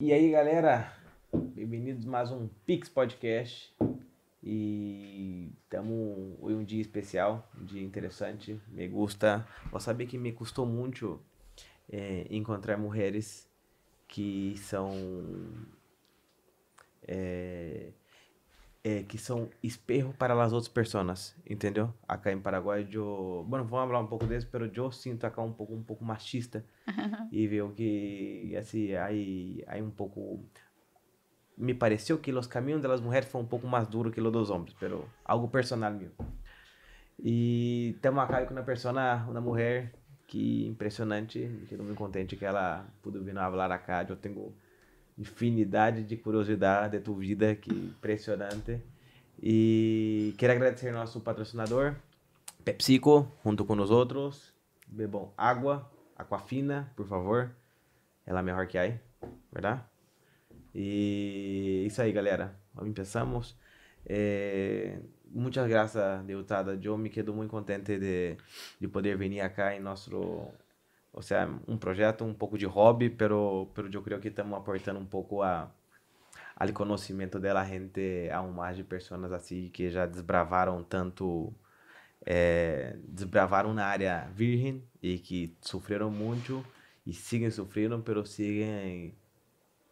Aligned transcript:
E 0.00 0.12
aí, 0.12 0.32
galera, 0.32 0.92
bem-vindos 1.32 2.04
mais 2.04 2.28
um 2.32 2.48
Pix 2.66 2.88
Podcast. 2.88 3.72
E 4.42 5.52
estamos 5.62 6.36
hoje 6.40 6.56
um 6.56 6.64
dia 6.64 6.80
especial, 6.80 7.48
um 7.56 7.64
dia 7.64 7.80
interessante. 7.80 8.60
Me 8.66 8.88
gusta. 8.88 9.46
Vou 9.70 9.78
saber 9.78 10.06
que 10.06 10.18
me 10.18 10.32
custou 10.32 10.66
muito 10.66 11.22
é, 11.88 12.26
encontrar 12.28 12.76
mulheres 12.76 13.48
que 14.08 14.56
são 14.56 14.90
é, 17.06 17.92
é, 18.84 19.02
que 19.02 19.16
são 19.16 19.48
espelho 19.62 20.12
para 20.18 20.34
as 20.34 20.52
outras 20.52 20.68
pessoas, 20.68 21.34
entendeu? 21.48 21.92
Acá 22.06 22.30
em 22.30 22.38
Paraguai, 22.38 22.86
eu, 22.92 23.42
bueno, 23.48 23.64
vamos 23.64 23.88
falar 23.88 24.00
um 24.00 24.06
pouco 24.06 24.26
disso, 24.26 24.46
mas 24.52 24.76
eu 24.76 24.92
sinto 24.92 25.24
acá 25.24 25.40
um 25.40 25.52
pouco 25.52 25.74
um 25.74 25.82
pouco 25.82 26.04
machista 26.04 26.62
e 27.32 27.48
vejo 27.48 27.70
que 27.70 28.54
assim 28.56 28.94
aí 28.94 29.64
aí 29.66 29.80
um 29.80 29.90
pouco 29.90 30.44
me 31.56 31.72
pareceu 31.72 32.18
que 32.18 32.30
os 32.30 32.46
caminhos 32.46 32.82
das 32.82 33.00
mulheres 33.00 33.28
foram 33.28 33.46
um 33.46 33.48
pouco 33.48 33.66
mais 33.66 33.88
duros 33.88 34.12
que 34.12 34.20
os 34.20 34.32
dos 34.32 34.50
homens, 34.50 34.74
pero 34.78 35.08
algo 35.24 35.48
personal 35.48 35.92
meu. 35.92 36.10
E 37.18 37.92
estamos 37.96 38.22
acá 38.22 38.44
com 38.44 38.52
uma 38.52 38.64
pessoa, 38.64 38.92
uma 39.28 39.40
mulher 39.40 39.94
que 40.26 40.66
impressionante, 40.66 41.38
que 41.38 41.74
estou 41.74 41.86
muito 41.86 41.96
contente 41.96 42.36
que 42.36 42.44
ela 42.44 42.86
pudo 43.02 43.22
vir 43.22 43.34
falar 43.34 43.70
acá. 43.70 44.04
Eu 44.08 44.16
tenho 44.16 44.52
infinidade 45.18 46.02
de 46.02 46.16
curiosidade 46.16 46.98
de 46.98 47.04
tua 47.04 47.16
vida, 47.16 47.54
que 47.54 47.70
impressionante. 47.70 48.80
E 49.42 50.34
quero 50.38 50.52
agradecer 50.52 50.92
nosso 50.92 51.20
patrocinador, 51.20 51.94
PepsiCo, 52.64 53.30
junto 53.44 53.64
com 53.64 53.74
nós 53.74 53.90
outros. 53.90 54.52
Bebam 54.86 55.32
água, 55.36 55.90
Aquafina, 56.16 56.92
por 56.96 57.06
favor. 57.06 57.50
Ela 58.26 58.40
é 58.40 58.42
melhor 58.42 58.66
que 58.66 58.78
há, 58.78 58.92
verdade? 59.52 59.82
E 60.74 61.84
isso 61.86 62.00
aí, 62.00 62.12
galera. 62.12 62.58
Começamos. 62.74 63.56
É, 64.06 64.98
muitas 65.26 65.68
graças, 65.68 66.22
deputada. 66.24 66.78
Eu 66.82 66.96
me 66.96 67.10
quedo 67.10 67.34
muito 67.34 67.50
contente 67.50 67.98
de, 67.98 68.36
de 68.80 68.88
poder 68.88 69.16
vir 69.16 69.40
acá 69.40 69.74
em 69.74 69.80
nosso 69.80 70.48
o 71.14 71.22
sea, 71.22 71.48
um 71.66 71.76
projeto 71.76 72.24
um 72.24 72.34
pouco 72.34 72.58
de 72.58 72.66
hobby, 72.66 73.08
pero, 73.08 73.70
pero 73.74 73.88
eu 73.92 74.02
creio 74.02 74.20
que 74.20 74.28
estamos 74.28 74.58
aportando 74.58 74.98
um 74.98 75.06
pouco 75.06 75.42
a, 75.42 75.70
al 76.56 76.72
conhecimento 76.72 77.38
da 77.38 77.64
gente 77.64 78.28
a 78.30 78.42
um 78.42 78.52
mais 78.52 78.76
de 78.76 78.84
pessoas 78.84 79.32
assim 79.32 79.70
que 79.72 79.90
já 79.90 80.06
desbravaram 80.06 80.82
tanto, 80.82 81.54
é, 82.26 82.96
desbravaram 83.06 83.72
na 83.72 83.86
área 83.86 84.28
virgem 84.34 84.82
e 85.00 85.18
que 85.18 85.56
sofreram 85.60 86.10
muito 86.10 86.64
e 87.06 87.12
siguen 87.12 87.50
sofrendo, 87.50 88.02
pero 88.02 88.24
siguen 88.26 89.14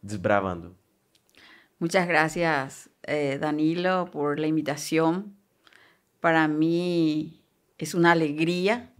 desbravando. 0.01 0.75
Muchas 1.79 2.07
gracias, 2.07 2.89
eh, 3.03 3.37
Danilo, 3.39 4.09
por 4.11 4.39
la 4.39 4.47
invitación. 4.47 5.35
Para 6.19 6.47
mí 6.47 7.41
es 7.77 7.93
una 7.93 8.11
alegría 8.11 8.92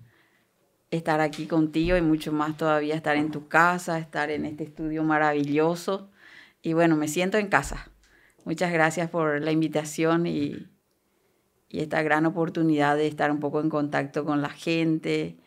estar 0.97 1.21
aquí 1.21 1.47
contigo 1.47 1.97
y 1.97 2.01
mucho 2.01 2.31
más 2.31 2.55
todavía 2.57 2.95
estar 2.95 3.15
en 3.15 3.31
tu 3.31 3.47
casa, 3.47 3.97
estar 3.97 4.29
en 4.29 4.45
este 4.45 4.63
estudio 4.63 5.03
maravilloso. 5.03 6.09
Y 6.61 6.73
bueno, 6.73 6.95
me 6.95 7.07
siento 7.07 7.37
en 7.37 7.47
casa. 7.47 7.89
Muchas 8.45 8.71
gracias 8.71 9.09
por 9.09 9.41
la 9.41 9.51
invitación 9.51 10.27
y, 10.27 10.67
y 11.69 11.79
esta 11.79 12.01
gran 12.03 12.25
oportunidad 12.25 12.95
de 12.95 13.07
estar 13.07 13.31
un 13.31 13.39
poco 13.39 13.59
en 13.59 13.69
contacto 13.69 14.23
con 14.25 14.41
la 14.41 14.49
gente 14.49 15.37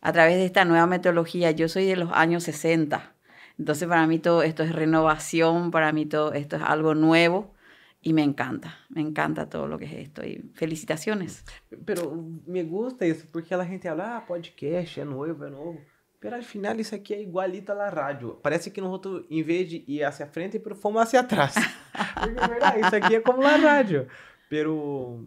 a 0.00 0.12
través 0.12 0.36
de 0.36 0.44
esta 0.44 0.64
nueva 0.64 0.86
metodología. 0.86 1.50
Yo 1.52 1.68
soy 1.68 1.86
de 1.86 1.96
los 1.96 2.10
años 2.12 2.44
60, 2.44 3.14
entonces 3.58 3.88
para 3.88 4.06
mí 4.06 4.18
todo 4.18 4.42
esto 4.42 4.62
es 4.62 4.72
renovación, 4.72 5.70
para 5.70 5.92
mí 5.92 6.06
todo 6.06 6.32
esto 6.32 6.56
es 6.56 6.62
algo 6.62 6.94
nuevo 6.94 7.55
y 8.00 8.12
me 8.12 8.22
encanta, 8.22 8.76
me 8.88 9.00
encanta 9.00 9.48
todo 9.48 9.66
lo 9.66 9.78
que 9.78 9.86
es 9.86 9.92
esto. 9.94 10.24
Y 10.24 10.50
felicitaciones. 10.54 11.44
Pero 11.84 12.24
me 12.46 12.62
gusta 12.62 13.06
isso, 13.06 13.26
porque 13.32 13.54
a 13.54 13.64
gente 13.64 13.88
habla, 13.88 14.18
ah, 14.18 14.26
podcast, 14.26 14.98
é 14.98 15.04
novo, 15.04 15.44
é 15.44 15.50
novo. 15.50 15.80
Pero 16.20 16.36
al 16.36 16.42
final 16.42 16.80
isso 16.80 16.94
aqui 16.94 17.14
é 17.14 17.20
igualito 17.20 17.72
à 17.72 17.90
rádio. 17.90 18.38
Parece 18.42 18.70
que 18.72 18.80
nosotros, 18.80 19.24
em 19.30 19.42
vez 19.42 19.68
de 19.68 19.84
ir 19.86 20.04
hacia 20.04 20.26
frente, 20.26 20.60
fomos 20.74 21.02
hacia 21.02 21.20
atrás. 21.20 21.54
porque 22.14 22.38
é 22.38 22.48
verdade, 22.48 22.80
isso 22.80 22.96
aqui 22.96 23.14
é 23.16 23.20
como 23.20 23.46
a 23.46 23.56
rádio. 23.56 24.06
Pero, 24.48 25.24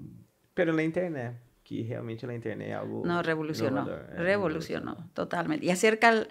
pero 0.53 0.73
na 0.73 0.83
internet. 0.83 1.35
que 1.69 1.83
realmente 1.83 2.25
la 2.25 2.33
internet 2.33 2.69
es 2.69 2.75
algo... 2.75 3.03
No, 3.05 3.21
revolucionó, 3.21 3.85
revolucionó, 4.17 5.07
totalmente. 5.13 5.67
Y 5.67 5.69
acerca, 5.69 6.25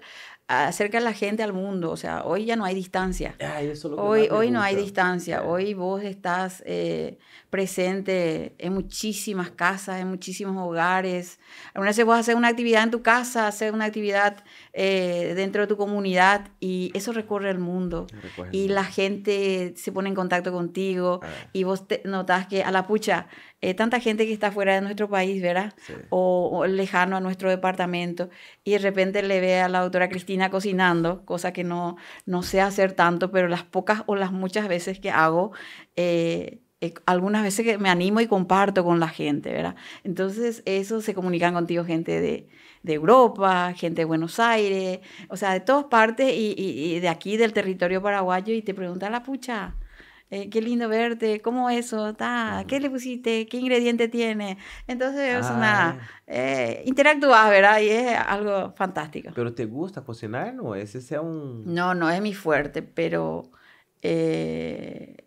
acerca 0.49 0.97
a 0.97 1.01
la 1.01 1.13
gente 1.13 1.43
al 1.43 1.53
mundo, 1.53 1.91
o 1.91 1.97
sea, 1.97 2.23
hoy 2.25 2.45
ya 2.45 2.55
no 2.55 2.65
hay 2.65 2.73
distancia. 2.73 3.35
hoy 3.97 4.27
hoy 4.31 4.49
no 4.49 4.61
hay 4.61 4.75
distancia, 4.75 5.43
hoy 5.43 5.75
vos 5.75 6.01
estás 6.01 6.63
eh, 6.65 7.19
presente 7.51 8.55
en 8.57 8.73
muchísimas 8.73 9.51
casas, 9.51 10.01
en 10.01 10.07
muchísimos 10.07 10.57
hogares. 10.57 11.39
Algunas 11.75 11.95
veces 11.95 12.05
vos 12.05 12.17
haces 12.17 12.33
una 12.33 12.47
actividad 12.47 12.83
en 12.83 12.89
tu 12.89 13.03
casa, 13.03 13.45
haces 13.45 13.71
una 13.71 13.85
actividad 13.85 14.43
eh, 14.73 15.33
dentro 15.35 15.61
de 15.61 15.67
tu 15.67 15.77
comunidad 15.77 16.47
y 16.59 16.91
eso 16.95 17.11
recorre 17.11 17.51
el 17.51 17.59
mundo. 17.59 18.07
y 18.51 18.69
la 18.69 18.85
gente 18.85 19.75
se 19.77 19.91
pone 19.91 20.09
en 20.09 20.15
contacto 20.15 20.51
contigo 20.51 21.19
ah. 21.21 21.27
y 21.53 21.63
vos 21.63 21.87
te 21.87 22.01
notas 22.05 22.47
que 22.47 22.63
a 22.63 22.71
la 22.71 22.87
pucha 22.87 23.27
eh, 23.61 23.73
tanta 23.73 23.99
gente 23.99 24.25
que 24.25 24.31
está 24.31 24.53
fuera 24.53 24.75
de 24.75 24.81
nuestro 24.81 25.09
país, 25.09 25.41
¿verdad? 25.41 25.73
O, 26.09 26.65
lejano 26.65 27.17
a 27.17 27.19
nuestro 27.19 27.49
departamento, 27.49 28.29
y 28.63 28.71
de 28.71 28.77
repente 28.77 29.21
le 29.21 29.41
ve 29.41 29.59
a 29.59 29.67
la 29.67 29.81
doctora 29.81 30.07
Cristina 30.07 30.38
cocinando, 30.49 31.25
cosa 31.25 31.53
que 31.53 31.63
no, 31.63 31.97
no 32.25 32.41
sé 32.43 32.61
hacer 32.61 32.93
tanto, 32.93 33.31
pero 33.31 33.49
las 33.49 33.63
pocas 33.63 34.03
o 34.07 34.15
las 34.15 34.31
muchas 34.31 34.67
veces 34.69 34.99
que 34.99 35.11
hago, 35.11 35.51
eh, 35.95 36.61
eh, 36.81 36.93
algunas 37.05 37.43
veces 37.43 37.65
que 37.65 37.77
me 37.77 37.89
animo 37.89 38.21
y 38.21 38.27
comparto 38.27 38.85
con 38.85 39.01
la 39.01 39.09
gente, 39.09 39.51
¿verdad? 39.51 39.75
Entonces, 40.05 40.63
eso 40.65 41.01
se 41.01 41.13
comunican 41.13 41.53
contigo 41.53 41.83
gente 41.83 42.21
de, 42.21 42.47
de 42.83 42.93
Europa, 42.93 43.73
gente 43.75 44.01
de 44.01 44.05
Buenos 44.05 44.39
Aires, 44.39 44.99
o 45.29 45.35
sea, 45.35 45.51
de 45.53 45.59
todas 45.59 45.85
partes 45.85 46.33
y, 46.33 46.55
y, 46.57 46.99
de 46.99 47.09
aquí, 47.09 47.35
del 47.37 47.51
territorio 47.53 48.01
paraguayo, 48.01 48.53
y 48.53 48.61
te 48.61 48.73
preguntan 48.73 49.11
la 49.11 49.23
pucha 49.23 49.75
eh, 50.31 50.49
qué 50.49 50.61
lindo 50.61 50.87
verte, 50.87 51.41
¿cómo 51.41 51.69
eso? 51.69 52.13
Ta, 52.13 52.63
¿Qué 52.67 52.79
le 52.79 52.89
pusiste? 52.89 53.47
¿Qué 53.47 53.57
ingrediente 53.57 54.07
tiene? 54.07 54.57
Entonces 54.87 55.39
es 55.39 55.49
una... 55.49 56.07
Eh, 56.27 56.83
interactúas, 56.85 57.49
¿verdad? 57.49 57.79
Y 57.81 57.89
es 57.89 58.15
algo 58.15 58.73
fantástico. 58.75 59.31
¿Pero 59.33 59.53
te 59.53 59.65
gusta 59.65 60.01
cocinar? 60.01 60.53
¿No? 60.53 60.75
Ese 60.75 61.01
sea 61.01 61.21
un... 61.21 61.73
No, 61.73 61.95
no 61.95 62.09
es 62.11 62.21
mi 62.21 62.35
fuerte, 62.35 62.83
pero 62.83 63.49
eh, 64.03 65.17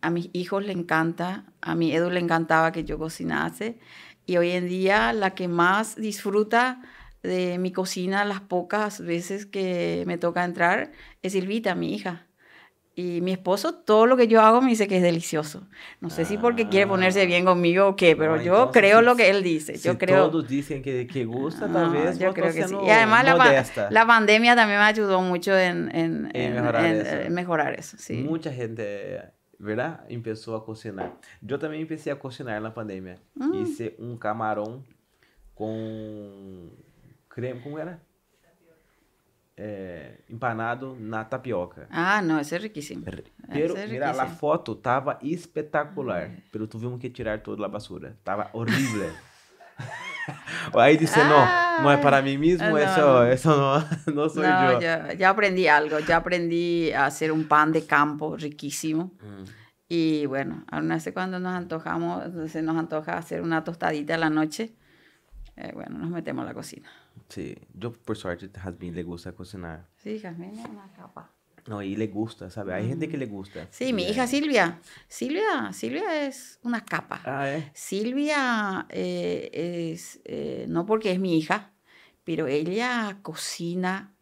a 0.00 0.10
mis 0.10 0.30
hijos 0.32 0.64
le 0.64 0.72
encanta, 0.72 1.46
a 1.60 1.74
mi 1.74 1.92
Edu 1.92 2.10
le 2.10 2.20
encantaba 2.20 2.70
que 2.70 2.84
yo 2.84 2.98
cocinase 2.98 3.78
y 4.26 4.36
hoy 4.36 4.52
en 4.52 4.68
día 4.68 5.12
la 5.12 5.34
que 5.34 5.48
más 5.48 5.96
disfruta 5.96 6.82
de 7.22 7.58
mi 7.58 7.72
cocina 7.72 8.24
las 8.24 8.40
pocas 8.40 9.00
veces 9.00 9.46
que 9.46 10.04
me 10.06 10.18
toca 10.18 10.44
entrar 10.44 10.92
es 11.22 11.32
Silvita, 11.32 11.74
mi 11.74 11.94
hija. 11.94 12.26
Y 12.94 13.22
mi 13.22 13.32
esposo, 13.32 13.74
todo 13.74 14.04
lo 14.06 14.18
que 14.18 14.28
yo 14.28 14.42
hago 14.42 14.60
me 14.60 14.68
dice 14.70 14.86
que 14.86 14.98
es 14.98 15.02
delicioso. 15.02 15.66
No 16.00 16.10
sé 16.10 16.26
si 16.26 16.36
porque 16.36 16.68
quiere 16.68 16.86
ponerse 16.86 17.24
bien 17.24 17.46
conmigo 17.46 17.88
o 17.88 17.96
qué, 17.96 18.14
pero 18.14 18.40
yo 18.40 18.70
creo 18.70 19.00
lo 19.00 19.16
que 19.16 19.30
él 19.30 19.42
dice. 19.42 19.78
yo 19.78 19.96
creo... 19.96 20.28
todos 20.28 20.46
dicen 20.46 20.82
que, 20.82 21.06
que 21.06 21.24
gusta, 21.24 21.72
tal 21.72 21.90
vez. 21.90 22.18
Yo 22.18 22.34
creo 22.34 22.52
que 22.52 22.68
sí. 22.68 22.74
Y 22.86 22.90
además 22.90 23.24
la, 23.24 23.88
la, 23.90 24.06
pandemia 24.06 24.54
también 24.54 24.78
me 24.78 24.84
ayudó 24.84 25.22
mucho 25.22 25.56
en, 25.56 25.94
en, 25.94 26.30
en, 26.34 27.32
mejorar, 27.32 27.78
eso. 27.78 27.96
Sí. 27.98 28.18
Mucha 28.18 28.52
gente, 28.52 29.22
¿verdad? 29.58 30.04
Empezó 30.08 30.54
a 30.54 30.64
cocinar. 30.64 31.14
Yo 31.40 31.58
también 31.58 31.82
empecé 31.82 32.10
a 32.10 32.18
cocinar 32.18 32.58
en 32.58 32.62
la 32.62 32.74
pandemia. 32.74 33.18
Mm. 33.36 33.54
Hice 33.54 33.96
un 33.98 34.18
camarón 34.18 34.84
con 35.54 36.70
¿cómo 37.62 37.78
era? 37.78 38.02
É, 39.64 40.14
empanado 40.28 40.96
na 40.98 41.24
tapioca. 41.24 41.86
Ah, 41.88 42.20
não, 42.20 42.40
isso 42.40 42.52
é 42.54 42.58
riquíssimo. 42.58 43.04
Pero, 43.04 43.78
é 43.78 43.86
mira, 43.86 44.10
a 44.10 44.26
foto 44.26 44.74
tava 44.74 45.18
espetacular, 45.22 46.30
ah, 46.34 46.40
pero 46.50 46.66
tuvimos 46.66 47.00
que 47.00 47.08
tirar 47.08 47.42
toda 47.42 47.64
a 47.64 47.68
basura. 47.68 48.16
Tava 48.24 48.50
horrível. 48.52 49.12
Aí 50.74 50.96
disse, 50.96 51.20
ah, 51.20 51.76
não, 51.78 51.84
não 51.84 51.90
é 51.92 51.96
para 51.96 52.20
mim 52.22 52.38
mesmo, 52.38 52.68
no, 52.68 52.78
eso, 52.78 53.22
eso 53.24 53.56
no, 53.56 54.14
no 54.14 54.28
soy 54.28 54.46
no, 54.46 54.72
yo. 54.72 54.80
Ya, 54.80 55.12
ya 55.14 55.30
aprendí 55.30 55.68
algo, 55.68 56.00
ya 56.00 56.16
aprendí 56.16 56.92
a 56.92 57.06
hacer 57.06 57.30
un 57.30 57.44
pan 57.44 57.70
de 57.72 57.86
campo 57.86 58.36
riquísimo. 58.36 59.12
Mm. 59.20 59.44
Y 59.88 60.26
bueno, 60.26 60.64
aún 60.70 60.90
así 60.90 61.12
cuando 61.12 61.38
nos 61.38 61.54
antojamos, 61.54 62.50
se 62.50 62.62
nos 62.62 62.76
antoja 62.76 63.16
hacer 63.16 63.42
una 63.42 63.62
tostadita 63.62 64.14
a 64.14 64.18
la 64.18 64.30
noche, 64.30 64.74
eh, 65.56 65.70
bueno, 65.72 65.98
nos 65.98 66.10
metemos 66.10 66.44
a 66.44 66.48
la 66.48 66.54
cocina. 66.54 66.88
Sí, 67.28 67.56
yo 67.74 67.92
por 67.92 68.16
suerte 68.16 68.50
Jasmine 68.58 68.94
le 68.94 69.02
gusta 69.02 69.32
cocinar. 69.32 69.88
Sí, 69.96 70.18
Jasmine 70.18 70.52
es 70.60 70.68
una 70.68 70.92
capa. 70.92 71.30
No, 71.66 71.80
y 71.80 71.94
le 71.94 72.08
gusta, 72.08 72.50
¿sabe? 72.50 72.74
Hay 72.74 72.88
gente 72.88 73.08
que 73.08 73.16
le 73.16 73.26
gusta. 73.26 73.68
Sí, 73.70 73.92
mi 73.92 74.02
hija 74.02 74.26
Silvia. 74.26 74.80
Silvia, 75.06 75.72
Silvia 75.72 76.26
es 76.26 76.58
una 76.64 76.84
capa. 76.84 77.22
Ah, 77.24 77.48
¿eh? 77.50 77.70
Silvia 77.72 78.86
eh, 78.88 79.92
es, 79.94 80.20
eh, 80.24 80.66
no 80.68 80.86
porque 80.86 81.12
es 81.12 81.20
mi 81.20 81.38
hija, 81.38 81.72
pero 82.24 82.48
ella 82.48 83.18
cocina 83.22 84.12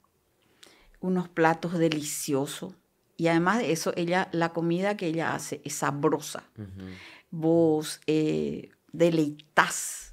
unos 1.01 1.29
platos 1.29 1.79
deliciosos 1.79 2.75
Y 3.17 3.29
además 3.29 3.59
de 3.59 3.73
eso, 3.73 3.93
ella, 3.97 4.29
la 4.33 4.51
comida 4.51 4.97
que 4.97 5.07
ella 5.07 5.35
hace 5.35 5.63
es 5.65 5.75
sabrosa. 5.75 6.45
Vos 7.31 8.01
eh, 8.07 8.71
deleitas, 8.93 10.10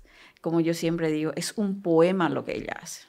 como 0.48 0.62
yo 0.62 0.74
siempre 0.74 1.12
digo, 1.12 1.34
es 1.36 1.52
un 1.58 1.82
poema 1.82 2.30
lo 2.30 2.46
que 2.46 2.56
ella 2.56 2.74
hace. 2.82 3.06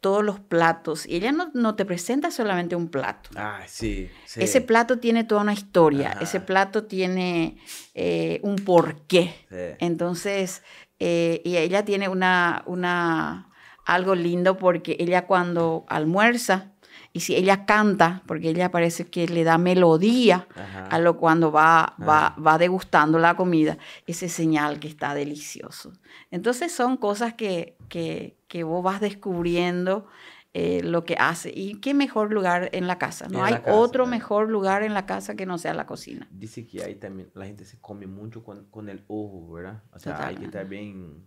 Todos 0.00 0.24
los 0.24 0.40
platos. 0.40 1.06
Y 1.06 1.14
ella 1.14 1.30
no, 1.30 1.76
te 1.76 1.84
presenta 1.84 2.32
solamente 2.32 2.74
un 2.74 2.88
plato. 2.88 3.30
Ah, 3.36 3.60
sí. 3.68 4.10
Ese 4.34 4.60
plato 4.60 4.98
tiene 4.98 5.22
toda 5.22 5.42
una 5.42 5.52
historia. 5.52 6.18
Ese 6.20 6.40
plato 6.40 6.86
tiene 6.86 7.56
eh, 7.94 8.40
un 8.42 8.56
porqué. 8.56 9.32
Entonces, 9.78 10.64
eh, 10.98 11.40
y 11.44 11.56
ella 11.56 11.84
tiene 11.84 12.08
una, 12.08 12.64
una, 12.66 13.52
algo 13.84 14.16
lindo 14.16 14.56
porque 14.56 14.96
ella 14.98 15.28
cuando 15.28 15.84
almuerza, 15.86 16.72
y 17.12 17.20
si 17.20 17.34
ella 17.34 17.66
canta, 17.66 18.22
porque 18.26 18.50
ella 18.50 18.70
parece 18.70 19.06
que 19.06 19.26
le 19.26 19.42
da 19.42 19.58
melodía 19.58 20.46
a 20.90 20.98
lo 20.98 21.16
cuando 21.16 21.50
va, 21.50 21.96
va, 22.00 22.36
va, 22.44 22.58
degustando 22.58 23.18
la 23.18 23.34
comida, 23.34 23.78
ese 24.06 24.28
señal 24.28 24.78
que 24.78 24.86
está 24.86 25.14
delicioso. 25.14 25.92
Entonces 26.30 26.72
son 26.72 26.96
cosas 26.96 27.34
que, 27.34 27.76
que, 27.88 28.36
que 28.46 28.62
vos 28.62 28.84
vas 28.84 29.00
descubriendo 29.00 30.06
eh, 30.54 30.82
lo 30.84 31.04
que 31.04 31.16
hace. 31.18 31.52
Y 31.54 31.80
qué 31.80 31.94
mejor 31.94 32.32
lugar 32.32 32.70
en 32.72 32.86
la 32.86 32.98
casa. 32.98 33.28
No 33.28 33.42
hay 33.42 33.56
otro 33.66 34.06
mejor 34.06 34.48
lugar 34.48 34.84
en 34.84 34.94
la 34.94 35.04
casa 35.04 35.34
que 35.34 35.46
no 35.46 35.58
sea 35.58 35.74
la 35.74 35.86
cocina. 35.86 36.28
Dice 36.30 36.64
que 36.66 36.84
ahí 36.84 36.94
también 36.94 37.30
la 37.34 37.46
gente 37.46 37.64
se 37.64 37.80
come 37.80 38.06
mucho 38.06 38.44
con, 38.44 38.66
con 38.66 38.88
el 38.88 39.04
ojo, 39.08 39.52
¿verdad? 39.52 39.82
O 39.92 39.98
sea, 39.98 40.26
hay 40.26 40.36
que 40.36 40.44
estar 40.44 40.66
bien, 40.68 41.24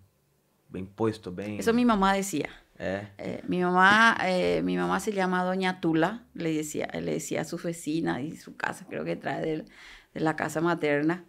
bien 0.70 0.88
puesto, 0.88 1.34
bien... 1.34 1.60
Eso 1.60 1.74
mi 1.74 1.84
mamá 1.84 2.14
decía. 2.14 2.50
Eh. 2.80 3.08
Eh, 3.18 3.44
mi, 3.48 3.62
mamá, 3.62 4.18
eh, 4.26 4.62
mi 4.64 4.76
mamá 4.78 5.00
se 5.00 5.12
llama 5.12 5.44
Doña 5.44 5.80
Tula, 5.80 6.26
le 6.34 6.54
decía, 6.54 6.88
le 6.94 7.14
decía 7.14 7.42
a 7.42 7.46
su 7.46 7.58
vecina 7.58 8.22
y 8.22 8.36
su 8.36 8.56
casa, 8.56 8.86
creo 8.90 9.06
que 9.06 9.16
trae 9.16 9.42
de, 9.42 9.66
de 10.14 10.20
la 10.20 10.36
casa 10.36 10.62
materna. 10.62 11.26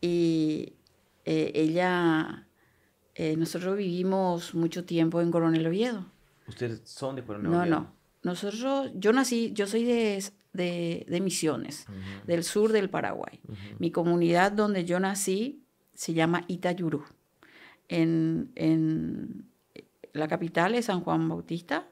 Y 0.00 0.74
ella, 1.24 2.48
nosotros 3.36 3.76
vivimos 3.76 4.54
mucho 4.54 4.84
tiempo 4.84 5.20
en 5.20 5.30
Coronel 5.30 5.66
Oviedo. 5.66 6.06
¿Ustedes 6.48 6.82
son 6.84 7.14
de 7.14 7.22
Coronel 7.22 7.46
Oviedo? 7.48 7.64
No, 7.64 7.80
no. 7.80 7.92
Nosotros, 8.24 8.90
yo 8.94 9.12
nací, 9.12 9.52
yo 9.52 9.66
soy 9.66 9.84
de, 9.84 10.24
de, 10.52 11.06
de 11.08 11.20
Misiones, 11.20 11.86
del 12.26 12.42
sur 12.44 12.72
del 12.72 12.90
Paraguay. 12.90 13.40
Mi 13.78 13.90
comunidad 13.90 14.52
donde 14.52 14.84
yo 14.84 14.98
nací 15.00 15.64
se 15.94 16.14
llama 16.14 16.44
Itayurú. 16.48 17.04
En, 17.88 18.50
en, 18.54 19.51
la 20.12 20.28
capital 20.28 20.74
es 20.74 20.86
San 20.86 21.00
Juan 21.00 21.28
Bautista, 21.28 21.86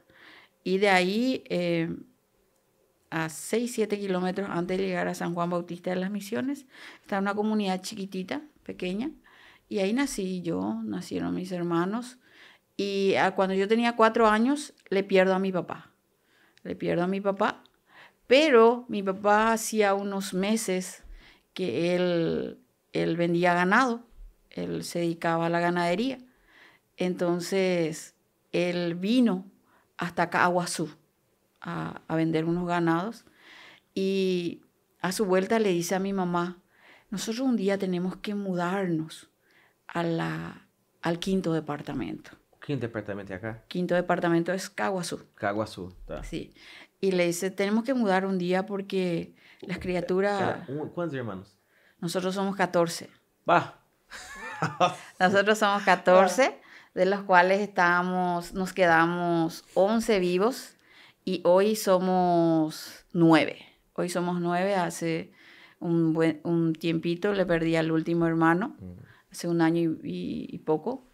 y 0.63 0.79
de 0.79 0.91
ahí 0.91 1.45
eh, 1.49 1.95
a 3.11 3.29
6, 3.29 3.73
7 3.73 3.99
kilómetros 3.99 4.49
antes 4.51 4.79
de 4.79 4.87
llegar 4.87 5.09
a 5.09 5.15
San 5.15 5.35
Juan 5.35 5.51
Bautista 5.51 5.91
de 5.91 5.97
las 5.97 6.11
Misiones, 6.11 6.67
está 7.01 7.19
una 7.19 7.35
comunidad 7.35 7.81
chiquitita, 7.81 8.43
pequeña, 8.63 9.11
y 9.69 9.79
ahí 9.79 9.93
nací 9.93 10.43
yo, 10.43 10.81
nacieron 10.85 11.35
mis 11.35 11.53
hermanos, 11.53 12.19
y 12.77 13.15
cuando 13.37 13.55
yo 13.55 13.69
tenía 13.69 13.95
cuatro 13.95 14.27
años 14.27 14.73
le 14.89 15.05
pierdo 15.05 15.35
a 15.35 15.39
mi 15.39 15.53
papá, 15.53 15.91
le 16.63 16.75
pierdo 16.75 17.05
a 17.05 17.07
mi 17.07 17.21
papá, 17.21 17.63
pero 18.27 18.85
mi 18.89 19.03
papá 19.03 19.53
hacía 19.53 19.95
unos 19.95 20.35
meses 20.35 21.05
que 21.53 21.95
él, 21.95 22.59
él 22.93 23.17
vendía 23.17 23.55
ganado, 23.55 24.07
él 24.51 24.85
se 24.85 25.01
dedicaba 25.01 25.47
a 25.47 25.51
la 25.51 25.61
ganadería, 25.61 26.19
entonces, 27.01 28.15
él 28.53 28.95
vino 28.95 29.51
hasta 29.97 30.25
acá 30.25 30.45
a 30.45 30.53
a, 31.63 32.15
vender 32.15 32.45
unos 32.45 32.69
ganados 32.69 33.25
y 33.95 34.61
a 35.01 35.11
su 35.11 35.25
vuelta 35.25 35.59
le 35.59 35.71
dice 35.71 35.95
a 35.95 35.99
mi 35.99 36.13
mamá, 36.13 36.59
nosotros 37.09 37.41
un 37.41 37.57
día 37.57 37.79
tenemos 37.79 38.17
que 38.17 38.35
mudarnos 38.35 39.31
a 39.87 40.03
la, 40.03 40.69
al 41.01 41.19
quinto 41.19 41.55
departamento. 41.55 42.33
¿Quinto 42.65 42.83
departamento 42.83 43.33
acá? 43.33 43.65
Quinto 43.67 43.95
departamento 43.95 44.53
es 44.53 44.69
Caguazú. 44.69 45.25
Caguazú, 45.35 45.89
está. 46.01 46.23
Sí. 46.23 46.53
Y 47.01 47.13
le 47.13 47.27
dice, 47.27 47.51
tenemos 47.51 47.85
que 47.85 47.95
mudar 47.95 48.27
un 48.27 48.37
día 48.37 48.67
porque 48.67 49.35
las 49.63 49.79
criaturas... 49.79 50.69
¿Cuántos 50.95 51.17
hermanos? 51.17 51.57
Nosotros 51.99 52.35
somos 52.35 52.57
14. 52.57 53.09
Va. 53.49 53.81
Nosotros 55.19 55.59
somos 55.59 55.83
14 55.83 56.61
de 56.95 57.07
los 57.07 57.23
cuales 57.23 57.61
estábamos, 57.61 58.53
nos 58.55 58.73
quedamos 58.73 59.65
11 59.75 60.19
vivos 60.19 60.77
y 61.25 61.41
hoy 61.45 61.77
somos 61.77 63.05
9. 63.13 63.59
Hoy 63.95 64.09
somos 64.09 64.41
9, 64.41 64.75
hace 64.75 65.33
un, 65.79 66.13
buen, 66.13 66.41
un 66.45 66.73
tiempito 66.73 67.33
le 67.33 67.47
perdí 67.47 67.77
al 67.77 67.93
último 67.93 68.27
hermano, 68.27 68.77
mm. 68.81 69.33
hace 69.33 69.49
un 69.49 69.61
año 69.61 69.97
y, 70.03 70.59
poco. 70.65 71.07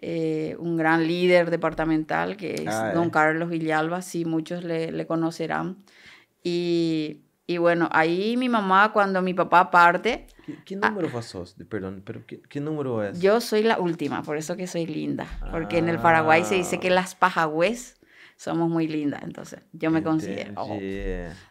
Eh, 0.00 0.54
un 0.60 0.76
gran 0.76 1.08
líder 1.08 1.50
departamental 1.50 2.36
que 2.36 2.54
es 2.54 2.68
ah, 2.68 2.92
don 2.92 3.08
eh. 3.08 3.10
Carlos 3.10 3.48
Villalba, 3.48 4.00
sí, 4.00 4.24
muchos 4.24 4.62
le, 4.62 4.92
le 4.92 5.06
conocerán. 5.06 5.78
Y 6.44 7.22
y 7.50 7.56
bueno, 7.56 7.88
ahí 7.92 8.36
mi 8.36 8.50
mamá, 8.50 8.92
cuando 8.92 9.22
mi 9.22 9.32
papá 9.32 9.70
parte... 9.70 10.26
¿Qué, 10.66 10.78
ah, 10.82 10.90
número 10.90 11.22
sos? 11.22 11.56
Perdón, 11.70 12.02
pero 12.04 12.20
¿qué, 12.26 12.60
número 12.60 13.02
es? 13.02 13.20
Yo 13.20 13.40
soy 13.40 13.62
la 13.62 13.78
última, 13.78 14.22
por 14.22 14.36
eso 14.36 14.54
que 14.54 14.66
soy 14.66 14.84
linda. 14.84 15.26
Porque 15.50 15.78
en 15.78 15.88
el 15.88 15.98
Paraguay 15.98 16.44
se 16.44 16.56
dice 16.56 16.78
que 16.78 16.90
las 16.90 17.14
pajagües 17.14 17.96
somos 18.36 18.68
muy 18.68 18.86
lindas, 18.86 19.22
entonces 19.22 19.60
yo 19.72 19.90
me 19.90 20.02
considero... 20.02 20.52
Oh, 20.56 20.78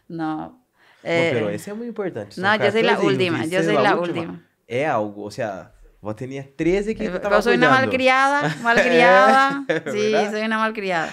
no. 0.06 0.64
Eh, 1.02 1.30
pero 1.32 1.48
ese 1.48 1.72
es 1.72 1.76
muy 1.76 1.88
importante. 1.88 2.40
No, 2.40 2.54
yo 2.54 2.70
soy 2.70 2.82
la 2.82 3.00
última, 3.00 3.44
yo 3.46 3.60
soy 3.64 3.74
la, 3.74 3.96
última. 3.96 4.48
Es 4.68 4.86
algo, 4.86 5.24
o 5.24 5.30
sea, 5.32 5.72
vos 6.00 6.14
tenías 6.14 6.46
13 6.56 6.94
que 6.94 7.06
eh, 7.06 7.20
Yo 7.28 7.42
soy 7.42 7.56
una 7.56 7.70
malcriada, 7.70 8.56
malcriada. 8.62 9.64
sí, 9.92 10.12
soy 10.30 10.42
una 10.42 10.58
malcriada. 10.58 11.12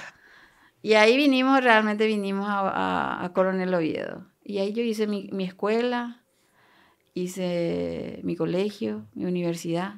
Y 0.83 0.93
ahí 0.93 1.17
vinimos, 1.17 1.63
realmente 1.63 2.05
vinimos 2.05 2.47
a, 2.47 2.69
a, 2.69 3.25
a 3.25 3.33
Coronel 3.33 3.73
Oviedo. 3.73 4.34
Y 4.47 4.59
ahí 4.59 4.73
yo 4.73 4.83
hice 4.83 5.07
mi, 5.07 5.27
escuela, 5.43 6.21
hice 7.15 8.19
mi 8.23 8.35
colegio, 8.35 9.07
mi 9.15 9.25
universidad. 9.25 9.95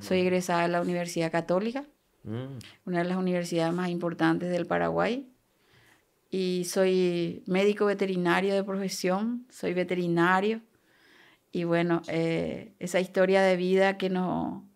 Soy 0.00 0.20
egresada 0.20 0.62
de 0.62 0.68
la 0.68 0.82
Universidad 0.82 1.32
Católica, 1.32 1.84
mm. 2.22 2.58
una 2.84 2.98
de 2.98 3.04
las 3.04 3.16
universidades 3.16 3.74
más 3.74 3.88
importantes 3.88 4.50
del 4.50 4.66
Paraguay. 4.66 5.26
Y 6.30 6.64
soy 6.66 7.42
médico 7.46 7.86
veterinario 7.86 8.54
de 8.54 8.62
profesión, 8.62 9.46
soy 9.48 9.74
veterinario. 9.74 10.60
Y 11.50 11.64
bueno, 11.64 12.02
eh, 12.06 12.74
esa 12.78 13.00
historia 13.00 13.42
de 13.42 13.56
vida 13.56 13.96
que, 13.96 14.10
no, 14.10 14.68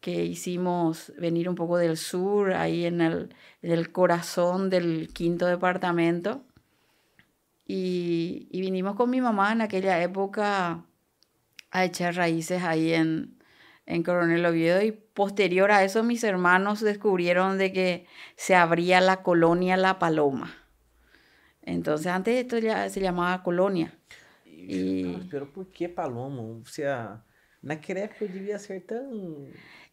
que 0.00 0.24
hicimos 0.24 1.12
venir 1.18 1.48
un 1.48 1.56
poco 1.56 1.76
del 1.76 1.96
sur, 1.96 2.54
ahí 2.54 2.86
en 2.86 3.00
el, 3.00 3.34
en 3.60 3.72
el 3.72 3.92
corazón 3.92 4.70
del 4.70 5.08
quinto 5.12 5.46
departamento, 5.46 6.44
y, 7.66 8.48
vinimos 8.52 8.94
con 8.94 9.10
mi 9.10 9.20
mamá 9.20 9.52
en 9.52 9.60
aquella 9.60 10.00
época 10.02 10.84
a 11.70 11.84
echar 11.84 12.14
raíces 12.14 12.62
ahí 12.62 12.92
en, 12.92 13.38
en 13.86 14.02
Coronel 14.04 14.46
Oviedo 14.46 14.82
y 14.82 14.92
posterior 14.92 15.72
a 15.72 15.82
eso 15.82 16.04
mis 16.04 16.22
hermanos 16.22 16.80
descubrieron 16.80 17.58
de 17.58 17.72
que 17.72 18.06
se 18.36 18.54
abría 18.54 19.00
la 19.00 19.22
colonia 19.22 19.76
La 19.76 19.98
Paloma. 19.98 20.54
Entonces 21.62 22.06
antes 22.06 22.36
esto 22.36 22.58
ya 22.58 22.88
se 22.88 23.00
llamaba 23.00 23.42
colonia. 23.42 23.98
Y... 24.44 25.16
Pero 25.28 25.52
¿por 25.52 25.68
qué 25.72 25.88
Paloma? 25.88 26.42
O 26.42 26.64
sea, 26.66 27.24
naquela 27.62 28.04
época 28.04 28.32
debía 28.32 28.58
ser 28.60 28.82
tan... 28.82 29.48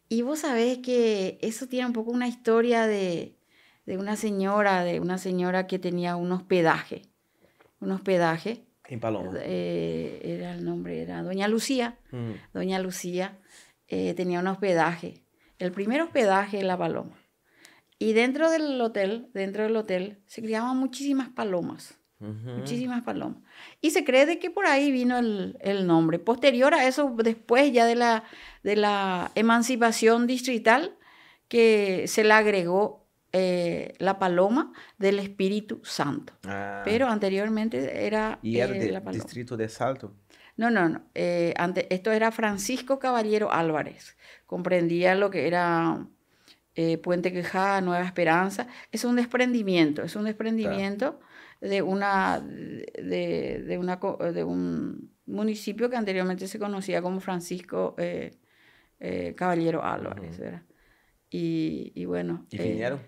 Y 0.08 0.22
vos 0.22 0.40
sabés 0.40 0.78
que 0.78 1.38
eso 1.40 1.66
tiene 1.66 1.86
un 1.86 1.92
poco 1.92 2.12
una 2.12 2.28
historia 2.28 2.86
de, 2.86 3.36
de 3.84 3.98
una 3.98 4.14
señora, 4.14 4.84
de 4.84 5.00
una 5.00 5.18
señora 5.18 5.66
que 5.66 5.80
tenía 5.80 6.14
un 6.14 6.30
hospedaje 6.30 7.13
un 7.84 7.92
hospedaje. 7.92 8.64
En 8.86 9.00
Paloma. 9.00 9.32
Eh, 9.42 10.20
era 10.22 10.54
el 10.54 10.64
nombre, 10.64 11.00
era 11.00 11.22
Doña 11.22 11.48
Lucía. 11.48 11.98
Mm. 12.10 12.32
Doña 12.52 12.78
Lucía 12.78 13.38
eh, 13.88 14.14
tenía 14.14 14.40
un 14.40 14.46
hospedaje. 14.46 15.22
El 15.58 15.72
primer 15.72 16.02
hospedaje 16.02 16.60
en 16.60 16.66
La 16.66 16.76
Paloma. 16.76 17.16
Y 17.98 18.12
dentro 18.12 18.50
del 18.50 18.80
hotel, 18.80 19.28
dentro 19.32 19.62
del 19.62 19.76
hotel, 19.76 20.18
se 20.26 20.42
criaban 20.42 20.76
muchísimas 20.76 21.28
palomas. 21.30 21.98
Muchísimas 22.20 23.02
palomas. 23.02 23.42
Y 23.82 23.90
se 23.90 24.02
cree 24.02 24.24
de 24.24 24.38
que 24.38 24.50
por 24.50 24.64
ahí 24.64 24.90
vino 24.90 25.18
el, 25.18 25.58
el, 25.60 25.86
nombre. 25.86 26.18
Posterior 26.18 26.72
a 26.72 26.86
eso, 26.86 27.14
después 27.22 27.70
ya 27.70 27.84
de 27.84 27.96
la, 27.96 28.24
de 28.62 28.76
la 28.76 29.30
emancipación 29.34 30.26
distrital, 30.26 30.96
que 31.48 32.06
se 32.08 32.24
le 32.24 32.32
agregó 32.32 33.03
eh, 33.36 33.94
la 33.98 34.20
paloma 34.20 34.72
del 34.96 35.18
Espíritu 35.18 35.80
Santo. 35.82 36.34
Ah. 36.46 36.82
Pero 36.84 37.08
anteriormente 37.08 38.06
era... 38.06 38.38
¿Y 38.42 38.58
era 38.58 38.76
eh, 38.76 38.78
del 38.78 39.02
distrito 39.12 39.56
de 39.56 39.68
Salto? 39.68 40.14
No, 40.56 40.70
no, 40.70 40.88
no. 40.88 41.02
Eh, 41.16 41.52
esto 41.90 42.12
era 42.12 42.30
Francisco 42.30 43.00
Caballero 43.00 43.50
Álvarez. 43.50 44.16
Comprendía 44.46 45.16
lo 45.16 45.30
que 45.30 45.48
era 45.48 46.06
Puente 47.02 47.32
Quejada, 47.32 47.80
Nueva 47.80 48.04
Esperanza. 48.04 48.68
Es 48.92 49.04
un 49.04 49.16
desprendimiento, 49.16 50.04
es 50.04 50.14
un 50.14 50.26
desprendimiento 50.26 51.18
de, 51.60 51.82
una, 51.82 52.38
de, 52.38 53.76
una, 53.80 53.96
de 54.32 54.44
un 54.44 55.10
municipio 55.26 55.90
que 55.90 55.96
anteriormente 55.96 56.46
se 56.46 56.60
conocía 56.60 57.02
como 57.02 57.18
Francisco 57.18 57.96
Caballero 59.34 59.82
Álvarez, 59.82 60.38
¿verdad? 60.38 60.62
Y, 61.36 62.04
bueno. 62.04 62.46
¿Y 62.48 62.58
vinieron 62.58 63.00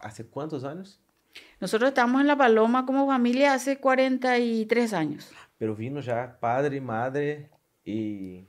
hace 0.00 0.24
cuántos 0.24 0.62
años? 0.62 1.00
Nosotros 1.58 1.88
estamos 1.88 2.20
en 2.20 2.28
La 2.28 2.36
Paloma 2.36 2.86
como 2.86 3.04
familia 3.08 3.52
hace 3.52 3.78
43 3.78 4.92
años. 4.92 5.32
Pero 5.58 5.74
vino 5.74 6.00
ya 6.00 6.38
padre, 6.38 6.80
madre 6.80 7.50
y 7.84 8.46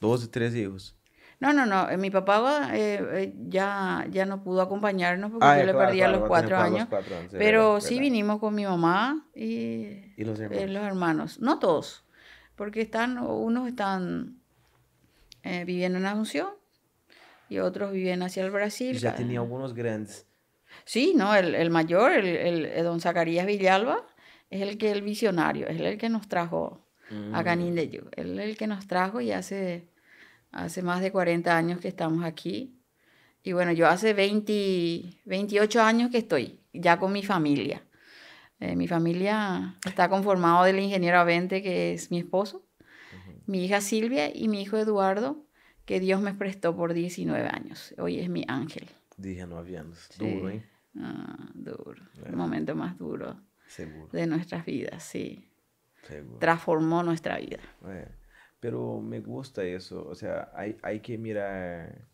12, 0.00 0.28
13 0.28 0.58
hijos. 0.58 0.96
No, 1.38 1.52
no, 1.52 1.66
no. 1.66 1.90
Eh, 1.90 1.98
mi 1.98 2.10
papá 2.10 2.70
eh, 2.74 2.98
eh, 3.12 3.34
ya, 3.46 4.06
ya 4.10 4.24
no 4.24 4.42
pudo 4.42 4.62
acompañarnos 4.62 5.30
porque 5.30 5.46
ah, 5.46 5.58
yo 5.58 5.66
le 5.66 5.74
perdí 5.74 6.00
a 6.00 6.08
los 6.08 6.26
cuatro 6.26 6.56
años. 6.56 6.88
pero 7.30 7.78
sí 7.82 8.00
vinimos 8.00 8.38
con 8.38 8.54
mi 8.54 8.64
mamá 8.64 9.28
y, 9.34 10.14
los, 10.16 10.40
hermanos? 10.40 11.40
No 11.40 11.58
todos, 11.58 12.06
porque 12.56 12.80
están, 12.80 13.18
unos 13.18 13.68
están 13.68 14.40
viviendo 15.44 15.98
en 15.98 16.06
Asunción 16.06 16.57
y 17.48 17.58
otros 17.58 17.92
viven 17.92 18.22
hacia 18.22 18.44
el 18.44 18.50
Brasil. 18.50 18.96
ya 18.98 19.14
tenía 19.14 19.40
algunos 19.40 19.74
grandes. 19.74 20.26
Sí, 20.84 21.14
no, 21.16 21.34
el, 21.34 21.70
mayor, 21.70 22.12
el, 22.12 22.84
don 22.84 23.00
Zacarías 23.00 23.46
Villalba, 23.46 24.06
es 24.50 24.62
el 24.62 24.78
que 24.78 24.90
el 24.90 25.02
visionario, 25.02 25.66
es 25.66 25.80
el 25.80 25.98
que 25.98 26.08
nos 26.08 26.28
trajo 26.28 26.86
a 27.32 27.42
Canín 27.42 27.74
de 27.74 28.02
Él 28.16 28.38
es 28.38 28.50
el 28.50 28.56
que 28.58 28.66
nos 28.66 28.86
trajo 28.86 29.22
y 29.22 29.32
hace 29.32 29.88
Hace 30.50 30.82
más 30.82 31.00
de 31.00 31.12
40 31.12 31.56
años 31.56 31.80
que 31.80 31.88
estamos 31.88 32.24
aquí. 32.24 32.74
Y 33.42 33.52
bueno, 33.52 33.72
yo 33.72 33.86
hace 33.86 34.14
20, 34.14 35.20
28 35.24 35.82
años 35.82 36.10
que 36.10 36.18
estoy 36.18 36.60
ya 36.72 36.98
con 36.98 37.12
mi 37.12 37.22
familia. 37.22 37.82
Eh, 38.60 38.74
mi 38.74 38.88
familia 38.88 39.76
está 39.86 40.08
conformado 40.08 40.64
del 40.64 40.80
ingeniero 40.80 41.18
Avente, 41.18 41.62
que 41.62 41.92
es 41.92 42.10
mi 42.10 42.18
esposo, 42.18 42.64
mi 43.46 43.64
hija 43.64 43.80
Silvia 43.80 44.34
y 44.34 44.48
mi 44.48 44.62
hijo 44.62 44.76
Eduardo, 44.76 45.46
que 45.88 46.00
Dios 46.00 46.20
me 46.20 46.34
prestó 46.34 46.76
por 46.76 46.92
19 46.92 47.48
años. 47.48 47.94
Hoy 47.96 48.20
es 48.20 48.28
mi 48.28 48.44
ángel. 48.46 48.86
19 49.16 49.78
años. 49.78 50.10
Duro, 50.18 50.50
¿eh? 50.50 50.62
Ah, 50.98 51.50
duro. 51.54 52.02
El 52.26 52.36
momento 52.36 52.76
más 52.76 52.98
duro 52.98 53.40
de 54.12 54.26
nuestras 54.26 54.66
vidas, 54.66 55.02
sí. 55.02 55.50
Transformó 56.40 57.02
nuestra 57.02 57.38
vida. 57.38 57.60
Pero 58.60 59.00
me 59.00 59.20
gusta 59.20 59.64
eso, 59.64 60.06
o 60.06 60.14
sea, 60.14 60.50
hay, 60.54 60.76
hay 60.82 61.00
que 61.00 61.16
mirar, 61.16 62.06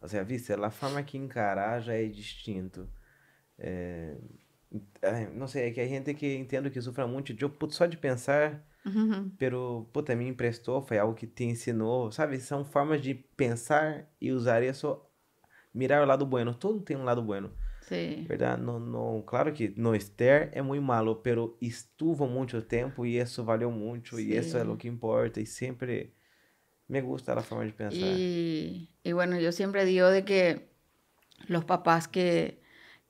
o 0.00 0.06
sea, 0.06 0.22
viste, 0.22 0.52
a 0.52 0.70
forma 0.70 1.04
que 1.04 1.18
encarar 1.18 1.82
já 1.82 1.94
é 1.94 2.04
distinto. 2.04 2.88
É, 3.58 4.16
não 5.34 5.48
sei, 5.48 5.70
é 5.70 5.72
que 5.72 5.80
a 5.80 5.88
gente 5.88 6.14
que 6.14 6.36
entendo 6.36 6.70
que 6.70 6.80
sofra 6.80 7.08
muito, 7.08 7.34
de, 7.34 7.44
só 7.70 7.86
de 7.86 7.96
pensar, 7.96 8.64
uhum. 8.86 9.30
pero, 9.38 9.88
puta, 9.92 10.14
me 10.14 10.26
emprestou, 10.28 10.80
foi 10.80 10.98
algo 10.98 11.14
que 11.14 11.26
te 11.26 11.44
ensinou, 11.44 12.10
sabe? 12.12 12.38
São 12.38 12.64
formas 12.64 13.02
de 13.02 13.14
pensar 13.14 14.08
e 14.20 14.32
usar 14.32 14.62
isso, 14.62 15.00
mirar 15.74 16.02
o 16.02 16.06
lado 16.06 16.24
bueno, 16.24 16.54
todo 16.54 16.80
tem 16.80 16.96
um 16.96 17.04
lado 17.04 17.22
bueno. 17.22 17.50
Sí. 17.88 18.24
¿Verdad? 18.28 18.58
No, 18.58 18.80
no, 18.80 19.24
claro 19.24 19.52
que 19.54 19.72
no 19.76 19.94
estar 19.94 20.50
es 20.52 20.64
muy 20.64 20.80
malo, 20.80 21.22
pero 21.22 21.56
estuvo 21.60 22.26
mucho 22.26 22.64
tiempo 22.64 23.06
y 23.06 23.18
eso 23.18 23.44
valió 23.44 23.70
mucho 23.70 24.16
sí. 24.16 24.30
y 24.30 24.36
eso 24.36 24.58
es 24.58 24.66
lo 24.66 24.76
que 24.76 24.88
importa 24.88 25.40
y 25.40 25.46
siempre 25.46 26.12
me 26.88 27.00
gusta 27.00 27.34
la 27.34 27.42
forma 27.42 27.64
de 27.64 27.72
pensar. 27.72 28.18
Y, 28.18 28.88
y 29.04 29.12
bueno, 29.12 29.38
yo 29.38 29.52
siempre 29.52 29.84
digo 29.84 30.08
de 30.08 30.24
que 30.24 30.68
los 31.46 31.64
papás 31.64 32.08
que, 32.08 32.60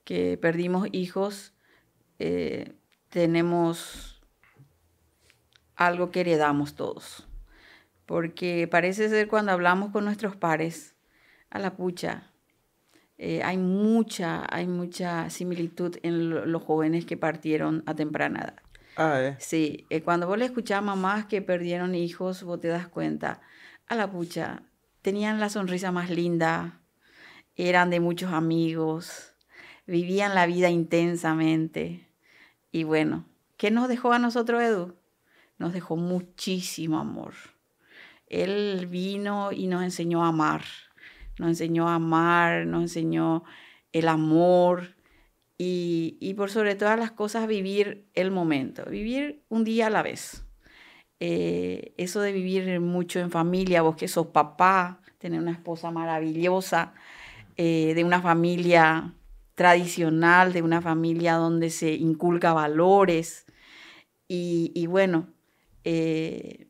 que 0.03 0.37
perdimos 0.37 0.87
hijos 0.91 1.53
eh, 2.19 2.73
tenemos 3.09 4.16
algo 5.77 6.11
que 6.11 6.21
heredamos 6.21 6.75
todos. 6.75 7.27
Porque 8.05 8.67
parece 8.69 9.07
ser 9.09 9.27
cuando 9.27 9.51
hablamos 9.51 9.91
con 9.91 10.03
nuestros 10.03 10.35
pares, 10.35 10.95
a 11.49 11.59
la 11.59 11.75
pucha, 11.75 12.31
eh, 13.17 13.41
hay, 13.43 13.57
mucha, 13.57 14.45
hay 14.49 14.67
mucha 14.67 15.29
similitud 15.29 15.97
en 16.03 16.51
los 16.51 16.63
jóvenes 16.63 17.05
que 17.05 17.17
partieron 17.17 17.83
a 17.85 17.95
temprana 17.95 18.39
edad. 18.41 18.61
Ah, 18.97 19.21
¿eh? 19.21 19.35
Sí, 19.39 19.85
eh, 19.89 20.01
cuando 20.01 20.27
vos 20.27 20.37
le 20.37 20.45
escuchás 20.45 20.79
a 20.79 20.81
mamás 20.81 21.25
que 21.25 21.41
perdieron 21.41 21.95
hijos, 21.95 22.43
vos 22.43 22.59
te 22.59 22.67
das 22.67 22.87
cuenta, 22.87 23.41
a 23.87 23.95
la 23.95 24.11
pucha, 24.11 24.63
tenían 25.01 25.39
la 25.39 25.49
sonrisa 25.49 25.91
más 25.91 26.09
linda, 26.09 26.81
eran 27.55 27.89
de 27.89 27.99
muchos 27.99 28.33
amigos, 28.33 29.33
vivían 29.85 30.35
la 30.35 30.45
vida 30.45 30.69
intensamente. 30.69 32.07
Y 32.71 32.83
bueno, 32.83 33.25
¿qué 33.57 33.71
nos 33.71 33.87
dejó 33.87 34.13
a 34.13 34.19
nosotros 34.19 34.61
Edu? 34.61 34.95
Nos 35.57 35.73
dejó 35.73 35.95
muchísimo 35.95 36.99
amor. 36.99 37.33
Él 38.27 38.87
vino 38.89 39.51
y 39.51 39.67
nos 39.67 39.83
enseñó 39.83 40.23
a 40.23 40.29
amar 40.29 40.63
nos 41.39 41.49
enseñó 41.49 41.87
a 41.87 41.95
amar, 41.95 42.65
nos 42.65 42.83
enseñó 42.83 43.43
el 43.93 44.07
amor 44.07 44.95
y, 45.57 46.33
por 46.35 46.51
sobre 46.51 46.75
todas 46.75 46.99
las 46.99 47.11
cosas 47.11 47.47
vivir 47.47 48.05
el 48.13 48.31
momento, 48.31 48.85
vivir 48.85 49.43
un 49.49 49.63
día 49.63 49.87
a 49.87 49.89
la 49.89 50.03
vez. 50.03 50.43
Eh, 51.19 51.93
eso 51.97 52.21
de 52.21 52.31
vivir 52.31 52.79
mucho 52.79 53.19
en 53.19 53.31
familia, 53.31 53.81
vos 53.81 53.95
que 53.95 54.07
sos 54.07 54.27
papá, 54.27 55.01
tener 55.17 55.39
una 55.39 55.51
esposa 55.51 55.89
maravillosa, 55.89 56.93
eh, 57.55 57.93
de 57.95 58.03
una 58.03 58.21
familia 58.21 59.15
tradicional, 59.55 60.53
de 60.53 60.61
una 60.61 60.81
familia 60.81 61.33
donde 61.35 61.71
se 61.71 61.93
inculca 61.93 62.53
valores. 62.53 63.45
Y, 64.29 64.85
bueno, 64.87 65.27
eh, 65.83 66.67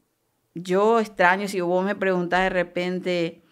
yo 0.54 1.00
extraño, 1.00 1.48
si 1.48 1.62
vos 1.62 1.86
me 1.86 1.96
preguntás 1.96 2.42
de 2.42 2.50
repente, 2.50 3.44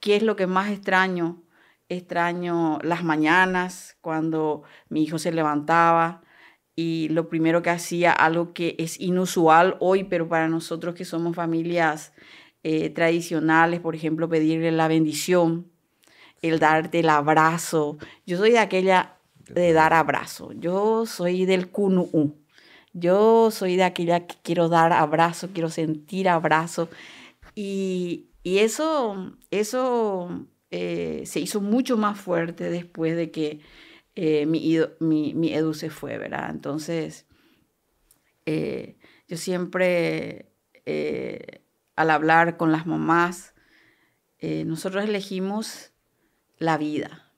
¿Qué 0.00 0.16
es 0.16 0.22
lo 0.22 0.36
que 0.36 0.46
más 0.46 0.70
extraño? 0.70 1.42
Extraño 1.88 2.78
las 2.82 3.02
mañanas 3.02 3.96
cuando 4.00 4.62
mi 4.88 5.02
hijo 5.02 5.18
se 5.18 5.32
levantaba 5.32 6.22
y 6.76 7.08
lo 7.08 7.28
primero 7.28 7.62
que 7.62 7.70
hacía, 7.70 8.12
algo 8.12 8.52
que 8.52 8.76
es 8.78 9.00
inusual 9.00 9.76
hoy, 9.80 10.04
pero 10.04 10.28
para 10.28 10.48
nosotros 10.48 10.94
que 10.94 11.04
somos 11.04 11.34
familias 11.34 12.12
eh, 12.62 12.90
tradicionales, 12.90 13.80
por 13.80 13.96
ejemplo, 13.96 14.28
pedirle 14.28 14.70
la 14.70 14.86
bendición, 14.86 15.72
el 16.42 16.60
darte 16.60 17.00
el 17.00 17.08
abrazo. 17.08 17.98
Yo 18.26 18.38
soy 18.38 18.52
de 18.52 18.60
aquella 18.60 19.16
de 19.48 19.72
dar 19.72 19.94
abrazo. 19.94 20.52
Yo 20.52 21.06
soy 21.06 21.46
del 21.46 21.70
kunu. 21.70 22.36
Yo 22.92 23.50
soy 23.50 23.76
de 23.76 23.84
aquella 23.84 24.26
que 24.26 24.36
quiero 24.42 24.68
dar 24.68 24.92
abrazo, 24.92 25.50
quiero 25.52 25.70
sentir 25.70 26.28
abrazo. 26.28 26.88
Y, 27.54 28.28
y 28.42 28.58
eso, 28.58 29.36
eso 29.50 30.46
eh, 30.70 31.22
se 31.26 31.40
hizo 31.40 31.60
mucho 31.60 31.96
más 31.96 32.20
fuerte 32.20 32.70
después 32.70 33.16
de 33.16 33.30
que 33.30 33.60
eh, 34.14 34.46
mi, 34.46 34.78
mi, 35.00 35.52
Edu 35.54 35.74
se 35.74 35.90
fue, 35.90 36.18
¿verdad? 36.18 36.50
Entonces, 36.50 37.26
eh, 38.46 38.98
yo 39.28 39.36
siempre, 39.36 40.52
al 41.94 42.10
hablar 42.10 42.56
con 42.56 42.72
las 42.72 42.86
mamás, 42.86 43.54
nosotros 44.40 45.04
elegimos 45.04 45.92
la 46.58 46.78
vida, 46.78 47.32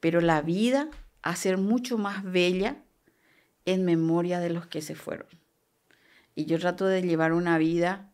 pero 0.00 0.20
la 0.20 0.42
vida 0.42 0.88
a 1.22 1.36
ser 1.36 1.58
mucho 1.58 1.98
más 1.98 2.24
bella 2.24 2.82
en 3.66 3.84
memoria 3.84 4.40
de 4.40 4.50
los 4.50 4.66
que 4.66 4.80
se 4.80 4.94
fueron. 4.94 5.26
Y 6.34 6.46
yo 6.46 6.58
trato 6.58 6.86
de 6.86 7.02
llevar 7.02 7.32
una 7.32 7.58
vida 7.58 8.10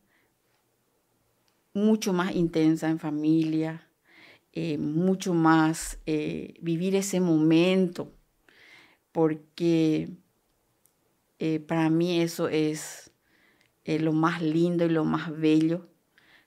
mucho 1.75 2.13
más 2.13 2.35
intensa 2.35 2.89
en 2.89 2.99
familia, 2.99 3.89
eh, 4.53 4.79
mucho 4.79 5.35
más 5.35 5.99
eh, 6.07 6.55
vivir 6.61 6.95
ese 6.95 7.21
momento, 7.21 8.13
porque 9.13 10.11
eh, 11.39 11.61
para 11.61 11.91
mí 11.91 12.21
eso 12.21 12.49
es 12.49 13.11
lo 13.85 14.13
más 14.13 14.41
lindo 14.41 14.85
y 14.87 14.91
lo 14.91 15.05
más 15.05 15.37
bello, 15.37 15.89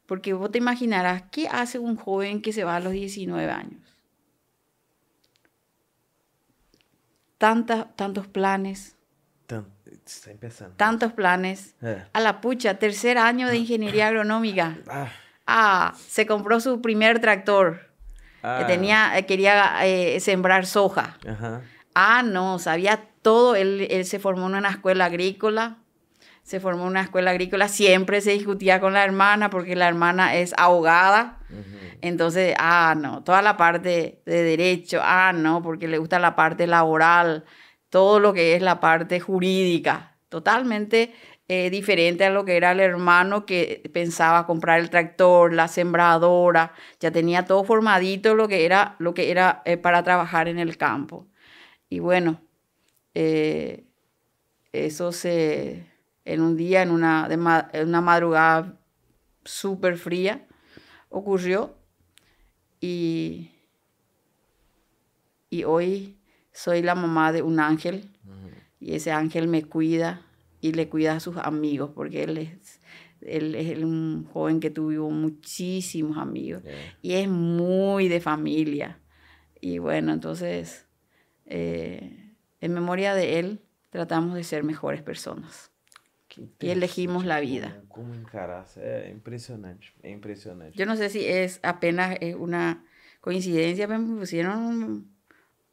porque 0.06 0.34
vos 0.34 0.52
te 0.52 0.60
imaginarás, 0.60 1.24
¿qué 1.32 1.48
hace 1.48 1.80
un 1.80 1.96
joven 1.96 2.42
que 2.42 2.54
se 2.54 2.64
va 2.64 2.78
a 2.78 2.80
los 2.80 2.94
19 2.94 3.52
años? 3.52 3.85
Tantos 7.96 8.28
planes. 8.28 8.96
Tantos 10.78 11.14
planes. 11.14 11.76
A 12.14 12.20
la 12.20 12.42
pucha, 12.42 12.76
tercer 12.76 13.18
año 13.18 13.48
de 13.48 13.58
ingeniería 13.58 14.08
agronómica. 14.08 14.78
Ah. 14.88 15.08
Ah, 15.48 15.94
se 16.08 16.26
compró 16.26 16.60
su 16.60 16.82
primer 16.82 17.20
tractor. 17.20 17.82
Ah. 18.42 18.64
tenía, 18.68 19.18
eh, 19.18 19.26
quería 19.26 19.86
eh, 19.86 20.20
sembrar 20.20 20.66
soja. 20.66 21.18
Ah, 21.94 22.24
no, 22.24 22.60
sabía 22.60 23.04
todo. 23.22 23.56
Él, 23.56 23.88
él, 23.90 24.06
se 24.06 24.20
formó 24.20 24.48
en 24.48 24.56
una 24.56 24.70
escuela 24.70 25.06
agrícola. 25.06 25.78
Se 26.44 26.60
formó 26.60 26.84
en 26.84 26.90
una 26.90 27.02
escuela 27.02 27.32
agrícola. 27.32 27.68
Siempre 27.68 28.22
se 28.22 28.32
discutía 28.32 28.80
con 28.80 28.94
la 28.94 29.04
hermana 29.04 29.50
porque 29.50 29.76
la 29.76 29.88
hermana 29.88 30.36
es 30.36 30.54
Entonces, 32.02 32.56
ah, 32.60 32.96
no, 32.98 33.24
toda 33.24 33.42
la 33.42 33.58
parte 33.58 34.22
de 34.26 34.44
derecho. 34.44 35.00
Ah, 35.04 35.34
no, 35.34 35.62
porque 35.62 35.88
le 35.88 35.98
gusta 35.98 36.20
la 36.20 36.36
parte 36.36 36.68
laboral 36.68 37.46
todo 37.90 38.20
lo 38.20 38.34
que 38.34 38.56
es 38.56 38.62
la 38.62 38.82
parte 38.82 39.22
jurídica, 39.22 40.18
totalmente 40.28 41.14
eh, 41.48 41.70
diferente 41.70 42.26
a 42.26 42.30
lo 42.30 42.44
que 42.44 42.58
era 42.58 42.72
el 42.72 42.82
hermano 42.82 43.46
que 43.46 43.90
pensaba 43.94 44.46
comprar 44.46 44.80
el 44.80 44.90
tractor, 44.90 45.54
la 45.54 45.68
sembradora, 45.68 46.74
ya 47.00 47.12
tenía 47.12 47.46
todo 47.46 47.64
formadito 47.64 48.36
lo 48.36 48.48
que 48.48 48.66
era, 48.66 48.96
lo 49.00 49.14
que 49.14 49.32
era 49.32 49.62
eh, 49.64 49.78
para 49.78 50.04
trabajar 50.04 50.50
en 50.50 50.60
el 50.60 50.76
campo. 50.76 51.28
Y 51.88 52.00
bueno, 52.00 52.42
eh, 53.14 53.86
eso 54.74 55.12
se, 55.12 55.86
en 56.26 56.42
un 56.42 56.58
día, 56.58 56.82
en 56.82 56.92
una, 56.92 57.30
en 57.72 57.88
una 57.88 58.02
madrugada 58.02 58.74
súper 59.46 59.98
fría, 59.98 60.46
ocurrió 61.18 61.74
y, 62.82 63.50
y 65.50 65.64
hoy 65.64 66.18
soy 66.52 66.82
la 66.82 66.94
mamá 66.94 67.32
de 67.32 67.42
un 67.42 67.62
ángel 67.62 68.10
y 68.82 68.96
ese 68.96 69.12
ángel 69.14 69.48
me 69.48 69.64
cuida 69.64 70.22
y 70.60 70.74
le 70.74 70.90
cuida 70.90 71.14
a 71.14 71.20
sus 71.22 71.38
amigos, 71.38 71.92
porque 71.96 72.24
él 72.24 72.38
es, 72.38 72.82
él 73.22 73.56
es 73.56 73.78
un 73.82 74.28
joven 74.34 74.60
que 74.60 74.70
tuvo 74.70 75.10
muchísimos 75.10 76.18
amigos 76.18 76.64
y 77.02 77.14
es 77.14 77.30
muy 77.30 78.10
de 78.10 78.20
familia. 78.20 79.00
Y 79.62 79.78
bueno, 79.78 80.12
entonces, 80.12 80.86
eh, 81.46 82.34
en 82.60 82.74
memoria 82.74 83.16
de 83.16 83.40
él, 83.40 83.62
tratamos 83.90 84.36
de 84.36 84.44
ser 84.44 84.66
mejores 84.66 85.02
personas. 85.02 85.72
Y 86.60 86.70
elegimos 86.70 87.26
la 87.26 87.40
vida. 87.40 87.82
¿Cómo 87.88 88.14
encaras? 88.14 88.78
Es 88.78 89.10
impresionante, 89.12 89.88
es 90.02 90.12
impresionante. 90.12 90.78
Yo 90.78 90.86
no 90.86 90.96
sé 90.96 91.10
si 91.10 91.26
es 91.26 91.60
apenas 91.64 92.18
una 92.38 92.86
coincidencia, 93.22 93.88
pero 93.88 94.00
me 94.00 94.20
pusieron 94.20 94.60
un, 94.60 95.16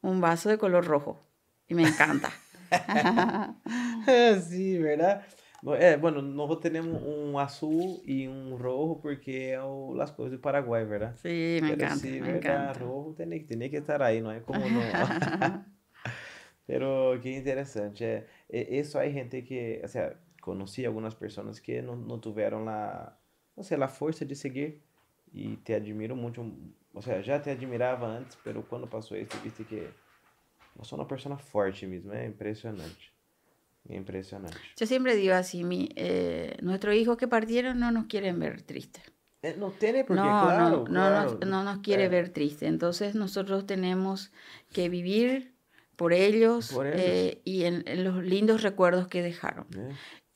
un 0.01 0.21
vaso 0.21 0.49
de 0.49 0.59
color 0.59 0.85
rojo 0.87 1.21
y 1.69 1.75
me 1.75 1.83
encanta. 1.83 2.31
sí, 4.49 4.79
¿verdad? 4.79 5.25
É, 5.79 5.97
bueno, 5.97 6.21
nós 6.21 6.59
temos 6.59 7.01
um 7.05 7.39
azul 7.39 8.03
e 8.05 8.29
um 8.29 8.57
rojo 8.57 8.97
porque 9.01 9.53
é 9.53 9.63
o, 9.63 9.97
as 10.01 10.11
cores 10.11 10.33
do 10.33 10.41
Paraguai, 10.41 10.85
verdade? 10.85 11.21
Sim, 11.21 11.61
me 11.61 11.73
encanta, 11.75 11.97
sí, 11.97 12.21
me 12.21 12.31
encanta. 12.39 12.85
rojo 12.85 13.15
tem, 13.15 13.29
tem 13.45 13.71
que 13.71 13.77
estar 13.77 14.03
aí, 14.03 14.21
não 14.21 14.33
é 14.33 14.41
como 14.41 14.59
não. 14.59 14.83
Pero 16.67 17.19
que 17.21 17.31
interessante. 17.31 18.05
É, 18.05 18.27
isso 18.51 18.99
aí, 18.99 19.13
gente 19.13 19.43
que, 19.43 19.81
conheci 20.43 20.85
algumas 20.85 21.15
pessoas 21.15 21.59
que 21.59 21.81
não, 21.81 21.97
não 21.97 22.19
tiveram 22.19 22.69
a, 22.69 23.17
não 23.57 23.65
sei, 23.65 23.83
a 23.83 23.89
força 23.89 24.27
de 24.27 24.35
seguir 24.35 24.83
e 25.33 25.57
te 25.57 25.73
admiro 25.73 26.15
muito. 26.15 26.45
O 26.93 27.01
sea, 27.01 27.23
já 27.23 27.41
te 27.41 27.49
admirava 27.49 28.07
antes, 28.07 28.37
pero 28.45 28.63
quando 28.63 28.87
passou 28.87 29.17
isso, 29.17 29.39
viste 29.43 29.65
que 29.65 29.89
Sos 30.77 30.93
una 30.93 31.07
persona 31.07 31.37
fuerte 31.37 31.87
mismo, 31.87 32.13
es 32.13 32.27
impresionante. 32.27 33.13
Impresionante. 33.89 34.57
Yo 34.77 34.87
siempre 34.87 35.17
digo 35.17 35.35
así, 35.35 35.65
mi, 35.65 35.89
eh, 35.97 36.57
nuestros 36.63 36.95
hijos 36.95 37.17
que 37.17 37.29
partieron 37.29 37.79
no 37.79 37.91
nos 37.91 38.07
quieren 38.07 38.39
ver 38.39 38.63
tristes. 38.63 39.03
Eh, 39.43 39.57
no 39.59 39.71
tiene 39.73 40.05
por 40.05 40.17
qué, 40.17 40.23
no, 40.23 40.45
claro, 40.45 40.85
no, 40.89 41.11
no, 41.11 41.39
no, 41.47 41.65
nos 41.65 41.79
quiere 41.79 42.05
eh. 42.05 42.09
ver 42.09 42.29
tristes. 42.29 42.69
Entonces 42.69 43.15
nosotros 43.15 43.67
tenemos 43.67 44.33
que 44.73 44.89
vivir 44.89 45.53
por 45.97 46.13
ellos, 46.13 46.77
y 47.45 47.65
en, 47.65 47.85
los 48.03 48.25
lindos 48.25 48.63
recuerdos 48.63 49.09
que 49.09 49.23
dejaron. 49.23 49.67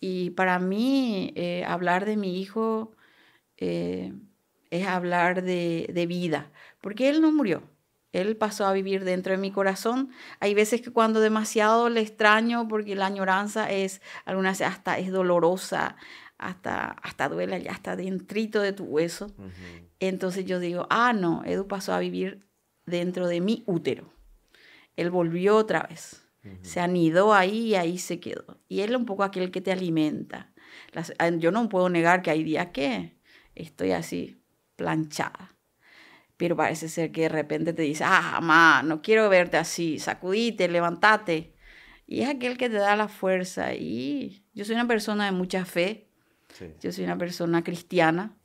Y 0.00 0.31
para 0.31 0.59
mí, 0.59 1.35
hablar 1.67 2.05
de 2.05 2.17
mi 2.17 2.41
hijo 2.41 2.93
es 3.57 4.87
hablar 4.87 5.43
de, 5.43 5.91
de 5.93 6.07
vida, 6.07 6.50
porque 6.81 7.09
él 7.09 7.21
no 7.21 7.33
murió. 7.33 7.62
Él 8.12 8.37
pasó 8.37 8.67
a 8.67 8.73
vivir 8.73 9.05
dentro 9.05 9.33
de 9.33 9.38
mi 9.38 9.50
corazón. 9.50 10.11
Hay 10.41 10.55
veces 10.55 10.81
que 10.81 10.91
cuando 10.91 11.21
demasiado 11.21 11.91
le 11.91 12.00
extraño, 12.00 12.67
porque 12.67 12.97
la 12.97 13.07
añoranza 13.07 13.71
es, 13.71 14.00
algunas 14.25 14.61
hasta 14.62 14.99
es 14.99 15.12
dolorosa, 15.12 15.97
hasta, 16.38 16.93
hasta 17.03 17.29
duele, 17.29 17.62
ya 17.62 17.73
hasta 17.73 17.95
dentrito 17.97 18.61
de 18.61 18.73
tu 18.73 18.85
hueso. 18.85 19.35
Entonces 20.00 20.45
yo 20.47 20.61
digo, 20.61 20.87
ah, 20.89 21.13
no, 21.13 21.43
Edu 21.45 21.67
pasó 21.69 21.93
a 21.93 21.99
vivir 21.99 22.47
dentro 22.87 23.26
de 23.26 23.41
mi 23.41 23.65
útero. 23.67 24.11
Él 24.97 25.11
volvió 25.11 25.56
otra 25.56 25.82
vez. 25.82 26.25
Se 26.63 26.80
anidó 26.80 27.35
ahí 27.35 27.69
y 27.69 27.75
ahí 27.75 27.99
se 27.99 28.21
quedó. 28.21 28.61
Y 28.69 28.80
él 28.80 28.91
es 28.91 28.97
un 28.97 29.06
poco 29.06 29.25
aquel 29.25 29.50
que 29.50 29.61
te 29.61 29.73
alimenta. 29.73 30.52
yo 31.39 31.50
no 31.50 31.69
puedo 31.69 31.89
negar 31.89 32.23
que 32.23 32.30
hay 32.30 32.45
días 32.45 32.69
que 32.73 33.17
estoy 33.54 33.93
así, 33.93 34.43
planchada 34.76 35.56
pero 36.37 36.56
parece 36.56 36.89
ser 36.89 37.13
que 37.13 37.23
de 37.23 37.28
repente 37.28 37.73
te 37.73 37.82
dice, 37.82 38.04
ah, 38.04 38.39
mamá, 38.41 38.82
no 38.82 39.00
quiero 39.00 39.28
verte 39.28 39.56
así, 39.56 39.99
sacudite, 39.99 40.69
levantate. 40.69 41.54
Y 42.06 42.21
es 42.21 42.28
aquel 42.28 42.56
que 42.59 42.69
te 42.69 42.76
da 42.76 42.95
la 42.95 43.09
fuerza. 43.09 43.75
Y 43.75 44.45
yo 44.54 44.65
soy 44.65 44.75
una 44.75 44.87
persona 44.87 45.25
de 45.25 45.32
mucha 45.32 45.65
fe, 45.65 46.09
yo 46.80 46.93
soy 46.93 47.04
una 47.04 47.19
persona 47.19 47.65
cristiana, 47.65 48.37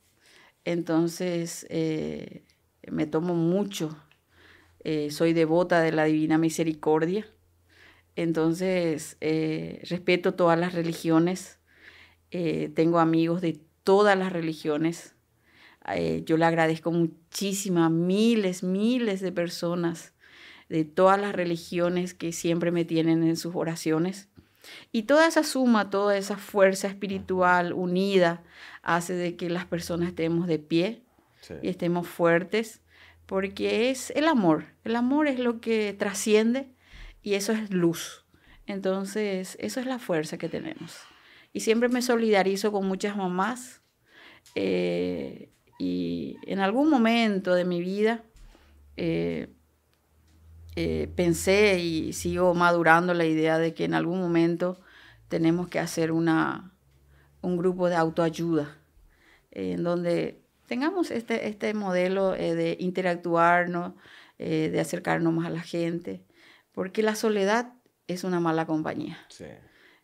entonces 0.64 1.66
eh, 1.70 2.44
me 2.90 3.06
tomo 3.06 3.34
mucho, 3.34 3.96
eh, 4.84 5.10
soy 5.10 5.32
devota 5.32 5.80
de 5.80 5.92
la 5.92 6.04
Divina 6.04 6.38
Misericordia, 6.38 7.26
entonces 8.16 9.16
eh, 9.20 9.80
respeto 9.88 10.34
todas 10.34 10.58
las 10.58 10.74
religiones, 10.74 11.58
tengo 12.74 12.98
amigos 12.98 13.42
de 13.42 13.60
todas 13.84 14.18
las 14.18 14.32
religiones, 14.32 15.14
eh, 15.90 16.22
yo 16.24 16.36
le 16.36 16.44
agradezco 16.44 16.92
muchísimo 16.92 17.82
a 17.82 17.90
miles, 17.90 18.62
miles 18.62 19.20
de 19.20 19.32
personas 19.32 20.12
de 20.68 20.84
todas 20.84 21.20
las 21.20 21.34
religiones 21.34 22.14
que 22.14 22.32
siempre 22.32 22.70
me 22.70 22.84
tienen 22.84 23.24
en 23.24 23.36
sus 23.36 23.54
oraciones. 23.54 24.28
Y 24.92 25.02
toda 25.02 25.26
esa 25.26 25.42
suma, 25.42 25.90
toda 25.90 26.16
esa 26.16 26.36
fuerza 26.36 26.86
espiritual 26.86 27.72
unida 27.72 28.42
hace 28.82 29.14
de 29.14 29.36
que 29.36 29.50
las 29.50 29.66
personas 29.66 30.10
estemos 30.10 30.46
de 30.46 30.60
pie 30.60 31.02
y 31.62 31.68
estemos 31.68 32.06
fuertes, 32.06 32.80
porque 33.26 33.90
es 33.90 34.10
el 34.10 34.28
amor. 34.28 34.66
El 34.84 34.94
amor 34.94 35.26
es 35.26 35.40
lo 35.40 35.60
que 35.60 35.94
trasciende 35.98 36.68
y 37.22 37.34
eso 37.34 37.52
es 37.52 37.70
luz. 37.70 38.24
Entonces, 38.66 39.56
eso 39.60 39.80
es 39.80 39.86
la 39.86 39.98
fuerza 39.98 40.38
que 40.38 40.48
tenemos. 40.48 40.96
Y 41.52 41.60
siempre 41.60 41.88
me 41.88 42.02
solidarizo 42.02 42.72
con 42.72 42.86
muchas 42.86 43.16
mamás 43.16 43.82
eh, 44.54 45.50
y 45.78 46.36
en 46.46 46.60
algún 46.60 46.88
momento 46.90 47.54
de 47.54 47.64
mi 47.64 47.80
vida 47.80 48.22
eh, 48.96 49.48
eh, 50.76 51.10
pensé 51.14 51.78
y 51.80 52.12
sigo 52.12 52.54
madurando 52.54 53.14
la 53.14 53.24
idea 53.24 53.58
de 53.58 53.74
que 53.74 53.84
en 53.84 53.94
algún 53.94 54.20
momento 54.20 54.80
tenemos 55.28 55.68
que 55.68 55.78
hacer 55.78 56.12
una, 56.12 56.72
un 57.40 57.56
grupo 57.56 57.88
de 57.88 57.96
autoayuda, 57.96 58.78
en 59.50 59.82
donde 59.82 60.40
tengamos 60.66 61.10
este, 61.10 61.48
este 61.48 61.74
modelo 61.74 62.30
de 62.30 62.76
interactuarnos, 62.80 63.92
de 64.38 64.80
acercarnos 64.80 65.32
más 65.32 65.46
a 65.46 65.50
la 65.50 65.60
gente, 65.60 66.24
porque 66.72 67.02
la 67.02 67.14
soledad 67.14 67.74
es 68.06 68.24
una 68.24 68.40
mala 68.40 68.66
compañía. 68.66 69.18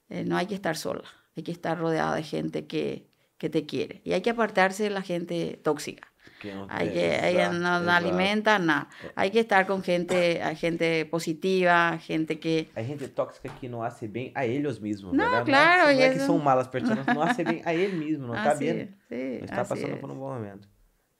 no 0.09 0.37
hay 0.37 0.47
que 0.47 0.55
estar 0.55 0.77
sola, 0.77 1.05
hay 1.37 1.43
que 1.43 1.53
estar 1.53 1.79
rodeada 1.79 2.15
de 2.15 2.23
gente 2.23 2.67
que, 2.67 3.09
que 3.39 3.49
te 3.49 3.67
quiere. 3.67 4.01
Y 4.05 4.13
hay 4.13 4.21
que 4.21 4.31
apartarse 4.31 4.85
de 4.85 4.91
la 4.91 5.03
gente 5.03 5.61
tóxica. 5.63 6.13
Que 6.41 6.55
no 6.55 6.69
hay 6.71 6.91
que, 6.91 7.49
no, 7.53 7.69
alimenta 7.91 8.61
nada. 8.61 8.89
Eh. 9.03 9.11
Hay 9.17 9.31
que 9.33 9.41
estar 9.41 9.67
con 9.67 9.83
gente, 9.83 10.41
gente 10.57 11.05
positiva, 11.07 11.99
gente 11.99 12.39
que... 12.39 12.71
Hay 12.77 12.87
gente 12.87 13.09
tóxica 13.09 13.53
que 13.59 13.69
no 13.69 13.83
hace 13.83 14.07
bien 14.07 14.31
a 14.37 14.45
ellos 14.45 14.81
mismos, 14.81 15.15
no, 15.15 15.45
claro. 15.45 15.85
No, 15.85 15.91
es, 15.91 16.13
que 16.13 16.21
son 16.21 16.45
malas 16.45 16.69
personas, 16.69 17.07
no 17.09 17.23
hace 17.25 17.43
bien 17.43 17.63
a 17.65 17.73
él 17.73 17.95
mismo, 17.95 18.29
no 18.29 18.37
está 18.37 18.55
bien. 18.55 18.97
Sí, 19.09 19.39
no 19.41 19.45
está 19.47 19.65
pasando 19.65 19.99
por 20.01 20.11
un 20.13 20.19
buen 20.21 20.35
momento. 20.35 20.69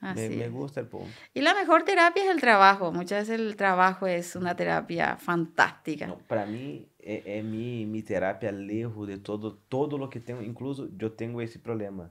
Me, 0.01 0.29
me, 0.29 0.49
gusta 0.49 0.81
el 0.81 0.87
punto. 0.87 1.09
Y 1.35 1.41
la 1.41 1.55
mejor 1.55 1.83
terapia 1.83 2.23
es 2.23 2.31
el 2.31 2.41
trabajo. 2.41 2.93
Muchas 2.93 3.29
veces 3.29 3.41
el 3.41 3.57
trabajo 3.57 4.07
es 4.07 4.37
una 4.37 4.55
terapia 4.55 5.17
fantástica. 5.17 6.15
para 6.29 6.47
mí 6.47 6.87
es, 7.01 7.23
es 7.27 7.45
mi, 7.45 7.85
mi, 7.85 8.03
terapia 8.03 8.53
lejos 8.53 9.09
de 9.09 9.19
todo, 9.19 9.57
todo 9.69 9.99
lo 9.99 10.09
que 10.09 10.21
tengo. 10.21 10.43
Incluso 10.43 10.89
yo 10.97 11.13
tengo 11.13 11.41
ese 11.41 11.59
problema. 11.59 12.11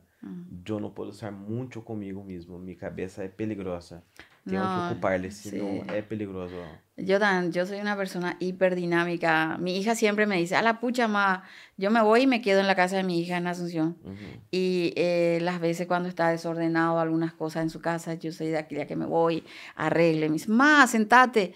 Yo 0.65 0.81
no 0.81 0.93
puedo 0.93 1.11
estar 1.11 1.31
mucho 1.31 1.85
conmigo 1.85 2.23
mismo. 2.23 2.59
Mi 2.59 2.75
cabeza 2.75 3.23
es 3.23 3.31
peligrosa. 3.31 4.03
Tengo 4.49 4.63
que 4.63 4.93
ocuparle, 4.93 5.31
si 5.31 5.57
no 5.57 5.93
es 5.93 6.03
peligroso. 6.03 6.55
Yo, 6.95 7.19
yo 7.51 7.65
soy 7.67 7.79
una 7.79 7.95
persona 7.95 8.37
hiperdinámica. 8.39 9.57
Mi 9.59 9.77
hija 9.77 9.93
siempre 9.93 10.25
me 10.25 10.37
dice, 10.37 10.55
a 10.55 10.63
la 10.63 10.79
pucha, 10.79 11.07
ma, 11.07 11.43
yo 11.77 11.91
me 11.91 12.01
voy 12.01 12.21
y 12.21 12.27
me 12.27 12.41
quedo 12.41 12.59
en 12.59 12.67
la 12.67 12.75
casa 12.75 12.97
de 12.97 13.03
mi 13.03 13.19
hija 13.21 13.37
en 13.37 13.45
Asunción. 13.45 13.97
Y 14.49 14.93
eh, 14.95 15.37
las 15.41 15.59
veces 15.59 15.85
cuando 15.85 16.09
está 16.09 16.29
desordenado 16.29 16.99
algunas 16.99 17.33
cosas 17.33 17.63
en 17.63 17.69
su 17.69 17.81
casa, 17.81 18.15
yo 18.15 18.31
soy 18.31 18.47
de 18.47 18.57
aquella 18.57 18.87
que 18.87 18.95
me 18.95 19.05
voy, 19.05 19.43
arregle, 19.75 20.29
mis, 20.29 20.49
ma, 20.49 20.87
sentate. 20.87 21.53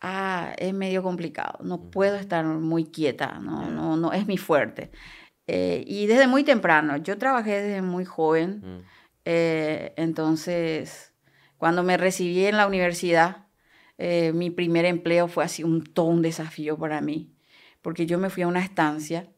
Ah, 0.00 0.54
es 0.56 0.72
medio 0.72 1.02
complicado. 1.02 1.58
No 1.62 1.90
puedo 1.90 2.16
estar 2.16 2.44
muy 2.44 2.86
quieta, 2.86 3.38
no, 3.38 3.70
no, 3.70 3.96
no 3.96 4.12
es 4.12 4.26
mi 4.26 4.38
fuerte. 4.38 4.90
Eh, 5.46 5.84
y 5.86 6.06
desde 6.06 6.26
muy 6.26 6.42
temprano, 6.42 6.96
yo 6.96 7.18
trabajé 7.18 7.60
desde 7.62 7.82
muy 7.82 8.04
joven, 8.04 8.62
mm. 8.64 8.84
eh, 9.24 9.92
entonces 9.96 11.09
cuando 11.60 11.82
me 11.82 11.98
recibí 11.98 12.46
en 12.46 12.56
la 12.56 12.66
universidad, 12.66 13.44
eh, 13.98 14.32
mi 14.32 14.48
primer 14.48 14.86
empleo 14.86 15.28
fue 15.28 15.44
así 15.44 15.62
un, 15.62 15.84
todo 15.84 16.06
un 16.06 16.22
desafío 16.22 16.78
para 16.78 17.02
mí, 17.02 17.34
porque 17.82 18.06
yo 18.06 18.16
me 18.16 18.30
fui 18.30 18.44
a 18.44 18.48
una 18.48 18.60
estancia 18.60 19.28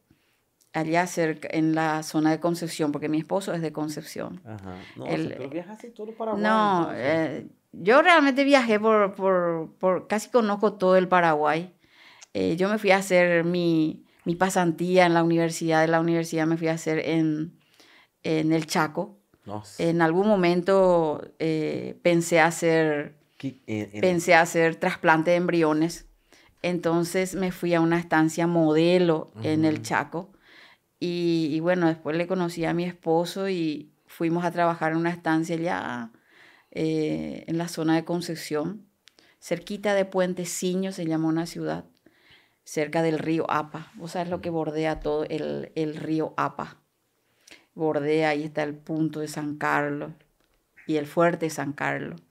allá 0.71 1.05
cerca, 1.05 1.49
en 1.51 1.75
la 1.75 2.01
zona 2.01 2.31
de 2.31 2.39
Concepción, 2.39 2.93
porque 2.93 3.09
mi 3.09 3.17
esposo 3.17 3.53
es 3.53 3.61
de 3.61 3.73
Concepción. 3.73 4.41
Ajá. 4.45 4.77
No, 4.95 5.03
pero 5.05 5.49
viajaste 5.49 5.89
todo 5.89 6.13
Paraguay. 6.13 6.41
No, 6.41 6.91
eh, 6.93 7.45
yo 7.73 8.01
realmente 8.01 8.45
viajé 8.45 8.79
por, 8.79 9.15
por, 9.15 9.73
por, 9.77 10.07
casi 10.07 10.29
conozco 10.29 10.75
todo 10.75 10.95
el 10.95 11.09
Paraguay. 11.09 11.75
Eh, 12.33 12.55
yo 12.55 12.69
me 12.69 12.77
fui 12.77 12.91
a 12.91 12.97
hacer 12.99 13.43
mi, 13.43 14.05
mi, 14.23 14.35
pasantía 14.35 15.05
en 15.05 15.13
la 15.13 15.23
universidad, 15.23 15.81
de 15.81 15.89
la 15.89 15.99
universidad 15.99 16.47
me 16.47 16.55
fui 16.55 16.69
a 16.69 16.73
hacer 16.75 16.99
en, 16.99 17.59
en 18.23 18.53
el 18.53 18.65
Chaco. 18.65 19.19
En 19.77 20.01
algún 20.01 20.27
momento 20.27 21.21
eh, 21.39 21.99
pensé 22.01 22.39
hacer, 22.39 23.15
pensé 24.01 24.35
hacer 24.35 24.75
trasplante 24.75 25.31
de 25.31 25.37
embriones. 25.37 26.05
Entonces 26.61 27.35
me 27.35 27.51
fui 27.51 27.73
a 27.73 27.81
una 27.81 27.99
estancia 27.99 28.47
modelo 28.47 29.31
en 29.43 29.65
el 29.65 29.81
Chaco 29.81 30.31
y, 30.97 31.59
bueno, 31.59 31.87
después 31.87 32.15
le 32.15 32.27
conocí 32.27 32.63
a 32.63 32.73
mi 32.73 32.85
esposo 32.85 33.49
y 33.49 33.91
fuimos 34.05 34.45
a 34.45 34.51
trabajar 34.51 34.93
en 34.93 34.99
una 34.99 35.09
estancia 35.09 35.57
allá 35.57 36.11
eh, 36.71 37.43
en 37.47 37.57
la 37.57 37.67
zona 37.67 37.95
de 37.95 38.05
Concepción, 38.05 38.87
cerquita 39.41 39.93
de 39.93 40.05
Puenteciño, 40.05 40.93
se 40.93 41.05
llama 41.05 41.27
una 41.27 41.45
ciudad, 41.45 41.83
cerca 42.63 43.01
del 43.01 43.19
río 43.19 43.45
Apa. 43.49 43.91
Vos 43.95 44.11
sabes 44.11 44.29
lo 44.29 44.39
que 44.39 44.49
bordea 44.49 45.01
todo 45.01 45.25
el, 45.25 45.73
el 45.75 45.97
río 45.97 46.33
Apa. 46.37 46.82
Bordea, 47.75 48.29
ahí 48.29 48.43
está 48.43 48.63
el 48.63 48.75
punto 48.75 49.19
de 49.19 49.27
San 49.27 49.57
Carlos 49.57 50.11
y 50.87 50.97
el 50.97 51.07
fuerte 51.07 51.47
de 51.47 51.49
San 51.49 51.73
Carlos. 51.73 52.21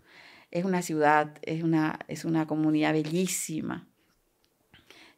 Es 0.51 0.65
una 0.65 0.83
ciudad, 0.83 1.39
es 1.43 1.63
una, 1.63 1.99
es 2.09 2.25
una 2.25 2.47
comunidad 2.47 2.93
bellísima 2.93 3.89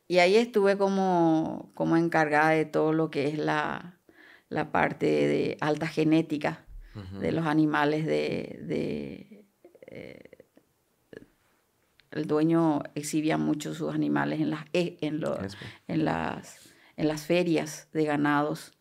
y 0.06 0.18
ahí 0.18 0.37
estuve 0.37 0.76
como, 0.76 1.70
como 1.74 1.96
encargada 1.96 2.50
de 2.50 2.66
todo 2.66 2.92
lo 2.92 3.10
que 3.10 3.28
es 3.28 3.38
la, 3.38 3.98
la 4.48 4.70
parte 4.70 5.06
de 5.06 5.56
alta 5.60 5.87
genética 5.87 6.64
de 7.20 7.32
los 7.32 7.46
animales 7.46 8.06
de... 8.06 9.44
Eh, 9.87 10.30
el 12.12 12.26
dueño 12.28 12.84
exhibía 12.94 13.38
mucho 13.38 13.74
sus 13.74 13.92
animales 13.92 14.40
en 14.40 14.50
las, 14.50 14.66
e, 14.72 14.98
en, 15.00 15.20
en, 15.88 16.04
las, 16.04 16.72
en 16.96 17.08
las 17.08 17.26
ferias 17.26 17.88
de 17.92 18.04
ganados. 18.04 18.73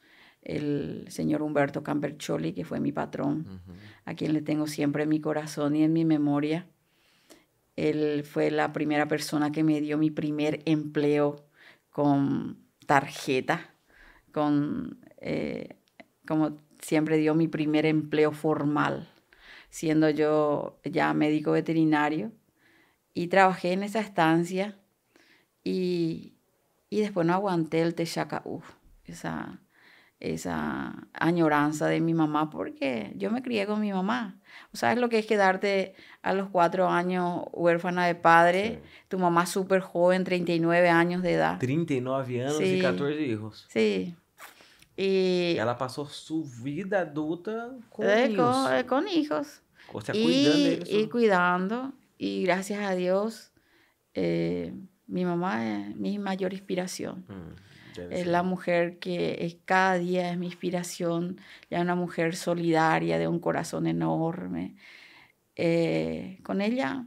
El 0.44 1.06
señor 1.10 1.42
Humberto 1.42 1.84
Campercholi, 1.84 2.54
que 2.54 2.66
fue 2.66 2.80
mi 2.80 2.92
patrón, 2.92 3.62
a 4.06 4.14
quien 4.14 4.34
le 4.34 4.42
tengo 4.42 4.68
siempre 4.68 5.04
en 5.04 5.10
mi 5.10 5.22
corazón 5.22 5.76
y 5.76 5.84
en 5.84 5.94
mi 5.94 6.06
memoria. 6.06 6.68
Él 7.76 8.24
fue 8.24 8.52
la 8.52 8.74
primera 8.74 9.08
persona 9.08 9.52
que 9.52 9.64
me 9.64 9.82
dio 9.82 9.98
mi 9.98 10.12
primer 10.12 10.62
empleo 10.66 11.48
con 11.90 12.58
tarjeta, 12.86 13.74
con, 14.32 15.00
eh, 15.18 15.78
como 16.28 16.58
siempre 16.82 17.18
dio 17.18 17.34
mi 17.36 17.48
primer 17.48 17.86
empleo 17.86 18.32
formal, 18.32 19.10
siendo 19.70 20.10
yo 20.10 20.80
ya 20.84 21.14
médico 21.14 21.52
veterinario. 21.52 22.32
Y 23.14 23.28
trabajé 23.28 23.74
en 23.74 23.84
esa 23.84 24.02
estancia 24.02 24.78
y, 25.64 26.34
y 26.90 27.02
después 27.02 27.26
no 27.26 27.34
aguanté 27.34 27.82
el 27.82 27.96
Texacaú, 27.96 28.62
esa, 29.06 29.63
esa 30.24 30.96
añoranza 31.12 31.88
de 31.88 32.00
mi 32.00 32.14
mamá 32.14 32.50
porque 32.50 33.12
yo 33.18 33.30
me 33.30 33.44
crié 33.44 33.68
con 33.68 33.82
mi 33.82 33.92
mamá. 33.92 34.40
¿Sabes 34.72 34.98
lo 34.98 35.10
que 35.10 35.20
es 35.20 35.26
quedarte 35.26 35.96
a 36.22 36.34
los 36.34 36.50
cuatro 36.50 36.88
años 36.88 37.44
huérfana 37.52 38.08
de 38.08 38.16
padre? 38.16 38.82
Tu 39.10 39.20
mamá 39.20 39.46
súper 39.46 39.82
joven, 39.82 40.24
39 40.24 40.90
años 40.90 41.22
de 41.22 41.34
edad. 41.34 41.60
39 41.60 42.42
años 42.42 42.62
y 42.62 42.82
14 42.82 43.22
hijos. 43.22 43.68
Sí. 43.70 44.16
Y 44.96 45.52
ella 45.52 45.78
pasó 45.78 46.06
su 46.06 46.46
vida 46.64 47.02
adulta 47.02 47.72
con 47.90 48.08
eh, 48.08 48.30
hijos. 48.32 48.56
Con, 48.56 48.74
eh, 48.74 48.86
con 48.86 49.08
hijos. 49.10 49.62
O 49.92 50.00
sea, 50.00 50.16
y, 50.16 50.22
cuidando 50.24 50.86
y 50.90 51.10
cuidando. 51.10 51.94
Y 52.18 52.44
gracias 52.44 52.82
a 52.82 52.96
Dios, 52.96 53.52
eh, 54.14 54.74
mi 55.06 55.26
mamá 55.26 55.90
es 55.90 55.96
mi 55.98 56.18
mayor 56.18 56.54
inspiración. 56.54 57.26
Mm 57.28 57.73
es 58.10 58.28
la 58.28 58.44
mujer 58.44 59.00
que 59.00 59.60
cada 59.66 59.98
día 59.98 60.32
es 60.32 60.38
mi 60.38 60.48
inspiración, 60.48 61.40
ya 61.70 61.82
una 61.82 61.96
mujer 61.96 62.36
solidaria, 62.36 63.18
de 63.18 63.28
un 63.28 63.40
corazón 63.40 63.88
enorme. 63.88 64.76
Eh, 65.56 66.40
con 66.44 66.62
ella, 66.62 67.06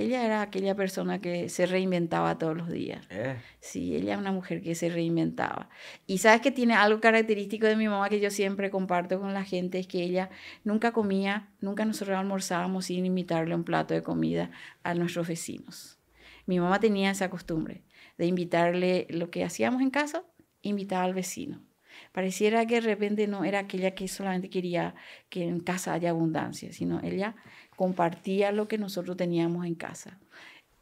ella 0.00 0.24
era 0.24 0.40
aquella 0.40 0.74
persona 0.74 1.20
que 1.20 1.48
se 1.50 1.66
reinventaba 1.66 2.38
todos 2.38 2.56
los 2.56 2.70
días. 2.70 3.06
Eh. 3.10 3.36
Sí, 3.60 3.94
ella 3.94 4.14
es 4.14 4.18
una 4.18 4.32
mujer 4.32 4.62
que 4.62 4.74
se 4.74 4.88
reinventaba. 4.88 5.68
Y 6.06 6.18
sabes 6.18 6.40
que 6.40 6.50
tiene 6.50 6.74
algo 6.74 7.00
característico 7.00 7.66
de 7.66 7.76
mi 7.76 7.86
mamá 7.86 8.08
que 8.08 8.18
yo 8.18 8.30
siempre 8.30 8.70
comparto 8.70 9.20
con 9.20 9.34
la 9.34 9.44
gente, 9.44 9.78
es 9.78 9.86
que 9.86 10.02
ella 10.02 10.30
nunca 10.64 10.92
comía, 10.92 11.50
nunca 11.60 11.84
nosotros 11.84 12.16
almorzábamos 12.16 12.86
sin 12.86 13.04
invitarle 13.04 13.54
un 13.54 13.64
plato 13.64 13.92
de 13.92 14.02
comida 14.02 14.50
a 14.82 14.94
nuestros 14.94 15.28
vecinos. 15.28 15.98
Mi 16.46 16.58
mamá 16.58 16.80
tenía 16.80 17.10
esa 17.10 17.28
costumbre 17.28 17.82
de 18.20 18.26
invitarle 18.26 19.06
lo 19.08 19.30
que 19.30 19.44
hacíamos 19.44 19.80
en 19.80 19.88
casa, 19.88 20.22
invitar 20.60 21.02
al 21.02 21.14
vecino. 21.14 21.64
Pareciera 22.12 22.66
que 22.66 22.74
de 22.74 22.82
repente 22.82 23.26
no 23.26 23.44
era 23.44 23.60
aquella 23.60 23.94
que 23.94 24.08
solamente 24.08 24.50
quería 24.50 24.94
que 25.30 25.48
en 25.48 25.60
casa 25.60 25.94
haya 25.94 26.10
abundancia, 26.10 26.70
sino 26.70 27.00
ella 27.02 27.34
compartía 27.76 28.52
lo 28.52 28.68
que 28.68 28.76
nosotros 28.76 29.16
teníamos 29.16 29.64
en 29.64 29.74
casa. 29.74 30.20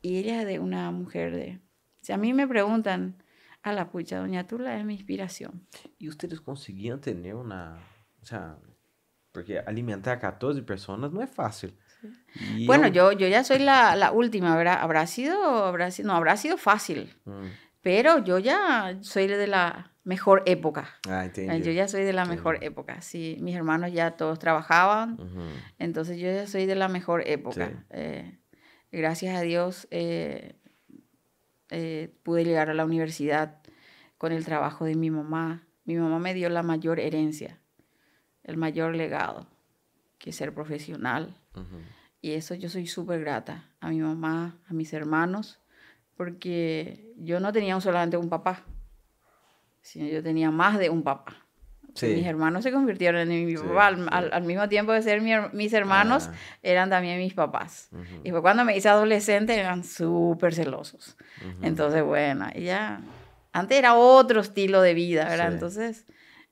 Y 0.03 0.17
ella 0.17 0.41
es 0.41 0.49
de 0.49 0.59
una 0.59 0.91
mujer 0.91 1.33
de... 1.33 1.61
Si 2.01 2.13
a 2.13 2.17
mí 2.17 2.33
me 2.33 2.49
preguntan, 2.49 3.23
a 3.63 3.73
la 3.73 3.89
pucha, 3.89 4.19
doña 4.19 4.45
Tula 4.45 4.77
es 4.77 4.85
mi 4.85 4.95
inspiración. 4.95 5.65
¿Y 5.97 6.09
ustedes 6.09 6.41
conseguían 6.41 7.01
tener 7.01 7.37
una... 7.37 7.79
O 8.21 8.27
sea, 8.27 8.59
porque 9.31 9.61
alimentar 9.61 10.17
a 10.17 10.19
14 10.19 10.61
personas 10.63 11.13
no 11.13 11.23
es 11.23 11.31
fácil. 11.31 11.73
Bueno, 12.67 12.89
yo... 12.89 13.13
yo, 13.13 13.27
ya 13.29 13.45
soy 13.45 13.59
la, 13.59 13.97
la, 13.97 14.13
última, 14.13 14.57
¿verdad? 14.57 14.79
Habrá 14.81 15.07
sido, 15.07 15.65
habrá 15.65 15.91
sido, 15.91 16.09
no, 16.09 16.15
habrá 16.15 16.37
sido 16.37 16.57
fácil. 16.57 17.15
Mm. 17.25 17.47
Pero 17.83 18.25
yo 18.25 18.39
ya 18.39 18.99
soy 19.01 19.27
de 19.27 19.47
la 19.47 19.93
mejor 20.09 20.43
época. 20.47 20.89
Ah, 21.07 21.27
yo 21.27 21.71
ya 21.71 21.87
soy 21.87 22.03
de 22.03 22.15
la 22.15 22.25
mejor 22.25 22.65
época. 22.65 23.03
Sí, 23.03 23.37
mis 23.41 23.55
hermanos 23.55 23.93
ya 23.93 24.13
todos 24.13 24.39
trabajaban, 24.39 25.19
entonces 25.79 26.19
yo 26.19 26.33
ya 26.33 26.47
soy 26.47 26.65
de 26.65 26.75
la 26.75 26.89
mejor 26.89 27.23
época. 27.27 27.85
Eh, 27.91 28.39
gracias 28.91 29.37
a 29.37 29.43
Dios 29.43 29.87
eh, 29.91 30.55
eh, 31.71 32.11
pude 32.23 32.45
llegar 32.45 32.71
a 32.71 32.75
la 32.75 32.87
universidad 32.87 33.61
con 34.17 34.33
el 34.33 34.47
trabajo 34.47 34.87
de 34.87 34.95
mi 34.95 35.11
mamá. 35.11 35.67
Mi 35.85 35.97
mamá 35.97 36.19
me 36.19 36.33
dio 36.33 36.49
la 36.49 36.63
mayor 36.63 37.01
herencia, 37.01 37.61
el 38.45 38.57
mayor 38.57 38.97
legado, 38.97 39.47
que 40.19 40.33
ser 40.33 40.55
profesional. 40.55 41.37
Y 42.21 42.33
eso 42.33 42.55
yo 42.55 42.69
soy 42.69 42.87
súper 42.87 43.21
grata 43.21 43.71
a 43.81 43.89
mi 43.89 44.01
mamá, 44.01 44.59
a 44.69 44.75
mis 44.75 44.93
hermanos, 44.93 45.61
porque 46.17 47.13
yo 47.17 47.41
no 47.41 47.53
tenía 47.53 47.81
solamente 47.81 48.17
un 48.17 48.29
papá, 48.29 48.65
sino 49.81 50.07
yo 50.07 50.23
tenía 50.23 50.51
más 50.51 50.79
de 50.79 50.91
un 50.91 51.03
papá. 51.03 51.45
Mis 52.03 52.27
hermanos 52.27 52.63
se 52.63 52.71
convirtieron 52.71 53.31
en 53.31 53.47
mi 53.47 53.57
papá. 53.57 53.87
Al, 53.87 54.45
mismo 54.45 54.69
tiempo 54.69 54.93
de 54.93 55.03
ser 55.03 55.21
mis 55.53 55.73
hermanos, 55.73 56.29
ah. 56.31 56.35
eran 56.63 56.91
también 56.91 57.19
mis 57.19 57.35
papás. 57.35 57.91
Y 58.23 58.31
fue 58.31 58.43
cuando 58.43 58.65
me 58.65 58.77
hice 58.77 58.89
adolescente, 58.89 59.59
eran 59.59 59.85
súper 59.85 60.55
celosos. 60.55 61.17
Entonces, 61.63 62.03
bueno, 62.05 62.51
ya... 62.55 63.01
Antes 63.53 63.79
era 63.79 63.97
otro 63.97 64.41
estilo 64.41 64.83
de 64.83 64.95
vida, 64.95 65.25
¿verdad? 65.25 65.53
Entonces, 65.53 66.07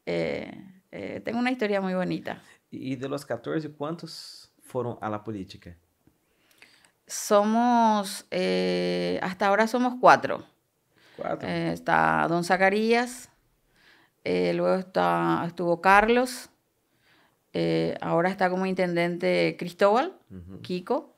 eh, 0.07 0.51
eh, 0.91 1.21
tengo 1.25 1.39
una 1.39 1.51
historia 1.51 1.81
muy 1.81 1.95
bonita. 1.95 2.43
¿Y 2.71 2.97
de 2.97 3.09
los 3.09 3.25
14, 3.27 3.71
cuántos 3.71 4.46
fueron 4.67 4.99
a 5.01 5.09
la 5.09 5.23
política? 5.23 5.77
Somos, 7.07 8.27
eh, 8.31 9.19
hasta 9.23 9.47
ahora 9.47 9.67
somos 9.69 9.95
cuatro. 10.01 10.45
Cuatro. 11.17 11.49
Eh, 11.49 11.73
está 11.73 12.27
Don 12.29 12.45
Zacarías, 12.45 13.31
eh, 14.25 14.53
luego 14.55 14.75
está, 14.75 15.45
estuvo 15.47 15.81
Carlos, 15.81 16.51
ahora 18.03 18.29
está 18.29 18.51
como 18.51 18.67
intendente 18.67 19.57
Cristóbal, 19.59 20.13
Kiko, 20.63 21.17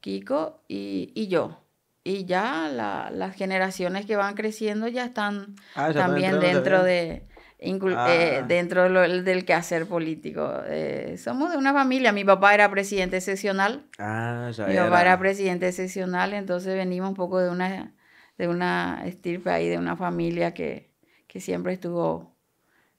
Kiko 0.00 0.60
y, 0.68 1.12
y, 1.14 1.28
yo. 1.28 1.62
Y 2.04 2.26
ya 2.26 2.68
las 2.68 3.34
generaciones 3.36 4.04
que 4.04 4.16
van 4.16 4.34
creciendo 4.34 4.88
ya 4.88 5.06
están 5.06 5.54
ah, 5.74 5.92
también 5.94 6.40
dentro 6.40 6.82
de... 6.82 7.26
Eh, 7.64 8.38
ah. 8.40 8.44
dentro 8.46 8.90
del 9.22 9.44
quehacer 9.44 9.86
político. 9.86 10.52
Eh, 10.66 11.16
somos 11.16 11.52
de 11.52 11.56
una 11.56 11.72
familia. 11.72 12.12
Mi 12.12 12.24
papá 12.24 12.54
era 12.54 12.68
presidente 12.70 13.20
seccional. 13.20 13.86
Ah, 13.98 14.50
ya 14.52 14.66
Mi 14.66 14.76
papá 14.76 15.02
era 15.02 15.18
presidente 15.18 15.70
seccional, 15.70 16.34
entonces 16.34 16.74
venimos 16.74 17.10
un 17.10 17.14
poco 17.14 17.38
de 17.38 17.50
una, 17.50 17.94
de 18.36 18.48
una 18.48 19.02
estirpe 19.06 19.50
ahí, 19.50 19.68
de 19.68 19.78
una 19.78 19.96
familia 19.96 20.54
que, 20.54 20.90
que 21.28 21.40
siempre 21.40 21.72
estuvo 21.72 22.34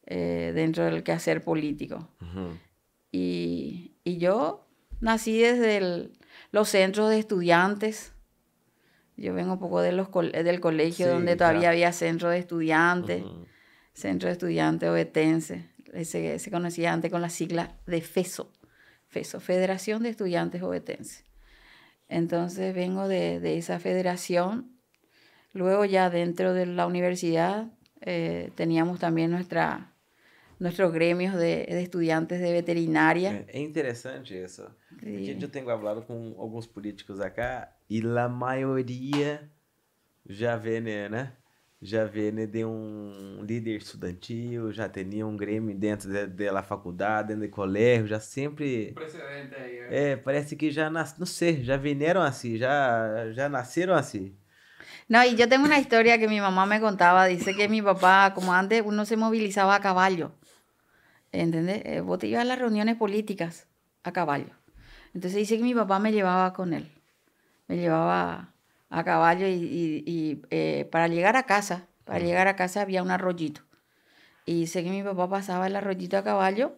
eh, 0.06 0.54
dentro 0.56 0.86
del 0.86 1.04
quehacer 1.04 1.44
político. 1.44 2.10
y, 3.12 3.96
y, 4.06 4.18
yo 4.18 4.66
nací 5.02 5.40
desde 5.40 6.10
los 6.52 6.70
centros 6.70 7.10
de 7.10 7.20
estudiantes 7.20 8.14
Yo 9.18 9.34
vengo 9.34 9.54
un 9.54 9.60
poco 9.60 9.82
de 9.82 9.92
los, 9.92 10.08
del 10.12 10.60
colegio 10.62 11.10
donde 11.10 11.36
todavía 11.36 11.70
había 11.70 11.92
centro 11.92 12.30
de 12.30 12.40
estudiantes, 12.40 13.24
centro 13.94 14.28
de 14.28 14.34
estudiantes 14.34 14.90
obetense. 14.90 15.70
Se, 16.04 16.40
se 16.40 16.52
conocía 16.52 16.92
antes 16.92 17.12
con 17.12 17.22
la 17.22 17.30
sigla 17.30 17.78
de 17.86 18.02
FESO, 18.02 18.52
FESO, 19.08 19.40
Federación 19.40 20.02
de 20.02 20.10
Estudiantes 20.10 20.64
Obetenses. 20.64 21.24
Entonces 22.10 22.74
vengo 22.74 23.08
de, 23.08 23.40
de 23.40 23.58
esa 23.58 23.80
federación. 23.80 24.72
Luego 25.54 25.86
ya 25.86 26.10
dentro 26.10 26.54
de 26.54 26.66
la 26.66 26.88
universidad 26.88 27.72
eh, 28.02 28.52
teníamos 28.56 29.00
también 29.00 29.32
nuestra, 29.32 29.94
nuestros 30.60 30.92
gremios 30.92 31.36
de, 31.36 31.66
de, 31.66 31.82
estudiantes 31.82 32.42
de 32.42 32.52
veterinaria. 32.52 33.46
É, 33.48 33.60
interessante 33.60 34.44
isso. 34.44 34.68
Porque 34.90 35.38
eu 35.40 35.50
tenho 35.50 35.66
falado 35.66 36.04
com 36.04 36.36
alguns 36.38 36.68
políticos 36.68 37.20
acá 37.20 37.76
e 37.90 38.02
a 38.02 38.28
maioria 38.28 39.50
já 40.26 40.56
vê, 40.56 40.82
né? 40.82 41.34
Já 41.84 42.06
vê 42.06 42.32
né, 42.32 42.46
de 42.46 42.64
um 42.64 43.44
líder 43.44 43.78
estudantil, 43.78 44.72
já 44.72 44.88
tinha 44.88 45.28
um 45.28 45.36
grêmio 45.36 45.76
dentro 45.76 46.12
da 46.12 46.26
de, 46.26 46.50
de 46.50 46.64
faculdade, 46.64 47.30
dentro 47.30 47.44
do 47.44 47.50
colégio, 47.50 48.08
já 48.08 48.20
sempre. 48.20 48.94
Precedente 48.94 49.56
aí. 49.56 49.86
É, 49.90 50.12
é 50.12 50.16
parece 50.16 50.56
que 50.56 50.72
já 50.72 50.90
nas, 50.90 51.18
não 51.18 51.26
sei, 51.26 51.64
já 51.64 51.76
vieram 51.78 52.22
assim, 52.22 52.58
já, 52.58 53.32
já 53.34 53.50
nasceram 53.50 53.96
assim. 53.96 54.36
No, 55.10 55.24
y 55.24 55.36
yo 55.36 55.48
tengo 55.50 55.66
una 55.66 55.80
historia 55.80 56.18
que 56.18 56.28
mi 56.28 56.40
mamá 56.40 56.66
me 56.66 56.80
contaba. 56.80 57.26
Dice 57.26 57.54
que 57.56 57.68
mi 57.68 57.82
papá, 57.82 58.34
como 58.34 58.54
antes 58.54 58.82
uno 58.86 59.06
se 59.06 59.18
movilizaba 59.18 59.76
a 59.76 59.80
caballo, 59.82 60.32
¿entendés? 61.32 61.82
Eh, 61.86 62.02
vos 62.02 62.20
te 62.20 62.28
ibas 62.28 62.42
a 62.42 62.46
las 62.46 62.60
reuniones 62.60 62.96
políticas 62.98 63.68
a 64.04 64.12
caballo. 64.14 64.54
Entonces 65.14 65.40
dice 65.40 65.58
que 65.58 65.64
mi 65.64 65.76
papá 65.76 66.00
me 66.00 66.12
llevaba 66.12 66.54
con 66.54 66.74
él. 66.74 66.92
Me 67.68 67.78
llevaba 67.78 68.53
a 68.94 69.04
caballo 69.04 69.48
y, 69.48 70.42
eh, 70.52 70.88
para 70.92 71.08
llegar 71.08 71.36
a 71.36 71.44
casa, 71.44 71.88
para 72.06 72.20
llegar 72.20 72.48
a 72.48 72.56
casa 72.56 72.82
había 72.82 73.02
un 73.02 73.10
arroyito. 73.10 73.62
Y 74.46 74.62
dice 74.62 74.84
que 74.84 74.92
mi 74.92 75.02
papá 75.04 75.28
pasaba 75.30 75.68
el 75.68 75.76
arroyito 75.76 76.18
a 76.18 76.24
caballo 76.24 76.76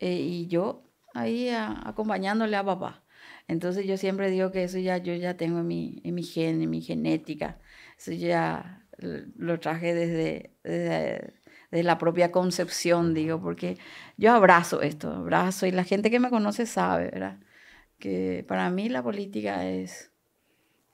eh, 0.00 0.14
y 0.14 0.48
yo 0.48 0.82
ahí 1.14 1.48
acompañándole 1.50 2.56
a 2.56 2.64
papá. 2.64 3.04
Entonces 3.48 3.86
yo 3.86 3.96
siempre 3.96 4.28
digo 4.30 4.50
que 4.50 4.64
eso 4.64 4.78
ya 4.78 4.98
yo 4.98 5.14
ya 5.14 5.36
tengo 5.36 5.60
en 5.60 5.68
mi, 5.68 6.00
en 6.04 6.14
mi 6.16 6.24
gen, 6.24 6.62
en 6.62 6.70
mi 6.70 6.82
genética. 6.82 7.60
Eso 7.96 8.12
ya 8.12 8.84
lo 8.98 9.60
traje 9.60 9.94
desde, 9.94 10.56
desde, 10.64 11.82
la 11.84 11.98
propia 11.98 12.32
concepción, 12.32 13.14
digo, 13.14 13.40
porque 13.40 13.78
yo 14.16 14.32
abrazo 14.32 14.82
esto, 14.82 15.12
abrazo, 15.12 15.66
y 15.66 15.70
la 15.70 15.84
gente 15.84 16.10
que 16.10 16.18
me 16.20 16.30
conoce 16.30 16.66
sabe, 16.66 17.10
¿verdad? 17.10 17.38
Que 17.98 18.44
para 18.48 18.70
mí 18.70 18.88
la 18.88 19.02
política 19.02 19.68
es, 19.68 20.12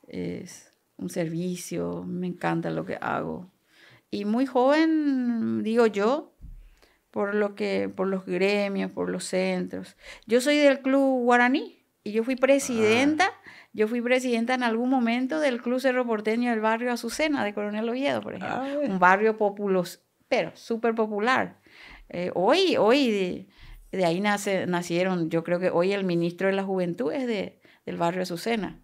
es 0.09 0.73
un 0.97 1.11
servicio, 1.11 2.05
me 2.07 2.27
encanta 2.27 2.71
lo 2.71 2.85
que 2.85 2.99
hago. 3.01 3.51
Y 4.11 4.25
muy 4.25 4.47
joven, 4.47 5.63
digo 5.63 5.87
yo, 5.87 6.33
por 7.11 7.35
lo 7.35 7.55
que, 7.55 7.89
por 7.89 8.09
los 8.09 8.27
gremios, 8.27 8.91
por 8.93 9.11
los 9.11 9.25
centros. 9.25 9.97
Yo 10.27 10.41
soy 10.41 10.59
del 10.59 10.81
club 10.81 11.25
guaraní, 11.25 11.83
y 12.05 12.13
yo 12.13 12.25
fui 12.25 12.37
presidenta, 12.37 13.31
yo 13.73 13.87
fui 13.87 14.01
presidenta 14.01 14.55
en 14.55 14.63
algún 14.63 14.91
momento 14.91 15.39
del 15.39 15.63
Club 15.63 15.81
Cerro 15.81 16.05
Porteño 16.05 16.51
del 16.51 16.61
barrio 16.61 16.93
Azucena 16.93 17.45
de 17.45 17.55
Coronel 17.55 17.89
Oviedo, 17.89 18.21
por 18.21 18.35
ejemplo. 18.35 18.59
Ah, 18.59 18.79
un 18.83 18.99
barrio 18.99 19.37
populoso, 19.37 20.01
pero 20.29 20.51
súper 20.55 20.95
popular. 20.95 21.59
Eh, 22.09 22.31
hoy, 22.35 22.77
hoy 22.77 23.47
de, 23.93 24.05
ahí 24.05 24.21
nace, 24.21 24.67
nacieron, 24.67 25.31
yo 25.31 25.45
creo 25.45 25.61
que 25.61 25.71
hoy 25.71 25.93
el 25.93 26.05
ministro 26.05 26.49
de 26.49 26.55
la 26.55 26.65
Juventud 26.65 27.13
es 27.13 27.27
de, 27.27 27.61
del 27.87 27.97
barrio 27.97 28.23
Azucena. 28.23 28.79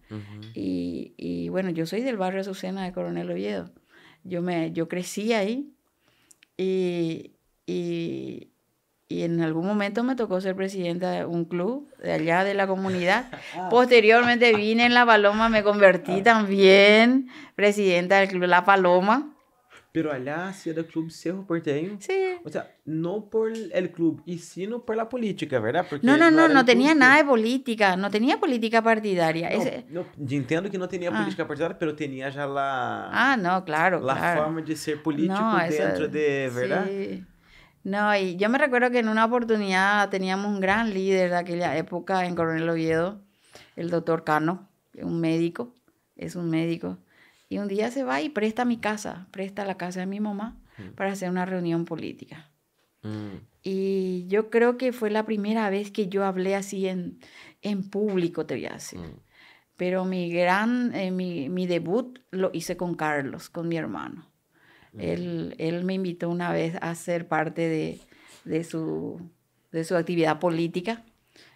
y, 0.53 1.13
y, 1.17 1.49
bueno, 1.49 1.69
yo 1.69 1.85
soy 1.85 2.01
del 2.01 2.17
barrio 2.17 2.41
Azucena 2.41 2.83
de 2.83 2.91
Coronel 2.91 3.31
Oviedo. 3.31 3.71
Yo, 4.23 4.41
me, 4.41 4.71
yo 4.71 4.87
crecí 4.89 5.33
ahí 5.33 5.71
y, 6.57 7.31
y, 7.65 8.49
y 9.07 9.23
en 9.23 9.41
algún 9.41 9.65
momento 9.65 10.03
me 10.03 10.15
tocó 10.15 10.41
ser 10.41 10.55
presidenta 10.55 11.11
de 11.11 11.25
un 11.25 11.45
club 11.45 11.89
de 12.03 12.11
allá 12.11 12.43
de 12.43 12.53
la 12.53 12.67
comunidad. 12.67 13.31
Ah. 13.55 13.67
Posteriormente 13.69 14.53
vine 14.55 14.85
en 14.85 14.93
La 14.93 15.05
Paloma, 15.05 15.49
me 15.49 15.63
convertí 15.63 16.19
ah. 16.19 16.23
también 16.23 17.29
presidenta 17.55 18.19
del 18.19 18.29
club 18.29 18.43
La 18.43 18.63
Paloma. 18.63 19.35
Pero 19.91 20.11
allá 20.11 20.53
era 20.65 20.81
el 20.81 20.85
club 20.85 21.09
Cerro 21.09 21.45
Porteño. 21.47 21.97
Sí. 21.99 22.35
O 22.43 22.49
sea, 22.49 22.71
no 22.85 23.29
por 23.29 23.51
el 23.51 23.91
club, 23.91 24.21
y 24.25 24.37
sino 24.37 24.85
por 24.85 24.95
la 24.95 25.09
política, 25.09 25.59
¿verdad? 25.59 25.85
Porque 25.89 26.05
no, 26.05 26.15
no, 26.15 26.29
no, 26.29 26.47
no, 26.47 26.63
tenía 26.63 26.93
nada 26.93 27.17
de 27.17 27.25
política, 27.25 27.95
no 27.95 28.11
tenía 28.11 28.39
política 28.39 28.83
partidaria. 28.83 29.49
No, 29.89 30.01
no, 30.01 30.05
yo 30.17 30.37
entiendo 30.37 30.69
que 30.69 30.77
no 30.77 30.87
tenía 30.87 31.09
ah. 31.09 31.17
política 31.17 31.47
partidaria, 31.47 31.77
pero 31.79 31.95
tenía 31.95 32.29
ya 32.29 32.45
la... 32.45 33.09
Ah, 33.11 33.37
no, 33.37 33.65
claro, 33.65 33.99
La 33.99 34.35
forma 34.35 34.61
de 34.61 34.75
ser 34.75 35.01
político 35.01 35.57
dentro 35.69 36.07
de, 36.07 36.51
¿verdad? 36.53 36.85
Sí. 36.87 37.25
No, 37.83 38.15
y 38.15 38.35
yo 38.35 38.49
me 38.49 38.57
recuerdo 38.57 38.91
que 38.91 38.99
en 38.99 39.09
una 39.09 39.25
oportunidad 39.25 40.09
teníamos 40.09 40.47
un 40.47 40.59
gran 40.59 40.93
líder 40.93 41.31
de 41.31 41.37
aquella 41.37 41.77
época 41.77 42.25
en 42.25 42.35
Coronel 42.35 42.69
Oviedo, 42.69 43.21
el 43.75 43.89
doctor 43.89 44.23
Cano, 44.23 44.69
un 45.01 45.19
médico, 45.19 45.73
es 46.15 46.35
un 46.35 46.49
médico. 46.49 46.97
Y 47.49 47.57
un 47.57 47.67
día 47.67 47.89
se 47.89 48.03
va 48.03 48.21
y 48.21 48.29
presta 48.29 48.63
mi 48.63 48.77
casa, 48.77 49.27
presta 49.31 49.65
la 49.65 49.75
casa 49.75 50.01
de 50.01 50.05
mi 50.05 50.19
mamá 50.19 50.57
mm. 50.77 50.91
para 50.95 51.11
hacer 51.11 51.29
una 51.29 51.45
reunión 51.45 51.83
política. 51.85 52.51
Mm. 53.01 53.37
Y 53.63 54.27
yo 54.27 54.49
creo 54.49 54.77
que 54.77 54.93
fue 54.93 55.09
la 55.09 55.25
primera 55.25 55.69
vez 55.69 55.91
que 55.91 56.07
yo 56.07 56.23
hablé 56.23 56.55
así 56.55 56.87
en, 56.87 57.19
en 57.61 57.89
público, 57.89 58.45
te 58.45 58.53
voy 58.53 58.67
a 58.67 58.73
decir. 58.73 58.99
Mm. 58.99 59.19
Pero 59.75 60.05
mi 60.05 60.31
gran, 60.31 60.93
eh, 60.93 61.09
mi, 61.09 61.49
mi 61.49 61.65
debut 61.65 62.19
lo 62.31 62.51
hice 62.53 62.77
con 62.77 62.95
Carlos, 62.95 63.49
con 63.49 63.67
mi 63.67 63.77
hermano. 63.77 64.29
Él, 64.97 65.55
él, 65.59 65.85
me 65.85 65.93
invitó 65.93 66.29
una 66.29 66.51
vez 66.51 66.75
a 66.81 66.95
ser 66.95 67.27
parte 67.27 67.69
de, 67.69 67.99
de, 68.43 68.63
su, 68.63 69.21
de 69.71 69.83
su 69.83 69.95
actividad 69.95 70.39
política 70.39 71.05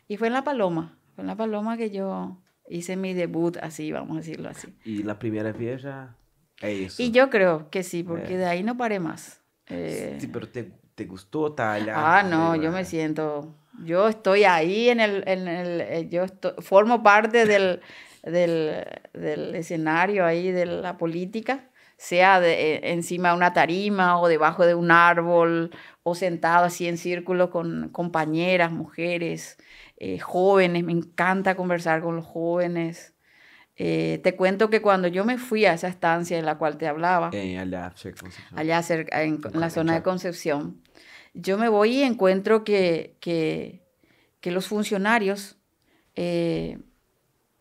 y 0.07 0.17
fue 0.17 0.27
en 0.27 0.33
La 0.33 0.43
Paloma. 0.43 0.97
Fue 1.15 1.23
en 1.23 1.27
La 1.27 1.35
Paloma 1.35 1.75
que 1.75 1.89
yo 1.89 2.37
hice 2.69 2.95
mi 2.95 3.13
debut, 3.13 3.57
así, 3.57 3.91
vamos 3.91 4.17
a 4.17 4.19
decirlo 4.19 4.49
así. 4.49 4.73
¿Y 4.85 5.03
la 5.03 5.19
primera 5.19 5.53
ya 5.77 6.15
eso? 6.61 7.01
Y 7.01 7.11
yo 7.11 7.29
creo 7.29 7.69
que 7.69 7.83
sí, 7.83 8.03
porque 8.03 8.37
de 8.37 8.45
ahí 8.45 8.63
no 8.63 8.77
paré 8.77 8.99
más. 8.99 9.41
Eh, 9.67 10.17
sí, 10.19 10.27
pero 10.27 10.47
te, 10.47 10.71
te 10.95 11.05
gustó 11.05 11.53
allá. 11.57 11.93
Ah, 11.95 12.23
no, 12.23 12.55
yo 12.55 12.71
me 12.71 12.85
siento, 12.85 13.55
yo 13.83 14.07
estoy 14.07 14.43
ahí 14.43 14.89
en 14.89 14.99
el, 14.99 15.23
en 15.27 15.47
el 15.47 15.81
eh, 15.81 16.09
yo 16.09 16.25
formo 16.59 17.03
parte 17.03 17.45
del, 17.45 17.81
del, 18.23 18.85
del 19.13 19.55
escenario 19.55 20.25
ahí 20.25 20.51
de 20.51 20.65
la 20.65 20.97
política 20.97 21.69
sea 21.97 22.41
de, 22.41 22.75
eh, 22.75 22.91
encima 22.91 23.29
de 23.29 23.35
una 23.37 23.53
tarima 23.53 24.19
o 24.19 24.27
debajo 24.27 24.65
de 24.65 24.75
un 24.75 24.91
árbol 24.91 25.71
o 26.03 26.15
sentado 26.15 26.65
así 26.65 26.87
en 26.87 26.97
círculo 26.97 27.49
con 27.49 27.89
compañeras, 27.89 28.71
mujeres, 28.73 29.57
eh, 30.05 30.19
jóvenes. 30.19 30.83
Me 30.83 30.91
encanta 30.91 31.55
conversar 31.55 32.01
con 32.01 32.17
los 32.17 32.25
jóvenes. 32.25 33.13
Eh, 33.77 34.19
te 34.21 34.35
cuento 34.35 34.69
que 34.69 34.81
cuando 34.81 35.07
yo 35.07 35.23
me 35.23 35.37
fui 35.37 35.65
a 35.65 35.73
esa 35.73 35.87
estancia 35.87 36.37
en 36.37 36.45
la 36.45 36.57
cual 36.57 36.77
te 36.77 36.87
hablaba, 36.87 37.31
allá, 38.55 38.83
cerca, 38.83 39.23
en, 39.23 39.39
la 39.53 39.69
zona 39.69 39.93
de 39.93 40.03
Concepción, 40.03 40.81
yo 41.33 41.57
me 41.57 41.69
voy 41.69 41.99
y 41.99 42.03
encuentro 42.03 42.65
que, 42.65 43.15
que, 43.21 43.81
que 44.41 44.51
los 44.51 44.67
funcionarios, 44.67 45.57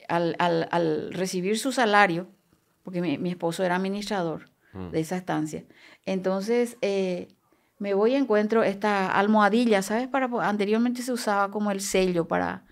al, 0.08 0.34
al, 0.38 0.68
al 0.72 1.12
recibir 1.12 1.58
su 1.60 1.70
salario, 1.70 2.28
porque 2.82 3.00
mi, 3.00 3.30
esposo 3.30 3.62
era 3.62 3.76
administrador 3.76 4.50
mm. 4.72 4.90
de 4.90 5.00
esa 5.00 5.16
estancia. 5.16 5.64
Entonces, 6.06 6.76
eh, 6.82 7.28
me 7.82 7.94
voy 7.94 8.12
y 8.12 8.14
encuentro 8.14 8.62
esta 8.62 9.10
almohadilla, 9.10 9.82
¿sabes? 9.82 10.06
Para, 10.06 10.28
anteriormente 10.48 11.02
se 11.02 11.12
usaba 11.12 11.50
como 11.50 11.72
el 11.72 11.80
sello 11.80 12.28
para, 12.28 12.64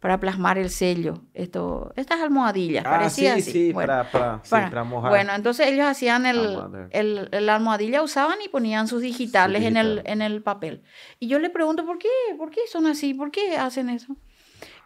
para 0.00 0.18
plasmar 0.18 0.58
el 0.58 0.70
sello. 0.70 1.22
Esto, 1.34 1.92
estas 1.94 2.20
almohadillas, 2.20 2.84
ah, 2.84 2.90
parecía 2.90 3.36
sí, 3.36 3.42
Sí, 3.42 3.72
bueno, 3.72 4.02
para, 4.10 4.42
para, 4.42 4.82
mojar. 4.82 5.10
Bueno, 5.10 5.34
entonces 5.34 5.68
ellos 5.68 5.86
hacían 5.86 6.26
el, 6.26 6.58
el, 6.90 7.28
el, 7.30 7.46
la 7.46 7.54
almohadilla, 7.54 8.02
usaban 8.02 8.38
y 8.44 8.48
ponían 8.48 8.88
sus 8.88 9.02
digitales 9.02 9.62
en, 9.62 9.76
el, 9.76 10.02
en 10.04 10.20
el 10.20 10.42
papel. 10.42 10.82
Y 11.20 11.28
yo 11.28 11.38
le 11.38 11.48
pregunto, 11.48 11.86
¿por 11.86 11.98
qué? 11.98 12.08
¿Por 12.36 12.50
qué 12.50 12.62
son 12.68 12.86
así? 12.86 13.14
¿Por 13.14 13.30
qué 13.30 13.56
hacen 13.56 13.88
eso? 13.88 14.16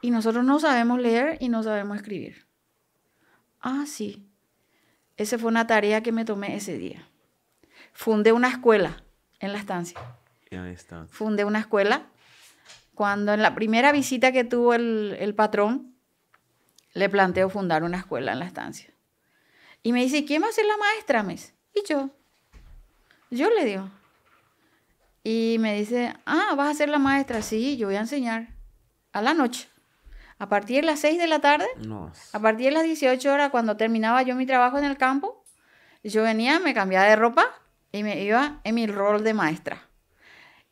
Y 0.02 0.10
nosotros 0.10 0.44
no 0.44 0.60
sabemos 0.60 1.00
leer 1.00 1.38
y 1.40 1.48
no 1.48 1.62
sabemos 1.62 1.96
escribir. 1.96 2.46
Ah, 3.62 3.84
sí. 3.86 4.28
Esa 5.16 5.38
fue 5.38 5.48
una 5.48 5.66
tarea 5.66 6.02
que 6.02 6.12
me 6.12 6.26
tomé 6.26 6.54
ese 6.56 6.76
día. 6.76 7.08
Fundé 7.94 8.32
una 8.32 8.48
escuela 8.48 9.02
en 9.40 9.52
la 9.52 9.58
estancia. 9.58 9.98
Ahí 10.52 10.72
está. 10.72 11.06
Fundé 11.06 11.44
una 11.44 11.60
escuela. 11.60 12.06
Cuando 12.94 13.32
en 13.32 13.42
la 13.42 13.54
primera 13.54 13.92
visita 13.92 14.30
que 14.30 14.44
tuvo 14.44 14.74
el, 14.74 15.34
patrón, 15.34 15.94
le 16.92 17.08
planteo 17.08 17.48
fundar 17.48 17.82
una 17.82 17.98
escuela 17.98 18.32
en 18.32 18.40
la 18.40 18.44
estancia. 18.44 18.92
Y 19.82 19.92
me 19.92 20.02
dice, 20.02 20.24
¿quién 20.26 20.42
va 20.42 20.48
a 20.48 20.52
ser 20.52 20.66
la 20.66 20.76
maestra, 20.76 21.22
mes? 21.22 21.54
Y 21.74 21.82
yo. 21.88 22.10
Yo 23.30 23.48
le 23.48 23.64
digo. 23.64 23.88
Y 25.24 25.56
me 25.60 25.74
dice, 25.78 26.14
ah, 26.26 26.54
vas 26.56 26.70
a 26.70 26.74
ser 26.74 26.90
la 26.90 26.98
maestra. 26.98 27.40
Sí, 27.40 27.78
yo 27.78 27.86
voy 27.86 27.96
a 27.96 28.00
enseñar. 28.00 28.48
A 29.12 29.22
la 29.22 29.32
noche. 29.32 29.68
A 30.38 30.48
partir 30.48 30.76
de 30.76 30.86
las 30.86 31.00
6 31.00 31.18
de 31.18 31.26
la 31.26 31.40
tarde, 31.40 31.66
a 32.32 32.40
partir 32.40 32.66
de 32.66 32.72
las 32.72 32.84
18 32.84 33.32
horas, 33.32 33.50
cuando 33.50 33.76
terminaba 33.76 34.22
yo 34.22 34.34
mi 34.34 34.46
trabajo 34.46 34.78
en 34.78 34.84
el 34.84 34.96
campo, 34.96 35.42
yo 36.02 36.22
venía, 36.22 36.58
me 36.60 36.72
cambiaba 36.72 37.06
de 37.06 37.16
ropa 37.16 37.46
y 37.92 38.02
me 38.02 38.22
iba 38.22 38.60
en 38.64 38.74
mi 38.74 38.86
rol 38.86 39.24
de 39.24 39.34
maestra. 39.34 39.88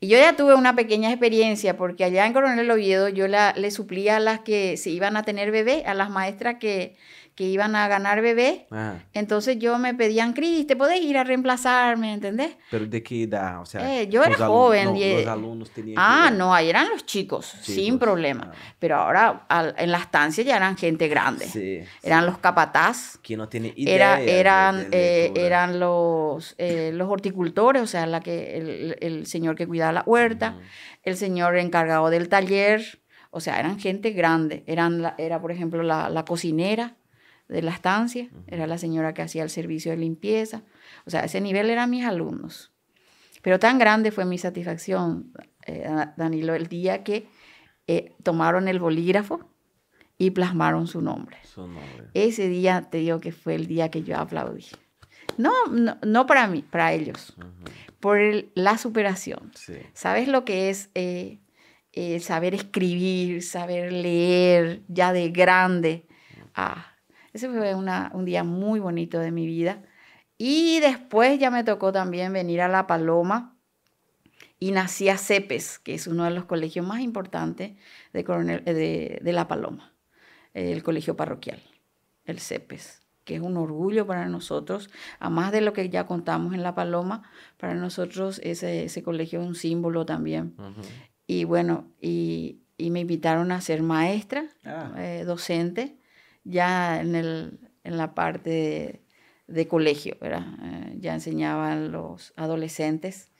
Y 0.00 0.08
yo 0.08 0.16
ya 0.16 0.36
tuve 0.36 0.54
una 0.54 0.76
pequeña 0.76 1.10
experiencia 1.10 1.76
porque 1.76 2.04
allá 2.04 2.24
en 2.24 2.32
Coronel 2.32 2.70
Oviedo 2.70 3.08
yo 3.08 3.26
la, 3.26 3.52
le 3.56 3.70
suplía 3.72 4.16
a 4.16 4.20
las 4.20 4.40
que 4.40 4.76
se 4.76 4.90
iban 4.90 5.16
a 5.16 5.24
tener 5.24 5.50
bebé, 5.50 5.82
a 5.86 5.94
las 5.94 6.08
maestras 6.08 6.56
que, 6.60 6.96
que 7.38 7.44
iban 7.44 7.76
a 7.76 7.86
ganar 7.86 8.20
bebé. 8.20 8.66
Entonces 9.12 9.60
yo 9.60 9.78
me 9.78 9.94
pedían, 9.94 10.32
Cris, 10.32 10.66
¿te 10.66 10.74
podés 10.74 11.00
ir 11.00 11.16
a 11.18 11.22
reemplazarme? 11.22 12.14
¿Entendés? 12.14 12.56
¿Pero 12.68 12.84
de 12.84 13.00
qué 13.00 13.22
edad? 13.22 13.60
O 13.60 13.64
sea, 13.64 14.00
eh, 14.00 14.08
yo 14.08 14.24
era 14.24 14.34
joven. 14.44 14.88
los 14.98 15.26
alumnos 15.28 15.70
tenían 15.70 15.98
Ah, 16.00 16.32
no, 16.36 16.52
ahí 16.52 16.68
eran 16.68 16.88
los 16.88 17.06
chicos, 17.06 17.46
sin 17.62 18.00
problema. 18.00 18.50
Ah. 18.52 18.74
Pero 18.80 18.96
ahora 18.96 19.46
en 19.78 19.92
la 19.92 19.98
estancia 19.98 20.42
ya 20.42 20.56
eran 20.56 20.76
gente 20.76 21.06
grande. 21.06 21.46
Sí, 21.46 21.78
eran 22.02 22.26
los 22.26 22.38
capataz. 22.38 23.18
Que 23.18 23.36
no 23.36 23.48
tiene 23.48 23.72
idea. 23.76 24.20
eran, 24.20 24.88
eh, 24.90 25.32
eran 25.36 25.78
los, 25.78 26.56
eh, 26.58 26.90
los 26.92 27.08
horticultores, 27.08 27.82
o 27.82 27.86
sea, 27.86 28.04
la 28.06 28.18
que, 28.18 28.96
el, 29.00 29.26
señor 29.26 29.54
que 29.54 29.68
cuidaba 29.68 29.92
la 29.92 30.02
huerta, 30.04 30.56
el 31.04 31.16
señor 31.16 31.56
encargado 31.56 32.10
del 32.10 32.28
taller. 32.28 33.00
O 33.30 33.38
sea, 33.38 33.60
eran 33.60 33.78
gente 33.78 34.10
grande. 34.10 34.64
Eran 34.66 35.14
era, 35.18 35.40
por 35.40 35.52
ejemplo, 35.52 35.84
la, 35.84 36.10
la 36.10 36.24
cocinera 36.24 36.96
de 37.48 37.62
la 37.62 37.70
estancia, 37.70 38.28
era 38.46 38.66
la 38.66 38.78
señora 38.78 39.14
que 39.14 39.22
hacía 39.22 39.42
el 39.42 39.50
servicio 39.50 39.90
de 39.90 39.96
limpieza. 39.96 40.62
O 41.06 41.10
sea, 41.10 41.24
ese 41.24 41.40
nivel 41.40 41.70
eran 41.70 41.90
mis 41.90 42.04
alumnos. 42.04 42.72
Pero 43.42 43.58
tan 43.58 43.78
grande 43.78 44.10
fue 44.10 44.24
mi 44.24 44.36
satisfacción, 44.38 45.32
eh, 45.66 45.88
Danilo, 46.16 46.54
el 46.54 46.66
día 46.66 47.04
que 47.04 47.28
eh, 47.86 48.14
tomaron 48.22 48.68
el 48.68 48.78
bolígrafo 48.78 49.48
y 50.18 50.30
plasmaron 50.30 50.86
su 50.86 51.00
nombre. 51.00 51.38
Ese 52.12 52.48
día 52.48 52.88
te 52.90 52.98
digo 52.98 53.20
que 53.20 53.32
fue 53.32 53.54
el 53.54 53.66
día 53.66 53.90
que 53.90 54.02
yo 54.02 54.18
aplaudí. 54.18 54.66
No, 55.36 55.52
no, 56.02 56.26
para 56.26 56.48
mí, 56.48 56.62
para 56.62 56.92
ellos, 56.92 57.36
por 58.00 58.18
la 58.54 58.76
superación. 58.76 59.52
¿Sabes 59.94 60.26
lo 60.26 60.44
que 60.44 60.68
es 60.68 60.90
eh, 60.94 61.38
saber 62.20 62.54
escribir, 62.54 63.42
saber 63.42 63.92
leer 63.92 64.82
ya 64.88 65.12
de 65.12 65.30
grande? 65.30 66.06
Ah, 66.54 66.97
ese 67.32 67.48
fue 67.48 67.74
un 67.74 68.24
día 68.24 68.44
muy 68.44 68.80
bonito 68.80 69.18
de 69.18 69.30
mi 69.30 69.46
vida. 69.46 69.82
Y 70.36 70.80
después 70.80 71.38
ya 71.38 71.50
me 71.50 71.64
tocó 71.64 71.92
también 71.92 72.32
venir 72.32 72.60
a 72.60 72.68
La 72.68 72.86
Paloma 72.86 73.56
y 74.60 74.70
nací 74.70 75.08
a 75.08 75.18
CEPES, 75.18 75.78
que 75.80 75.94
es 75.94 76.06
uno 76.06 76.24
de 76.24 76.30
los 76.30 76.44
colegios 76.44 76.86
más 76.86 77.00
importantes 77.00 77.72
de, 78.12 79.20
de, 79.22 79.32
La 79.32 79.48
Paloma, 79.48 79.92
el 80.54 80.82
colegio 80.82 81.16
parroquial, 81.16 81.60
el 82.24 82.40
CEPES 82.40 83.02
que 83.28 83.34
es 83.34 83.42
un 83.42 83.58
orgullo 83.58 84.06
para 84.06 84.26
nosotros, 84.26 84.88
a 85.18 85.28
más 85.28 85.52
de 85.52 85.60
lo 85.60 85.74
que 85.74 85.90
ya 85.90 86.06
contamos 86.06 86.54
en 86.54 86.62
La 86.62 86.74
Paloma, 86.74 87.24
para 87.58 87.74
nosotros 87.74 88.40
ese, 88.42 88.84
ese 88.84 89.02
colegio 89.02 89.42
es 89.42 89.46
un 89.46 89.54
símbolo 89.54 90.06
también. 90.06 90.54
Y 91.26 91.44
bueno, 91.44 91.92
y, 92.00 92.62
me 92.78 93.00
invitaron 93.00 93.52
a 93.52 93.60
ser 93.60 93.82
maestra, 93.82 94.46
ah. 94.64 94.94
eh, 94.96 95.24
docente, 95.26 95.97
ya 96.48 97.00
en, 97.00 97.14
el, 97.14 97.60
en 97.84 97.96
la 97.96 98.14
parte 98.14 99.02
de, 99.46 99.68
colegio, 99.68 100.16
¿verdad? 100.20 100.46
Eh, 100.62 100.96
ya 100.98 101.14
enseñaban 101.14 101.92
los 101.92 102.32
adolescentes 102.36 103.30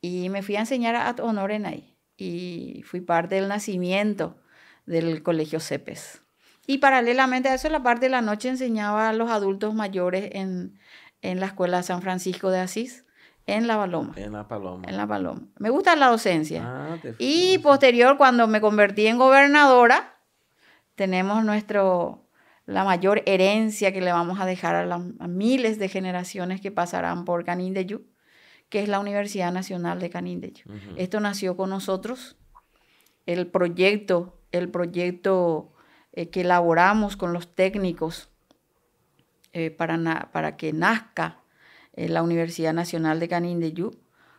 y 0.00 0.28
me 0.30 0.42
fui 0.42 0.56
a 0.56 0.60
enseñar 0.60 0.96
a 0.96 1.14
honor 1.22 1.50
en 1.50 1.66
ahí 1.66 1.96
y 2.16 2.82
fui 2.86 3.00
parte 3.00 3.36
del 3.36 3.48
nacimiento 3.48 4.36
del 4.86 5.22
colegio 5.22 5.60
CEPES. 5.60 6.22
Y 6.66 6.78
paralelamente 6.78 7.48
a 7.48 7.54
eso, 7.54 7.68
la 7.68 7.82
parte 7.82 8.06
de 8.06 8.10
la 8.10 8.22
noche 8.22 8.48
enseñaba 8.48 9.10
a 9.10 9.12
los 9.12 9.30
adultos 9.30 9.74
mayores 9.74 10.30
en, 10.32 10.78
en 11.20 11.40
la 11.40 11.46
escuela 11.46 11.82
San 11.82 12.00
Francisco 12.00 12.50
de 12.50 12.60
Asís, 12.60 13.04
en 13.46 13.66
La 13.66 13.76
Paloma. 13.76 14.14
En 14.16 14.32
La 14.32 14.48
Paloma. 14.48 14.84
En 14.88 14.96
La 14.96 15.06
Paloma. 15.06 15.42
Me 15.58 15.68
gusta 15.68 15.96
la 15.96 16.08
docencia. 16.08 16.62
Ah, 16.64 16.98
y 17.18 17.58
posterior, 17.58 18.16
cuando 18.16 18.46
me 18.46 18.62
convertí 18.62 19.06
en 19.06 19.18
gobernadora, 19.18 20.18
tenemos 20.94 21.44
nuestro 21.44 22.23
la 22.66 22.84
mayor 22.84 23.22
herencia 23.26 23.92
que 23.92 24.00
le 24.00 24.12
vamos 24.12 24.40
a 24.40 24.46
dejar 24.46 24.90
a, 24.90 24.98
miles 25.28 25.78
de 25.78 25.88
generaciones 25.88 26.60
que 26.60 26.70
pasarán 26.70 27.24
por 27.24 27.44
Canindeyú, 27.44 28.02
que 28.68 28.82
es 28.82 28.88
la 28.88 29.00
Universidad 29.00 29.52
Nacional 29.52 30.00
de 30.00 30.10
Canindeyú. 30.10 30.64
Esto 30.96 31.20
nació 31.20 31.56
con 31.56 31.70
nosotros. 31.70 32.36
El 33.26 33.46
proyecto, 33.46 34.38
el 34.52 34.70
proyecto 34.70 35.72
eh, 36.12 36.30
que 36.30 36.40
elaboramos 36.40 37.16
con 37.16 37.32
los 37.32 37.54
técnicos 37.54 38.30
eh, 39.52 39.70
para, 39.70 40.30
para, 40.32 40.56
que 40.56 40.72
nazca 40.72 41.40
eh, 41.92 42.08
la 42.08 42.22
Universidad 42.22 42.72
Nacional 42.72 43.20
de 43.20 43.28
Canindeyú 43.28 43.92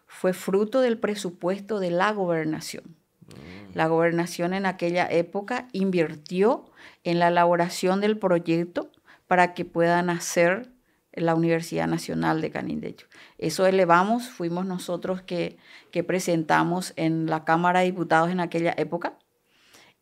fue 0.07 0.33
fruto 0.33 0.81
del 0.81 0.97
presupuesto 0.97 1.79
de 1.79 1.91
la 1.91 2.11
gobernación. 2.11 2.83
Mm. 3.27 3.75
La 3.77 3.87
gobernación 3.87 4.53
en 4.53 4.65
aquella 4.65 5.07
época 5.07 5.67
invirtió 5.71 6.65
en 7.03 7.19
la 7.19 7.29
elaboración 7.29 8.01
del 8.01 8.17
proyecto 8.17 8.91
para 9.27 9.53
que 9.53 9.65
pueda 9.65 10.01
nacer 10.01 10.71
la 11.13 11.35
Universidad 11.35 11.87
Nacional 11.87 12.41
de 12.41 12.51
Canindeyú. 12.51 13.07
Eso 13.37 13.65
elevamos, 13.65 14.29
fuimos 14.29 14.65
nosotros 14.65 15.21
que, 15.21 15.57
que 15.91 16.03
presentamos 16.03 16.93
en 16.97 17.27
la 17.27 17.45
Cámara 17.45 17.79
de 17.79 17.85
Diputados 17.85 18.29
en 18.29 18.39
aquella 18.39 18.73
época 18.77 19.17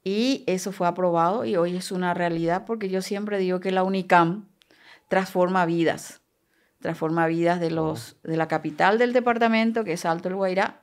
y 0.04 0.44
eso 0.48 0.72
fue 0.72 0.88
aprobado 0.88 1.46
y 1.46 1.56
hoy 1.56 1.78
es 1.78 1.92
una 1.92 2.14
realidad 2.14 2.66
porque 2.66 2.90
yo 2.90 3.02
siempre 3.02 3.38
digo 3.38 3.60
que 3.60 3.72
la 3.72 3.84
UNICAM 3.84 4.50
transforma 5.08 5.66
vidas, 5.66 6.22
transforma 6.80 7.28
vidas 7.28 7.60
de, 7.60 7.72
los, 7.72 8.18
de 8.24 8.36
la 8.36 8.48
capital 8.48 8.98
del 8.98 9.14
departamento, 9.14 9.84
que 9.84 9.94
es 9.94 10.06
Alto 10.06 10.30
el 10.30 10.36
Guairá, 10.36 10.82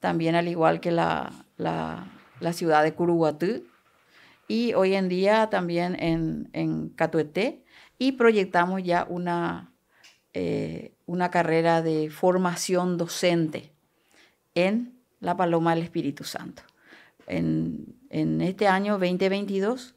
también 0.00 0.34
al 0.34 0.48
igual 0.48 0.80
que 0.80 0.92
la, 0.92 1.32
la, 1.56 2.06
la 2.40 2.52
ciudad 2.52 2.82
de 2.82 2.94
Curuguatú, 2.94 3.64
y 4.48 4.74
hoy 4.74 4.94
en 4.94 5.08
día 5.08 5.48
también 5.50 5.96
en, 6.00 6.50
en 6.52 6.90
Catueté 6.90 7.64
y 7.98 8.12
proyectamos 8.12 8.82
ya 8.82 9.06
una, 9.08 9.72
eh, 10.32 10.94
una 11.06 11.30
carrera 11.30 11.82
de 11.82 12.10
formación 12.10 12.98
docente 12.98 13.72
en 14.54 14.98
La 15.20 15.36
Paloma 15.36 15.74
del 15.74 15.84
Espíritu 15.84 16.24
Santo. 16.24 16.62
En, 17.26 17.96
en 18.10 18.40
este 18.40 18.68
año 18.68 18.94
2022 18.98 19.94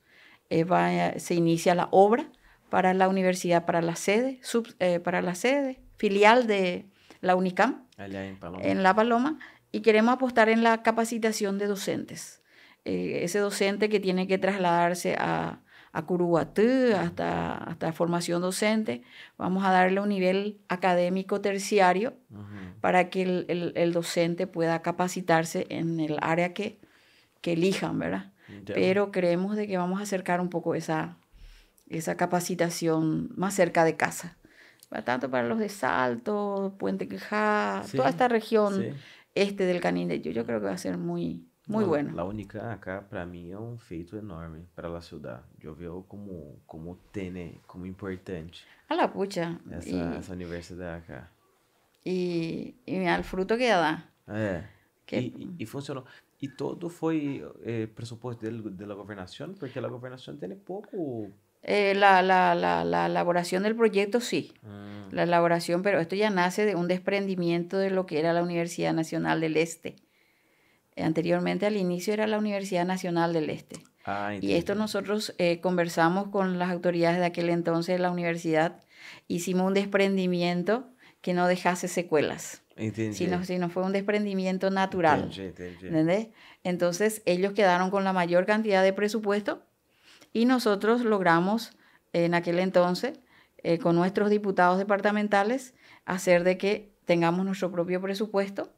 eh, 0.49 1.13
se 1.17 1.35
inicia 1.35 1.75
la 1.75 1.89
obra 1.91 2.31
para 2.69 2.93
la 2.93 3.09
universidad, 3.09 3.65
para 3.65 3.81
la 3.81 3.95
sede, 3.95 4.39
eh, 4.79 4.99
para 4.99 5.21
la 5.21 5.35
sede 5.35 5.81
filial 5.97 6.47
de 6.47 6.85
la 7.21 7.35
UNICAM 7.35 7.85
en 8.61 8.83
La 8.83 8.93
Paloma 8.93 9.39
y 9.71 9.81
queremos 9.81 10.13
apostar 10.13 10.49
en 10.49 10.63
la 10.63 10.83
capacitación 10.83 11.57
de 11.57 11.67
docentes. 11.67 12.41
Eh, 12.89 13.25
ese 13.25 13.39
docente 13.39 13.89
que 13.89 13.99
tiene 13.99 14.27
que 14.27 14.37
trasladarse 14.37 15.17
a, 15.19 15.59
a 15.91 16.05
Curuguatú, 16.05 16.95
hasta, 16.95 17.57
hasta 17.57 17.91
formación 17.91 18.41
docente, 18.41 19.01
vamos 19.37 19.65
a 19.65 19.71
darle 19.71 19.99
un 19.99 20.07
nivel 20.07 20.61
académico 20.69 21.41
terciario 21.41 22.13
para 22.79 23.09
que 23.09 23.23
el, 23.23 23.73
el, 23.75 23.91
docente 23.91 24.47
pueda 24.47 24.81
capacitarse 24.81 25.67
en 25.67 25.99
el 25.99 26.17
área 26.21 26.53
que, 26.53 26.79
que 27.41 27.53
elijan, 27.53 27.99
¿verdad? 27.99 28.31
Pero 28.65 29.11
creemos 29.11 29.57
de 29.57 29.67
que 29.67 29.77
vamos 29.77 29.99
a 29.99 30.03
acercar 30.03 30.39
un 30.39 30.49
poco 30.49 30.73
esa, 30.73 31.17
esa 31.89 32.15
capacitación 32.15 33.31
más 33.35 33.53
cerca 33.53 33.83
de 33.83 33.97
casa. 33.97 34.37
Tanto 35.03 35.29
para 35.29 35.45
los 35.45 35.59
de 35.59 35.67
Salto, 35.67 36.73
Puente 36.79 37.09
Quijá, 37.09 37.83
toda 37.93 38.07
esta 38.07 38.29
región 38.29 38.95
este 39.35 39.65
del 39.65 39.81
Canindeyú, 39.81 40.31
yo 40.31 40.45
creo 40.45 40.61
que 40.61 40.67
va 40.67 40.71
a 40.71 40.77
ser 40.77 40.97
muy, 40.97 41.43
muy 41.67 41.83
bueno. 41.83 42.13
La 42.15 42.23
única 42.23 42.71
acá 42.71 43.05
para 43.09 43.25
mí 43.25 43.51
es 43.51 43.57
un 43.57 43.77
feito 43.77 44.17
enorme 44.17 44.65
para 44.73 44.87
la 44.89 45.01
ciudad. 45.01 45.43
Yo 45.59 45.75
veo 45.75 46.05
como, 46.07 46.55
como 46.65 46.97
tiene, 47.11 47.59
como 47.67 47.85
importante. 47.85 48.59
A 48.87 48.95
la 48.95 49.11
pucha. 49.11 49.59
Esa, 49.71 50.33
universidad 50.33 50.95
acá. 50.95 51.29
Y, 52.03 52.75
y 52.85 52.95
el 52.95 53.23
fruto 53.23 53.57
que 53.57 53.67
da. 53.67 54.09
Eh. 54.27 54.65
y, 55.11 55.55
y, 55.57 55.65
funcionó. 55.65 56.05
Y 56.39 56.49
todo 56.55 56.89
fue 56.89 57.43
eh, 57.65 57.91
presupuesto 57.93 58.45
de, 58.45 58.87
la 58.87 58.93
gobernación, 58.93 59.55
porque 59.59 59.81
la 59.81 59.89
gobernación 59.89 60.39
tiene 60.39 60.55
poco... 60.55 61.27
Eh, 61.63 61.95
la, 61.95 62.21
la, 62.21 62.55
la, 62.55 62.85
la, 62.85 63.07
elaboración 63.07 63.63
del 63.63 63.75
proyecto 63.75 64.21
sí, 64.21 64.53
ah. 64.63 65.09
la 65.11 65.23
elaboración, 65.23 65.81
pero 65.81 65.99
esto 65.99 66.15
ya 66.15 66.29
nace 66.29 66.65
de 66.65 66.75
un 66.75 66.87
desprendimiento 66.87 67.77
de 67.77 67.89
lo 67.89 68.05
que 68.05 68.19
era 68.19 68.31
la 68.31 68.43
Universidad 68.43 68.93
Nacional 68.93 69.41
del 69.41 69.57
Este 69.57 69.95
anteriormente 71.03 71.65
al 71.65 71.77
inicio 71.77 72.13
era 72.13 72.27
la 72.27 72.37
Universidad 72.37 72.85
Nacional 72.85 73.33
del 73.33 73.49
Este. 73.49 73.77
Ah, 74.05 74.33
y 74.39 74.53
esto 74.53 74.73
nosotros 74.73 75.35
eh, 75.37 75.59
conversamos 75.59 76.29
con 76.29 76.59
las 76.59 76.71
autoridades 76.71 77.19
de 77.19 77.25
aquel 77.25 77.49
entonces 77.49 77.95
de 77.95 77.99
la 77.99 78.09
universidad, 78.09 78.79
hicimos 79.27 79.67
un 79.67 79.73
desprendimiento 79.73 80.87
que 81.21 81.33
no 81.33 81.47
dejase 81.47 81.87
secuelas. 81.87 82.63
Sino, 83.11 83.43
sino 83.43 83.69
fue 83.69 83.83
un 83.83 83.91
desprendimiento 83.91 84.69
natural. 84.69 85.31
Entonces 86.63 87.23
ellos 87.25 87.53
quedaron 87.53 87.89
con 87.89 88.03
la 88.03 88.13
mayor 88.13 88.45
cantidad 88.45 88.83
de 88.83 88.93
presupuesto 88.93 89.63
y 90.31 90.45
nosotros 90.45 91.01
logramos 91.01 91.71
en 92.13 92.35
aquel 92.35 92.59
entonces, 92.59 93.19
eh, 93.63 93.79
con 93.79 93.95
nuestros 93.95 94.29
diputados 94.29 94.77
departamentales, 94.77 95.73
hacer 96.05 96.43
de 96.43 96.59
que 96.59 96.93
tengamos 97.05 97.45
nuestro 97.45 97.71
propio 97.71 97.99
presupuesto 97.99 98.71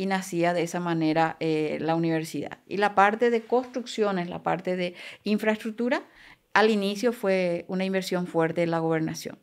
y 0.00 0.06
nacía 0.06 0.54
de 0.54 0.62
esa 0.62 0.80
manera 0.80 1.36
eh, 1.40 1.76
la 1.78 1.94
universidad. 1.94 2.56
Y 2.66 2.78
la 2.78 2.94
parte 2.94 3.28
de 3.28 3.42
construcciones, 3.42 4.30
la 4.30 4.42
parte 4.42 4.74
de 4.74 4.94
infraestructura, 5.24 6.04
al 6.54 6.70
inicio 6.70 7.12
fue 7.12 7.66
una 7.68 7.84
inversión 7.84 8.26
fuerte 8.26 8.62
en 8.62 8.70
la 8.70 8.78
gobernación. 8.78 9.38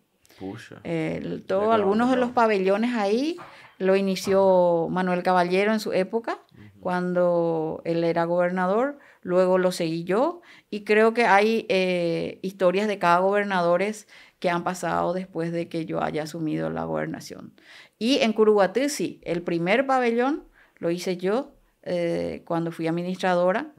Eh, 0.83 1.43
todo, 1.45 1.73
algunos 1.73 2.09
de 2.09 2.17
los 2.17 2.31
pabellones 2.31 2.95
ahí 2.95 3.37
lo 3.77 3.95
inició 3.95 4.87
Manuel 4.89 5.21
Caballero 5.21 5.73
en 5.73 5.79
su 5.79 5.93
época, 5.93 6.39
cuando 6.79 7.83
él 7.85 8.03
era 8.03 8.23
gobernador, 8.23 8.97
luego 9.21 9.59
lo 9.59 9.71
seguí 9.71 10.05
yo, 10.05 10.41
y 10.71 10.85
creo 10.85 11.13
que 11.13 11.25
hay 11.25 11.67
eh, 11.69 12.39
historias 12.41 12.87
de 12.87 12.97
cada 12.97 13.19
gobernadores 13.19 14.07
que 14.39 14.49
han 14.49 14.63
pasado 14.63 15.13
después 15.13 15.51
de 15.51 15.69
que 15.69 15.85
yo 15.85 16.01
haya 16.01 16.23
asumido 16.23 16.71
la 16.71 16.83
gobernación. 16.85 17.53
Y 17.99 18.19
en 18.21 18.33
Curuguatí, 18.33 18.89
sí, 18.89 19.21
el 19.23 19.43
primer 19.43 19.85
pabellón 19.85 20.46
lo 20.79 20.91
hice 20.91 21.17
yo 21.17 21.53
eh, 21.83 22.43
cuando 22.45 22.71
fui 22.71 22.87
administradora, 22.87 23.73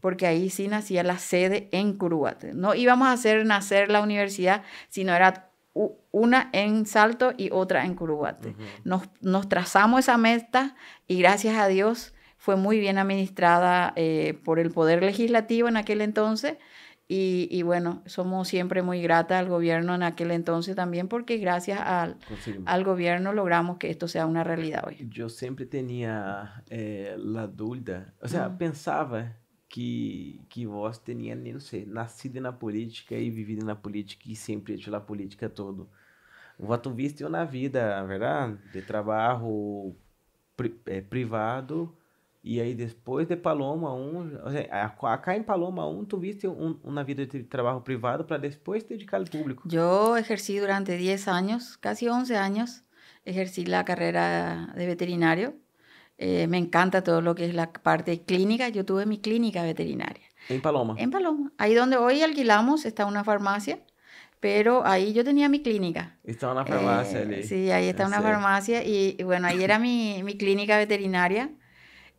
porque 0.00 0.26
ahí 0.26 0.50
sí 0.50 0.68
nacía 0.68 1.02
la 1.02 1.18
sede 1.18 1.68
en 1.72 1.96
Curuguatí. 1.96 2.48
No 2.54 2.74
íbamos 2.74 3.08
a 3.08 3.12
hacer 3.12 3.44
nacer 3.44 3.90
la 3.90 4.00
universidad, 4.00 4.62
sino 4.88 5.14
era 5.14 5.50
una 6.10 6.50
en 6.52 6.86
Salto 6.86 7.32
y 7.36 7.50
otra 7.52 7.84
en 7.84 7.94
Curuguate. 7.94 8.56
nos, 8.84 9.02
nos, 9.20 9.48
trazamos 9.48 10.00
esa 10.00 10.18
meta 10.18 10.74
y 11.06 11.20
gracias 11.20 11.56
a 11.56 11.68
Dios 11.68 12.12
fue 12.36 12.56
muy 12.56 12.80
bien 12.80 12.98
administrada 12.98 13.92
eh, 13.96 14.38
por 14.44 14.58
el 14.58 14.70
Poder 14.70 15.02
Legislativo 15.02 15.68
en 15.68 15.76
aquel 15.76 16.00
entonces 16.00 16.56
y, 17.12 17.62
bueno, 17.62 18.02
somos 18.06 18.46
siempre 18.46 18.82
muy 18.82 19.02
gratas 19.02 19.40
al 19.40 19.48
gobierno 19.48 19.96
en 19.96 20.04
aquel 20.04 20.30
entonces 20.30 20.76
también 20.76 21.08
porque 21.08 21.38
gracias 21.38 21.80
al, 21.80 22.16
al 22.66 22.84
gobierno 22.84 23.32
logramos 23.32 23.78
que 23.78 23.90
esto 23.90 24.06
sea 24.06 24.26
una 24.26 24.44
realidad 24.44 24.84
hoy. 24.86 25.08
Yo 25.10 25.28
siempre 25.28 25.66
tenía 25.66 26.62
eh, 26.70 27.16
la 27.18 27.48
duda, 27.48 28.14
o 28.22 28.28
sea, 28.28 28.56
pensaba 28.56 29.36
que, 29.68 30.38
que 30.48 30.66
vos 30.66 31.02
tenía, 31.02 31.34
no 31.34 31.58
sé, 31.58 31.84
nacido 31.84 32.40
la 32.40 32.56
política 32.56 33.16
y 33.16 33.28
vivido 33.28 33.66
la 33.66 33.82
política 33.82 34.22
y 34.26 34.36
siempre 34.36 34.74
hecho 34.74 34.92
la 34.92 35.04
política 35.04 35.48
todo. 35.48 35.88
Vos 36.58 36.80
tuviste 36.80 37.24
una 37.24 37.44
vida, 37.44 38.00
¿verdad? 38.04 38.50
De 38.72 38.82
trabajo 38.82 39.96
eh, 40.86 41.02
privado 41.02 41.92
e 42.42 42.60
aí 42.60 42.74
depois 42.74 43.28
de 43.28 43.36
Paloma 43.36 43.92
1, 43.92 44.38
acá 45.02 45.36
em 45.36 45.42
Paloma 45.42 45.86
1 45.86 46.04
tuviste 46.06 46.48
un, 46.48 46.80
una 46.82 47.04
vida 47.04 47.26
de 47.26 47.44
trabajo 47.44 47.84
privado 47.84 48.26
para 48.26 48.40
después 48.40 48.88
dedicar 48.88 49.20
al 49.20 49.26
público. 49.26 49.62
Yo 49.66 50.16
ejercí 50.16 50.58
durante 50.58 50.96
10 50.96 51.28
años, 51.28 51.76
casi 51.76 52.08
11 52.08 52.36
años, 52.38 52.84
ejercí 53.24 53.66
la 53.66 53.84
carrera 53.84 54.72
de 54.74 54.86
veterinario. 54.86 55.54
Eh, 56.16 56.46
me 56.46 56.58
encanta 56.58 57.02
todo 57.02 57.20
lo 57.20 57.34
que 57.34 57.44
es 57.44 57.54
la 57.54 57.72
parte 57.72 58.22
clínica. 58.22 58.68
Yo 58.68 58.84
tuve 58.84 59.04
mi 59.06 59.20
clínica 59.20 59.62
veterinaria. 59.62 60.24
En 60.48 60.62
Paloma. 60.62 60.94
En 60.98 61.10
Paloma. 61.10 61.52
Ahí 61.58 61.74
donde 61.74 61.96
hoy 61.96 62.22
alquilamos 62.22 62.86
está 62.86 63.04
una 63.04 63.22
farmacia, 63.22 63.80
pero 64.38 64.86
ahí 64.86 65.12
yo 65.12 65.24
tenía 65.24 65.50
mi 65.50 65.62
clínica. 65.62 66.18
Está 66.24 66.52
una 66.52 66.64
farmacia 66.64 67.22
eh, 67.22 67.42
Sí, 67.42 67.70
ahí 67.70 67.88
está 67.88 68.06
una 68.06 68.22
farmacia 68.22 68.82
y, 68.82 69.16
y, 69.18 69.22
bueno, 69.24 69.46
ahí 69.46 69.62
era 69.62 69.78
mi, 69.78 70.22
mi 70.22 70.38
clínica 70.38 70.78
veterinaria. 70.78 71.50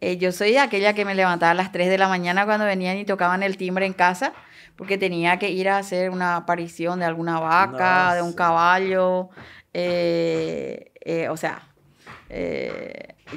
Eh, 0.03 0.17
yo 0.17 0.31
soy 0.31 0.57
aquella 0.57 0.93
que 0.93 1.05
me 1.05 1.13
levantaba 1.13 1.51
a 1.51 1.53
las 1.53 1.71
3 1.71 1.87
de 1.87 1.99
la 1.99 2.07
mañana 2.07 2.45
cuando 2.45 2.65
venían 2.65 2.97
y 2.97 3.05
tocaban 3.05 3.43
el 3.43 3.55
timbre 3.55 3.85
en 3.85 3.93
casa, 3.93 4.33
porque 4.75 4.97
tenía 4.97 5.37
que 5.37 5.51
ir 5.51 5.69
a 5.69 5.77
hacer 5.77 6.09
una 6.09 6.37
aparición 6.37 6.99
de 6.99 7.05
alguna 7.05 7.39
vaca, 7.39 8.15
de 8.15 8.23
un 8.23 8.33
caballo. 8.33 9.29
Eh, 9.73 10.91
eh, 11.01 11.29
o 11.29 11.37
sea, 11.37 11.67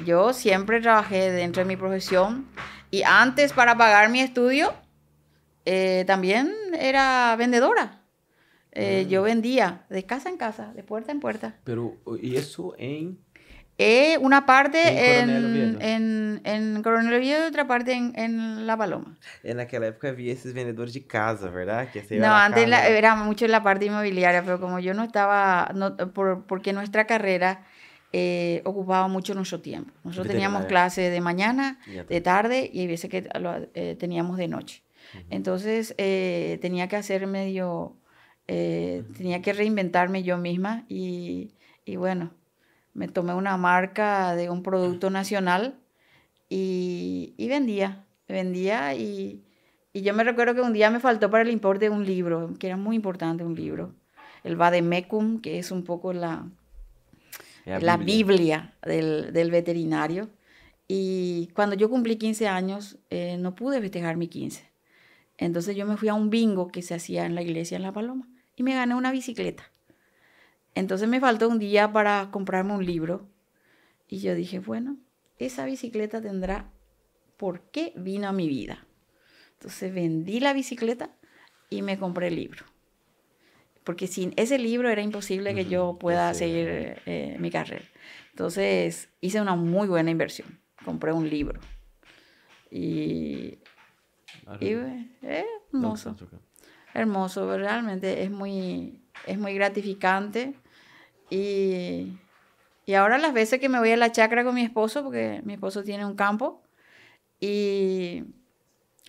yo 0.05 0.33
siempre 0.33 0.81
trabajé 0.81 1.31
dentro 1.31 1.61
de 1.61 1.67
mi 1.67 1.75
profesión 1.75 2.47
y 2.89 3.03
antes 3.03 3.53
para 3.53 3.77
pagar 3.77 4.09
mi 4.09 4.21
estudio 4.21 4.73
también 6.07 6.51
era 6.79 7.35
vendedora. 7.37 8.01
Yo 9.07 9.21
mm. 9.21 9.25
vendía 9.25 9.85
de 9.89 10.03
casa 10.03 10.29
en 10.29 10.37
casa, 10.37 10.73
de 10.73 10.81
puerta 10.81 11.11
en 11.11 11.19
puerta. 11.19 11.59
Pero, 11.63 11.97
¿y 12.19 12.37
eso 12.37 12.73
en 12.79 13.24
eh, 13.77 14.17
una 14.19 14.45
parte 14.45 15.19
en, 15.19 15.81
en, 15.81 16.41
en, 16.45 16.81
Coronel 16.81 17.13
Oviedo 17.13 17.43
y 17.43 17.47
otra 17.49 17.67
parte 17.67 17.91
en, 17.91 18.13
en, 18.15 18.65
La 18.65 18.77
Paloma. 18.77 19.17
En 19.43 19.59
aquella 19.59 19.87
época 19.87 20.09
había 20.09 20.31
esos 20.31 20.53
vendedores 20.53 20.93
de 20.93 21.05
casa, 21.05 21.49
¿verdad? 21.49 21.89
Que 21.91 22.17
no, 22.17 22.33
antes 22.33 22.69
era 22.69 23.15
mucho 23.17 23.43
en 23.43 23.51
la 23.51 23.63
parte 23.63 23.85
inmobiliaria, 23.85 24.43
pero 24.43 24.61
como 24.61 24.79
yo 24.79 24.93
no 24.93 25.03
estaba, 25.03 25.71
no, 25.75 25.97
por, 25.97 26.45
porque 26.45 26.71
nuestra 26.71 27.05
carrera 27.05 27.65
eh, 28.13 28.61
ocupaba 28.63 29.09
mucho 29.09 29.35
nuestro 29.35 29.59
tiempo. 29.59 29.91
Nosotros 30.05 30.31
teníamos 30.31 30.65
clases 30.67 31.11
de 31.11 31.19
mañana, 31.19 31.77
de 32.07 32.21
tarde 32.21 32.69
y 32.71 32.79
hay 32.81 32.87
veces 32.87 33.09
que 33.09 33.27
lo, 33.37 33.67
eh, 33.73 33.97
teníamos 33.99 34.37
de 34.37 34.47
noche. 34.47 34.83
Entonces 35.29 35.93
eh, 35.97 36.59
tenía 36.61 36.87
que 36.87 36.95
hacer 36.95 37.27
medio, 37.27 37.97
tenía 38.45 39.41
que 39.41 39.51
reinventarme 39.51 40.23
yo 40.23 40.37
misma 40.37 40.85
y, 40.87 41.51
y 41.83 41.97
bueno 41.97 42.31
me 42.95 43.07
tomé 43.07 43.35
una 43.35 43.57
marca 43.57 44.35
de 44.35 44.49
un 44.49 44.63
producto 44.63 45.11
nacional 45.11 45.75
y, 46.49 47.35
vendía, 47.37 48.05
vendía 48.27 48.95
y, 48.95 49.43
yo 49.93 50.13
me 50.13 50.23
recuerdo 50.23 50.55
que 50.55 50.61
un 50.61 50.73
día 50.73 50.89
me 50.89 50.99
faltó 50.99 51.29
para 51.29 51.43
el 51.43 51.51
importe 51.51 51.85
de 51.85 51.89
un 51.91 52.05
libro, 52.05 52.53
que 52.59 52.67
era 52.67 52.77
muy 52.77 52.95
importante 52.95 53.43
un 53.43 53.55
libro, 53.55 53.93
el 54.43 54.55
Vademecum, 54.55 55.39
que 55.39 55.59
es 55.59 55.71
un 55.71 55.83
poco 55.83 56.11
la, 56.11 56.47
la 57.65 57.97
Biblia, 57.97 58.73
del, 58.83 59.51
veterinario. 59.51 60.29
Y 60.87 61.49
cuando 61.53 61.75
yo 61.75 61.89
cumplí 61.89 62.17
15 62.17 62.47
años, 62.47 62.97
eh, 63.09 63.37
no 63.39 63.55
pude 63.55 63.79
festejar 63.81 64.17
mi 64.17 64.27
15. 64.27 64.69
Entonces 65.37 65.75
yo 65.75 65.85
me 65.85 65.97
fui 65.97 66.09
a 66.09 66.13
un 66.13 66.29
bingo 66.29 66.67
que 66.67 66.81
se 66.81 66.93
hacía 66.93 67.25
en 67.25 67.35
la 67.35 67.41
iglesia 67.41 67.77
en 67.77 67.83
La 67.83 67.91
Paloma 67.91 68.27
y 68.55 68.63
me 68.63 68.75
gané 68.75 68.95
una 68.95 69.11
bicicleta. 69.11 69.71
Entonces 70.75 71.07
me 71.07 71.21
faltó 71.21 71.47
un 71.47 71.57
día 71.57 71.91
para 71.91 72.29
comprarme 72.31 72.73
un 72.73 72.85
libro 72.85 73.27
y 74.09 74.19
yo 74.19 74.35
dije, 74.35 74.59
bueno, 74.59 74.97
esa 75.39 75.65
bicicleta 75.65 76.21
tendrá 76.21 76.69
por 77.37 77.61
qué 77.71 77.93
vino 77.95 78.27
a 78.27 78.33
mi 78.33 78.47
vida. 78.47 78.85
Entonces 79.53 79.93
vendí 79.93 80.41
la 80.41 80.53
bicicleta 80.53 81.09
y 81.69 81.81
me 81.81 81.97
compré 81.97 82.27
el 82.27 82.35
libro. 82.35 82.65
Porque 83.85 84.07
sin 84.07 84.33
ese 84.35 84.57
libro 84.57 84.89
era 84.89 85.01
imposible 85.01 85.55
que 85.55 85.65
yo 85.65 85.97
pueda 85.99 86.33
seguir 86.33 87.01
eh, 87.05 87.37
mi 87.39 87.51
carrera. 87.51 87.85
Entonces 88.31 89.09
hice 89.21 89.39
una 89.39 89.55
muy 89.55 89.87
buena 89.87 90.11
inversión. 90.11 90.59
Compré 90.83 91.13
un 91.13 91.29
libro. 91.29 91.59
Y, 92.69 93.59
y 94.59 94.67
eh, 94.67 95.45
hermoso. 95.71 96.15
Hermoso, 96.93 97.57
realmente 97.57 98.23
es 98.23 98.31
muy, 98.31 99.01
es 99.25 99.37
muy 99.37 99.53
gratificante 99.53 100.55
y, 101.29 102.17
y 102.85 102.93
ahora 102.93 103.17
las 103.17 103.33
veces 103.33 103.59
que 103.59 103.69
me 103.69 103.79
voy 103.79 103.91
a 103.91 103.97
la 103.97 104.11
chacra 104.11 104.43
con 104.43 104.55
mi 104.55 104.61
esposo, 104.61 105.03
porque 105.03 105.41
mi 105.43 105.53
esposo 105.53 105.83
tiene 105.83 106.05
un 106.05 106.15
campo, 106.15 106.61
y 107.39 108.23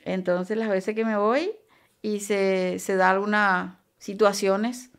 entonces 0.05 0.57
las 0.57 0.69
veces 0.69 0.95
que 0.95 1.05
me 1.05 1.17
voy 1.17 1.53
y 2.03 2.21
se, 2.21 2.79
se 2.79 2.97
da 2.97 3.11
algunas 3.11 3.75
situaciones 3.99 4.91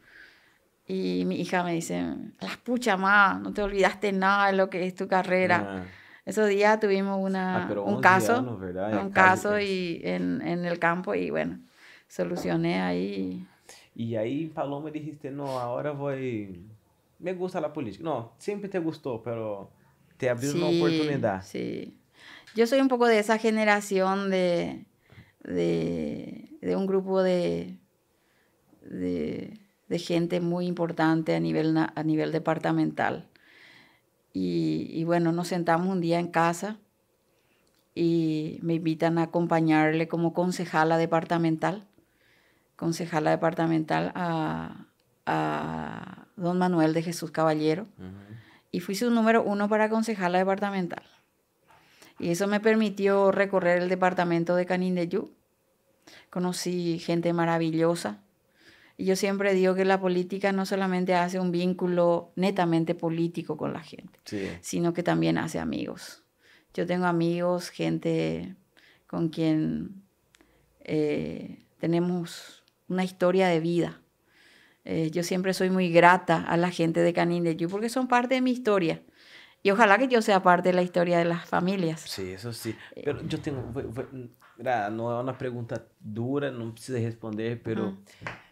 y 0.87 1.23
mi 1.25 1.39
hija 1.41 1.63
me 1.63 1.73
dice, 1.73 2.03
las 2.39 2.57
pucha 2.57 2.95
más, 2.95 3.39
no 3.41 3.53
te 3.53 3.61
olvidaste 3.61 4.13
nada 4.13 4.47
de 4.47 4.53
lo 4.53 4.69
que 4.69 4.85
es 4.85 4.95
tu 4.95 5.07
carrera. 5.07 5.65
Ah. 5.67 5.83
Esos 6.25 6.47
días 6.47 6.79
tuvimos 6.79 7.19
una, 7.19 7.67
ah, 7.67 7.79
un 7.81 8.01
caso, 8.01 8.41
un 8.41 9.09
caso 9.11 9.59
y 9.59 10.01
en, 10.03 10.41
en, 10.41 10.65
el 10.65 10.79
campo 10.79 11.13
y 11.13 11.29
bueno, 11.29 11.59
solucioné 12.07 12.81
ahí. 12.81 13.45
Y 13.95 14.15
ahí 14.15 14.47
Paloma 14.47 14.91
dijiste, 14.91 15.31
no, 15.31 15.59
ahora 15.59 15.91
voy 15.91 16.65
me 17.19 17.33
gusta 17.33 17.61
la 17.61 17.73
política. 17.73 18.03
No, 18.03 18.33
siempre 18.37 18.69
te 18.69 18.79
gustó, 18.79 19.21
pero 19.23 19.71
te 20.17 20.29
abrió 20.29 20.53
una 20.53 20.67
oportunidad. 20.67 21.43
Sí. 21.43 21.97
Yo 22.55 22.67
soy 22.67 22.79
un 22.79 22.87
poco 22.87 23.05
de 23.07 23.19
esa 23.19 23.37
generación 23.37 24.29
de, 24.29 24.85
de, 25.43 26.75
un 26.75 26.87
grupo 26.87 27.21
de, 27.21 27.77
de, 28.81 29.99
gente 29.99 30.39
muy 30.41 30.65
importante 30.65 31.35
a 31.35 31.39
nivel, 31.39 31.77
a 31.77 32.03
nivel 32.03 32.31
departamental. 32.31 33.27
Y, 34.33 34.87
y, 34.91 35.03
bueno, 35.03 35.31
nos 35.31 35.47
sentamos 35.47 35.87
un 35.87 36.01
día 36.01 36.19
en 36.19 36.27
casa 36.27 36.77
y 37.95 38.59
me 38.61 38.75
invitan 38.75 39.17
a 39.17 39.23
acompañarle 39.23 40.07
como 40.07 40.33
concejala 40.33 40.97
departamental, 40.97 41.87
concejala 42.75 43.31
departamental 43.31 44.11
a, 44.13 44.85
a 45.25 46.26
don 46.37 46.57
Manuel 46.57 46.93
de 46.93 47.03
Jesús 47.03 47.31
Caballero 47.31 47.87
y 48.71 48.79
fui 48.79 48.95
su 48.95 49.11
número 49.11 49.43
uno 49.43 49.67
para 49.67 49.89
concejala 49.89 50.37
departamental. 50.37 51.03
Y 52.19 52.29
eso 52.29 52.47
me 52.47 52.59
permitió 52.59 53.31
recorrer 53.31 53.81
el 53.81 53.89
departamento 53.89 54.55
de 54.55 54.65
Canindeyú 54.65 55.31
conocí 56.29 56.99
gente 56.99 57.33
maravillosa. 57.33 58.21
Y 58.97 59.05
yo 59.05 59.15
siempre 59.15 59.53
digo 59.53 59.75
que 59.75 59.85
la 59.85 59.99
política 59.99 60.51
no 60.51 60.65
solamente 60.65 61.13
hace 61.13 61.39
un 61.39 61.51
vínculo 61.51 62.31
netamente 62.35 62.95
político 62.95 63.55
con 63.55 63.73
la 63.73 63.81
gente, 63.81 64.19
sino 64.61 64.93
que 64.93 65.03
también 65.03 65.37
hace 65.37 65.59
amigos. 65.59 66.23
Yo 66.73 66.87
tengo 66.87 67.05
amigos, 67.05 67.69
gente 67.69 68.55
con 69.05 69.29
quien 69.29 70.03
eh, 70.79 71.63
tenemos 71.79 72.63
una 72.87 73.03
historia 73.03 73.47
de 73.47 73.59
vida. 73.59 74.01
Eh, 74.89 75.11
yo 75.11 75.21
siempre 75.21 75.53
soy 75.53 75.69
muy 75.69 75.91
grata 75.91 76.45
a 76.47 76.55
la 76.55 76.71
gente 76.71 77.01
de 77.01 77.11
Canindeyú 77.11 77.67
porque 77.67 77.89
son 77.89 78.07
parte 78.07 78.35
de 78.35 78.41
mi 78.41 78.51
historia. 78.51 79.03
Y 79.61 79.71
ojalá 79.71 79.97
que 79.97 80.07
yo 80.07 80.21
sea 80.21 80.41
parte 80.41 80.69
de 80.69 80.73
la 80.73 80.81
historia 80.81 81.17
de 81.17 81.25
las 81.25 81.45
familias. 81.45 81.99
Sí, 81.99 82.31
eso 82.31 82.53
sí. 82.53 82.73
Pero 83.03 83.21
yo 83.27 83.37
tengo, 83.41 83.69
no 83.73 85.17
es 85.17 85.23
una 85.23 85.37
pregunta 85.37 85.85
dura, 85.99 86.51
no 86.51 86.71
precisa 86.71 86.99
responder, 86.99 87.61
pero 87.61 87.97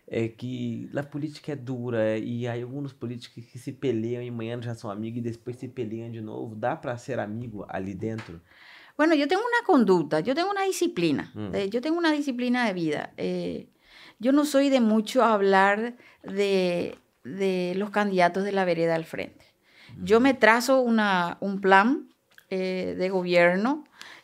es 0.08 0.34
que 0.34 0.90
la 0.92 1.10
política 1.10 1.54
es 1.54 1.64
dura 1.64 2.18
y 2.18 2.46
hay 2.48 2.60
algunos 2.60 2.94
políticos 2.94 3.46
que 3.50 3.58
se 3.58 3.72
pelean 3.72 4.24
y 4.24 4.30
mañana 4.30 4.62
ya 4.62 4.76
son 4.76 4.92
amigos 4.92 5.20
y 5.20 5.22
después 5.22 5.58
se 5.58 5.70
pelean 5.70 6.12
de 6.12 6.22
nuevo. 6.22 6.54
¿Da 6.58 6.82
para 6.82 6.98
ser 6.98 7.22
amigo 7.22 7.66
ali 7.70 7.94
dentro? 7.94 8.42
Bueno, 8.98 9.16
yo 9.16 9.30
tengo 9.30 9.42
una 9.42 9.66
conducta, 9.66 10.20
yo 10.20 10.36
tengo 10.36 10.52
una 10.52 10.64
disciplina, 10.64 11.32
mm. 11.34 11.70
yo 11.70 11.80
tengo 11.80 11.98
una 11.98 12.12
disciplina 12.12 12.66
de 12.68 12.74
vida. 12.74 13.14
Eh, 13.16 13.70
yo 14.26 14.32
no 14.32 14.44
soy 14.46 14.70
de 14.70 14.82
mucho 14.82 15.24
hablar 15.24 15.94
de, 16.24 16.98
de 17.24 17.74
los 17.76 17.92
candidatos 17.92 18.44
de 18.44 18.54
la 18.54 18.66
vereda 18.66 18.96
al 18.96 19.06
frente. 19.06 19.46
Yo 20.02 20.20
me 20.20 20.34
trazo 20.34 20.82
una, 20.82 21.38
un 21.42 21.62
plan 21.62 22.10
eh, 22.50 22.96
de 22.98 23.10
gobierno 23.10 23.84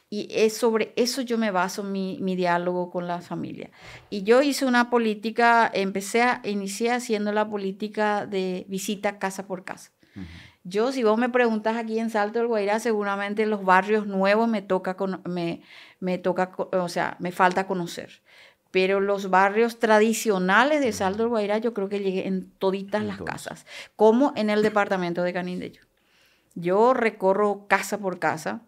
y 0.09 0.27
es 0.31 0.57
sobre 0.57 0.91
eso 0.95 1.21
yo 1.21 1.37
me 1.37 1.51
baso 1.51 1.83
mi, 1.83 2.17
mi, 2.19 2.35
diálogo 2.35 2.89
con 2.89 3.05
la 3.05 3.21
familia. 3.21 3.69
Y 4.09 4.23
yo 4.23 4.41
hice 4.41 4.65
una 4.65 4.89
política, 4.89 5.69
empecé 5.71 6.23
a, 6.23 6.41
inicié 6.45 6.93
haciendo 6.93 7.31
la 7.31 7.47
política 7.47 8.25
de 8.25 8.65
visita 8.67 9.19
casa 9.19 9.45
por 9.45 9.63
casa. 9.65 9.91
Yo, 10.63 10.91
si 10.91 11.03
vos 11.03 11.19
me 11.19 11.29
preguntas 11.29 11.77
aquí 11.77 11.99
en 11.99 12.09
Salto 12.09 12.39
del 12.39 12.47
Guairá, 12.47 12.79
seguramente 12.79 13.45
los 13.45 13.63
barrios 13.63 14.07
nuevos 14.07 14.49
me 14.49 14.63
toca, 14.63 14.97
me, 15.25 15.61
me 15.99 16.17
toca, 16.17 16.53
o 16.57 16.89
sea, 16.89 17.17
me 17.19 17.31
falta 17.31 17.67
conocer 17.67 18.21
pero 18.71 19.01
los 19.01 19.29
barrios 19.29 19.79
tradicionales 19.79 20.81
de 20.81 20.93
Salto 20.93 21.23
del 21.23 21.29
Guairá 21.29 21.57
yo 21.57 21.73
creo 21.73 21.89
que 21.89 21.99
llegué 21.99 22.27
en 22.27 22.49
toditas 22.51 23.03
las 23.03 23.21
casas, 23.21 23.65
como 23.95 24.33
en 24.35 24.49
el 24.49 24.63
departamento 24.63 25.23
de 25.23 25.33
Canindeyo. 25.33 25.81
Yo 26.55 26.93
recorro 26.93 27.67
casa 27.67 27.99
por 27.99 28.19
casa. 28.19 28.61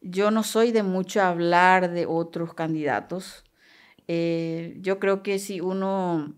Yo 0.00 0.30
no 0.30 0.42
soy 0.42 0.72
de 0.72 0.82
mucho 0.82 1.22
hablar 1.22 1.90
de 1.90 2.06
otros 2.06 2.52
candidatos. 2.54 3.44
Eh, 4.08 4.76
yo 4.80 4.98
creo 4.98 5.22
que 5.22 5.38
si 5.38 5.60
uno 5.60 6.34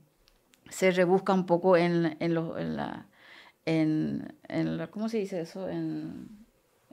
se 0.69 0.91
rebusca 0.91 1.33
un 1.33 1.47
poco 1.47 1.77
en, 1.77 2.17
en, 2.21 2.37
en 2.37 2.77
la, 2.77 3.07
en, 3.65 4.37
en, 4.49 4.87
¿cómo 4.91 5.09
se 5.09 5.19
dice 5.19 5.41
eso? 5.41 5.69
En, 5.69 6.36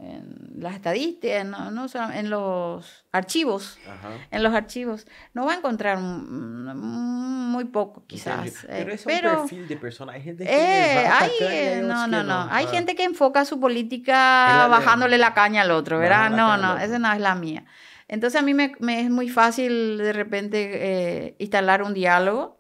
en 0.03 0.53
las 0.57 0.75
estadísticas, 0.75 1.45
no, 1.45 1.71
no 1.71 1.87
en 2.13 2.29
los 2.29 3.05
archivos, 3.11 3.77
en 4.31 4.43
los 4.43 4.53
archivos, 4.53 5.05
no 5.33 5.45
va 5.45 5.53
a 5.53 5.57
encontrar 5.57 5.97
muy 5.99 7.65
poco 7.65 8.05
quizás. 8.05 8.65
Pero 8.67 8.93
es 8.93 9.05
un 9.05 9.13
perfil 9.21 9.67
de 9.67 9.77
persona, 9.77 10.13
hay 10.13 10.21
gente 10.21 10.45
que 10.45 10.51
eh, 10.51 11.07
hay, 11.07 11.81
no, 11.83 12.07
no, 12.07 12.23
no, 12.23 12.47
hay 12.51 12.67
gente 12.67 12.95
que 12.95 13.03
enfoca 13.03 13.45
su 13.45 13.59
política 13.59 14.67
bajándole 14.69 15.17
la 15.17 15.33
caña 15.33 15.61
al 15.61 15.71
otro, 15.71 15.99
¿verdad? 15.99 16.29
No, 16.29 16.57
no, 16.57 16.77
esa 16.77 16.99
no 16.99 17.11
es 17.11 17.19
la 17.19 17.35
mía. 17.35 17.65
Entonces 18.07 18.39
a 18.39 18.43
mí 18.43 18.53
me, 18.53 18.75
es 18.99 19.09
muy 19.09 19.29
fácil 19.29 19.97
de 19.97 20.13
repente 20.13 20.69
eh, 20.73 21.35
instalar 21.39 21.81
un 21.81 21.93
diálogo 21.93 22.59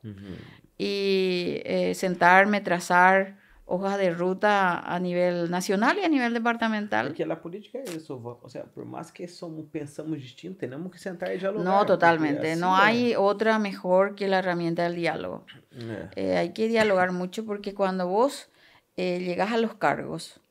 y 0.77 1.61
eh, 1.65 1.93
sentarme, 1.95 2.61
trazar 2.61 3.42
hojas 3.65 3.97
de 3.97 4.11
ruta 4.11 4.79
a 4.79 4.99
nivel 4.99 5.49
nacional 5.49 5.97
y 5.97 6.03
a 6.03 6.09
nivel 6.09 6.33
departamental. 6.33 7.07
Porque 7.07 7.25
la 7.25 7.41
política 7.41 7.79
es 7.79 7.95
eso, 7.95 8.39
o 8.41 8.49
sea, 8.49 8.65
por 8.65 8.85
más 8.85 9.11
que 9.11 9.27
somos, 9.27 9.65
pensamos 9.71 10.17
distinto, 10.17 10.59
tenemos 10.59 10.91
que 10.91 10.99
sentar 10.99 11.33
y 11.33 11.39
dialogar. 11.39 11.65
No, 11.65 11.85
totalmente, 11.85 12.55
no 12.55 12.75
hay 12.75 13.15
otra 13.15 13.59
mejor 13.59 14.15
que 14.15 14.27
la 14.27 14.39
herramienta 14.39 14.83
del 14.83 14.95
diálogo. 14.95 15.45
Eh. 15.71 16.09
Eh, 16.15 16.37
hay 16.37 16.53
que 16.53 16.67
dialogar 16.67 17.11
mucho 17.11 17.45
porque 17.45 17.73
cuando 17.73 18.07
vos 18.07 18.49
eh, 18.97 19.19
llegas 19.19 19.51
a 19.51 19.57
los 19.57 19.75
cargos, 19.75 20.41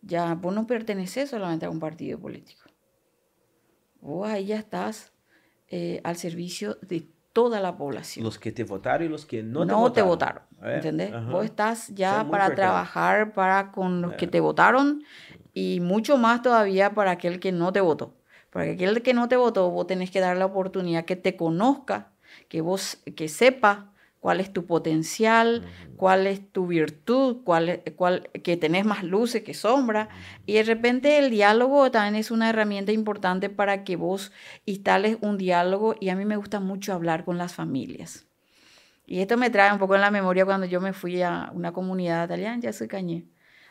ya 0.00 0.34
vos 0.34 0.54
no 0.54 0.66
perteneces 0.66 1.30
solamente 1.30 1.66
a 1.66 1.70
un 1.70 1.78
partido 1.78 2.18
político. 2.18 2.62
Vos 4.00 4.28
ahí 4.28 4.46
ya 4.46 4.58
estás 4.58 5.12
al 6.04 6.16
servicio 6.16 6.76
de 6.82 7.06
toda 7.32 7.60
la 7.60 7.76
población. 7.76 8.24
Los 8.24 8.38
que 8.38 8.52
te 8.52 8.64
votaron 8.64 9.06
y 9.06 9.10
los 9.10 9.26
que 9.26 9.42
no, 9.42 9.64
no 9.64 9.92
te 9.92 10.02
votaron. 10.02 10.42
¿Entendés? 10.62 11.12
Vos 11.26 11.44
estás 11.44 11.88
ya 11.94 12.26
para 12.30 12.54
trabajar 12.54 13.32
para 13.32 13.72
con 13.72 14.02
los 14.02 14.14
que 14.14 14.26
te 14.26 14.40
votaron 14.40 15.02
y 15.52 15.80
mucho 15.80 16.16
más 16.16 16.42
todavía 16.42 16.94
para 16.94 17.12
aquel 17.12 17.40
que 17.40 17.52
no 17.52 17.72
te 17.72 17.80
votó. 17.80 18.14
Para 18.50 18.70
aquel 18.70 19.02
que 19.02 19.14
no 19.14 19.28
te 19.28 19.36
votó, 19.36 19.70
vos 19.70 19.86
tenés 19.86 20.10
que 20.10 20.20
dar 20.20 20.36
la 20.36 20.46
oportunidad 20.46 21.04
que 21.04 21.16
te 21.16 21.36
conozca, 21.36 22.12
que 22.48 22.60
vos, 22.60 22.98
que 23.16 23.28
sepa 23.28 23.91
cuál 24.22 24.38
es 24.38 24.52
tu 24.52 24.66
potencial, 24.66 25.64
cuál 25.96 26.28
es 26.28 26.48
tu 26.52 26.68
virtud, 26.68 27.38
cuál, 27.42 27.82
cuál, 27.96 28.30
que 28.44 28.56
tenés 28.56 28.84
más 28.84 29.02
luces 29.02 29.42
que 29.42 29.52
sombra. 29.52 30.10
Y 30.46 30.52
de 30.52 30.62
repente 30.62 31.18
el 31.18 31.28
diálogo 31.28 31.90
también 31.90 32.14
es 32.14 32.30
una 32.30 32.48
herramienta 32.48 32.92
importante 32.92 33.50
para 33.50 33.82
que 33.82 33.96
vos 33.96 34.30
instales 34.64 35.18
un 35.22 35.38
diálogo 35.38 35.96
y 35.98 36.10
a 36.10 36.14
mí 36.14 36.24
me 36.24 36.36
gusta 36.36 36.60
mucho 36.60 36.92
hablar 36.92 37.24
con 37.24 37.36
las 37.36 37.54
familias. 37.54 38.24
Y 39.06 39.18
esto 39.18 39.36
me 39.36 39.50
trae 39.50 39.72
un 39.72 39.80
poco 39.80 39.96
en 39.96 40.02
la 40.02 40.12
memoria 40.12 40.44
cuando 40.44 40.68
yo 40.68 40.80
me 40.80 40.92
fui 40.92 41.20
a 41.20 41.50
una 41.52 41.72
comunidad 41.72 42.26
italiana, 42.26 42.60
ya 42.60 42.72
soy 42.72 42.86
cañé. 42.86 43.24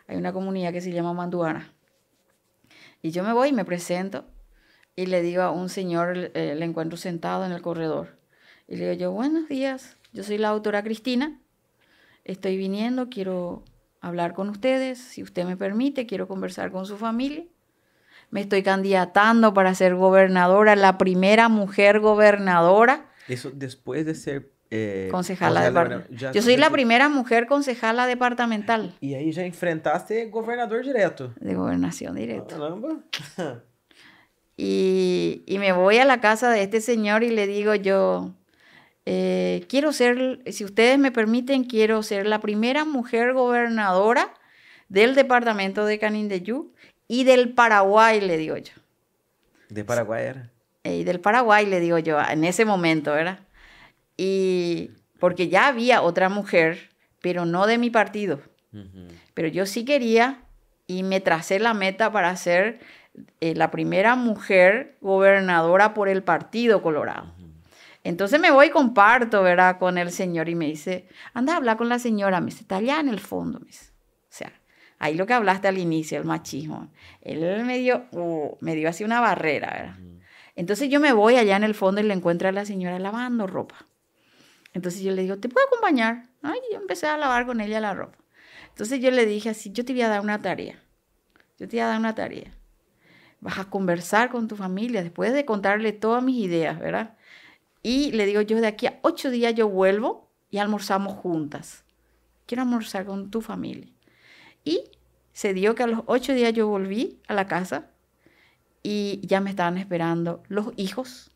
Hay 0.05 0.17
una 0.17 0.33
comunidad 0.33 0.73
que 0.73 0.81
se 0.81 0.91
llama 0.91 1.13
Manduana. 1.13 1.73
Y 3.01 3.11
yo 3.11 3.23
me 3.23 3.31
voy 3.31 3.49
y 3.49 3.53
me 3.53 3.63
presento 3.63 4.25
y 4.97 5.05
le 5.05 5.21
digo 5.21 5.43
a 5.43 5.51
un 5.51 5.69
señor, 5.69 6.31
eh, 6.33 6.55
le 6.57 6.65
encuentro 6.65 6.97
sentado 6.97 7.45
en 7.45 7.53
el 7.53 7.61
corredor. 7.61 8.19
Y 8.67 8.75
le 8.75 8.89
digo 8.89 8.99
yo, 8.99 9.11
buenos 9.13 9.47
días, 9.47 9.95
yo 10.13 10.23
soy 10.23 10.37
la 10.37 10.49
autora 10.49 10.83
Cristina, 10.83 11.39
estoy 12.23 12.57
viniendo, 12.57 13.09
quiero 13.09 13.63
hablar 14.01 14.33
con 14.33 14.49
ustedes, 14.49 14.99
si 14.99 15.23
usted 15.23 15.45
me 15.45 15.57
permite, 15.57 16.05
quiero 16.05 16.27
conversar 16.27 16.71
con 16.71 16.85
su 16.85 16.97
familia. 16.97 17.43
Me 18.29 18.41
estoy 18.41 18.63
candidatando 18.63 19.53
para 19.53 19.75
ser 19.75 19.95
gobernadora, 19.95 20.75
la 20.75 20.97
primera 20.97 21.49
mujer 21.49 21.99
gobernadora. 21.99 23.09
Eso 23.27 23.51
después 23.53 24.05
de 24.05 24.15
ser 24.15 24.51
eh, 24.69 25.09
concejala 25.11 25.61
departamental. 25.61 26.31
Yo 26.33 26.41
soy 26.41 26.55
la 26.55 26.69
primera 26.69 27.09
mujer 27.09 27.45
concejala 27.45 28.07
departamental. 28.07 28.95
Y 29.01 29.15
ahí 29.15 29.33
ya 29.33 29.43
enfrentaste 29.43 30.29
gobernador 30.29 30.85
directo. 30.85 31.33
De 31.39 31.55
gobernación 31.55 32.15
directa. 32.15 32.57
Y, 34.57 35.43
y, 35.47 35.57
me 35.57 35.71
voy 35.71 35.97
a 35.97 36.05
la 36.05 36.21
casa 36.21 36.51
de 36.51 36.61
este 36.61 36.81
señor 36.81 37.23
y 37.23 37.31
le 37.31 37.47
digo 37.47 37.73
yo, 37.73 38.35
eh, 39.05 39.65
quiero 39.67 39.93
ser, 39.93 40.41
si 40.51 40.63
ustedes 40.63 40.99
me 40.99 41.11
permiten, 41.11 41.63
quiero 41.63 42.03
ser 42.03 42.27
la 42.27 42.39
primera 42.39 42.85
mujer 42.85 43.33
gobernadora 43.33 44.33
del 44.89 45.15
departamento 45.15 45.85
de 45.85 45.99
Canindeyú 45.99 46.73
y 47.07 47.23
del 47.23 47.53
Paraguay, 47.53 48.21
le 48.21 48.37
digo 48.37 48.57
yo. 48.57 48.73
¿De 49.69 49.83
Paraguay 49.83 50.25
era? 50.25 50.51
Eh, 50.83 50.97
y 50.97 51.03
del 51.03 51.19
Paraguay, 51.19 51.65
le 51.65 51.79
digo 51.79 51.97
yo, 51.97 52.19
en 52.19 52.43
ese 52.43 52.65
momento, 52.65 53.11
¿verdad? 53.13 53.39
Y 54.17 54.91
porque 55.19 55.47
ya 55.47 55.67
había 55.67 56.01
otra 56.01 56.29
mujer, 56.29 56.89
pero 57.21 57.45
no 57.45 57.67
de 57.67 57.77
mi 57.77 57.89
partido. 57.89 58.41
Pero 59.33 59.49
yo 59.49 59.65
sí 59.65 59.83
quería 59.83 60.43
y 60.87 61.03
me 61.03 61.19
tracé 61.19 61.59
la 61.59 61.73
meta 61.73 62.11
para 62.11 62.33
ser 62.37 62.79
eh, 63.41 63.53
la 63.53 63.69
primera 63.69 64.15
mujer 64.15 64.97
gobernadora 65.01 65.93
por 65.93 66.07
el 66.07 66.23
Partido 66.23 66.81
Colorado. 66.81 67.33
Entonces 68.03 68.39
me 68.39 68.51
voy 68.51 68.67
y 68.67 68.69
comparto, 68.71 69.43
¿verdad? 69.43 69.77
Con 69.77 69.97
el 69.97 70.11
señor 70.11 70.49
y 70.49 70.55
me 70.55 70.65
dice, 70.65 71.07
anda 71.33 71.53
a 71.53 71.57
hablar 71.57 71.77
con 71.77 71.89
la 71.89 71.99
señora, 71.99 72.39
me 72.39 72.47
dice, 72.47 72.61
está 72.61 72.77
allá 72.77 72.99
en 72.99 73.09
el 73.09 73.19
fondo, 73.19 73.59
me 73.59 73.67
dice. 73.67 73.91
O 74.23 74.33
sea, 74.33 74.51
ahí 74.97 75.15
lo 75.15 75.27
que 75.27 75.33
hablaste 75.33 75.67
al 75.67 75.77
inicio, 75.77 76.17
el 76.17 76.25
machismo. 76.25 76.91
Él 77.21 77.63
me 77.63 77.77
dio, 77.77 78.05
uh, 78.11 78.57
me 78.59 78.75
dio 78.75 78.89
así 78.89 79.03
una 79.03 79.19
barrera, 79.19 79.69
¿verdad? 79.71 79.95
Entonces 80.55 80.89
yo 80.89 80.99
me 80.99 81.13
voy 81.13 81.35
allá 81.35 81.55
en 81.55 81.63
el 81.63 81.75
fondo 81.75 82.01
y 82.01 82.03
le 82.03 82.13
encuentro 82.13 82.49
a 82.49 82.51
la 82.51 82.65
señora 82.65 82.99
lavando 82.99 83.47
ropa. 83.47 83.87
Entonces 84.73 85.01
yo 85.01 85.11
le 85.11 85.21
digo, 85.23 85.37
¿te 85.37 85.49
puedo 85.49 85.65
acompañar? 85.67 86.27
Ay, 86.41 86.59
yo 86.71 86.79
empecé 86.79 87.07
a 87.07 87.17
lavar 87.17 87.45
con 87.45 87.61
ella 87.61 87.79
la 87.79 87.93
ropa. 87.93 88.17
Entonces 88.69 88.99
yo 88.99 89.11
le 89.11 89.25
dije 89.25 89.49
así, 89.49 89.71
yo 89.71 89.85
te 89.85 89.93
voy 89.93 90.01
a 90.01 90.07
dar 90.07 90.21
una 90.21 90.41
tarea. 90.41 90.81
Yo 91.59 91.67
te 91.67 91.77
voy 91.77 91.79
a 91.81 91.87
dar 91.87 91.99
una 91.99 92.15
tarea. 92.15 92.51
Vas 93.39 93.59
a 93.59 93.65
conversar 93.65 94.29
con 94.29 94.47
tu 94.47 94.55
familia 94.55 95.03
después 95.03 95.33
de 95.33 95.45
contarle 95.45 95.93
todas 95.93 96.23
mis 96.23 96.37
ideas, 96.37 96.79
¿verdad? 96.79 97.15
Y 97.83 98.11
le 98.11 98.25
digo, 98.25 98.41
yo 98.41 98.59
de 98.61 98.67
aquí 98.67 98.87
a 98.87 98.99
ocho 99.01 99.29
días 99.29 99.55
yo 99.55 99.67
vuelvo 99.67 100.29
y 100.49 100.57
almorzamos 100.57 101.13
juntas. 101.13 101.83
Quiero 102.45 102.63
almorzar 102.63 103.05
con 103.05 103.31
tu 103.31 103.41
familia. 103.41 103.91
Y 104.63 104.83
se 105.33 105.53
dio 105.53 105.75
que 105.75 105.83
a 105.83 105.87
los 105.87 106.01
ocho 106.05 106.33
días 106.33 106.53
yo 106.53 106.67
volví 106.67 107.19
a 107.27 107.33
la 107.33 107.47
casa 107.47 107.89
y 108.83 109.21
ya 109.25 109.41
me 109.41 109.49
estaban 109.49 109.77
esperando 109.77 110.43
los 110.49 110.73
hijos 110.75 111.31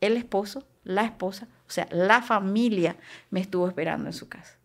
el 0.00 0.16
esposo, 0.16 0.66
la 0.84 1.04
esposa, 1.04 1.48
o 1.68 1.70
sea, 1.70 1.86
la 1.90 2.22
familia 2.22 2.96
me 3.30 3.40
estuvo 3.40 3.68
esperando 3.68 4.06
en 4.06 4.12
su 4.12 4.28
casa. 4.28 4.56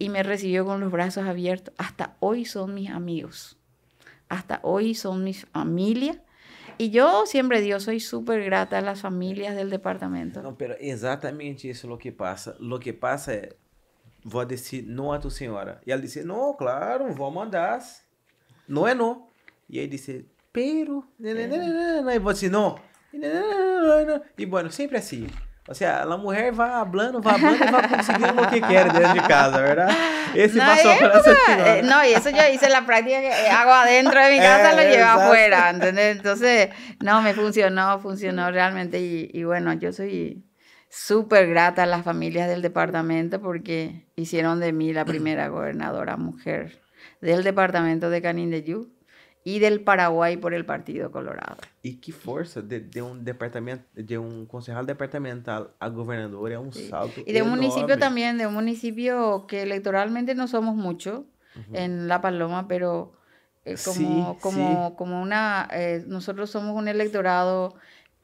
Y 0.00 0.08
me 0.08 0.24
recibió 0.24 0.64
con 0.64 0.80
los 0.80 0.90
brazos 0.90 1.24
abiertos. 1.24 1.72
Hasta 1.78 2.16
hoy 2.18 2.44
son 2.44 2.74
mis 2.74 2.90
amigos. 2.90 3.58
Hasta 4.28 4.58
hoy 4.64 4.96
son 4.96 5.22
mi 5.22 5.34
familia. 5.34 6.20
Y 6.82 6.90
yo 6.90 7.26
siempre 7.26 7.60
digo, 7.60 7.78
soy 7.78 8.00
súper 8.00 8.42
grata 8.42 8.78
a 8.78 8.80
las 8.80 9.02
familias 9.02 9.54
del 9.54 9.70
departamento. 9.70 10.42
No, 10.42 10.58
pero 10.58 10.74
exactamente 10.80 11.70
eso 11.70 11.86
es 11.86 11.88
lo 11.88 11.96
que 11.96 12.10
pasa. 12.10 12.56
Lo 12.58 12.80
que 12.80 12.92
pasa 12.92 13.34
es, 13.34 13.54
voy 14.24 14.42
a 14.42 14.46
decir 14.46 14.84
no 14.88 15.14
a 15.14 15.20
tu 15.20 15.30
señora. 15.30 15.80
Y 15.86 15.92
él 15.92 16.02
dice, 16.02 16.24
no, 16.24 16.56
claro, 16.58 17.06
vamos 17.14 17.36
a 17.36 17.42
andar. 17.44 17.82
No 18.66 18.88
es 18.88 18.96
no. 18.96 19.30
Y 19.68 19.78
él 19.78 19.90
dice, 19.90 20.26
pero... 20.50 21.06
Y 21.20 22.18
vos 22.18 22.34
decir, 22.34 22.50
no. 22.50 22.74
Y 24.36 24.44
bueno, 24.46 24.68
siempre 24.72 24.98
así. 24.98 25.28
O 25.68 25.74
sea, 25.74 26.02
a 26.02 26.16
mulher 26.16 26.52
vai 26.52 26.70
hablando, 26.70 27.20
vai 27.20 27.34
hablando 27.36 27.64
e 27.64 27.70
vai 27.70 27.88
conseguindo 27.88 28.42
o 28.42 28.48
que 28.48 28.60
quer 28.60 28.92
dentro 28.92 29.14
de 29.14 29.20
casa, 29.20 29.60
¿verdad? 29.60 29.90
Ese 30.34 30.58
no, 30.58 30.64
pasó 30.64 30.90
esa 30.90 31.78
eh, 31.78 31.82
No, 31.84 32.04
y 32.04 32.14
eso 32.14 32.30
yo 32.30 32.42
hice 32.52 32.68
la 32.68 32.84
práctica 32.84 33.20
que 33.20 33.32
hago 33.48 33.70
adentro 33.70 34.20
de 34.20 34.30
mi 34.32 34.38
casa, 34.38 34.74
lo 34.74 34.82
llevo 34.82 35.08
afuera, 35.08 35.70
¿entendés? 35.70 36.16
Entonces, 36.16 36.70
no, 37.00 37.22
me 37.22 37.32
funcionó, 37.34 38.00
funcionó 38.00 38.50
realmente. 38.50 38.98
Y, 38.98 39.30
y 39.32 39.44
bueno, 39.44 39.72
yo 39.74 39.92
soy 39.92 40.44
súper 40.88 41.48
grata 41.48 41.84
a 41.84 41.86
las 41.86 42.04
familias 42.04 42.48
del 42.48 42.60
departamento 42.60 43.40
porque 43.40 44.08
hicieron 44.16 44.58
de 44.58 44.72
mí 44.72 44.92
la 44.92 45.04
primera 45.04 45.46
gobernadora 45.46 46.16
mujer 46.16 46.82
del 47.20 47.44
departamento 47.44 48.10
de 48.10 48.20
Canindeyú 48.20 48.92
y 49.44 49.58
del 49.58 49.80
Paraguay 49.80 50.36
por 50.36 50.54
el 50.54 50.64
Partido 50.64 51.10
Colorado. 51.10 51.56
Y 51.82 51.96
qué 51.96 52.12
fuerza 52.12 52.62
de, 52.62 52.80
de 52.80 53.02
un 53.02 53.24
departamento, 53.24 53.84
de 53.94 54.18
un 54.18 54.46
concejal 54.46 54.86
departamental 54.86 55.70
a 55.78 55.88
gobernador, 55.88 56.52
es 56.52 56.58
un 56.58 56.72
salto. 56.72 57.20
Y 57.26 57.32
de 57.32 57.42
un 57.42 57.50
municipio 57.50 57.98
también, 57.98 58.38
de 58.38 58.46
un 58.46 58.54
municipio 58.54 59.46
que 59.46 59.62
electoralmente 59.62 60.34
no 60.34 60.46
somos 60.46 60.76
mucho 60.76 61.24
en 61.72 62.08
La 62.08 62.20
Paloma, 62.20 62.66
pero 62.66 63.12
eh, 63.64 63.76
como, 63.84 64.38
como, 64.38 64.96
como 64.96 65.20
una, 65.20 65.68
eh, 65.72 66.02
nosotros 66.06 66.50
somos 66.50 66.76
un 66.76 66.88
electorado 66.88 67.74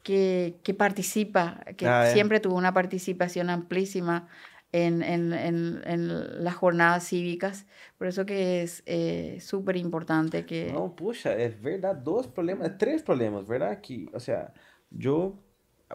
que, 0.02 0.56
que 0.62 0.72
participa, 0.72 1.60
que 1.76 1.86
ah, 1.86 2.06
siempre 2.12 2.40
tuvo 2.40 2.56
una 2.56 2.72
participación 2.72 3.50
amplísima 3.50 4.28
en, 4.72 5.02
en, 5.02 5.32
en, 5.32 5.80
en, 5.84 6.44
las 6.44 6.54
jornadas 6.54 7.06
cívicas. 7.08 7.66
Por 7.96 8.06
eso 8.06 8.26
que 8.26 8.62
es 8.62 8.82
eh, 8.86 9.38
súper 9.40 9.76
importante 9.76 10.44
que... 10.44 10.72
No, 10.72 10.94
pucha, 10.94 11.34
es 11.36 11.60
verdad, 11.60 11.96
dos 11.96 12.26
problemas, 12.26 12.76
tres 12.78 13.02
problemas, 13.02 13.46
¿verdad? 13.46 13.80
Que, 13.80 14.08
o 14.12 14.20
sea, 14.20 14.52
yo 14.90 15.38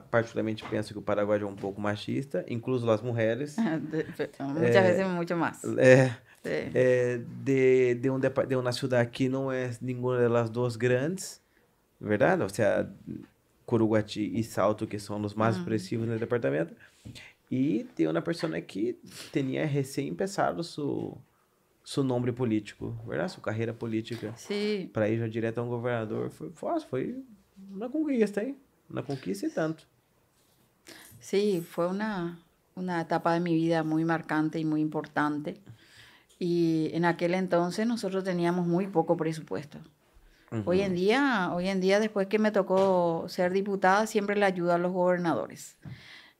particularmente 0.10 0.64
pienso 0.70 0.94
que 0.94 1.00
o 1.00 1.02
Paraguai 1.02 1.40
é 1.40 1.46
um 1.46 1.56
pouco 1.56 1.80
machista, 1.80 2.44
incluso 2.48 2.90
as 2.90 3.02
mulheres. 3.02 3.56
Muitas 4.40 4.76
é, 4.76 4.82
vezes 4.82 5.08
muito 5.08 5.36
mais. 5.36 5.64
É, 5.78 6.12
é, 6.44 7.22
de, 7.44 7.96
de, 7.96 8.10
um, 8.10 8.20
de 8.20 8.56
uma 8.56 8.72
cidade 8.72 9.10
que 9.12 9.30
não 9.30 9.52
é 9.52 9.72
nenhuma 9.82 10.28
das 10.28 10.50
duas 10.50 10.76
grandes, 10.76 11.42
verdade? 12.02 12.42
Ou 12.42 12.50
seja, 12.50 12.90
Curuguati 13.66 14.32
e 14.36 14.44
Salto, 14.44 14.88
que 14.88 15.00
são 15.00 15.22
os 15.22 15.34
mais 15.34 15.56
expressivos 15.58 16.08
no 16.08 16.18
departamento. 16.18 16.74
E 17.56 17.84
tem 17.96 18.08
uma 18.08 18.20
pessoa 18.20 18.60
que 18.62 18.98
tinha 19.32 19.64
recém 19.64 20.10
começado 20.10 20.64
seu, 20.64 21.22
seu 21.86 22.04
nome 22.04 22.32
político, 22.32 22.98
verdade? 23.08 23.34
Sua 23.34 23.44
carreira 23.44 23.72
política. 23.72 24.34
Sim. 24.36 24.90
Para 24.92 25.08
ir 25.08 25.20
já 25.20 25.28
direto 25.28 25.60
a 25.60 25.62
um 25.62 25.70
governador. 25.70 26.32
Foi 26.32 26.50
fácil, 26.50 26.90
foi 26.90 27.24
uma 27.70 27.88
conquista, 27.88 28.42
hein? 28.42 28.58
Uma 28.90 29.04
conquista 29.04 29.46
e 29.46 29.52
tanto. 29.52 29.86
Sí, 31.20 31.62
fue 31.62 31.86
una, 31.86 32.40
una 32.76 33.02
etapa 33.02 33.36
de 33.36 33.40
mi 33.40 33.54
vida 33.54 33.84
muy 33.84 34.04
marcante 34.04 34.58
y 34.58 34.66
muy 34.66 34.82
importante. 34.82 35.62
Y 36.40 36.90
en 36.94 37.06
aquel 37.06 37.36
entonces 37.36 37.86
nosotros 37.86 38.24
teníamos 38.24 38.66
muy 38.66 38.88
poco 38.88 39.16
presupuesto. 39.16 39.78
Uh 40.52 40.56
-huh. 40.56 40.64
Hoy 40.66 40.82
en 40.82 40.96
día, 40.96 41.52
hoy 41.54 41.68
en 41.68 41.80
día 41.82 42.00
después 42.00 42.26
que 42.26 42.40
me 42.40 42.52
tocó 42.52 43.26
ser 43.28 43.54
diputada, 43.54 44.08
siempre 44.08 44.36
le 44.36 44.46
ayudo 44.46 44.74
a 44.74 44.80
los 44.80 44.92
gobernadores. 44.92 45.78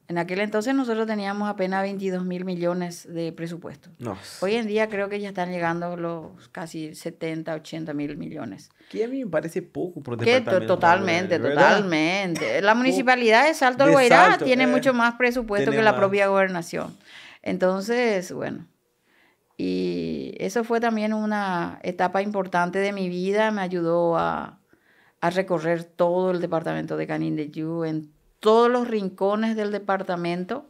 En 0.10 0.18
aquel 0.18 0.42
entonces 0.42 0.76
nosotros 0.76 1.08
teníamos 1.08 1.50
apenas 1.50 1.82
22 1.82 2.26
mil 2.26 2.44
millones 2.44 3.08
de 3.12 3.32
presupuesto. 3.32 3.90
No. 4.00 4.18
Hoy 4.42 4.56
en 4.56 4.68
día 4.68 4.90
creo 4.90 5.08
que 5.08 5.20
ya 5.22 5.30
están 5.30 5.50
llegando 5.50 5.96
los 5.96 6.50
casi 6.50 6.94
70, 6.94 7.56
80 7.56 7.94
mil 7.94 8.18
millones. 8.18 8.70
Que 8.90 9.06
a 9.06 9.08
mí 9.08 9.24
me 9.24 9.32
parece 9.32 9.62
poco 9.62 10.02
por 10.02 10.18
departamento. 10.18 10.68
Totalmente, 10.68 11.40
totalmente. 11.40 12.62
La 12.62 12.76
municipalidad 12.76 13.48
de 13.48 13.54
Salto 13.54 13.86
del 13.86 13.94
Guairá 13.94 14.38
tiene 14.38 14.64
eh, 14.64 14.68
mucho 14.68 14.94
más 14.94 15.16
presupuesto 15.16 15.72
que 15.72 15.82
la 15.82 15.96
propia 15.96 16.28
gobernación. 16.28 16.98
Entonces, 17.42 18.32
bueno. 18.34 18.68
Y 19.56 20.36
eso 20.40 20.66
fue 20.66 20.82
también 20.82 21.14
una 21.14 21.80
etapa 21.82 22.22
importante 22.22 22.80
de 22.80 22.92
mi 22.92 23.08
vida. 23.08 23.52
Me 23.52 23.62
ayudó 23.62 24.18
a, 24.18 24.60
a 25.22 25.30
recorrer 25.30 25.86
todo 25.86 26.32
el 26.32 26.42
departamento 26.42 26.98
de 26.98 27.08
Canindeyú 27.08 27.86
en 27.86 28.12
todos 28.44 28.70
los 28.70 28.90
rincones 28.90 29.56
del 29.56 29.72
departamento 29.72 30.70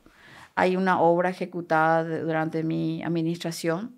hay 0.53 0.76
una 0.76 1.01
obra 1.01 1.32
ejecutada 1.32 2.19
durante 2.19 2.63
mi 2.63 3.01
administración 3.01 3.95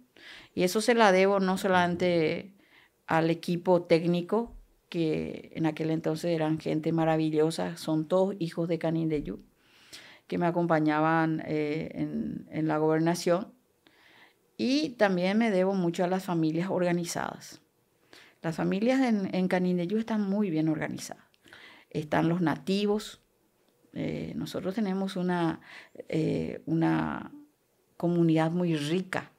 y 0.53 0.63
eso 0.63 0.79
se 0.79 0.93
la 0.93 1.11
debo 1.11 1.41
no 1.41 1.57
solamente 1.57 2.53
al 3.05 3.29
equipo 3.29 3.83
técnico, 3.83 4.55
que 4.87 5.51
en 5.55 5.65
aquel 5.65 5.89
entonces 5.89 6.31
eran 6.31 6.57
gente 6.57 6.93
maravillosa, 6.93 7.75
son 7.75 8.07
todos 8.07 8.37
hijos 8.39 8.69
de 8.69 8.79
Canindeyú, 8.79 9.41
que 10.27 10.37
me 10.37 10.45
acompañaban 10.45 11.43
eh, 11.45 11.89
en, 12.49 12.67
la 12.69 12.77
gobernación, 12.77 13.51
y 14.55 14.91
también 14.91 15.37
me 15.37 15.51
debo 15.51 15.73
mucho 15.73 16.05
a 16.05 16.07
las 16.07 16.23
familias 16.23 16.69
organizadas. 16.69 17.59
Las 18.41 18.55
familias 18.55 19.01
en, 19.01 19.35
en 19.35 19.49
Canindeyú 19.49 19.97
están 19.97 20.21
muy 20.21 20.49
bien 20.49 20.69
organizadas. 20.69 21.25
Están 21.89 22.29
los 22.29 22.39
nativos, 22.39 23.24
eh, 23.95 24.33
nosotros 24.35 24.75
tenemos 24.75 25.15
una, 25.15 25.61
eh, 26.09 26.61
una 26.65 27.31
comunidad 27.95 28.51
muy 28.51 28.75
rica 28.75 29.31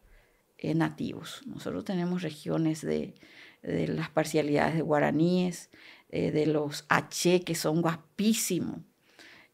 en 0.57 0.78
nativos. 0.78 1.42
Nosotros 1.46 1.84
tenemos 1.84 2.22
regiones 2.22 2.80
de, 2.80 3.14
de 3.62 3.86
las 3.86 4.09
parcialidades 4.09 4.74
de 4.74 4.80
guaraníes, 4.80 5.68
eh, 6.09 6.30
de 6.30 6.46
los 6.46 6.86
H, 6.88 7.42
que 7.42 7.54
son 7.54 7.82
guapísimos. 7.82 8.80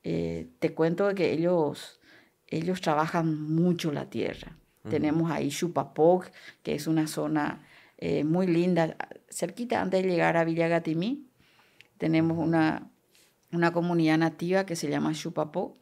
te 0.02 0.74
cuento 0.74 1.12
que 1.14 1.32
ellos, 1.32 2.00
ellos 2.46 2.80
trabajan 2.80 3.42
mucho 3.52 3.92
la 3.92 4.08
tierra. 4.08 4.56
Tenemos 4.88 5.30
ahí 5.30 5.48
Chupapoc, 5.48 6.30
que 6.64 6.74
es 6.74 6.88
una 6.88 7.06
zona 7.06 7.64
muy 8.24 8.48
linda, 8.48 8.96
cerquita 9.30 9.80
antes 9.80 10.02
de 10.02 10.08
llegar 10.08 10.36
a 10.36 10.44
Villa 10.44 10.66
Gatimí. 10.66 11.28
Tenemos 11.98 12.36
una, 12.36 12.91
una 13.52 13.72
comunidad 13.72 14.18
nativa 14.18 14.66
que 14.66 14.76
se 14.76 14.88
llama 14.88 15.12
Chupapó. 15.12 15.74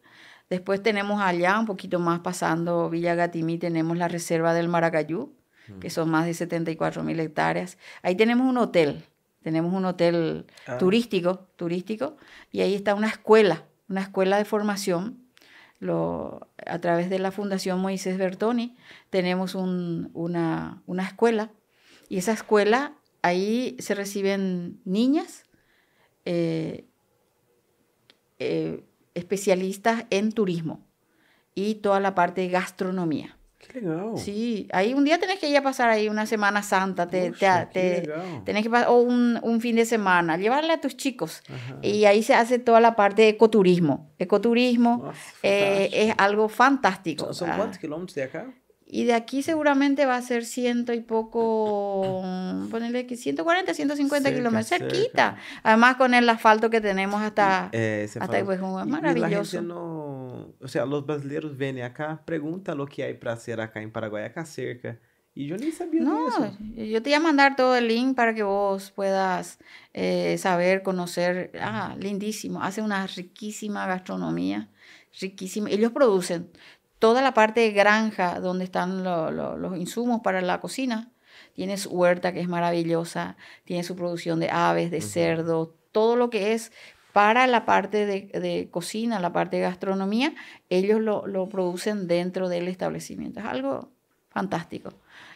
Después 0.48 0.82
tenemos 0.82 1.20
allá, 1.20 1.58
un 1.58 1.66
poquito 1.66 1.98
más 2.00 2.20
pasando 2.20 2.90
Villa 2.90 3.14
Gatimí, 3.14 3.58
tenemos 3.58 3.96
la 3.96 4.08
reserva 4.08 4.52
del 4.52 4.68
Maracayú, 4.68 5.32
que 5.80 5.88
son 5.88 6.10
más 6.10 6.26
de 6.26 6.34
74 6.34 7.04
mil 7.04 7.20
hectáreas. 7.20 7.78
Ahí 8.02 8.16
tenemos 8.16 8.48
un 8.48 8.58
hotel, 8.58 9.04
tenemos 9.42 9.72
un 9.72 9.84
hotel 9.84 10.46
ah. 10.66 10.78
turístico, 10.78 11.46
turístico, 11.54 12.16
y 12.50 12.62
ahí 12.62 12.74
está 12.74 12.96
una 12.96 13.06
escuela, 13.06 13.64
una 13.88 14.02
escuela 14.02 14.36
de 14.38 14.44
formación. 14.44 15.18
Lo, 15.78 16.48
a 16.66 16.78
través 16.80 17.08
de 17.08 17.20
la 17.20 17.30
Fundación 17.30 17.80
Moisés 17.80 18.18
Bertoni 18.18 18.76
tenemos 19.08 19.54
una, 19.54 20.82
una 20.86 21.04
escuela, 21.04 21.52
y 22.08 22.18
esa 22.18 22.32
escuela, 22.32 22.94
ahí 23.22 23.76
se 23.78 23.94
reciben 23.94 24.80
niñas 24.84 25.44
eh, 26.24 26.89
eh, 28.40 28.82
especialistas 29.14 30.06
en 30.10 30.32
turismo 30.32 30.80
y 31.54 31.76
toda 31.76 32.00
la 32.00 32.14
parte 32.14 32.40
de 32.40 32.48
gastronomía. 32.48 33.36
Qué 33.58 33.80
legal. 33.80 34.12
Sí, 34.16 34.66
ahí 34.72 34.94
un 34.94 35.04
día 35.04 35.18
tenés 35.18 35.38
que 35.38 35.48
ir 35.48 35.56
a 35.58 35.62
pasar 35.62 35.90
ahí 35.90 36.08
una 36.08 36.24
Semana 36.24 36.62
Santa, 36.62 37.06
te, 37.06 37.32
te, 37.32 38.08
tenés 38.44 38.66
que 38.66 38.70
o 38.88 39.02
un, 39.02 39.38
un, 39.42 39.60
fin 39.60 39.76
de 39.76 39.84
semana, 39.84 40.38
llevarle 40.38 40.72
a 40.72 40.80
tus 40.80 40.96
chicos. 40.96 41.42
Y 41.82 42.06
ahí 42.06 42.22
se 42.22 42.34
hace 42.34 42.58
toda 42.58 42.80
la 42.80 42.96
parte 42.96 43.22
de 43.22 43.28
ecoturismo. 43.28 44.10
Ecoturismo 44.18 45.12
eh, 45.42 45.90
es 45.92 46.14
algo 46.16 46.48
fantástico. 46.48 47.34
¿Son, 47.34 47.50
cuántos 47.54 47.78
kilómetros 47.78 48.14
de 48.14 48.22
acá? 48.22 48.46
Y 48.92 49.04
de 49.04 49.14
aquí 49.14 49.42
seguramente 49.42 50.04
va 50.04 50.16
a 50.16 50.22
ser 50.22 50.44
ciento 50.44 50.92
y 50.92 51.00
poco, 51.00 52.22
ponerle 52.70 53.06
que 53.06 53.16
140, 53.16 53.72
150 53.72 54.34
kilómetros, 54.34 54.68
cerquita. 54.68 55.36
Además 55.62 55.94
con 55.96 56.12
el 56.12 56.28
asfalto 56.28 56.70
que 56.70 56.80
tenemos 56.80 57.22
hasta, 57.22 57.68
eh, 57.72 58.08
hasta 58.18 58.38
es 58.38 58.46
maravilloso. 58.86 59.58
Y 59.58 59.64
la 59.64 59.74
o 59.74 60.68
sea, 60.68 60.86
los 60.86 61.06
brasileños 61.06 61.56
vienen 61.56 61.84
acá, 61.84 62.20
preguntan 62.24 62.78
lo 62.78 62.86
que 62.86 63.04
hay 63.04 63.14
para 63.14 63.34
hacer 63.34 63.60
acá 63.60 63.80
en 63.80 63.92
Paraguay, 63.92 64.24
acá 64.24 64.44
cerca. 64.44 64.98
Y 65.34 65.46
yo 65.46 65.56
ni 65.56 65.70
sabía 65.70 66.02
no, 66.02 66.28
eso. 66.28 66.56
Yo 66.74 67.00
te 67.02 67.10
voy 67.10 67.14
a 67.14 67.20
mandar 67.20 67.54
todo 67.54 67.76
el 67.76 67.86
link 67.86 68.16
para 68.16 68.34
que 68.34 68.42
vos 68.42 68.90
puedas 68.90 69.60
eh, 69.94 70.36
saber, 70.38 70.82
conocer. 70.82 71.52
Ah, 71.60 71.94
lindísimo. 71.98 72.60
Hace 72.62 72.82
una 72.82 73.06
riquísima 73.06 73.86
gastronomía. 73.86 74.68
Riquísima. 75.20 75.70
Ellos 75.70 75.92
producen 75.92 76.50
toda 77.00 77.22
la 77.22 77.34
parte 77.34 77.60
de 77.60 77.72
granja 77.72 78.38
donde 78.38 78.64
están 78.64 79.02
los 79.02 79.76
insumos 79.76 80.20
para 80.20 80.40
la 80.40 80.60
cocina. 80.60 81.10
Tiene 81.54 81.76
su 81.78 81.90
huerta 81.90 82.32
que 82.32 82.40
es 82.40 82.48
maravillosa. 82.48 83.36
Tiene 83.64 83.82
su 83.82 83.96
producción 83.96 84.38
de 84.38 84.50
aves, 84.50 84.92
de 84.92 85.00
cerdo, 85.00 85.74
todo 85.90 86.14
lo 86.14 86.30
que 86.30 86.52
es 86.52 86.70
para 87.12 87.48
la 87.48 87.64
parte 87.64 88.06
de, 88.06 88.68
cocina, 88.70 89.18
la 89.18 89.32
parte 89.32 89.56
de 89.56 89.62
gastronomía, 89.62 90.32
ellos 90.68 91.00
lo, 91.00 91.26
lo 91.26 91.48
producen 91.48 92.06
dentro 92.06 92.48
del 92.48 92.68
establecimiento. 92.68 93.40
Es 93.40 93.46
algo 93.46 93.90
fantástico 94.28 94.92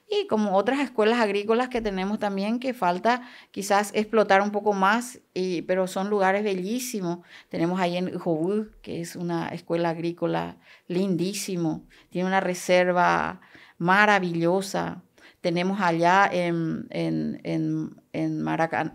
y 0.09 0.27
como 0.27 0.57
otras 0.57 0.81
escuelas 0.81 1.21
agrícolas 1.21 1.69
que 1.69 1.81
tenemos 1.81 2.19
también 2.19 2.61
que 2.61 2.75
falta 2.75 3.23
quizás 3.51 3.91
explotar 3.95 4.43
un 4.43 4.51
poco 4.51 4.73
más, 4.73 5.21
pero 5.67 5.87
son 5.87 6.11
lugares 6.11 6.45
bellísimos. 6.45 7.21
Tenemos 7.49 7.81
ahí 7.81 7.97
en 7.97 8.19
Jobú, 8.19 8.69
que 8.83 9.01
es 9.01 9.17
una 9.17 9.49
escuela 9.49 9.91
agrícola 9.91 10.59
lindísimo, 10.89 11.87
tiene 12.11 12.29
una 12.29 12.41
reserva 12.41 13.41
maravillosa. 13.79 15.03
Tenemos 15.41 15.81
allá 15.81 16.29
en, 16.31 16.87
en, 16.91 17.41
en, 17.45 18.03
en, 18.13 18.47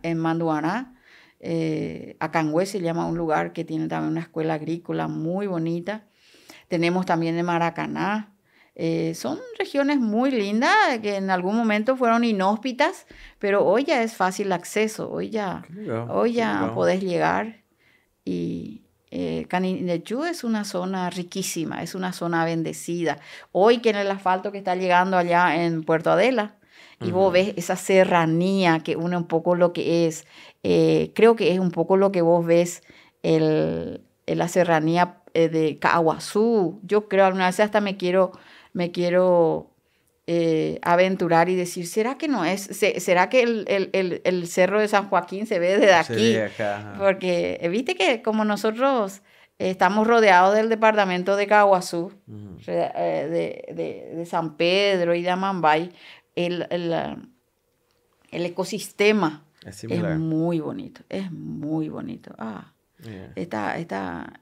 en 0.03 0.18
Manduaná, 0.18 0.99
eh, 1.39 2.18
Acangüe 2.20 2.66
se 2.66 2.82
llama 2.82 3.07
un 3.07 3.18
lugar 3.18 3.53
que 3.53 3.64
tiene 3.64 3.88
también 3.88 4.12
una 4.12 4.22
escuela 4.22 4.55
agrícola 4.55 5.07
muy 5.07 5.47
bonita. 5.47 6.05
Tenemos 6.68 7.05
también 7.05 7.38
en 7.38 7.45
Maracaná, 7.45 8.34
eh, 8.82 9.13
son 9.13 9.39
regiones 9.57 9.99
muy 9.99 10.32
lindas 10.32 10.73
que 11.01 11.17
en 11.17 11.30
algún 11.30 11.57
momento 11.57 11.97
fueron 11.97 12.23
inhóspitas, 12.23 13.07
pero 13.38 13.65
hoy 13.65 13.84
ya 13.84 14.01
es 14.01 14.15
fácil 14.15 14.53
acceso, 14.53 15.11
hoy 15.11 15.30
ya, 15.30 15.65
hoy 16.07 16.32
ya 16.32 16.71
podés 16.73 17.01
llegar 17.01 17.57
y 18.23 18.84
eh, 19.11 19.45
es 19.51 20.43
una 20.45 20.63
zona 20.63 21.09
riquísima, 21.09 21.84
es 21.84 21.93
una 21.93 22.13
zona 22.13 22.45
bendecida. 22.45 23.19
Hoy 23.51 23.80
que 23.80 23.89
en 23.89 23.97
el 23.97 24.09
asfalto 24.09 24.53
que 24.53 24.59
está 24.59 24.75
llegando 24.75 25.17
allá 25.17 25.61
en 25.61 25.84
Puerto 25.84 26.11
Adela, 26.11 26.55
y 27.01 27.11
vos 27.11 27.34
ves 27.34 27.53
esa 27.57 27.75
serranía 27.75 28.80
que 28.80 28.95
une 28.95 29.17
un 29.17 29.27
poco 29.27 29.55
lo 29.55 29.73
que 29.73 30.07
es, 30.07 30.25
eh, 30.63 31.11
creo 31.15 31.36
que 31.36 31.51
es 31.51 31.59
un 31.59 31.71
poco 31.71 31.97
lo 31.97 32.13
que 32.13 32.21
vos 32.21 32.45
ves 32.45 32.82
el, 33.23 34.01
la 34.25 34.47
serranía 34.47 35.17
eh, 35.34 35.49
de 35.49 35.80
Caguazú. 35.80 36.80
Yo 36.84 37.09
creo, 37.09 37.25
alguna 37.25 37.47
vez 37.47 37.59
hasta 37.59 37.82
me 37.82 37.97
quiero 37.97 38.32
me 38.74 38.91
quiero 38.91 39.70
eh, 40.32 40.78
aventurar 40.84 41.49
y 41.49 41.55
decir, 41.55 41.88
¿será 41.88 42.20
que 42.20 42.28
no 42.28 42.45
es? 42.45 42.61
¿Será 42.61 43.30
que 43.30 43.41
el, 43.41 44.47
cerro 44.47 44.80
de 44.80 44.88
San 44.88 45.09
Joaquín 45.09 45.47
se 45.47 45.57
ve 45.57 45.80
desde 45.80 45.93
aquí? 45.95 46.38
Porque 46.99 47.57
eh, 47.61 47.67
viste 47.67 47.95
que 47.95 48.22
como 48.22 48.45
nosotros 48.45 49.24
estamos 49.57 50.05
rodeados 50.05 50.55
del 50.55 50.70
departamento 50.70 51.36
de 51.36 51.47
Caguazú, 51.47 52.13
eh, 52.67 53.65
de, 53.76 54.26
San 54.28 54.55
Pedro 54.55 55.15
y 55.15 55.24
de 55.24 55.32
Amambay, 55.32 55.91
el, 56.36 56.67
el, 56.70 57.26
ecosistema 58.32 59.45
es, 59.65 59.84
muy 60.20 60.59
bonito, 60.59 61.01
es 61.09 61.32
muy 61.32 61.89
bonito. 61.89 62.36
Ah, 62.38 62.72
esta, 63.36 63.78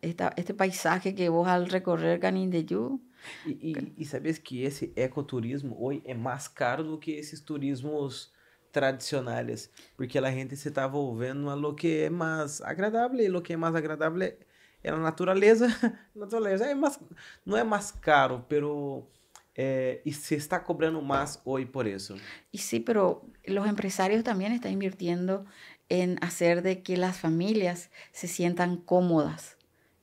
este 0.01 0.53
paisaje 0.53 1.15
que 1.15 1.29
vos 1.29 1.47
al 1.47 1.69
recorrer 1.69 2.19
Canindeyú, 2.19 2.99
E, 3.45 3.51
e, 3.51 3.93
e 3.97 4.05
sabias 4.05 4.37
que 4.37 4.63
esse 4.63 4.91
ecoturismo 4.95 5.75
hoje 5.79 6.01
é 6.05 6.13
mais 6.13 6.47
caro 6.47 6.83
do 6.83 6.97
que 6.97 7.11
esses 7.11 7.39
turismos 7.39 8.31
tradicionais, 8.71 9.69
porque 9.95 10.17
a 10.17 10.31
gente 10.31 10.55
se 10.55 10.67
está 10.69 10.87
volvendo 10.87 11.49
a 11.49 11.55
lo 11.55 11.73
que 11.73 12.03
é 12.03 12.09
mais 12.09 12.61
agradável, 12.61 13.19
e 13.19 13.27
lo 13.27 13.41
que 13.41 13.53
é 13.53 13.57
mais 13.57 13.75
agradável 13.75 14.35
é 14.83 14.89
a 14.89 14.97
natureza. 14.97 15.67
natureza 16.15 16.65
é 16.65 16.75
mais, 16.75 16.99
não 17.45 17.57
é 17.57 17.63
mais 17.63 17.91
caro, 17.91 18.45
pero 18.47 19.07
eh, 19.55 20.01
y 20.05 20.11
se 20.13 20.35
está 20.35 20.63
cobrando 20.63 21.01
más 21.01 21.41
hoy 21.43 21.65
por 21.65 21.87
eso. 21.87 22.15
Y 22.51 22.59
sí, 22.59 22.79
pero 22.79 23.25
los 23.43 23.67
empresarios 23.67 24.23
también 24.23 24.51
están 24.51 24.71
invirtiendo 24.71 25.45
en 25.89 26.17
hacer 26.21 26.61
de 26.61 26.83
que 26.83 26.97
las 26.97 27.17
familias 27.17 27.89
se 28.11 28.27
sientan 28.27 28.77
cómodas 28.77 29.57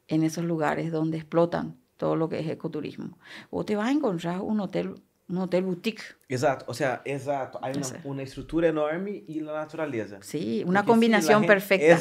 en 0.09 0.25
esos 0.25 0.45
lugares 0.45 0.91
donde 0.91 1.19
explotan 1.19 1.79
todo 1.97 2.17
lo 2.17 2.29
que 2.29 2.41
es 2.41 2.49
ecoturismo. 2.49 3.19
O 3.51 3.65
te 3.65 3.77
vas 3.77 3.89
a 3.89 3.93
encontrar 3.93 4.41
un 4.41 4.61
hotel, 4.61 4.95
un 5.29 5.39
hotel 5.39 5.65
boutique. 5.65 6.03
Exacto, 6.29 6.65
o 6.69 6.75
sea, 6.75 7.03
exacto. 7.05 7.59
Hay 7.63 7.75
una, 7.77 7.87
una 8.05 8.23
estructura 8.23 8.69
enorme 8.69 9.25
y 9.27 9.41
la 9.41 9.53
naturaleza. 9.55 10.19
Sí, 10.21 10.63
una 10.67 10.85
combinación 10.85 11.45
perfecta. 11.47 11.99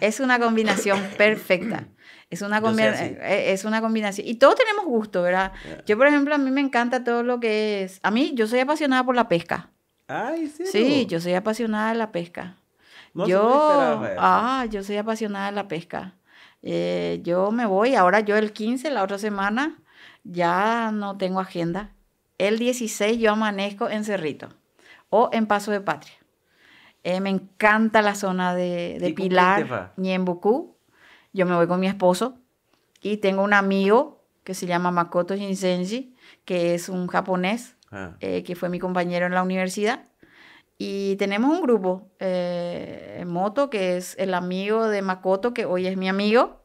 Es... 0.00 0.20
una 0.20 0.38
combinación 0.38 1.00
perfecta. 1.16 1.88
Es 2.30 2.40
una, 2.40 2.60
eh, 2.60 3.52
es 3.52 3.64
una 3.64 3.80
combinación. 3.80 4.26
Y 4.26 4.36
todos 4.36 4.54
tenemos 4.54 4.86
gusto, 4.86 5.22
¿verdad? 5.22 5.52
Yo, 5.84 5.98
por 5.98 6.06
ejemplo, 6.06 6.34
a 6.34 6.38
mí 6.38 6.50
me 6.50 6.62
encanta 6.62 7.04
todo 7.04 7.22
lo 7.22 7.40
que 7.40 7.82
es... 7.82 8.00
A 8.02 8.10
mí, 8.10 8.32
yo 8.34 8.46
soy 8.46 8.60
apasionada 8.60 9.04
por 9.04 9.14
la 9.14 9.28
pesca. 9.28 9.68
Ay, 10.08 10.48
¿sí? 10.48 10.64
Sí, 10.66 11.06
yo 11.06 11.20
soy 11.20 11.34
apasionada 11.34 11.90
de 11.90 11.98
la 11.98 12.10
pesca. 12.10 12.56
yo, 13.14 14.02
ah, 14.18 14.66
yo 14.70 14.82
soy 14.82 14.96
apasionada 14.96 15.46
de 15.46 15.52
la 15.52 15.68
pesca. 15.68 16.14
Eh, 16.62 17.20
yo 17.24 17.50
me 17.50 17.66
voy, 17.66 17.94
ahora 17.94 18.20
yo 18.20 18.36
el 18.36 18.52
15, 18.52 18.90
la 18.90 19.02
otra 19.02 19.18
semana, 19.18 19.78
ya 20.24 20.90
no 20.92 21.16
tengo 21.16 21.40
agenda. 21.40 21.92
El 22.38 22.58
16 22.58 23.18
yo 23.18 23.32
amanezco 23.32 23.88
en 23.88 24.04
Cerrito 24.04 24.48
o 25.10 25.28
en 25.32 25.46
Paso 25.46 25.70
de 25.70 25.80
Patria. 25.80 26.14
Eh, 27.04 27.20
me 27.20 27.30
encanta 27.30 28.00
la 28.00 28.14
zona 28.14 28.54
de, 28.54 28.98
de 29.00 29.12
Pilar, 29.12 29.92
Ñembucú. 29.96 30.76
Yo 31.32 31.46
me 31.46 31.54
voy 31.54 31.66
con 31.66 31.80
mi 31.80 31.88
esposo 31.88 32.38
y 33.00 33.16
tengo 33.16 33.42
un 33.42 33.54
amigo 33.54 34.22
que 34.44 34.54
se 34.54 34.66
llama 34.66 34.90
Makoto 34.90 35.34
Shinsenji, 35.34 36.14
que 36.44 36.74
es 36.74 36.88
un 36.88 37.06
japonés, 37.08 37.76
ah. 37.90 38.16
eh, 38.20 38.42
que 38.42 38.54
fue 38.54 38.68
mi 38.68 38.78
compañero 38.78 39.26
en 39.26 39.32
la 39.32 39.42
universidad. 39.42 40.04
Y 40.84 41.14
tenemos 41.14 41.56
un 41.56 41.62
grupo 41.62 42.10
eh, 42.18 43.22
moto 43.24 43.70
que 43.70 43.96
es 43.96 44.16
el 44.18 44.34
amigo 44.34 44.88
de 44.88 45.00
Makoto, 45.00 45.54
que 45.54 45.64
hoy 45.64 45.86
es 45.86 45.96
mi 45.96 46.08
amigo. 46.08 46.64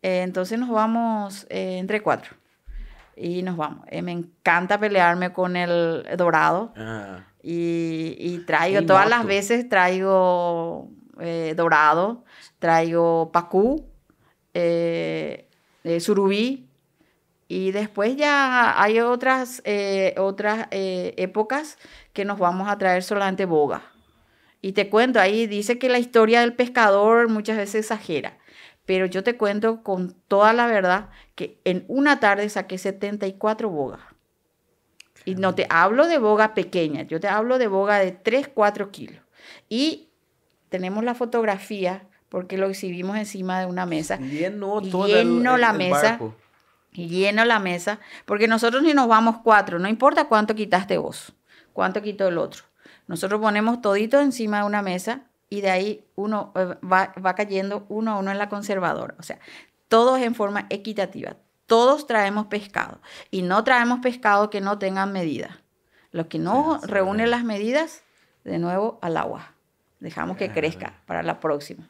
Eh, 0.00 0.22
entonces 0.22 0.58
nos 0.58 0.70
vamos 0.70 1.46
eh, 1.50 1.76
entre 1.76 2.00
cuatro. 2.00 2.34
Y 3.16 3.42
nos 3.42 3.58
vamos. 3.58 3.84
me 4.02 4.12
encanta 4.12 4.80
pelearme 4.80 5.34
con 5.34 5.56
el 5.56 6.06
dorado. 6.16 6.72
Ah. 6.74 7.26
Y, 7.42 8.16
y, 8.18 8.38
traigo, 8.46 8.86
todas 8.86 9.10
las 9.10 9.26
veces 9.26 9.68
traigo 9.68 10.88
dorado, 11.54 12.24
traigo 12.58 13.30
pacú, 13.30 13.84
surubí. 15.98 16.66
Y 17.46 17.72
después 17.72 18.16
ya 18.16 18.80
hay 18.82 19.00
otras, 19.00 19.62
otras 20.16 20.66
épocas 20.70 21.76
que 22.12 22.24
nos 22.24 22.38
vamos 22.38 22.68
a 22.68 22.78
traer 22.78 23.02
solamente 23.02 23.44
boga. 23.44 23.82
Y 24.62 24.72
te 24.72 24.88
cuento, 24.90 25.20
ahí 25.20 25.46
dice 25.46 25.78
que 25.78 25.88
la 25.88 25.98
historia 25.98 26.40
del 26.40 26.54
pescador 26.54 27.28
muchas 27.28 27.56
veces 27.56 27.86
exagera, 27.86 28.38
pero 28.84 29.06
yo 29.06 29.22
te 29.22 29.36
cuento 29.36 29.82
con 29.82 30.14
toda 30.28 30.52
la 30.52 30.66
verdad 30.66 31.08
que 31.34 31.60
en 31.64 31.84
una 31.88 32.20
tarde 32.20 32.48
saqué 32.48 32.76
74 32.76 33.70
bogas. 33.70 34.00
Y 35.24 35.34
no 35.34 35.54
te 35.54 35.66
hablo 35.70 36.06
de 36.06 36.18
boga 36.18 36.54
pequeña, 36.54 37.02
yo 37.02 37.20
te 37.20 37.28
hablo 37.28 37.58
de 37.58 37.68
boga 37.68 37.98
de 37.98 38.12
3, 38.12 38.48
4 38.48 38.90
kilos. 38.90 39.22
Y 39.68 40.08
tenemos 40.68 41.04
la 41.04 41.14
fotografía, 41.14 42.06
porque 42.28 42.56
lo 42.56 42.68
exhibimos 42.68 43.16
encima 43.16 43.60
de 43.60 43.66
una 43.66 43.86
mesa. 43.86 44.16
Lleno, 44.18 44.80
lleno 44.80 45.56
la 45.56 45.72
mesa. 45.72 46.18
Lleno 46.92 47.44
la 47.44 47.60
mesa, 47.60 48.00
porque 48.24 48.48
nosotros 48.48 48.82
ni 48.82 48.94
nos 48.94 49.06
vamos 49.06 49.36
cuatro, 49.44 49.78
no 49.78 49.88
importa 49.88 50.24
cuánto 50.24 50.56
quitaste 50.56 50.98
vos 50.98 51.32
cuánto 51.72 52.02
quito 52.02 52.28
el 52.28 52.38
otro. 52.38 52.64
Nosotros 53.06 53.40
ponemos 53.40 53.82
todito 53.82 54.20
encima 54.20 54.58
de 54.58 54.64
una 54.64 54.82
mesa 54.82 55.22
y 55.48 55.60
de 55.60 55.70
ahí 55.70 56.04
uno 56.14 56.52
eh, 56.54 56.76
va, 56.84 57.12
va 57.24 57.34
cayendo 57.34 57.84
uno 57.88 58.12
a 58.12 58.18
uno 58.18 58.30
en 58.30 58.38
la 58.38 58.48
conservadora. 58.48 59.14
O 59.18 59.22
sea, 59.22 59.38
todos 59.88 60.20
en 60.20 60.34
forma 60.34 60.66
equitativa. 60.70 61.36
Todos 61.66 62.06
traemos 62.06 62.46
pescado 62.46 63.00
y 63.30 63.42
no 63.42 63.62
traemos 63.64 64.00
pescado 64.00 64.50
que 64.50 64.60
no 64.60 64.78
tengan 64.78 65.12
medida. 65.12 65.60
Los 66.12 66.26
que 66.26 66.38
no 66.38 66.80
reúnen 66.82 67.30
las 67.30 67.44
medidas, 67.44 68.02
de 68.44 68.58
nuevo 68.58 68.98
al 69.02 69.16
agua. 69.16 69.52
Dejamos 70.00 70.36
que 70.36 70.50
crezca 70.50 70.94
para 71.06 71.22
la 71.22 71.40
próxima. 71.40 71.86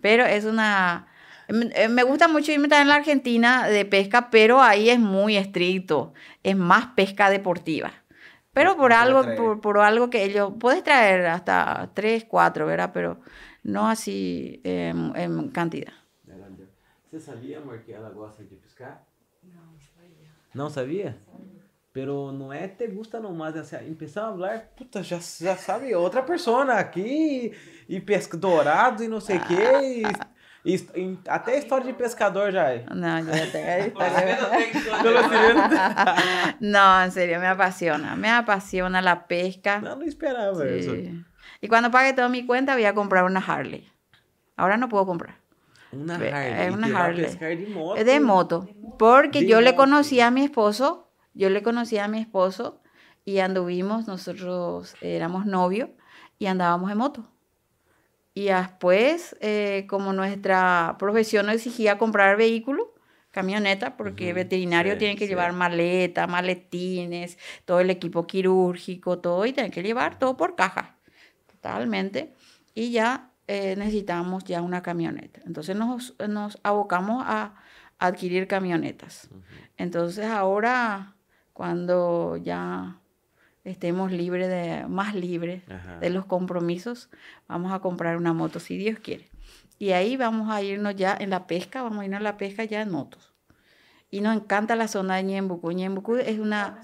Pero 0.00 0.24
es 0.24 0.44
una... 0.44 1.08
Eh, 1.48 1.88
me 1.88 2.02
gusta 2.02 2.28
mucho 2.28 2.52
irme 2.52 2.68
también 2.68 2.90
a 2.90 2.94
la 2.94 2.98
Argentina 2.98 3.66
de 3.66 3.84
pesca, 3.84 4.30
pero 4.30 4.60
ahí 4.60 4.90
es 4.90 4.98
muy 4.98 5.36
estricto. 5.36 6.12
Es 6.42 6.56
más 6.56 6.88
pesca 6.94 7.30
deportiva. 7.30 7.92
Pero 8.56 8.74
por 8.74 8.90
algo, 8.94 9.22
por, 9.36 9.60
por, 9.60 9.78
algo 9.80 10.08
que 10.08 10.24
ellos, 10.24 10.50
puedes 10.58 10.82
traer 10.82 11.26
hasta 11.26 11.90
tres, 11.92 12.24
cuatro, 12.24 12.64
¿verdad? 12.64 12.90
Pero 12.94 13.20
no 13.62 13.86
así 13.86 14.62
en, 14.64 15.12
en 15.14 15.50
cantidad. 15.50 15.92
¿Você 17.04 17.20
sabia, 17.20 17.58
amor, 17.58 17.82
que 17.84 17.92
ela 17.92 18.08
gosta 18.08 18.42
de 18.42 18.56
pescar? 18.56 19.04
Não 19.42 19.78
sabia. 19.78 20.30
Não 20.54 20.70
sabia? 20.70 21.18
Pero 21.92 22.32
não 22.32 22.50
é 22.50 22.66
te 22.66 22.86
gusta 22.86 23.20
nomás, 23.20 23.54
assim, 23.56 23.90
empezar 23.90 24.28
a 24.28 24.32
falar, 24.32 24.60
puta, 24.74 25.02
já, 25.02 25.18
já 25.18 25.54
sabe, 25.54 25.94
outra 25.94 26.22
pessoa 26.22 26.64
aqui, 26.72 27.52
e, 27.86 28.00
pesca 28.00 28.38
dourado 28.38 29.04
e 29.04 29.08
não 29.08 29.20
sei 29.20 29.36
o 29.36 29.42
ah. 29.42 29.46
quê, 29.46 30.02
e, 30.02 30.02
e, 30.66 31.18
até 31.28 31.58
história 31.58 31.86
de 31.86 31.92
pescador 31.92 32.50
já 32.50 32.70
é. 32.70 32.84
Não, 32.90 33.24
já 33.24 33.46
tem 33.52 33.92
Não, 36.60 37.04
en 37.04 37.10
serio, 37.10 37.40
me 37.40 37.46
apasiona, 37.46 38.16
me 38.16 38.28
apasiona 38.28 39.00
la 39.00 39.16
pesca. 39.16 39.80
Não, 39.80 39.96
não 39.96 40.06
esperava 40.06 40.62
sí. 40.62 40.78
isso. 40.78 40.94
Y 41.62 41.68
cuando 41.68 41.90
pague 41.90 42.12
toda 42.12 42.28
mi 42.28 42.44
cuenta 42.44 42.74
voy 42.74 42.84
a 42.84 42.94
comprar 42.94 43.24
una 43.24 43.40
Harley. 43.40 43.88
Ahora 44.56 44.76
no 44.76 44.88
puedo 44.88 45.06
comprar. 45.06 45.36
Una 45.92 46.16
Harley. 46.16 46.66
Es 46.66 46.74
una 46.74 46.88
Harley. 46.98 47.36
de 47.36 47.66
moto. 47.68 47.96
Es 47.96 48.04
de 48.04 48.20
moto. 48.20 48.68
Porque 48.98 49.40
de 49.40 49.46
yo 49.46 49.56
moto. 49.56 49.64
le 49.64 49.76
conocí 49.76 50.20
a 50.20 50.30
mi 50.30 50.44
esposo 50.44 51.06
yo 51.36 51.50
le 51.50 51.62
conocí 51.62 51.98
a 51.98 52.08
mi 52.08 52.20
esposo 52.20 52.80
y 53.26 53.40
anduvimos, 53.40 54.08
nosotros 54.08 54.94
éramos 55.02 55.44
novios 55.44 55.90
y 56.38 56.46
andábamos 56.46 56.90
en 56.90 56.96
moto. 56.96 57.28
Y 58.36 58.48
después, 58.48 59.34
eh, 59.40 59.86
como 59.88 60.12
nuestra 60.12 60.96
profesión 60.98 61.46
nos 61.46 61.54
exigía 61.54 61.96
comprar 61.96 62.36
vehículo, 62.36 62.92
camioneta, 63.30 63.96
porque 63.96 64.34
veterinario 64.34 64.98
tiene 64.98 65.16
que 65.16 65.26
llevar 65.26 65.54
maleta, 65.54 66.26
maletines, 66.26 67.38
todo 67.64 67.80
el 67.80 67.88
equipo 67.88 68.26
quirúrgico, 68.26 69.20
todo, 69.20 69.46
y 69.46 69.54
tiene 69.54 69.70
que 69.70 69.82
llevar 69.82 70.18
todo 70.18 70.36
por 70.36 70.54
caja, 70.54 70.96
totalmente. 71.50 72.34
Y 72.74 72.90
ya 72.90 73.30
eh, 73.46 73.74
necesitamos 73.78 74.44
ya 74.44 74.60
una 74.60 74.82
camioneta. 74.82 75.40
Entonces 75.46 75.74
nos, 75.74 76.14
nos 76.28 76.58
abocamos 76.62 77.24
a, 77.26 77.54
adquirir 77.98 78.46
camionetas. 78.48 79.30
Entonces 79.78 80.26
ahora 80.26 81.14
cuando 81.54 82.36
ya 82.36 83.00
estemos 83.66 84.12
libres 84.12 84.48
de, 84.48 84.86
más 84.88 85.14
libres 85.14 85.62
de 86.00 86.10
los 86.10 86.24
compromisos, 86.24 87.10
vamos 87.48 87.72
a 87.72 87.80
comprar 87.80 88.16
una 88.16 88.32
moto, 88.32 88.60
si 88.60 88.76
Dios 88.76 88.98
quiere. 89.00 89.28
Y 89.78 89.90
ahí 89.90 90.16
vamos 90.16 90.50
a 90.50 90.62
irnos 90.62 90.94
ya 90.96 91.16
en 91.18 91.30
la 91.30 91.46
pesca, 91.46 91.82
vamos 91.82 92.00
a 92.00 92.04
irnos 92.04 92.20
a 92.20 92.22
la 92.22 92.36
pesca 92.36 92.64
ya 92.64 92.80
en 92.80 92.90
motos. 92.90 93.34
Y 94.10 94.20
nos 94.20 94.36
encanta 94.36 94.76
la 94.76 94.88
zona 94.88 95.16
de 95.16 95.24
Ñembucú. 95.24 95.72
Ñembucú 95.72 96.16
es 96.16 96.38
una... 96.38 96.80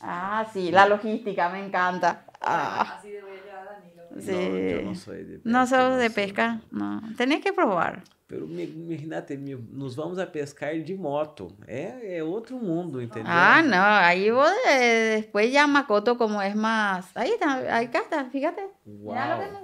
Ah, 0.00 0.46
sí, 0.52 0.70
la 0.70 0.86
logística, 0.86 1.48
me 1.48 1.64
encanta. 1.64 2.24
Ah. 2.40 3.00
Sí. 3.02 4.32
No, 4.32 4.58
yo 4.58 4.82
no 4.82 4.94
soy 4.94 5.24
de 5.24 5.38
pesca. 5.38 5.50
No 5.50 5.66
sos 5.66 5.98
de 5.98 6.10
pesca, 6.10 6.60
no. 6.70 7.02
Tenés 7.16 7.42
que 7.42 7.52
probar. 7.52 8.04
Pero 8.28 8.44
imagínate, 8.44 9.38
nos 9.38 9.96
vamos 9.96 10.18
a 10.18 10.26
pescar 10.26 10.78
de 10.78 10.94
moto. 10.94 11.56
É, 11.66 12.18
é 12.18 12.22
outro 12.22 12.58
mundo, 12.58 13.00
entendeu? 13.00 13.24
Ah, 13.26 13.62
no, 13.62 13.74
ahí 13.74 14.30
vos 14.30 14.52
eh, 14.66 15.16
después 15.16 15.50
ya 15.50 15.66
Makoto 15.66 16.18
como 16.18 16.42
es 16.42 16.54
más... 16.54 17.10
Ahí 17.16 17.30
está, 17.30 17.78
acá 17.78 18.00
está, 18.00 18.26
fíjate. 18.26 18.68
Wow. 18.84 19.14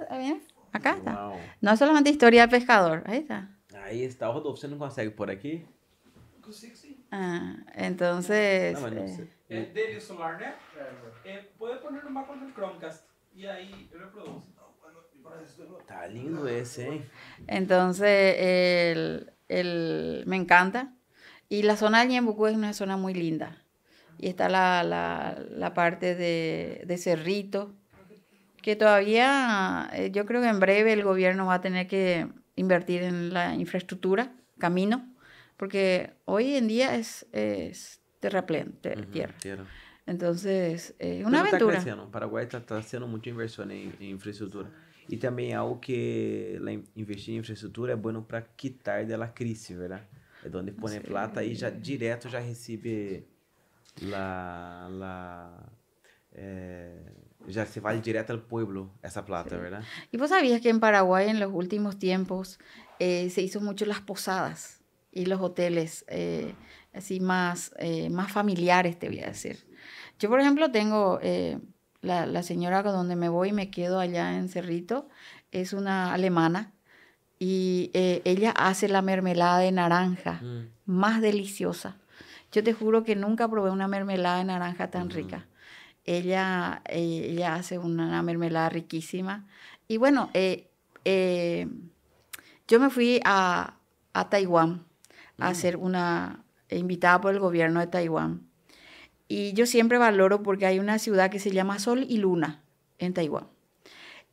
¿Ves? 0.09 0.41
Acá 0.73 0.95
está. 0.97 1.27
Wow. 1.27 1.39
No 1.61 1.71
es 1.73 1.77
solamente 1.77 2.09
historia 2.09 2.47
de 2.47 2.57
pescador, 2.57 3.03
ahí 3.05 3.19
está. 3.19 3.55
Ahí 3.83 4.03
está, 4.03 4.29
Rodolfo, 4.29 4.59
¿você 4.59 4.67
não 4.67 4.79
consegue 4.79 5.11
por 5.11 5.29
aqui? 5.29 5.63
Consigo 6.41 6.75
sim. 6.75 6.97
Ah, 7.11 7.57
entonces... 7.75 8.73
Não, 8.73 8.81
mas 8.81 8.93
não. 8.93 9.27
É, 9.47 9.61
dele 9.65 9.97
o 9.97 10.01
celular, 10.01 10.39
né? 10.39 10.55
É, 11.23 11.43
pode 11.55 11.79
pôr 11.81 11.91
no 11.91 12.09
mapa 12.09 12.35
do 12.35 12.51
Chromecast. 12.51 13.03
E 13.31 13.45
aí 13.45 13.87
eu 13.91 13.99
reproduzo. 13.99 14.54
Está 15.79 16.07
lindo 16.07 16.47
ese, 16.47 16.87
¿eh? 16.87 17.09
Entonces, 17.47 18.35
el, 18.39 19.31
el, 19.47 20.23
me 20.25 20.35
encanta. 20.35 20.93
Y 21.49 21.63
la 21.63 21.77
zona 21.77 22.01
de 22.01 22.07
Ñembucú 22.07 22.47
es 22.47 22.55
una 22.55 22.73
zona 22.73 22.97
muy 22.97 23.13
linda. 23.13 23.61
Y 24.17 24.27
está 24.27 24.49
la, 24.49 24.83
la, 24.83 25.43
la 25.49 25.73
parte 25.73 26.15
de, 26.15 26.83
de, 26.85 26.97
Cerrito, 26.97 27.73
que 28.61 28.75
todavía, 28.75 29.89
eh, 29.93 30.09
yo 30.11 30.25
creo 30.25 30.41
que 30.41 30.47
en 30.47 30.59
breve 30.59 30.93
el 30.93 31.03
gobierno 31.03 31.45
va 31.45 31.55
a 31.55 31.61
tener 31.61 31.87
que 31.87 32.27
invertir 32.55 33.03
en 33.03 33.33
la 33.33 33.53
infraestructura, 33.55 34.33
camino, 34.57 35.13
porque 35.57 36.13
hoy 36.25 36.55
en 36.55 36.67
día 36.67 36.95
es, 36.95 37.27
es 37.33 38.01
terraplén, 38.19 38.79
tierra. 39.11 39.35
Entonces, 40.07 40.95
es 40.99 41.19
eh, 41.19 41.23
una 41.25 41.41
aventura. 41.41 41.81
Paraguay 42.11 42.47
está, 42.49 42.77
haciendo 42.77 43.07
mucha 43.07 43.29
inversión 43.29 43.71
en 43.71 43.95
infraestructura. 43.99 44.69
E 45.07 45.17
também 45.17 45.53
algo 45.53 45.79
que 45.79 46.59
investir 46.95 47.35
em 47.35 47.37
infraestrutura 47.37 47.93
é 47.93 47.95
bom 47.95 48.21
para 48.21 48.41
quitar 48.41 49.05
dela 49.05 49.27
crise, 49.27 49.73
verdade? 49.75 50.03
É 50.43 50.57
onde 50.57 50.71
põe 50.71 50.99
plata 50.99 51.43
e 51.43 51.55
já 51.55 51.69
direto 51.69 52.29
já 52.29 52.39
recebe 52.39 53.27
lá, 54.01 54.87
lá 54.89 55.71
é, 56.33 56.97
já 57.47 57.65
se 57.65 57.79
vale 57.79 57.99
direto 57.99 58.31
ao 58.31 58.39
pueblo 58.39 58.91
essa 59.01 59.23
plata, 59.23 59.55
sí. 59.55 59.61
¿verdad? 59.61 59.83
E 60.11 60.17
você 60.17 60.35
sabia 60.35 60.59
que 60.59 60.69
em 60.69 60.79
Paraguai, 60.79 61.29
em 61.29 61.39
los 61.39 61.51
últimos 61.53 61.95
tempos, 61.95 62.59
eh, 62.99 63.29
se 63.29 63.41
hizo 63.41 63.61
mucho 63.61 63.85
las 63.85 64.01
posadas 64.01 64.81
y 65.11 65.25
los 65.25 65.39
hoteles 65.41 66.03
eh, 66.07 66.53
así 66.93 67.19
más, 67.19 67.73
eh, 67.77 68.09
más 68.09 68.31
familiares, 68.31 68.97
te 68.99 69.07
voy 69.07 69.19
a 69.21 69.27
decir. 69.27 69.65
Yo, 70.19 70.29
por 70.29 70.39
ejemplo, 70.39 70.71
tengo 70.71 71.19
eh, 71.21 71.59
la, 72.05 72.25
la 72.25 72.43
señora 72.43 72.83
con 72.83 72.93
donde 72.93 73.15
me 73.15 73.29
voy 73.29 73.49
y 73.49 73.53
me 73.53 73.71
quedo 73.71 73.99
allá 73.99 74.37
en 74.37 74.47
Cerrito 74.49 75.09
es 75.51 75.73
una 75.73 76.13
alemana 76.13 76.73
y 77.39 77.91
eh, 77.93 78.21
ella 78.25 78.51
hace 78.51 78.87
la 78.87 79.01
mermelada 79.01 79.59
de 79.59 79.71
naranja 79.71 80.39
mm. 80.41 80.69
más 80.85 81.21
deliciosa. 81.21 81.97
Yo 82.51 82.63
te 82.63 82.73
juro 82.73 83.03
que 83.03 83.15
nunca 83.15 83.49
probé 83.49 83.71
una 83.71 83.87
mermelada 83.87 84.37
de 84.37 84.45
naranja 84.45 84.89
tan 84.89 85.09
rica. 85.09 85.47
Ella, 86.05 86.81
eh, 86.85 87.27
ella 87.31 87.55
hace 87.55 87.77
una, 87.77 88.21
mermelada 88.21 88.69
riquísima. 88.69 89.45
Y 89.87 89.97
bueno, 89.97 90.29
eh, 90.33 90.69
yo 92.67 92.79
me 92.79 92.89
fui 92.89 93.19
a, 93.25 93.77
a 94.13 94.29
Taiwán 94.29 94.85
a 95.37 95.51
mm. 95.51 95.55
ser 95.55 95.77
una 95.77 96.45
invitada 96.69 97.19
por 97.19 97.33
el 97.33 97.39
gobierno 97.39 97.79
de 97.79 97.87
Taiwán 97.87 98.44
y 99.27 99.53
yo 99.53 99.65
siempre 99.65 99.97
valoro 99.97 100.43
porque 100.43 100.65
hay 100.65 100.79
una 100.79 100.99
ciudad 100.99 101.31
que 101.31 101.39
se 101.39 101.51
llama 101.51 101.79
Sol 101.79 102.05
y 102.07 102.17
Luna 102.17 102.63
en 102.97 103.13
Taiwán. 103.13 103.47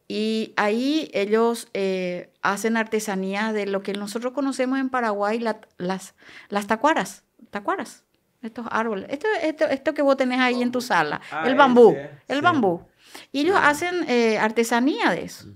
Y 0.09 0.53
ahí 0.57 1.11
ellos 1.15 1.69
eh, 1.73 2.31
hacen 2.43 2.77
artesanía 2.77 3.53
de 3.53 3.67
lo 3.67 3.83
que 3.83 3.95
nosotros 3.95 4.33
conocemos 4.35 4.79
en 4.79 4.91
Paraguay, 4.91 5.39
las, 5.39 6.15
las 6.49 6.67
tacuaras, 6.67 7.25
tacuaras, 7.51 8.05
estos 8.43 8.67
árboles. 8.71 9.07
Esto, 9.09 9.29
esto, 9.43 9.65
esto 9.67 9.95
que 9.95 10.03
vos 10.03 10.17
tenés 10.17 10.41
ahí 10.41 10.61
en 10.61 10.73
tu 10.73 10.81
sala, 10.81 11.23
ah, 11.31 11.45
el 11.47 11.55
bambú, 11.55 11.97
el 12.29 12.43
bambú. 12.43 12.83
Y 13.31 13.41
ellos 13.41 13.57
hacen 13.61 14.09
eh, 14.09 14.39
artesanía 14.39 15.11
de 15.11 15.23
eso. 15.23 15.49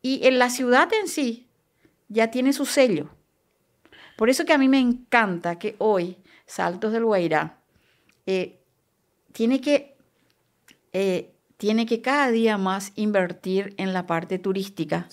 Y 0.00 0.26
en 0.26 0.38
la 0.38 0.50
ciudad 0.50 0.88
en 1.00 1.06
sí 1.06 1.48
ya 2.08 2.30
tiene 2.30 2.52
su 2.52 2.66
sello. 2.66 3.10
Por 4.16 4.30
eso 4.30 4.44
que 4.44 4.52
a 4.52 4.58
mí 4.58 4.68
me 4.68 4.80
encanta 4.80 5.58
que 5.58 5.76
hoy 5.78 6.18
Saltos 6.46 6.92
del 6.92 7.04
Guairá 7.04 7.58
eh, 8.26 8.61
tiene 9.32 9.60
que, 9.60 9.96
eh, 10.92 11.32
tiene 11.56 11.86
que 11.86 12.00
cada 12.00 12.30
día 12.30 12.58
más 12.58 12.92
invertir 12.96 13.74
en 13.76 13.92
la 13.92 14.06
parte 14.06 14.38
turística, 14.38 15.08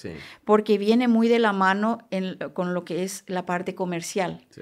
porque 0.45 0.77
viene 0.77 1.07
muy 1.07 1.27
de 1.27 1.39
la 1.39 1.53
mano 1.53 2.07
con 2.53 2.73
lo 2.73 2.85
que 2.85 3.03
es 3.03 3.23
la 3.27 3.45
parte 3.45 3.75
comercial. 3.75 4.45
Sí. 4.49 4.61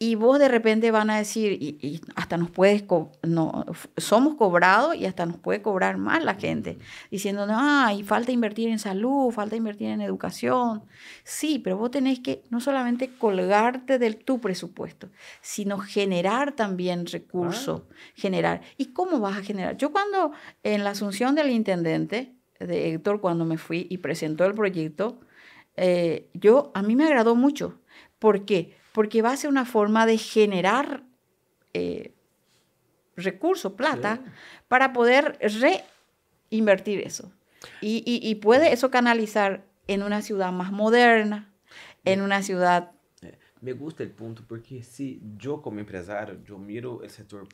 Y 0.00 0.14
vos 0.14 0.38
de 0.38 0.46
repente 0.46 0.92
van 0.92 1.10
a 1.10 1.18
decir, 1.18 1.52
y, 1.60 2.00
hasta 2.14 2.36
nos 2.36 2.52
puedes, 2.52 2.84
no, 3.24 3.66
somos 3.96 4.36
cobrados 4.36 4.94
y 4.94 5.06
hasta 5.06 5.26
nos 5.26 5.38
puede 5.38 5.60
cobrar 5.60 5.96
más 5.96 6.22
la 6.22 6.36
gente, 6.36 6.78
diciendo, 7.10 7.46
no, 7.46 7.58
hay 7.58 8.04
falta 8.04 8.30
invertir 8.30 8.68
en 8.68 8.78
salud, 8.78 9.32
falta 9.32 9.56
invertir 9.56 9.88
en 9.88 10.00
educación. 10.00 10.84
Sí, 11.24 11.58
pero 11.58 11.76
vos 11.76 11.90
tenés 11.90 12.20
que 12.20 12.44
no 12.48 12.60
solamente 12.60 13.10
colgarte 13.18 13.98
del 13.98 14.18
tu 14.18 14.40
presupuesto, 14.40 15.08
sino 15.40 15.78
generar 15.78 16.52
también 16.52 17.04
recursos, 17.06 17.82
generar. 18.14 18.60
¿Y 18.76 18.92
cómo 18.92 19.18
vas 19.18 19.38
a 19.38 19.42
generar? 19.42 19.76
Yo 19.78 19.90
cuando 19.90 20.30
en 20.62 20.84
la 20.84 20.90
asunción 20.90 21.34
del 21.34 21.50
intendente, 21.50 22.36
de 22.60 22.94
Héctor, 22.94 23.20
cuando 23.20 23.44
me 23.44 23.58
fui 23.58 23.88
y 23.90 23.98
presentó 23.98 24.44
el 24.44 24.54
proyecto, 24.54 25.18
eh, 25.76 26.30
yo, 26.34 26.70
a 26.74 26.82
mí 26.82 26.94
me 26.94 27.06
agradó 27.06 27.34
mucho. 27.34 27.80
¿Por 28.20 28.44
qué? 28.44 28.77
Porque 28.98 29.22
va 29.22 29.30
a 29.30 29.36
ser 29.36 29.48
una 29.48 29.64
forma 29.64 30.06
de 30.06 30.18
generar 30.18 31.04
eh, 31.72 32.16
recursos, 33.14 33.74
plata, 33.74 34.24
para 34.66 34.92
poder 34.92 35.38
reinvertir 36.50 37.06
eso. 37.06 37.32
Y, 37.80 38.34
puede 38.42 38.72
eso 38.72 38.90
canalizar 38.90 39.64
en 39.86 40.02
una 40.02 40.20
ciudad 40.20 40.50
más 40.50 40.72
moderna, 40.72 41.48
en 42.04 42.22
una 42.22 42.42
ciudad... 42.42 42.90
Eh, 43.22 43.38
me 43.60 43.72
gusta 43.72 44.02
el 44.02 44.10
punto 44.10 44.42
porque 44.48 44.82
si 44.82 45.22
yo 45.36 45.62
como 45.62 45.78
empresario, 45.78 46.42
yo 46.42 46.58
miro 46.58 47.00
el 47.04 47.10
sector 47.10 47.46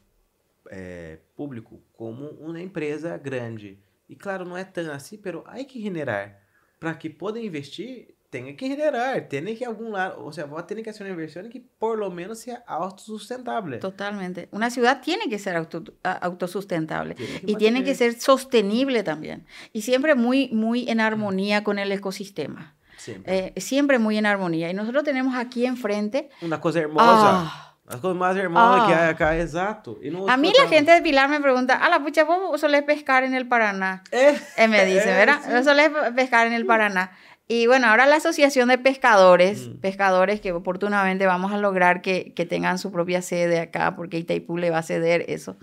eh, 0.70 1.20
público 1.36 1.78
como 1.94 2.26
una 2.26 2.62
empresa 2.62 3.18
grande. 3.18 3.78
Y 4.08 4.16
claro, 4.16 4.46
no 4.46 4.56
es 4.56 4.72
tan 4.72 4.88
así, 4.88 5.18
pero 5.18 5.44
hay 5.46 5.66
que 5.66 5.78
generar 5.78 6.40
para 6.78 6.98
que 6.98 7.10
puedan 7.10 7.44
investir 7.44 8.16
tiene 8.34 8.56
que 8.56 8.66
generar, 8.66 9.28
tiene 9.28 9.54
que 9.54 9.64
algún 9.64 9.92
lado, 9.92 10.24
o 10.24 10.32
sea, 10.32 10.46
va 10.46 10.58
a 10.58 10.66
tener 10.66 10.82
que 10.82 10.90
hacer 10.90 11.02
una 11.02 11.12
inversión 11.12 11.48
que 11.50 11.62
por 11.78 11.96
lo 11.96 12.10
menos 12.10 12.40
sea 12.40 12.64
autosustentable. 12.66 13.78
Totalmente. 13.78 14.48
Una 14.50 14.70
ciudad 14.70 15.00
tiene 15.00 15.28
que 15.28 15.38
ser 15.38 15.54
autosustentable 16.02 17.14
y 17.46 17.54
tiene 17.54 17.84
que 17.84 17.94
ser 17.94 18.20
sostenible 18.20 19.04
también. 19.04 19.46
Y 19.72 19.82
siempre 19.82 20.16
muy, 20.16 20.48
muy 20.48 20.90
en 20.90 20.98
armonía 20.98 21.62
con 21.62 21.78
el 21.78 21.92
ecosistema. 21.92 22.74
Siempre. 22.96 23.52
Eh, 23.54 23.60
siempre 23.60 24.00
muy 24.00 24.18
en 24.18 24.26
armonía. 24.26 24.68
Y 24.68 24.74
nosotros 24.74 25.04
tenemos 25.04 25.36
aquí 25.36 25.64
enfrente... 25.64 26.28
Una 26.42 26.60
cosa 26.60 26.80
hermosa. 26.80 27.06
Ah, 27.06 27.76
las 27.86 28.00
cosas 28.00 28.16
más 28.16 28.36
hermosas 28.36 28.88
que 28.88 28.94
hay 28.94 29.10
acá, 29.10 29.38
exacto. 29.38 30.00
a 30.28 30.36
mí 30.38 30.52
la 30.58 30.68
gente 30.68 30.90
de 30.90 31.02
Pilar 31.02 31.28
me 31.28 31.40
pregunta, 31.40 31.74
a 31.74 31.90
la 31.90 32.00
pucha, 32.00 32.24
¿vos 32.24 32.58
solés 32.58 32.82
pescar 32.82 33.24
en 33.24 33.34
el 33.34 33.46
Paraná? 33.46 34.02
Eh, 34.10 34.40
eh 34.56 34.68
me 34.68 34.86
dice, 34.86 35.04
¿verdad? 35.04 35.38
Sí. 35.44 35.64
solés 35.64 35.90
pescar 36.16 36.46
en 36.46 36.54
el 36.54 36.64
Paraná? 36.64 37.12
Y 37.46 37.66
bueno, 37.66 37.88
ahora 37.88 38.06
la 38.06 38.16
Asociación 38.16 38.68
de 38.68 38.78
Pescadores, 38.78 39.68
mm. 39.68 39.80
pescadores 39.80 40.40
que 40.40 40.52
oportunamente 40.52 41.26
vamos 41.26 41.52
a 41.52 41.58
lograr 41.58 42.00
que, 42.00 42.32
que, 42.34 42.46
tengan 42.46 42.78
su 42.78 42.90
propia 42.90 43.20
sede 43.20 43.60
acá, 43.60 43.96
porque 43.96 44.18
Itaipú 44.18 44.56
le 44.56 44.70
va 44.70 44.78
a 44.78 44.82
ceder 44.82 45.26
eso, 45.28 45.58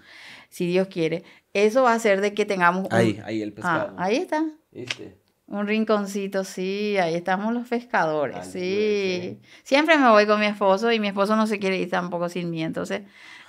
si 0.50 0.68
Dios 0.68 0.88
quiere. 0.88 1.24
Eso 1.54 1.84
va 1.84 1.94
a 1.94 1.96
hacer 1.96 2.22
de 2.22 2.34
que 2.34 2.46
tengamos... 2.46 2.88
Ahí, 2.92 3.20
ahí 3.26 3.42
el 3.42 3.52
pescado. 3.54 3.96
Ah, 3.98 4.06
ahí 4.06 4.18
está. 4.18 4.46
¿Viste? 4.72 5.18
Un 5.48 5.68
rinconcito, 5.68 6.46
sí, 6.46 6.98
ahí 6.98 7.14
estamos 7.14 7.54
los 7.54 7.68
pescadores, 7.68 8.48
sí. 8.48 9.38
Siempre 9.64 9.98
me 9.98 10.10
voy 10.10 10.26
con 10.26 10.40
mi 10.40 10.46
esposo 10.46 10.94
y 10.94 11.00
mi 11.00 11.10
esposo 11.10 11.36
no 11.36 11.46
se 11.46 11.60
quiere 11.60 11.78
ir 11.78 11.90
tampoco 11.90 12.30
sin 12.30 12.50
mí, 12.50 12.64
entonces 12.64 13.02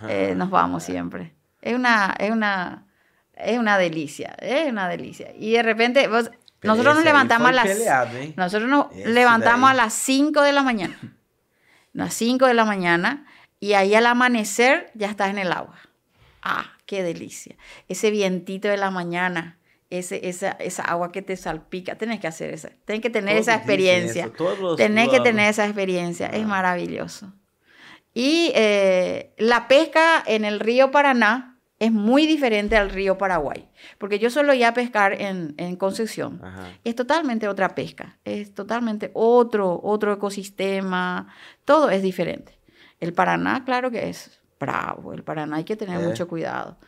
eh, 0.08 0.34
nos 0.36 0.50
vamos 0.50 0.82
siempre. 0.82 1.32
Es 1.60 1.76
una, 1.76 2.12
es 2.18 2.32
una, 2.32 2.88
es 3.34 3.56
una 3.56 3.78
delicia, 3.78 4.34
es 4.40 4.68
una 4.68 4.88
delicia. 4.88 5.32
Y 5.38 5.52
de 5.52 5.62
repente, 5.62 6.08
nosotros 6.62 6.96
nos 6.96 7.04
levantamos 7.04 7.48
a 7.48 7.52
las, 7.52 7.68
¿eh? 7.68 8.34
nosotros 8.36 8.68
nos 8.68 8.94
levantamos 8.94 9.70
a 9.70 9.74
las 9.74 9.92
5 9.94 10.42
de 10.42 10.52
la 10.52 10.62
mañana, 10.62 10.98
a 11.02 11.06
las 11.92 12.14
5 12.14 12.46
de 12.46 12.54
la 12.54 12.64
mañana, 12.64 13.26
y 13.60 13.74
ahí 13.74 13.94
al 13.94 14.06
amanecer 14.06 14.90
ya 14.94 15.08
estás 15.08 15.30
en 15.30 15.38
el 15.38 15.52
agua. 15.52 15.76
Ah, 16.42 16.72
qué 16.86 17.02
delicia. 17.02 17.56
Ese 17.88 18.10
vientito 18.10 18.68
de 18.68 18.76
la 18.76 18.90
mañana 18.90 19.58
ese, 19.98 20.26
esa, 20.26 20.52
esa 20.52 20.82
agua 20.84 21.12
que 21.12 21.20
te 21.20 21.36
salpica. 21.36 21.96
Tenés 21.96 22.18
que 22.18 22.26
hacer 22.26 22.52
eso. 22.54 22.68
Tenés 22.86 23.02
que 23.02 23.10
tener 23.10 23.36
esa 23.36 23.54
experiencia. 23.54 24.30
Tenés 24.76 25.10
que 25.10 25.20
tener 25.20 25.50
esa 25.50 25.66
experiencia. 25.66 26.28
Es 26.28 26.46
maravilloso. 26.46 27.32
Y 28.14 28.52
eh, 28.54 29.34
la 29.36 29.68
pesca 29.68 30.22
en 30.26 30.46
el 30.46 30.60
río 30.60 30.90
Paraná 30.90 31.51
es 31.82 31.90
muy 31.90 32.28
diferente 32.28 32.76
al 32.76 32.90
río 32.90 33.18
Paraguay. 33.18 33.68
Porque 33.98 34.20
yo 34.20 34.30
solo 34.30 34.54
ya 34.54 34.72
pescar 34.72 35.20
en, 35.20 35.54
en 35.56 35.74
Concepción. 35.74 36.40
Es 36.84 36.94
totalmente 36.94 37.48
otra 37.48 37.74
pesca. 37.74 38.20
Es 38.24 38.54
totalmente 38.54 39.10
otro, 39.14 39.80
otro 39.82 40.12
ecosistema. 40.12 41.34
Todo 41.64 41.90
es 41.90 42.00
diferente. 42.00 42.56
El 43.00 43.12
Paraná, 43.14 43.64
claro 43.64 43.90
que 43.90 44.08
es 44.08 44.40
bravo. 44.60 45.12
El 45.12 45.24
Paraná 45.24 45.56
hay 45.56 45.64
que 45.64 45.74
tener 45.74 46.00
eh. 46.00 46.06
mucho 46.06 46.28
cuidado. 46.28 46.78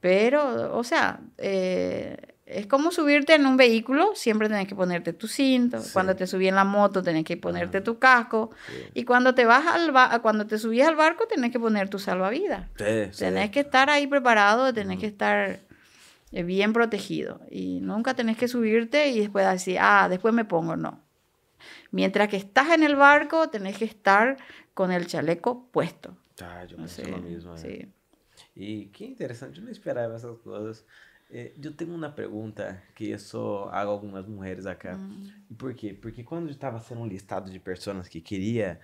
Pero, 0.00 0.76
o 0.76 0.82
sea, 0.82 1.20
eh, 1.38 2.16
es 2.52 2.66
como 2.66 2.90
subirte 2.90 3.34
en 3.34 3.46
un 3.46 3.56
vehículo, 3.56 4.10
siempre 4.14 4.48
tenés 4.48 4.66
que 4.66 4.74
ponerte 4.74 5.12
tu 5.12 5.28
cinto. 5.28 5.80
Cuando 5.92 6.16
te 6.16 6.26
subí 6.26 6.48
en 6.48 6.56
la 6.56 6.64
moto, 6.64 7.02
tenés 7.02 7.24
que 7.24 7.36
ponerte 7.36 7.80
tu 7.80 7.98
casco. 7.98 8.50
Y 8.94 9.04
cuando 9.04 9.34
te 9.34 9.44
vas 9.44 9.66
al 9.66 10.20
cuando 10.20 10.46
te 10.46 10.58
subís 10.58 10.84
al 10.84 10.96
barco, 10.96 11.26
tenés 11.26 11.52
que 11.52 11.60
poner 11.60 11.88
tu 11.88 11.98
salvavidas. 11.98 12.68
Sí, 12.76 13.18
tenés 13.18 13.50
que 13.50 13.60
estar 13.60 13.88
ahí 13.90 14.06
preparado, 14.06 14.72
tenés 14.72 14.98
que 14.98 15.06
estar 15.06 15.60
eh, 16.32 16.42
bien 16.42 16.72
protegido. 16.72 17.40
Y 17.50 17.80
nunca 17.80 18.14
tenés 18.14 18.36
que 18.36 18.48
subirte 18.48 19.08
y 19.08 19.20
después 19.20 19.48
decir, 19.48 19.78
ah, 19.80 20.08
después 20.08 20.34
me 20.34 20.44
pongo. 20.44 20.76
No. 20.76 21.00
Mientras 21.92 22.28
que 22.28 22.36
estás 22.36 22.70
en 22.70 22.82
el 22.82 22.96
barco, 22.96 23.48
tenés 23.48 23.78
que 23.78 23.84
estar 23.84 24.36
con 24.74 24.92
el 24.92 25.06
chaleco 25.06 25.68
puesto. 25.70 26.16
Ah, 26.42 26.64
yo 26.64 26.76
pensé 26.76 27.06
lo 27.06 27.18
mismo. 27.18 27.54
Eh. 27.62 27.88
Y 28.54 28.86
qué 28.86 29.04
interesante, 29.04 29.58
yo 29.58 29.62
no 29.62 29.70
esperaba 29.70 30.16
esas 30.16 30.38
cosas. 30.38 30.84
É, 31.32 31.52
eu 31.62 31.72
tenho 31.72 31.94
uma 31.94 32.10
pergunta 32.10 32.82
que 32.94 33.10
eu 33.10 33.18
só 33.18 33.68
hago 33.70 33.90
algumas 33.90 34.26
mulheres 34.26 34.66
acá. 34.66 34.96
Hum. 34.96 35.30
E 35.48 35.54
por 35.54 35.72
quê? 35.74 35.94
Porque 35.94 36.24
quando 36.24 36.50
estava 36.50 36.80
sendo 36.80 37.02
um 37.02 37.06
listado 37.06 37.50
de 37.50 37.58
pessoas 37.60 38.08
que 38.08 38.20
queria... 38.20 38.80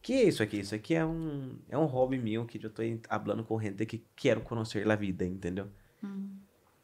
Que 0.00 0.12
é 0.12 0.22
isso 0.24 0.42
aqui? 0.42 0.60
Isso 0.60 0.74
aqui 0.74 0.94
é 0.94 1.04
um, 1.04 1.58
é 1.68 1.76
um 1.76 1.86
hobby 1.86 2.18
meu 2.18 2.46
que 2.46 2.58
eu 2.64 2.68
estou 2.68 2.84
falando 3.08 3.42
com 3.42 3.60
gente 3.60 3.84
que 3.84 4.04
quero 4.14 4.42
conhecer 4.42 4.88
a 4.88 4.94
vida, 4.94 5.24
entendeu? 5.24 5.68
Hum. 6.04 6.36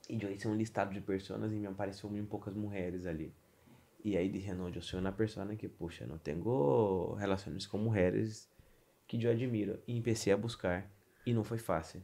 E 0.09 0.21
eu 0.21 0.33
hice 0.33 0.49
um 0.49 0.55
listado 0.55 0.93
de 0.93 1.01
pessoas 1.01 1.53
e 1.53 1.57
me 1.57 1.67
apareceu 1.67 2.11
muito 2.11 2.29
poucas 2.29 2.55
mulheres 2.55 3.07
ali. 3.07 3.33
E 4.05 4.17
aí 4.17 4.29
dije, 4.29 4.53
não, 4.53 4.69
eu 4.69 4.83
sou 4.83 5.01
uma 5.01 5.13
pessoa 5.13 5.47
que, 5.55 5.69
puxa, 5.69 6.07
não 6.07 6.19
tenho 6.19 7.15
relações 7.15 7.67
com 7.67 7.79
mulheres 7.79 8.51
que 9.07 9.23
eu 9.23 9.31
admiro. 9.31 9.79
E 9.87 10.01
comecei 10.01 10.33
a 10.33 10.37
buscar. 10.37 10.91
E 11.25 11.33
não 11.33 11.43
foi 11.45 11.57
fácil. 11.57 12.03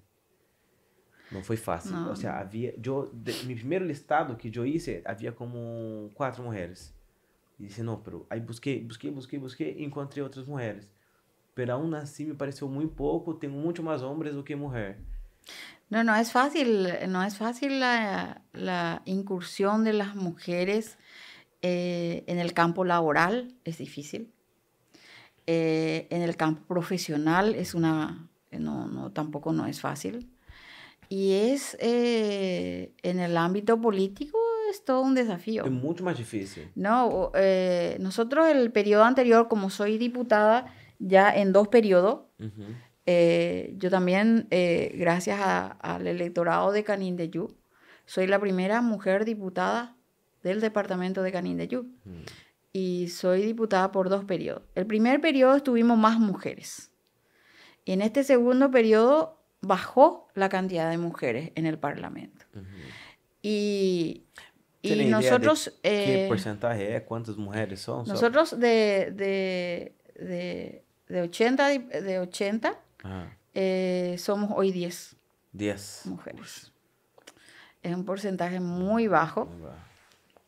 Não 1.31 1.43
foi 1.43 1.57
fácil. 1.57 1.93
Não. 1.93 2.09
Ou 2.09 2.16
seja, 2.16 2.33
havia. 2.33 2.74
Eu, 2.85 3.11
de, 3.12 3.45
meu 3.45 3.57
primeiro 3.57 3.87
listado 3.87 4.35
que 4.37 4.51
eu 4.57 4.66
hice, 4.66 5.01
havia 5.05 5.31
como 5.33 6.11
quatro 6.14 6.43
mulheres. 6.43 6.93
E 7.59 7.66
disse, 7.66 7.83
não, 7.83 7.97
pero. 7.97 8.26
Aí 8.28 8.41
busquei, 8.41 8.83
busquei, 8.83 9.11
busquei, 9.11 9.39
busquei 9.39 9.76
e 9.78 9.85
encontrei 9.85 10.22
outras 10.22 10.47
mulheres. 10.47 10.91
Pero 11.55 11.72
aún 11.72 11.95
assim 11.95 12.26
me 12.26 12.35
pareceu 12.35 12.68
muito 12.68 12.95
pouco, 12.95 13.35
tenho 13.35 13.53
muito 13.53 13.83
mais 13.83 14.03
homens 14.03 14.35
do 14.35 14.43
que 14.43 14.57
mulher. 14.57 14.99
No, 15.91 16.05
no 16.05 16.14
es 16.14 16.31
fácil, 16.31 16.89
no 17.09 17.22
es 17.22 17.37
fácil 17.37 17.81
la, 17.81 18.43
la 18.53 19.03
incursión 19.05 19.83
de 19.83 19.93
las 19.93 20.14
mujeres 20.14 20.97
eh, 21.62 22.22
en 22.26 22.39
el 22.39 22.53
campo 22.55 22.85
laboral, 22.85 23.55
es 23.64 23.78
difícil. 23.78 24.33
Eh, 25.47 26.07
en 26.11 26.22
el 26.22 26.37
campo 26.37 26.62
profesional 26.66 27.57
es 27.57 27.74
una, 27.74 28.28
no, 28.53 28.87
no, 28.87 29.11
tampoco 29.11 29.53
no 29.53 29.66
es 29.66 29.81
fácil. 29.81 30.31
Y 31.12 31.32
es 31.32 31.76
eh, 31.80 32.94
en 33.02 33.18
el 33.18 33.36
ámbito 33.36 33.80
político 33.80 34.38
es 34.70 34.84
todo 34.84 35.00
un 35.00 35.16
desafío. 35.16 35.64
Es 35.64 35.70
mucho 35.72 36.04
más 36.04 36.16
difícil. 36.16 36.70
No, 36.76 37.32
eh, 37.34 37.96
nosotros 37.98 38.46
el 38.46 38.70
periodo 38.70 39.02
anterior, 39.02 39.48
como 39.48 39.70
soy 39.70 39.98
diputada 39.98 40.72
ya 41.00 41.34
en 41.34 41.52
dos 41.52 41.66
periodos, 41.66 42.20
eh, 43.06 43.74
yo 43.76 43.90
también, 43.90 44.46
gracias 44.94 45.40
al 45.80 46.06
electorado 46.06 46.70
de 46.70 46.84
Canindeyú, 46.84 47.56
soy 48.06 48.28
la 48.28 48.38
primera 48.38 48.80
mujer 48.80 49.24
diputada 49.24 49.96
del 50.44 50.61
departamento 50.61 51.24
de 51.24 51.32
Canindeyú. 51.32 51.88
Mm. 52.04 52.22
Y 52.72 53.08
soy 53.08 53.42
diputada 53.42 53.90
por 53.90 54.11
dos 54.11 54.24
periodos. 54.24 54.62
El 54.76 54.86
primer 54.86 55.20
periodo 55.20 55.56
estuvimos 55.56 55.98
más 55.98 56.20
mujeres. 56.20 56.92
Y 57.84 57.90
en 57.90 58.00
este 58.00 58.22
segundo 58.22 58.70
periodo 58.70 59.39
bajó 59.61 60.28
la 60.34 60.48
cantidad 60.48 60.90
de 60.90 60.98
mujeres 60.98 61.52
en 61.54 61.66
el 61.66 61.78
Parlamento. 61.78 62.46
Y, 63.42 64.24
y 64.82 65.04
nosotros... 65.06 65.72
¿Qué 65.82 66.24
eh, 66.24 66.28
porcentaje 66.28 66.96
es? 66.96 67.02
¿Cuántas 67.02 67.36
mujeres 67.36 67.80
son? 67.80 68.06
Nosotros 68.06 68.58
de, 68.58 69.12
de, 69.14 69.94
de, 70.14 70.84
de 71.08 71.22
80, 71.22 71.68
de 71.68 72.18
80 72.18 72.78
eh, 73.54 74.16
somos 74.18 74.50
hoy 74.54 74.72
10. 74.72 75.16
10 75.52 76.02
mujeres. 76.06 76.72
Es 77.82 77.94
un 77.94 78.04
porcentaje 78.04 78.61
muy 78.61 79.08
bajo. 79.08 79.48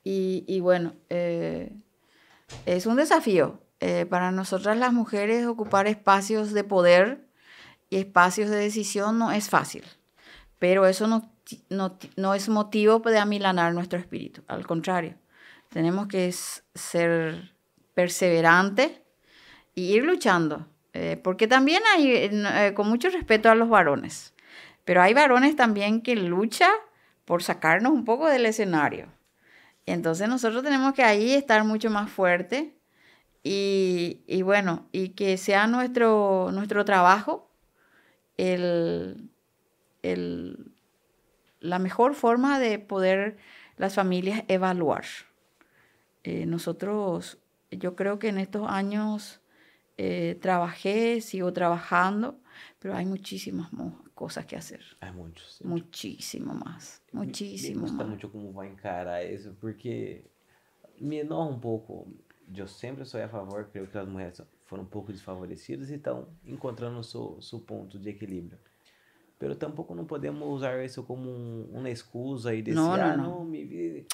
Y, 0.04 0.44
y, 0.46 0.60
bueno, 0.60 0.94
eh, 1.10 1.72
es 2.66 2.86
un 2.86 2.96
desafío 2.96 3.60
para 4.10 4.30
nosotras 4.30 4.76
las 4.76 4.92
mujeres 4.92 5.44
ocupar 5.44 5.88
espacios 5.88 6.52
de 6.52 6.62
poder 6.62 7.26
y 7.92 7.96
espacios 7.98 8.48
de 8.48 8.56
decisión 8.56 9.18
no 9.18 9.32
es 9.32 9.50
fácil, 9.50 9.84
pero 10.58 10.86
eso 10.86 11.06
no, 11.06 11.30
no, 12.16 12.34
es 12.34 12.48
motivo 12.48 13.00
de 13.00 13.18
amilanar 13.18 13.74
nuestro 13.74 13.98
espíritu, 13.98 14.42
al 14.48 14.66
contrario, 14.66 15.16
tenemos 15.68 16.08
que 16.08 16.32
ser 16.32 17.52
perseverantes 17.92 18.92
y 19.74 19.92
ir 19.92 20.04
luchando, 20.04 20.66
eh, 20.94 21.20
porque 21.22 21.46
también 21.46 21.82
hay, 21.94 22.12
eh, 22.14 22.72
con 22.74 22.88
mucho 22.88 23.10
respeto 23.10 23.50
a 23.50 23.54
los 23.54 23.68
varones, 23.68 24.32
pero 24.86 25.02
hay 25.02 25.12
varones 25.12 25.54
también 25.54 26.00
que 26.00 26.16
luchan 26.16 26.72
por 27.26 27.42
sacarnos 27.42 27.92
un 27.92 28.06
poco 28.06 28.26
del 28.26 28.46
escenario. 28.46 29.08
Entonces 29.84 30.30
nosotros 30.30 30.62
tenemos 30.62 30.94
que 30.94 31.02
ahí 31.02 31.34
estar 31.34 31.62
mucho 31.64 31.90
más 31.90 32.10
fuertes 32.10 32.68
y, 33.42 34.22
y, 34.26 34.40
bueno, 34.40 34.88
y 34.92 35.10
que 35.10 35.36
sea 35.36 35.66
nuestro, 35.66 36.48
nuestro 36.52 36.86
trabajo 36.86 37.51
el, 38.42 39.30
el, 40.02 40.72
la 41.60 41.78
mejor 41.78 42.14
forma 42.14 42.58
de 42.58 42.78
poder 42.78 43.36
las 43.76 43.94
familias 43.94 44.42
evaluar. 44.48 45.04
Eh, 46.24 46.46
nosotros, 46.46 47.38
yo 47.70 47.94
creo 47.94 48.18
que 48.18 48.28
en 48.28 48.38
estos 48.38 48.68
años 48.68 49.40
eh, 49.96 50.38
trabajé, 50.40 51.20
sigo 51.20 51.52
trabajando, 51.52 52.40
pero 52.78 52.94
hay 52.94 53.06
muchísimas 53.06 53.70
cosas 54.14 54.46
que 54.46 54.56
hacer. 54.56 54.82
Hay 55.00 55.12
muchos. 55.12 55.60
Muchísimo 55.64 56.54
más, 56.54 57.02
muchísimo 57.12 57.82
me, 57.82 57.86
me 57.86 57.90
gusta 57.90 58.04
mucho 58.04 58.32
cómo 58.32 58.52
va 58.52 58.64
a 58.64 58.68
encarar 58.68 59.22
eso, 59.22 59.54
porque 59.60 60.30
me 60.98 61.20
enoja 61.20 61.48
un 61.48 61.60
poco 61.60 62.06
yo 62.52 62.66
sempre 62.66 63.04
sou 63.04 63.22
a 63.22 63.28
favor, 63.28 63.64
creio 63.70 63.86
que 63.86 63.98
as 63.98 64.06
mulheres 64.06 64.42
foram 64.72 64.84
um 64.84 64.86
pouco 64.86 65.12
desfavorecidas 65.12 65.90
e 65.90 65.96
estão 65.96 66.28
encontrando 66.46 67.04
seu, 67.04 67.36
seu 67.42 67.60
ponto 67.60 67.98
de 67.98 68.08
equilíbrio. 68.08 68.58
Pero 69.38 69.54
tampouco 69.54 69.94
não 69.94 70.06
podemos 70.06 70.48
usar 70.48 70.82
isso 70.82 71.02
como 71.02 71.28
um, 71.28 71.68
uma 71.74 71.90
excusa 71.90 72.50
aí 72.50 72.62
desse, 72.62 72.76
não, 72.76 72.90
ah, 72.90 73.14
não, 73.14 73.40
não, 73.40 73.44
me... 73.44 74.06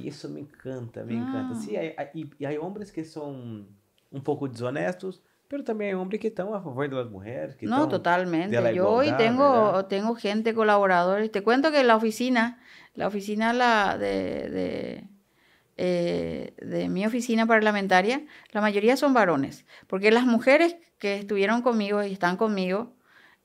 Isso 0.00 0.28
me 0.28 0.42
encanta, 0.42 1.04
me 1.04 1.16
encanta. 1.16 1.56
Sim, 1.56 1.72
e, 2.14 2.30
e 2.38 2.46
há 2.46 2.60
homens 2.60 2.92
que 2.92 3.02
são 3.02 3.66
um 4.12 4.20
pouco 4.20 4.46
desonestos, 4.46 5.20
pero 5.48 5.64
também 5.64 5.90
há 5.90 5.98
homens 5.98 6.20
que 6.20 6.28
estão 6.28 6.54
a 6.54 6.60
favor 6.60 6.88
das 6.88 7.10
mulheres. 7.10 7.56
Que 7.56 7.66
no, 7.66 7.88
totalmente. 7.88 8.54
Yo 8.72 8.86
hoy 8.86 9.10
tengo, 9.16 9.84
tengo 9.86 10.14
gente, 10.14 10.54
colaboradores. 10.54 11.32
Te 11.32 11.42
cuento 11.42 11.72
que 11.72 11.82
la 11.82 11.96
oficina, 11.96 12.60
la 12.94 13.08
oficina 13.08 13.52
la 13.52 13.98
de, 13.98 14.50
de 14.50 15.08
eh, 15.80 16.54
de 16.60 16.88
mi 16.88 17.06
oficina 17.06 17.46
parlamentaria, 17.46 18.22
la 18.50 18.60
mayoría 18.60 18.96
son 18.96 19.14
varones, 19.14 19.64
porque 19.86 20.10
las 20.10 20.26
mujeres 20.26 20.74
que 20.98 21.14
estuvieron 21.14 21.62
conmigo 21.62 22.02
y 22.02 22.12
están 22.12 22.36
conmigo, 22.36 22.96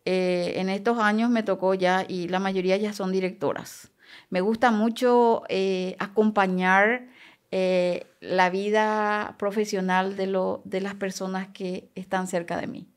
eh, 0.05 0.53
en 0.55 0.69
estos 0.69 0.97
años 0.97 1.29
me 1.29 1.43
tocó 1.43 1.75
ya 1.75 2.03
y 2.07 2.27
la 2.29 2.39
mayoría 2.39 2.75
ya 2.77 2.91
son 2.91 3.11
directoras. 3.11 3.91
Me 4.31 4.41
gusta 4.41 4.71
mucho 4.71 5.43
eh, 5.47 5.95
acompañar 5.99 7.07
la 7.51 8.49
vida 8.49 9.35
profesional 9.37 10.15
de, 10.17 10.25
lo, 10.25 10.63
de 10.65 10.81
las 10.81 10.95
personas 10.95 11.49
que 11.49 11.91
están 11.93 12.25
cerca 12.25 12.57
de 12.57 12.65
mí. 12.65 12.87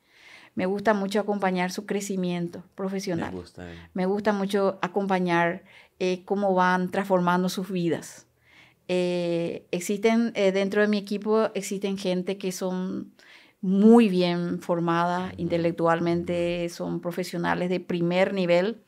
Me 0.54 0.64
gusta 0.64 0.94
mucho 0.94 1.20
acompañar 1.20 1.70
su 1.70 1.84
crecimiento 1.84 2.64
profesional. 2.74 3.32
Me 3.32 3.38
gusta, 3.38 3.66
me 3.92 4.06
gusta 4.06 4.32
mucho 4.32 4.78
acompañar 4.80 5.62
cómo 6.24 6.54
van 6.54 6.90
transformando 6.90 7.50
sus 7.50 7.70
vidas. 7.70 8.25
Eh, 8.88 9.66
existen 9.70 10.32
eh, 10.34 10.52
dentro 10.52 10.80
de 10.80 10.88
mi 10.88 10.98
equipo, 10.98 11.50
existen 11.54 11.98
gente 11.98 12.38
que 12.38 12.52
son 12.52 13.12
muy 13.60 14.08
bien 14.08 14.60
formadas 14.60 15.32
intelectualmente, 15.38 16.68
son 16.68 17.00
profesionales 17.00 17.68
de 17.70 17.80
primer 17.80 18.32
nivel. 18.32 18.82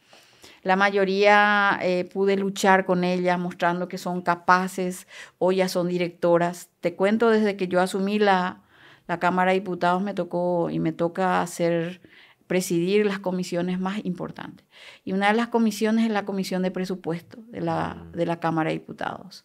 La 0.62 0.76
mayoría 0.76 1.78
eh, 1.82 2.09
pude 2.12 2.36
luchar 2.36 2.84
con 2.84 3.05
ellas 3.05 3.38
mostrando 3.38 3.88
que 3.88 3.99
son 3.99 4.22
capaces, 4.22 5.07
hoy 5.38 5.57
ya 5.57 5.68
son 5.68 5.88
directoras. 5.88 6.70
Te 6.80 6.94
cuento 6.94 7.30
desde 7.30 7.57
que 7.57 7.68
yo 7.68 7.80
asumí 7.80 8.18
la, 8.18 8.62
la 9.07 9.18
Cámara 9.18 9.53
de 9.53 9.61
Diputados 9.61 10.03
me 10.03 10.14
tocó 10.14 10.70
y 10.70 10.78
me 10.80 10.92
toca 10.92 11.42
hacer 11.42 12.01
presidir 12.49 13.07
las 13.07 13.20
comisiones 13.20 13.78
más 13.78 14.05
importantes. 14.05 14.66
Y 15.05 15.12
una 15.12 15.28
de 15.28 15.34
las 15.34 15.49
comisiones 15.49 16.07
es 16.07 16.11
la 16.11 16.24
comisión 16.24 16.62
de 16.62 16.70
presupuesto 16.70 17.38
de 17.49 17.61
la, 17.61 18.07
de 18.12 18.26
la 18.26 18.40
Cámara 18.40 18.70
de 18.70 18.78
Diputados. 18.78 19.44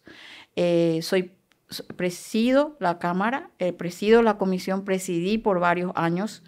Eh, 0.56 1.00
soy 1.02 1.32
presido 1.96 2.76
la 2.78 2.98
Cámara, 2.98 3.50
eh, 3.58 3.72
presido 3.72 4.22
la 4.22 4.38
comisión, 4.38 4.84
presidí 4.84 5.38
por 5.38 5.58
varios 5.58 5.92
años, 5.94 6.42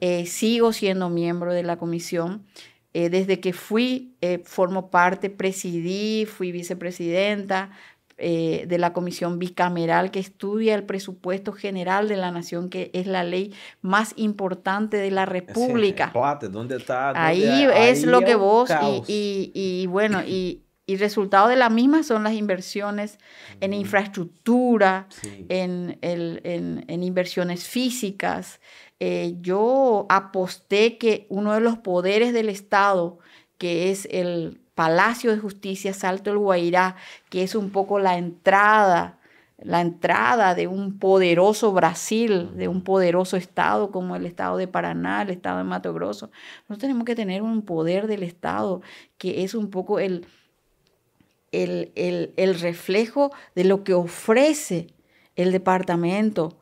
eh, 0.00 0.26
sigo 0.26 0.72
siendo 0.72 1.10
miembro 1.10 1.52
de 1.52 1.62
la 1.62 1.76
comisión. 1.76 2.46
desde 2.92 3.38
que 3.38 3.52
fui, 3.52 4.16
formo 4.42 4.90
parte, 4.90 5.30
presidí, 5.30 6.26
fui 6.26 6.50
vicepresidenta, 6.50 7.70
de 8.18 8.76
la 8.78 8.92
comisión 8.92 9.38
bicameral 9.38 10.10
que 10.10 10.18
estudia 10.18 10.74
el 10.74 10.82
presupuesto 10.82 11.52
general 11.52 12.08
de 12.08 12.16
la 12.16 12.32
nación, 12.32 12.68
que 12.68 12.90
es 12.92 13.06
la 13.06 13.22
ley 13.22 13.54
más 13.80 14.12
importante 14.16 14.96
de 14.96 15.12
la 15.12 15.24
República. 15.24 16.12
¿dónde 16.50 16.78
está? 16.78 17.12
ahí 17.14 17.64
es 17.72 18.04
lo 18.04 18.22
que 18.22 18.34
vos, 18.34 18.68
y, 19.06 19.52
y, 19.54 19.86
bueno, 19.86 20.24
y, 20.26 20.64
y 20.90 20.96
resultado 20.96 21.46
de 21.46 21.54
la 21.54 21.70
misma 21.70 22.02
son 22.02 22.24
las 22.24 22.32
inversiones 22.32 23.20
en 23.60 23.72
infraestructura, 23.72 25.06
en, 25.48 25.96
en, 26.02 27.02
inversiones 27.04 27.62
físicas. 27.62 28.60
Eh, 28.98 29.36
yo 29.40 30.06
aposté 30.08 30.98
que 30.98 31.26
uno 31.28 31.54
de 31.54 31.60
los 31.60 31.78
poderes 31.78 32.32
del 32.32 32.48
Estado, 32.48 33.20
que 33.56 33.92
es 33.92 34.08
el 34.10 34.60
Palacio 34.74 35.30
de 35.30 35.38
Justicia 35.38 35.94
Salto 35.94 36.32
el 36.32 36.38
Guairá, 36.38 36.96
que 37.28 37.44
es 37.44 37.54
un 37.54 37.70
poco 37.70 38.00
la 38.00 38.18
entrada, 38.18 39.20
la 39.58 39.80
entrada 39.80 40.56
de 40.56 40.66
un 40.66 40.98
poderoso 40.98 41.70
Brasil, 41.70 42.50
de 42.56 42.66
un 42.66 42.82
poderoso 42.82 43.36
Estado 43.36 43.92
como 43.92 44.16
el 44.16 44.26
Estado 44.26 44.56
de 44.56 44.66
Paraná, 44.66 45.22
el 45.22 45.30
Estado 45.30 45.58
de 45.58 45.64
Mato 45.64 45.94
Grosso. 45.94 46.32
Nosotros 46.62 46.80
tenemos 46.80 47.04
que 47.04 47.14
tener 47.14 47.42
un 47.42 47.62
poder 47.62 48.08
del 48.08 48.24
Estado 48.24 48.82
que 49.18 49.44
es 49.44 49.54
un 49.54 49.70
poco 49.70 50.00
el, 50.00 50.26
el, 51.52 52.58
reflejo 52.60 53.32
de 53.54 53.64
lo 53.64 53.84
que 53.84 53.94
ofrece 53.94 54.88
el 55.36 55.52
departamento 55.52 56.58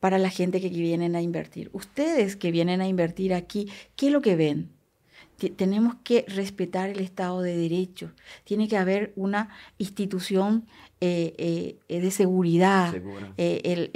para 0.00 0.18
la 0.18 0.30
gente 0.30 0.60
que 0.60 0.68
vienen 0.68 1.16
a 1.16 1.22
invertir. 1.22 1.70
Ustedes 1.72 2.36
que 2.36 2.50
vienen 2.50 2.80
a 2.80 2.88
invertir 2.88 3.34
aquí, 3.34 3.70
¿qué 3.96 4.06
es 4.06 4.12
lo 4.12 4.20
que 4.20 4.36
ven? 4.36 4.78
tenemos 5.56 5.94
que 6.02 6.24
respetar 6.26 6.90
el 6.90 6.98
Estado 6.98 7.42
de 7.42 7.56
Derecho. 7.56 8.12
Tiene 8.42 8.66
que 8.66 8.76
haber 8.76 9.12
una 9.14 9.50
institución 9.78 10.66
eh, 11.00 11.78
eh, 11.88 12.00
de 12.00 12.10
seguridad. 12.10 12.92
Eh, 13.36 13.88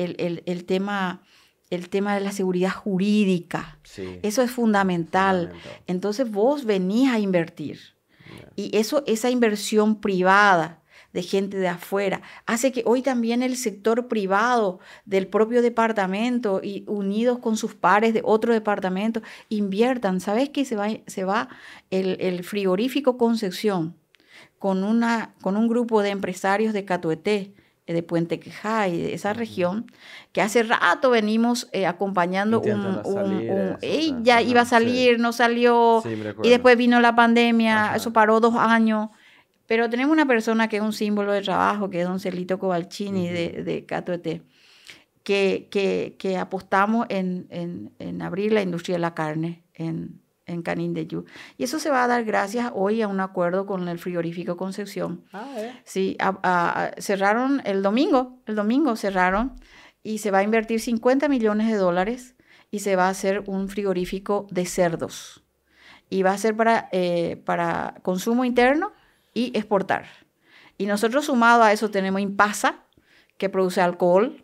el, 0.47 0.65
tema, 0.65 1.25
el 1.69 1.89
tema 1.89 2.15
de 2.15 2.21
la 2.21 2.31
seguridad 2.31 2.71
jurídica. 2.71 3.81
Eso 4.23 4.43
es 4.43 4.51
fundamental. 4.53 5.53
Entonces 5.89 6.31
vos 6.31 6.65
venís 6.65 7.11
a 7.11 7.19
invertir. 7.19 7.92
Y 8.57 8.77
eso, 8.77 9.03
esa 9.07 9.31
inversión 9.31 10.01
privada 10.01 10.81
de 11.13 11.23
gente 11.23 11.59
de 11.59 11.69
afuera, 11.69 12.23
hace 12.47 12.73
que 12.73 12.83
hoy 12.87 13.03
también 13.03 13.43
el 13.43 13.57
sector 13.57 14.09
privado 14.09 14.81
del 15.05 15.27
propio 15.27 15.61
departamento 15.61 16.61
y 16.63 16.85
unidos 16.87 17.39
con 17.39 17.57
sus 17.57 17.75
pares 17.75 18.15
de 18.15 18.23
otro 18.25 18.53
departamento 18.53 19.23
inviertan. 19.49 20.21
¿Sabes 20.21 20.49
que 20.49 20.65
se 20.65 20.77
va, 20.77 20.89
se 21.07 21.25
va 21.25 21.49
el, 21.91 22.43
frigorífico 22.45 23.19
Concepción 23.19 23.95
con, 24.59 24.85
una, 24.85 25.35
con 25.43 25.57
un 25.57 25.69
grupo 25.69 26.03
de 26.03 26.11
empresarios 26.11 26.73
de 26.73 26.85
Catueté? 26.85 27.55
De 27.87 28.03
Puente 28.03 28.39
Quejá 28.39 28.89
y 28.89 29.01
de 29.01 29.15
esa 29.15 29.33
región, 29.33 29.87
que 30.33 30.41
hace 30.41 30.63
rato 30.63 31.11
venimos 31.11 31.69
eh, 31.73 31.87
acompañando 31.87 32.61
un... 32.61 33.77
ya 34.23 34.41
iba 34.41 34.61
a 34.61 34.65
salir, 34.65 35.19
no 35.19 35.33
salió, 35.33 36.03
y 36.43 36.49
después 36.49 36.77
vino 36.77 37.01
la 37.01 37.15
pandemia, 37.15 37.95
eso 37.97 38.13
paró 38.13 38.41
dos 38.41 38.55
años, 38.57 39.11
pero 39.67 39.91
tenemos 39.91 40.13
una 40.13 40.27
persona 40.27 40.69
que 40.69 40.77
es 40.77 40.83
un 40.83 40.93
símbolo 40.93 41.33
de 41.33 41.43
trabajo, 41.43 41.91
que 41.91 42.01
es 42.01 42.07
don 42.07 42.21
Celito 42.21 42.59
Cobalcini 42.59 43.29
de, 43.29 43.63
de 43.65 43.85
Catuete, 43.85 44.43
que, 45.23 45.69
que, 45.71 46.17
que 46.19 46.37
apostamos 46.37 47.07
en, 47.09 47.47
en, 47.51 47.93
en 47.99 48.23
abrir 48.23 48.53
la 48.53 48.63
industria 48.63 48.97
de 48.97 49.01
la 49.01 49.15
carne 49.15 49.63
en, 49.75 50.22
en 50.47 50.63
Canindeyú. 50.63 51.25
Y 51.57 51.65
eso 51.65 51.79
se 51.79 51.91
va 51.91 52.05
a 52.05 52.09
dar 52.09 52.25
gracias 52.25 52.71
hoy 52.75 53.03
a 53.03 53.09
un 53.09 53.21
acuerdo 53.21 53.67
con 53.67 53.89
el 53.89 53.99
frigorífico 53.99 54.57
Concepción. 54.57 55.25
Ah, 55.33 55.55
¿eh? 55.57 55.81
Sí, 55.85 56.17
cerraron 56.99 57.63
el 57.65 57.83
domingo, 57.83 58.39
el 58.47 58.55
domingo 58.55 58.97
cerraron 58.97 59.55
y 60.03 60.19
se 60.19 60.31
va 60.31 60.39
a 60.39 60.43
invertir 60.43 60.81
50 60.81 61.29
millones 61.29 61.69
de 61.69 61.77
dólares 61.77 62.35
y 62.71 62.81
se 62.81 62.97
va 62.97 63.07
a 63.07 63.11
hacer 63.11 63.45
un 63.47 63.69
frigorífico 63.69 64.47
de 64.51 64.67
cerdos. 64.67 65.45
Y 66.11 66.23
va 66.23 66.33
a 66.33 66.39
ser 66.39 66.57
para, 66.57 66.89
eh, 66.93 67.41
para 67.45 67.95
consumo 68.03 68.45
interno 68.45 68.93
y 69.35 69.57
exportar. 69.57 70.07
Y 70.79 70.87
nosotros 70.87 71.27
sumado 71.27 71.63
a 71.63 71.73
eso 71.73 71.91
tenemos 71.91 72.21
Impasa, 72.21 72.83
que 73.43 73.49
produce 73.49 73.81
alcohol. 73.81 74.41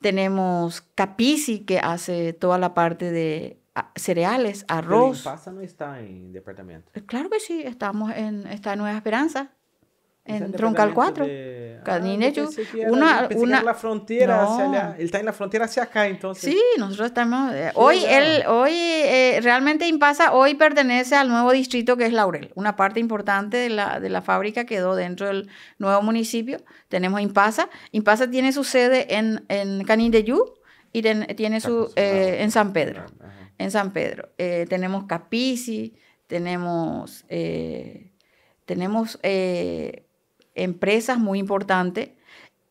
Tenemos 0.00 0.82
Capici, 0.94 1.60
que 1.60 1.78
hace 1.78 2.32
toda 2.34 2.58
la 2.58 2.74
parte 2.74 3.10
de 3.10 3.58
cereales, 3.96 4.64
arroz. 4.68 5.22
Pero 5.22 5.34
Pasa 5.36 5.52
no 5.52 5.60
está 5.60 6.00
en 6.00 6.32
departamento. 6.32 6.90
Eh, 6.94 7.04
claro 7.04 7.30
que 7.30 7.40
sí, 7.40 7.62
estamos 7.64 8.12
en 8.14 8.46
esta 8.46 8.76
Nueva 8.76 8.96
Esperanza. 8.96 9.50
En 10.26 10.52
Troncal 10.52 10.94
4. 10.94 11.26
De... 11.26 11.80
Ah, 11.84 12.00
una, 12.88 13.28
una... 13.36 13.62
la 13.62 13.74
frontera 13.74 14.42
hacia 14.42 14.70
allá. 14.70 14.96
Él 14.98 15.04
está 15.04 15.20
en 15.20 15.26
la 15.26 15.34
frontera 15.34 15.66
hacia 15.66 15.82
acá, 15.82 16.06
entonces. 16.06 16.50
Sí, 16.50 16.58
nosotros 16.78 17.08
estamos. 17.08 17.52
Eh, 17.52 17.72
hoy, 17.74 18.02
él, 18.08 18.42
hoy 18.46 18.72
eh, 18.72 19.38
realmente 19.42 19.86
Impasa 19.86 20.32
hoy 20.32 20.54
pertenece 20.54 21.14
al 21.14 21.28
nuevo 21.28 21.52
distrito 21.52 21.98
que 21.98 22.06
es 22.06 22.12
Laurel. 22.14 22.50
Una 22.54 22.74
parte 22.74 23.00
importante 23.00 23.58
de 23.58 23.68
la, 23.68 24.00
de 24.00 24.08
la 24.08 24.22
fábrica 24.22 24.64
quedó 24.64 24.96
dentro 24.96 25.26
del 25.26 25.50
nuevo 25.78 26.00
municipio. 26.00 26.56
Tenemos 26.88 27.20
Impasa. 27.20 27.68
Impasa 27.92 28.30
tiene 28.30 28.52
su 28.52 28.64
sede 28.64 29.16
en, 29.16 29.44
en 29.48 29.84
Canindeyú 29.84 30.54
y 30.90 31.02
tiene 31.02 31.60
su. 31.60 31.92
en 31.96 32.50
San 32.50 32.72
Pedro 32.72 33.04
en 33.58 33.70
San 33.70 33.92
Pedro. 33.92 34.28
Eh, 34.38 34.66
tenemos 34.68 35.04
Capici, 35.04 35.94
tenemos, 36.26 37.24
eh, 37.28 38.10
tenemos 38.64 39.18
eh, 39.22 40.06
empresas 40.54 41.18
muy 41.18 41.38
importantes 41.38 42.10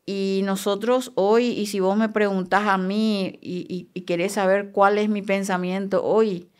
y 0.06 0.42
nosotros 0.44 1.12
hoy, 1.14 1.46
y 1.46 1.66
si 1.66 1.80
vos 1.80 1.96
me 1.96 2.08
preguntás 2.08 2.68
a 2.68 2.76
mí 2.76 3.38
y, 3.40 3.88
y, 3.94 4.00
querés 4.02 4.32
saber 4.32 4.70
cuál 4.70 4.98
es 4.98 5.08
mi 5.08 5.22
pensamiento 5.22 6.04
hoy, 6.04 6.50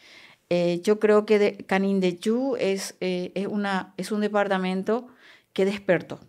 yo 0.83 1.01
creo 1.01 1.27
que 1.27 1.41
de, 1.41 1.57
Canindeyú 1.57 2.55
es, 2.57 2.95
es, 3.01 3.47
una, 3.49 3.93
es 3.97 4.13
un 4.13 4.21
departamento 4.21 5.09
que 5.53 5.65
despertó 5.65 6.21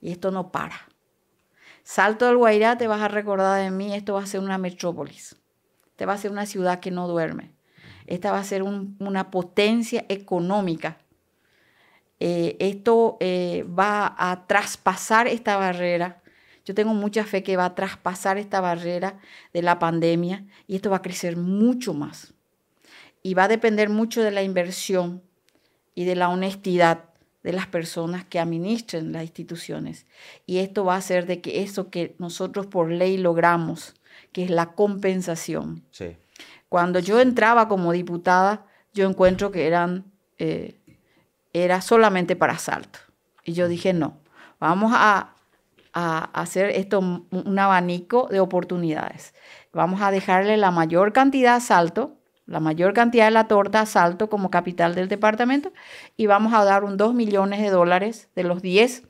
y 0.00 0.12
esto 0.12 0.30
no 0.30 0.52
para. 0.52 0.88
Salto 1.82 2.26
del 2.26 2.36
Guairá, 2.36 2.76
te 2.76 2.86
vas 2.86 3.00
a 3.00 3.08
recordar 3.08 3.60
de 3.62 3.70
mí, 3.70 3.94
esto 3.94 4.14
va 4.14 4.22
a 4.22 4.26
ser 4.26 4.40
una 4.40 4.58
metrópolis. 4.58 5.39
Esta 6.00 6.06
va 6.06 6.14
a 6.14 6.16
ser 6.16 6.30
una 6.30 6.46
ciudad 6.46 6.80
que 6.80 6.90
no 6.90 7.06
duerme. 7.08 7.50
Esta 8.06 8.32
va 8.32 8.38
a 8.38 8.44
ser 8.44 8.62
una 8.62 9.30
potencia 9.30 10.06
económica. 10.08 10.96
Eh, 12.20 12.56
esto 12.58 13.18
eh, 13.20 13.66
va 13.68 14.14
a 14.16 14.46
traspasar 14.46 15.28
esta 15.28 15.58
barrera. 15.58 16.22
Yo 16.64 16.74
tengo 16.74 16.94
mucha 16.94 17.26
fe 17.26 17.42
que 17.42 17.58
va 17.58 17.66
a 17.66 17.74
traspasar 17.74 18.38
esta 18.38 18.62
barrera 18.62 19.18
de 19.52 19.60
la 19.60 19.78
pandemia 19.78 20.46
y 20.66 20.76
esto 20.76 20.88
va 20.88 20.96
a 20.96 21.02
crecer 21.02 21.36
mucho 21.36 21.92
más. 21.92 22.32
Y 23.22 23.34
va 23.34 23.44
a 23.44 23.48
depender 23.48 23.90
mucho 23.90 24.22
de 24.22 24.30
la 24.30 24.42
inversión 24.42 25.20
y 25.94 26.04
de 26.04 26.16
la 26.16 26.30
honestidad 26.30 27.10
de 27.42 27.52
las 27.52 27.66
personas 27.66 28.24
que 28.24 28.40
administren 28.40 29.12
las 29.12 29.24
instituciones. 29.24 30.06
Y 30.46 30.60
esto 30.60 30.82
va 30.82 30.94
a 30.94 30.98
hacer 30.98 31.26
de 31.26 31.42
que 31.42 31.62
eso 31.62 31.90
que 31.90 32.14
nosotros 32.18 32.66
por 32.68 32.90
ley 32.90 33.18
logramos, 33.18 33.96
que 34.32 34.44
es 34.44 34.50
la 34.50 34.72
compensación. 34.72 35.84
Cuando 36.68 36.98
yo 36.98 37.20
entraba 37.20 37.68
como 37.68 37.92
diputada, 37.92 38.66
yo 38.92 39.08
encuentro 39.08 39.50
que 39.50 39.66
eran, 39.66 40.04
eh, 40.38 40.78
era 41.52 41.80
solamente 41.80 42.36
para 42.36 42.54
asalto. 42.54 42.98
Y 43.44 43.52
yo 43.54 43.68
dije, 43.68 43.92
no, 43.92 44.18
vamos 44.58 44.92
a, 44.94 45.34
a 45.92 46.24
hacer 46.40 46.70
esto 46.70 47.00
un 47.00 47.58
abanico 47.58 48.28
de 48.30 48.40
oportunidades. 48.40 49.34
Vamos 49.72 50.00
a 50.02 50.10
dejarle 50.10 50.56
la 50.56 50.70
mayor 50.70 51.12
cantidad 51.12 51.52
de 51.52 51.56
asalto 51.56 52.16
la 52.50 52.58
mayor 52.58 52.94
cantidad 52.94 53.26
de 53.26 53.30
la 53.30 53.46
torta 53.46 53.80
a 53.80 53.86
Salto 53.86 54.28
como 54.28 54.50
capital 54.50 54.96
del 54.96 55.06
departamento 55.06 55.72
y 56.16 56.26
vamos 56.26 56.52
a 56.52 56.64
dar 56.64 56.82
un 56.82 56.96
2 56.96 57.14
millones 57.14 57.60
de 57.60 57.70
dólares 57.70 58.28
de 58.34 58.42
los 58.42 58.60
10, 58.60 59.04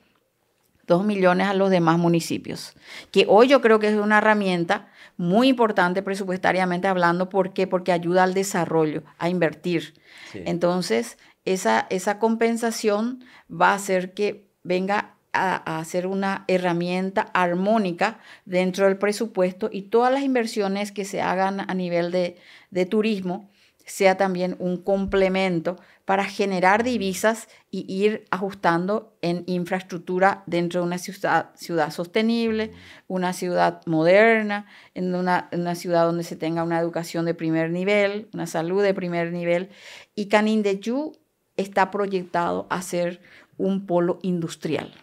2 0.87 1.05
millones 1.07 1.47
a 1.47 1.55
los 1.55 1.71
demás 1.71 1.99
municipios. 1.99 2.75
Que 3.11 3.25
hoy 3.27 3.49
yo 3.49 3.63
creo 3.63 3.79
que 3.79 3.89
es 3.89 3.95
una 3.95 4.19
herramienta 4.19 4.89
muy 5.21 5.49
importante 5.49 6.03
presupuestariamente 6.03 6.89
hablando. 6.89 7.29
¿Por 7.29 7.53
qué? 7.53 7.67
Porque 7.67 7.93
ayuda 7.93 8.25
al 8.25 8.33
desarrollo, 8.33 9.03
a 9.19 9.29
invertir. 9.29 9.93
Entonces, 10.33 11.19
esa, 11.45 11.87
esa 11.91 12.19
compensación 12.19 13.23
va 13.51 13.73
a 13.73 13.75
hacer 13.75 14.15
que 14.15 14.49
venga 14.63 15.17
a, 15.35 15.79
hacer 15.79 16.07
una 16.07 16.47
herramienta 16.49 17.29
armónica 17.35 18.19
dentro 18.47 18.87
del 18.87 18.97
presupuesto 18.97 19.69
y 19.71 19.83
todas 19.83 20.11
las 20.11 20.23
inversiones 20.23 20.91
que 20.91 21.05
se 21.05 21.21
hagan 21.21 21.71
a 21.71 21.75
nivel 21.75 22.11
de, 22.11 22.87
turismo 22.87 23.50
sea 23.91 24.17
también 24.17 24.55
un 24.61 24.77
complemento 24.77 25.77
para 26.05 26.25
generar 26.25 26.85
divisas 26.85 27.49
y 27.73 27.93
ir 27.93 28.25
ajustando 28.31 29.17
en 29.21 29.43
infraestructura 29.47 30.45
dentro 30.47 30.81
de 30.81 30.87
una 30.87 30.99
ciudad, 30.99 31.51
ciudad 31.57 31.91
sostenible, 31.91 32.71
una 33.09 33.33
ciudad 33.33 33.83
moderna, 33.87 34.67
en 34.95 35.13
una, 35.13 35.49
una, 35.51 35.75
ciudad 35.75 36.05
donde 36.05 36.23
se 36.23 36.37
tenga 36.37 36.63
una 36.63 36.79
educación 36.79 37.25
de 37.25 37.35
primer 37.35 37.71
nivel, 37.71 38.29
una 38.33 38.47
salud 38.47 38.81
de 38.81 38.95
primer 38.95 39.33
nivel. 39.33 39.71
Y 40.15 40.27
Canindeyú 40.27 41.17
está 41.57 41.91
proyectado 41.91 42.69
a 42.71 42.83
ser 42.83 43.21
un 43.59 43.87
polo 43.87 44.21
industrial. 44.23 44.95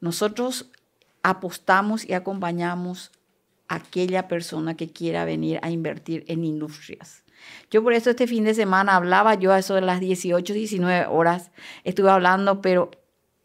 Nosotros 0.00 0.72
apostamos 1.22 2.04
y 2.04 2.14
acompañamos 2.14 3.12
a 3.68 3.76
aquella 3.76 4.26
persona 4.26 4.76
que 4.76 4.90
quiera 4.90 5.24
venir 5.24 5.60
a 5.62 5.70
invertir 5.70 6.24
en 6.26 6.44
industrias. 6.44 7.22
Yo 7.70 7.82
por 7.82 7.92
eso 7.92 8.10
este 8.10 8.26
fin 8.26 8.44
de 8.44 8.54
semana 8.54 8.96
hablaba 8.96 9.34
yo 9.34 9.52
a 9.52 9.58
eso 9.58 9.74
de 9.74 9.80
las 9.80 10.00
18, 10.00 10.52
19 10.52 11.06
horas, 11.06 11.50
estuve 11.84 12.10
hablando, 12.10 12.60
pero 12.60 12.90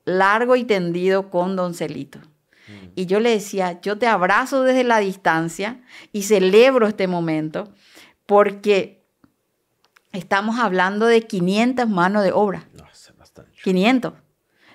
largo 0.06 0.56
y 0.56 0.64
tendido 0.64 1.30
con 1.30 1.56
Don 1.56 1.74
Celito. 1.74 2.20
Mm. 2.20 2.88
Y 2.96 3.06
yo 3.06 3.20
le 3.20 3.32
decía, 3.32 3.82
yo 3.82 3.98
te 3.98 4.08
abrazo 4.08 4.64
desde 4.64 4.84
la 4.84 5.00
distancia 5.00 5.82
y 6.12 6.24
celebro 6.24 6.88
este 6.88 7.08
momento 7.08 7.74
porque 8.26 9.04
estamos 10.12 10.60
hablando 10.60 11.06
de 11.06 11.22
500 11.22 11.90
manos 11.90 12.24
de 12.24 12.32
obra. 12.32 12.68
No, 12.78 12.86
500. 13.64 14.14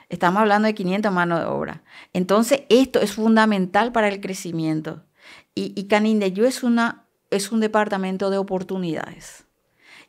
Estamos 0.09 0.41
hablando 0.41 0.67
de 0.67 0.75
500 0.75 1.13
manos 1.13 1.41
de 1.41 1.47
obra. 1.47 1.83
Entonces, 2.13 2.63
esto 2.69 3.01
es 3.01 3.13
fundamental 3.15 3.93
para 3.93 4.09
el 4.09 4.21
crecimiento. 4.21 5.05
Y, 5.55 5.73
y 5.75 5.89
Canindeyú 5.89 6.45
es, 6.45 6.63
una, 6.63 7.06
es 7.31 7.53
un 7.53 7.61
departamento 7.61 8.31
de 8.31 8.39
oportunidades. 8.39 9.47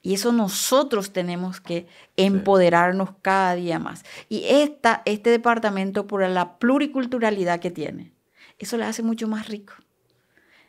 Y 0.01 0.13
eso 0.13 0.31
nosotros 0.31 1.11
tenemos 1.11 1.59
que 1.59 1.87
empoderarnos 2.15 3.09
cada 3.21 3.55
día 3.55 3.79
más. 3.79 4.03
Y 4.29 4.45
esta, 4.47 5.01
este 5.05 5.29
departamento, 5.29 6.07
por 6.07 6.27
la 6.27 6.59
pluriculturalidad 6.59 7.59
que 7.59 7.71
tiene, 7.71 8.13
eso 8.59 8.77
le 8.77 8.85
hace 8.85 9.03
mucho 9.03 9.27
más 9.27 9.47
rico. 9.47 9.73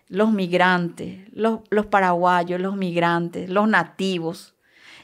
Los 0.08 0.32
migrantes, 0.32 1.28
los, 1.32 1.60
los 1.70 1.86
paraguayos, 1.86 2.60
los 2.60 2.76
migrantes, 2.76 3.50
los 3.50 3.68
nativos, 3.68 4.54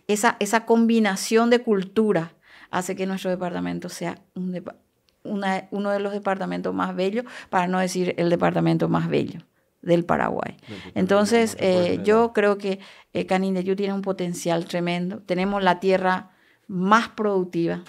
esa, 0.09 0.37
esa 0.41 0.65
combinación 0.65 1.51
de 1.51 1.61
cultura 1.61 2.35
hace 2.71 2.97
que 2.97 3.07
nuestro 3.07 3.31
departamento 3.31 3.89
sea 3.89 4.19
uno 4.35 5.91
de 5.91 6.01
los 6.01 6.13
departamentos 6.13 6.75
más 6.75 6.97
bellos, 6.97 7.25
para 7.51 7.69
no 7.69 7.79
decir 7.79 8.15
el 8.19 8.31
departamento 8.31 8.89
más 8.89 9.09
bello 9.09 9.41
del 9.85 10.05
Paraguay. 10.05 10.57
Entonces, 10.95 11.57
eh, 11.61 12.01
yo 12.03 12.33
creo 12.33 12.59
que 12.59 12.81
eh, 13.13 13.27
Canindeyú 13.27 13.77
tiene 13.77 13.93
un 13.93 14.03
potencial 14.03 14.67
tremendo. 14.67 15.21
Tenemos 15.21 15.63
la 15.63 15.81
tierra 15.81 16.31
más 16.67 17.09
productiva, 17.09 17.83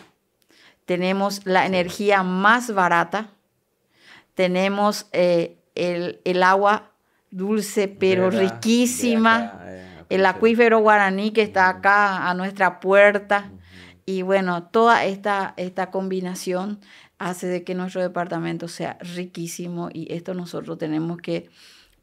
tenemos 0.85 1.45
la 1.45 1.65
energía 1.65 2.23
más 2.23 2.73
barata, 2.73 3.29
tenemos 4.35 5.07
eh, 5.13 5.57
el, 5.75 6.43
agua 6.43 6.91
dulce 7.31 7.87
pero 7.87 8.29
riquísima, 8.29 9.61
el 10.09 10.25
acuífero 10.25 10.79
guaraní 10.79 11.31
que 11.31 11.41
está 11.41 11.69
acá 11.69 12.29
a 12.29 12.33
nuestra 12.33 12.79
puerta. 12.79 13.51
Y 14.07 14.21
bueno, 14.21 14.63
toda 14.63 15.03
esta, 15.05 15.55
esta 15.57 15.89
combinación 15.89 16.79
hace 17.17 17.47
de 17.47 17.63
que 17.63 17.75
nuestro 17.75 18.01
departamento 18.01 18.67
sea 18.67 18.97
riquísimo 18.99 19.89
y 19.91 20.13
esto 20.13 20.33
nosotros 20.33 20.77
tenemos 20.77 21.17
que 21.17 21.49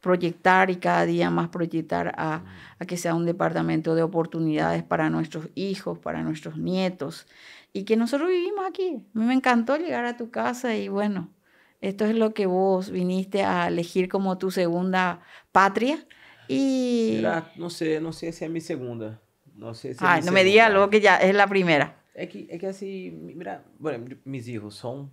proyectar 0.03 0.69
y 0.69 0.77
cada 0.77 1.07
día 1.07 1.31
más 1.31 1.49
proyectar 1.49 2.13
a, 2.19 2.45
que 2.87 2.97
sea 2.97 3.15
un 3.15 3.25
departamento 3.25 3.95
de 3.95 4.03
oportunidades 4.03 4.83
para 4.83 5.09
nuestros 5.09 5.49
hijos, 5.55 5.99
para 5.99 6.23
nuestros 6.23 6.59
nietos 6.59 7.27
y 7.73 7.85
que 7.85 7.97
nosotros 7.97 8.29
vivimos 8.29 8.67
aquí. 8.69 9.07
A 9.15 9.19
mí 9.19 9.25
me 9.25 9.33
encantó 9.33 9.77
llegar 9.77 10.05
a 10.05 10.17
tu 10.17 10.31
casa 10.31 10.77
y 10.77 10.89
bueno, 10.89 11.31
esto 11.81 12.05
es 12.05 12.17
lo 12.17 12.35
que 12.35 12.47
vos 12.47 12.91
viniste 12.91 13.45
a 13.45 13.69
elegir 13.69 14.09
como 14.09 14.37
tu 14.37 14.51
segunda 14.51 15.23
patria 15.53 16.05
y... 16.49 17.23
no 17.57 17.71
sé, 17.71 18.01
no 18.01 18.13
sé 18.13 18.33
si 18.33 18.45
es 18.45 18.51
mi 18.51 18.61
segunda. 18.61 19.23
No 19.55 19.73
sé 19.75 19.95
si 19.95 20.01
Ay, 20.05 20.23
no 20.25 20.33
me 20.33 20.43
digas 20.43 20.73
luego 20.73 20.91
que 20.91 21.01
ya 21.01 21.17
es 21.17 21.35
la 21.35 21.47
primera. 21.47 22.03
Es 22.15 22.29
que, 22.29 22.47
es 22.51 22.61
que 22.61 22.67
así, 22.67 23.11
mira, 23.13 23.65
bueno, 23.79 24.05
mis 24.25 24.49
hijos 24.49 24.75
son. 24.75 25.11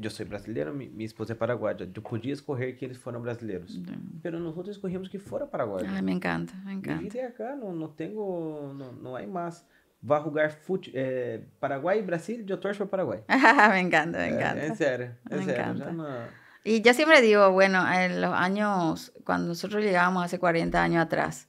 Yo 0.00 0.10
soy 0.10 0.26
brasileiro, 0.26 0.72
mi, 0.72 0.88
mi 0.88 1.04
esposa 1.04 1.32
es 1.32 1.38
paraguaya. 1.38 1.86
Yo 1.92 2.02
podía 2.02 2.32
escoger 2.32 2.76
que 2.76 2.86
eles 2.86 2.98
fueran 2.98 3.22
brasileiros. 3.22 3.80
Pero 4.22 4.38
nosotros 4.38 4.76
escogimos 4.76 5.10
que 5.10 5.18
fuera 5.18 5.50
paraguayo. 5.50 5.88
Ay, 5.90 6.02
me 6.02 6.12
encanta, 6.12 6.54
me 6.64 6.72
encanta. 6.72 7.12
De 7.12 7.22
acá 7.22 7.56
no, 7.56 7.72
no 7.72 7.90
tengo, 7.90 8.72
no, 8.76 8.92
no 8.92 9.16
hay 9.16 9.26
más. 9.26 9.66
Va 10.08 10.18
a 10.18 10.20
jugar 10.20 10.52
fut, 10.52 10.86
eh, 10.94 11.44
Paraguay 11.58 11.98
y 11.98 12.02
Brasil, 12.02 12.46
yo 12.46 12.60
torço 12.60 12.88
para 12.88 13.02
Paraguay. 13.08 13.20
me 13.70 13.80
encanta, 13.80 14.18
me 14.18 14.28
encanta. 14.28 14.62
Eh, 14.62 14.66
en 14.68 14.76
serio, 14.76 15.10
en 15.28 15.44
me. 15.44 15.52
Encanta. 15.52 16.30
Y 16.62 16.82
yo 16.82 16.94
siempre 16.94 17.20
digo, 17.20 17.50
bueno, 17.50 17.90
en 17.92 18.20
los 18.20 18.32
años, 18.32 19.12
cuando 19.24 19.48
nosotros 19.48 19.82
llegábamos 19.82 20.24
hace 20.24 20.38
40 20.38 20.80
años 20.80 21.02
atrás, 21.02 21.48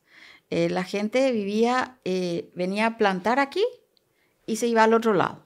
eh, 0.49 0.69
la 0.69 0.83
gente 0.83 1.31
vivía, 1.31 1.99
eh, 2.05 2.49
venía 2.55 2.87
a 2.87 2.97
plantar 2.97 3.39
aquí 3.39 3.63
y 4.45 4.55
se 4.55 4.67
iba 4.67 4.83
al 4.83 4.93
otro 4.93 5.13
lado. 5.13 5.43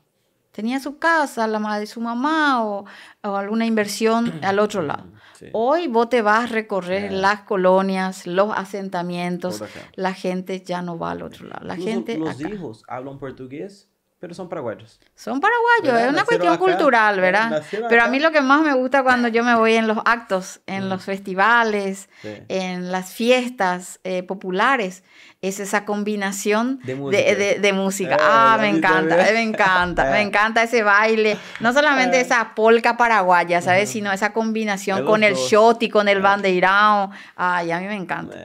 Tenía 0.53 0.80
su 0.80 0.99
casa, 0.99 1.47
la 1.47 1.57
madre 1.57 1.81
de 1.81 1.88
su 1.88 1.99
mamá 1.99 2.63
o, 2.63 2.85
alguna 3.23 3.65
inversión 3.65 4.39
al 4.43 4.59
otro 4.59 4.84
lado. 4.84 5.05
Hoy 5.51 5.88
vos 5.88 6.07
te 6.09 6.21
vas 6.21 6.45
a 6.45 6.47
recorrer 6.47 7.11
las 7.11 7.41
colonias, 7.41 8.27
los 8.27 8.55
asentamientos, 8.55 9.61
la 9.95 10.13
gente 10.13 10.61
ya 10.61 10.81
no 10.81 10.97
va 10.97 11.11
al 11.11 11.23
otro 11.23 11.47
lado. 11.47 11.65
La 11.65 11.75
gente 11.75 12.17
los 12.17 12.39
hijos 12.39 12.84
hablan 12.88 13.17
portugués 13.17 13.89
pero 14.23 14.33
son 14.33 14.47
paraguayos. 14.47 15.01
Son 15.15 15.41
paraguayos, 15.41 16.01
es 16.01 16.13
una 16.13 16.23
cuestión 16.23 16.55
cultural, 16.55 17.19
¿verdad? 17.19 17.61
Pero 17.89 18.03
a 18.03 18.07
mí 18.07 18.21
lo 18.21 18.31
que 18.31 18.39
más 18.39 18.61
me 18.61 18.73
gusta 18.73 19.03
cuando 19.03 19.27
yo 19.27 19.43
me 19.43 19.53
voy 19.53 19.73
en 19.73 19.85
los 19.85 19.97
actos, 20.05 20.61
en 20.65 20.87
los 20.87 21.03
festivales, 21.03 22.07
en 22.47 22.89
las 22.89 23.11
fiestas 23.11 23.99
eh, 24.05 24.23
populares, 24.23 25.03
es 25.41 25.59
esa 25.59 25.83
combinación 25.83 26.79
de 26.85 27.73
música. 27.73 28.15
ah, 28.21 28.57
me 28.61 28.69
encanta, 28.69 29.17
me 29.17 29.41
encanta, 29.41 30.05
me 30.11 30.21
encanta 30.21 30.63
ese 30.63 30.83
baile. 30.83 31.37
No 31.59 31.73
solamente 31.73 32.21
esa 32.21 32.55
polca 32.55 32.95
paraguaya, 32.95 33.61
¿sabes? 33.61 33.89
Sino 33.89 34.09
esa 34.13 34.31
combinación 34.31 35.03
con 35.03 35.25
el 35.25 35.35
shot 35.35 35.83
y 35.83 35.89
con 35.89 36.07
el 36.07 36.21
bandeirao. 36.21 37.11
Ay, 37.35 37.71
a 37.71 37.79
mí 37.81 37.87
me 37.87 37.97
encanta. 37.97 38.37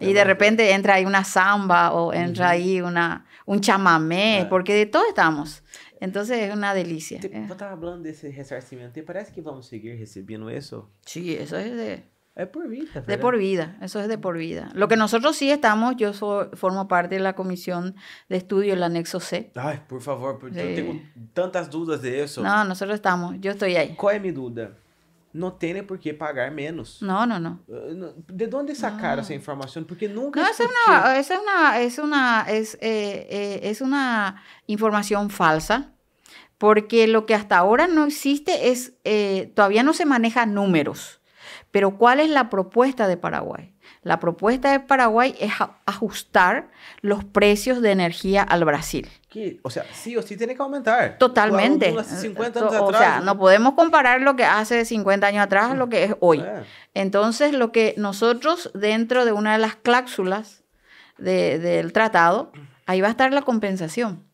Y 0.00 0.14
de 0.14 0.24
repente 0.24 0.72
entra 0.72 0.94
ahí 0.94 1.04
una 1.04 1.22
samba 1.22 1.92
o 1.92 2.12
entra 2.12 2.50
ahí 2.50 2.80
una 2.80 3.24
un 3.52 3.60
chamamé, 3.60 4.46
porque 4.48 4.74
de 4.74 4.86
todo 4.86 5.06
estamos. 5.06 5.62
Entonces 6.00 6.38
es 6.38 6.54
una 6.54 6.72
delicia. 6.72 7.20
Te, 7.20 7.28
eh. 7.28 7.46
hablando 7.60 8.00
de 8.00 8.10
ese 8.10 8.32
resarcimiento. 8.32 8.94
¿Te 8.94 9.02
parece 9.02 9.32
que 9.32 9.42
vamos 9.42 9.66
a 9.66 9.68
seguir 9.68 9.98
recibiendo 9.98 10.48
eso? 10.48 10.90
Sí, 11.04 11.34
eso 11.34 11.56
es 11.58 11.76
de... 11.76 12.10
Es 12.34 12.48
por 12.48 12.66
vida. 12.66 13.02
De 13.02 13.18
por 13.18 13.36
vida, 13.36 13.76
eso 13.82 14.00
es 14.00 14.08
de 14.08 14.16
por 14.16 14.38
vida. 14.38 14.70
Lo 14.72 14.88
que 14.88 14.96
nosotros 14.96 15.36
sí 15.36 15.50
estamos, 15.50 15.96
yo 15.98 16.14
formo 16.14 16.88
parte 16.88 17.16
de 17.16 17.20
la 17.20 17.34
comisión 17.34 17.94
de 18.30 18.38
estudio, 18.38 18.72
el 18.72 18.82
anexo 18.82 19.20
C. 19.20 19.52
Ay, 19.54 19.82
por 19.86 20.00
favor, 20.00 20.40
yo 20.50 20.74
tengo 20.74 20.98
tantas 21.34 21.70
dudas 21.70 22.00
de 22.00 22.22
eso. 22.22 22.42
No, 22.42 22.64
nosotros 22.64 22.94
estamos, 22.94 23.36
yo 23.38 23.50
estoy 23.50 23.76
ahí. 23.76 23.94
¿Cuál 23.96 24.16
es 24.16 24.22
mi 24.22 24.30
duda? 24.30 24.78
No 25.32 25.54
tiene 25.54 25.82
por 25.82 25.98
qué 25.98 26.12
pagar 26.12 26.50
menos. 26.50 27.00
No, 27.00 27.26
no, 27.26 27.38
no. 27.38 27.62
Eh, 27.68 28.12
¿De 28.28 28.46
dónde 28.46 28.74
sacar 28.74 29.18
esa 29.18 29.32
información? 29.32 29.84
Porque 29.86 30.08
nunca. 30.08 30.40
No, 30.40 30.48
esa 30.48 30.64
es 30.64 30.70
una, 30.86 31.18
es 31.18 31.30
una, 31.30 31.80
es 31.80 31.98
una, 31.98 32.46
es, 32.48 32.74
eh, 32.74 33.26
eh, 33.30 33.60
es 33.62 33.80
una 33.80 34.42
información 34.66 35.30
falsa. 35.30 35.92
Porque 36.58 37.08
lo 37.08 37.26
que 37.26 37.34
hasta 37.34 37.58
ahora 37.58 37.88
no 37.88 38.04
existe 38.04 38.70
es, 38.70 38.92
todavía 39.54 39.82
no 39.82 39.94
se 39.94 40.04
maneja 40.04 40.46
números. 40.46 41.20
Pero 41.72 41.96
¿cuál 41.98 42.20
es 42.20 42.30
la 42.30 42.50
propuesta 42.50 43.08
de 43.08 43.16
Paraguay? 43.16 43.74
La 44.02 44.20
propuesta 44.20 44.70
de 44.70 44.78
Paraguay 44.78 45.34
es 45.40 45.52
ajustar 45.86 46.70
los 47.00 47.24
precios 47.24 47.82
de 47.82 47.90
energía 47.90 48.42
al 48.42 48.64
Brasil. 48.64 49.08
O 49.62 49.70
sea, 49.70 49.84
sí 49.92 50.16
o 50.16 50.22
sí 50.22 50.36
tiene 50.36 50.54
que 50.54 50.62
aumentar. 50.62 51.18
Totalmente. 51.18 51.94
o 51.96 52.92
sea, 52.92 53.20
no 53.20 53.38
podemos 53.38 53.74
comparar 53.74 54.20
lo 54.20 54.36
que 54.36 54.44
hace 54.44 54.84
50 54.84 55.26
años 55.26 55.42
atrás 55.42 55.70
a 55.72 55.74
lo 55.74 55.88
que 55.88 56.04
es 56.04 56.14
hoy. 56.20 56.44
Entonces, 56.94 57.52
lo 57.52 57.72
que 57.72 57.94
nosotros, 57.96 58.70
dentro 58.74 59.24
de 59.24 59.32
una 59.32 59.52
de 59.52 59.58
las 59.58 59.76
cláusulas 59.76 60.62
del 61.18 61.92
tratado, 61.92 62.52
ahí 62.86 63.00
va 63.00 63.08
a 63.08 63.12
estar 63.12 63.32
la 63.32 63.42
compensación. 63.42 64.24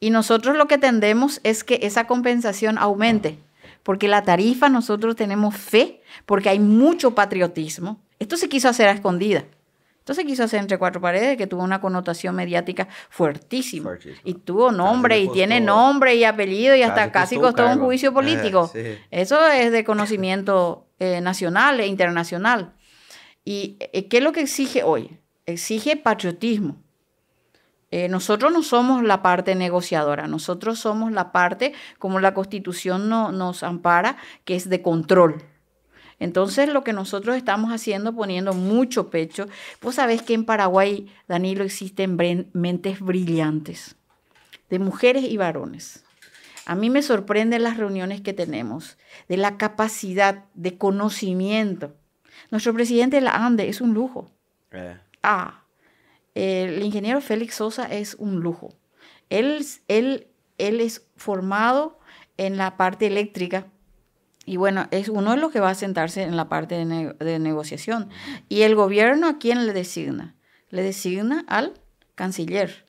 Y 0.00 0.10
nosotros 0.10 0.56
lo 0.56 0.66
que 0.66 0.78
tendemos 0.78 1.40
es 1.44 1.64
que 1.64 1.80
esa 1.82 2.06
compensación 2.06 2.78
aumente 2.78 3.38
porque 3.88 4.06
la 4.06 4.22
tarifa 4.22 4.68
nosotros 4.68 5.16
tenemos 5.16 5.56
fe, 5.56 6.02
porque 6.26 6.50
hay 6.50 6.58
mucho 6.58 7.14
patriotismo. 7.14 7.98
Esto 8.18 8.36
se 8.36 8.50
quiso 8.50 8.68
hacer 8.68 8.86
a 8.86 8.92
escondida. 8.92 9.46
Esto 10.08 10.22
se 10.22 10.26
quiso 10.26 10.44
hacer 10.44 10.60
entre 10.60 10.78
cuatro 10.78 11.02
paredes, 11.02 11.36
que 11.36 11.46
tuvo 11.46 11.62
una 11.62 11.82
connotación 11.82 12.34
mediática 12.34 12.88
fuertísima. 13.10 13.98
Y 14.24 14.32
tuvo 14.32 14.72
nombre, 14.72 15.20
y 15.20 15.28
tiene 15.28 15.60
nombre 15.60 16.14
y 16.14 16.24
apellido, 16.24 16.74
y 16.74 16.80
hasta 16.80 17.12
casi 17.12 17.36
costó, 17.36 17.66
un 17.68 17.78
juicio 17.78 18.14
político. 18.14 18.72
Eso 19.10 19.46
es 19.48 19.70
de 19.70 19.84
conocimiento 19.84 20.86
eh, 20.98 21.20
nacional 21.20 21.78
e 21.80 21.86
internacional. 21.86 22.72
¿Y 23.44 23.76
eh, 23.80 24.08
qué 24.08 24.16
es 24.16 24.24
lo 24.24 24.32
que 24.32 24.40
exige 24.40 24.82
hoy? 24.82 25.18
Exige 25.44 25.98
patriotismo. 25.98 26.82
Eh, 27.90 28.08
nosotros 28.08 28.50
no 28.50 28.62
somos 28.62 29.02
la 29.02 29.20
parte 29.20 29.54
negociadora, 29.56 30.26
nosotros 30.26 30.78
somos 30.78 31.12
la 31.12 31.32
parte, 31.32 31.74
como 31.98 32.18
la 32.18 32.32
constitución 32.32 33.10
no, 33.10 33.30
nos 33.30 33.62
ampara, 33.62 34.16
que 34.46 34.56
es 34.56 34.70
de 34.70 34.80
control. 34.80 35.44
Entonces 36.20 36.68
lo 36.68 36.82
que 36.82 36.92
nosotros 36.92 37.36
estamos 37.36 37.72
haciendo, 37.72 38.14
poniendo 38.14 38.52
mucho 38.52 39.10
pecho, 39.10 39.46
vos 39.80 39.96
sabés 39.96 40.22
que 40.22 40.34
en 40.34 40.44
Paraguay, 40.44 41.12
Danilo, 41.28 41.64
existen 41.64 42.16
mentes 42.52 43.00
brillantes, 43.00 43.96
de 44.68 44.78
mujeres 44.78 45.24
y 45.24 45.36
varones. 45.36 46.04
A 46.66 46.74
mí 46.74 46.90
me 46.90 47.02
sorprenden 47.02 47.62
las 47.62 47.76
reuniones 47.76 48.20
que 48.20 48.34
tenemos, 48.34 48.98
de 49.28 49.36
la 49.36 49.56
capacidad 49.56 50.44
de 50.54 50.76
conocimiento. 50.76 51.94
Nuestro 52.50 52.74
presidente 52.74 53.16
de 53.16 53.22
la 53.22 53.46
ANDE 53.46 53.68
es 53.68 53.80
un 53.80 53.94
lujo. 53.94 54.30
Eh. 54.72 54.96
Ah, 55.22 55.64
el 56.34 56.82
ingeniero 56.82 57.20
Félix 57.20 57.54
Sosa 57.56 57.84
es 57.84 58.14
un 58.16 58.40
lujo. 58.40 58.74
Él, 59.30 59.64
él, 59.88 60.26
él 60.58 60.80
es 60.80 61.06
formado 61.16 61.98
en 62.36 62.56
la 62.56 62.76
parte 62.76 63.06
eléctrica 63.06 63.66
y 64.48 64.56
bueno, 64.56 64.86
es 64.92 65.10
uno 65.10 65.32
de 65.32 65.36
los 65.36 65.52
que 65.52 65.60
va 65.60 65.68
a 65.68 65.74
sentarse 65.74 66.22
en 66.22 66.34
la 66.34 66.48
parte 66.48 66.74
de, 66.74 67.38
negociación. 67.38 68.08
¿Y 68.48 68.62
el 68.62 68.74
gobierno 68.74 69.26
a 69.26 69.38
quién 69.38 69.66
le 69.66 69.74
designa? 69.74 70.36
Le 70.70 70.82
designa 70.82 71.44
al 71.48 71.74
canciller. 72.14 72.86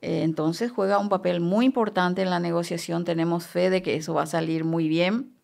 Eh, 0.00 0.22
entonces 0.22 0.70
juega 0.70 0.98
un 0.98 1.08
papel 1.08 1.40
muy 1.40 1.66
importante 1.66 2.22
en 2.22 2.30
la 2.30 2.38
negociación. 2.38 3.04
Tenemos 3.04 3.48
fe 3.48 3.68
de 3.68 3.82
que 3.82 3.96
eso 3.96 4.14
va 4.14 4.22
a 4.22 4.26
salir 4.26 4.62
muy 4.62 4.86
bien 4.86 5.34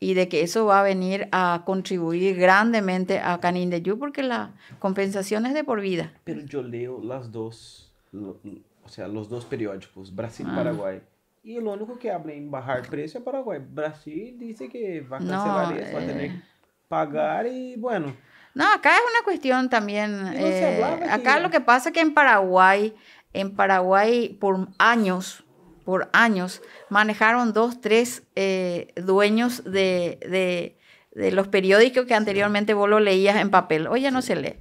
y 0.00 0.14
de 0.14 0.28
que 0.28 0.42
eso 0.42 0.66
va 0.66 0.80
a 0.80 0.82
venir 0.82 1.28
a 1.30 1.62
contribuir 1.64 2.36
grandemente 2.36 3.20
a 3.20 3.38
Canin 3.38 3.70
de 3.70 3.82
Yu 3.82 4.00
porque 4.00 4.24
la 4.24 4.56
compensación 4.80 5.46
es 5.46 5.54
de 5.54 5.62
por 5.62 5.80
vida. 5.80 6.12
Pero 6.24 6.40
yo 6.40 6.60
leo 6.60 7.00
las 7.00 7.30
dos, 7.30 7.92
o 8.12 8.88
sea, 8.88 9.06
los 9.06 9.28
dos 9.28 9.44
periódicos, 9.44 10.12
Brasil 10.12 10.44
y 10.48 10.50
ah. 10.50 11.00
Y 11.42 11.56
el 11.56 11.66
único 11.66 11.98
que 11.98 12.10
habla 12.10 12.32
en 12.32 12.50
bajar 12.50 12.82
precio 12.88 13.18
es 13.18 13.24
Paraguay. 13.24 13.60
Brasil 13.60 14.36
dice 14.38 14.68
que 14.68 15.00
va 15.00 15.16
a 15.16 15.20
cancelar 15.20 15.78
eso, 15.78 15.96
va 15.96 16.02
a 16.02 16.06
tener 16.06 16.30
que 16.30 16.36
eh. 16.36 16.42
pagar 16.88 17.46
y 17.46 17.76
bueno. 17.76 18.14
No, 18.54 18.70
acá 18.72 18.94
es 18.94 19.02
una 19.10 19.24
cuestión 19.24 19.68
también. 19.68 20.26
Eh, 20.34 20.82
acá 21.10 21.40
lo 21.40 21.50
que 21.50 21.60
pasa 21.60 21.88
es 21.88 21.94
que 21.94 22.00
en 22.00 22.14
Paraguay, 22.14 22.94
en 23.32 23.56
Paraguay 23.56 24.28
por 24.28 24.68
años, 24.78 25.44
por 25.84 26.08
años, 26.12 26.62
manejaron 26.88 27.52
dos, 27.52 27.80
tres 27.80 28.22
eh, 28.36 28.92
dueños 28.96 29.64
de, 29.64 30.78
los 31.14 31.48
periódicos 31.48 32.06
que 32.06 32.14
anteriormente 32.14 32.74
vos 32.74 32.88
lo 32.88 33.00
leías 33.00 33.36
en 33.36 33.50
papel. 33.50 33.86
Hoy 33.86 34.02
ya 34.02 34.10
no 34.10 34.22
se 34.22 34.36
lee. 34.36 34.60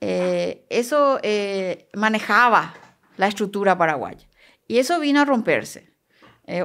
Eh, 0.00 0.64
eso 0.68 1.18
eh, 1.22 1.88
manejaba 1.94 2.74
la 3.16 3.26
estructura 3.26 3.76
paraguaya. 3.76 4.28
Y 4.66 4.78
eso 4.78 5.00
vino 5.00 5.20
a 5.20 5.24
romperse. 5.24 5.92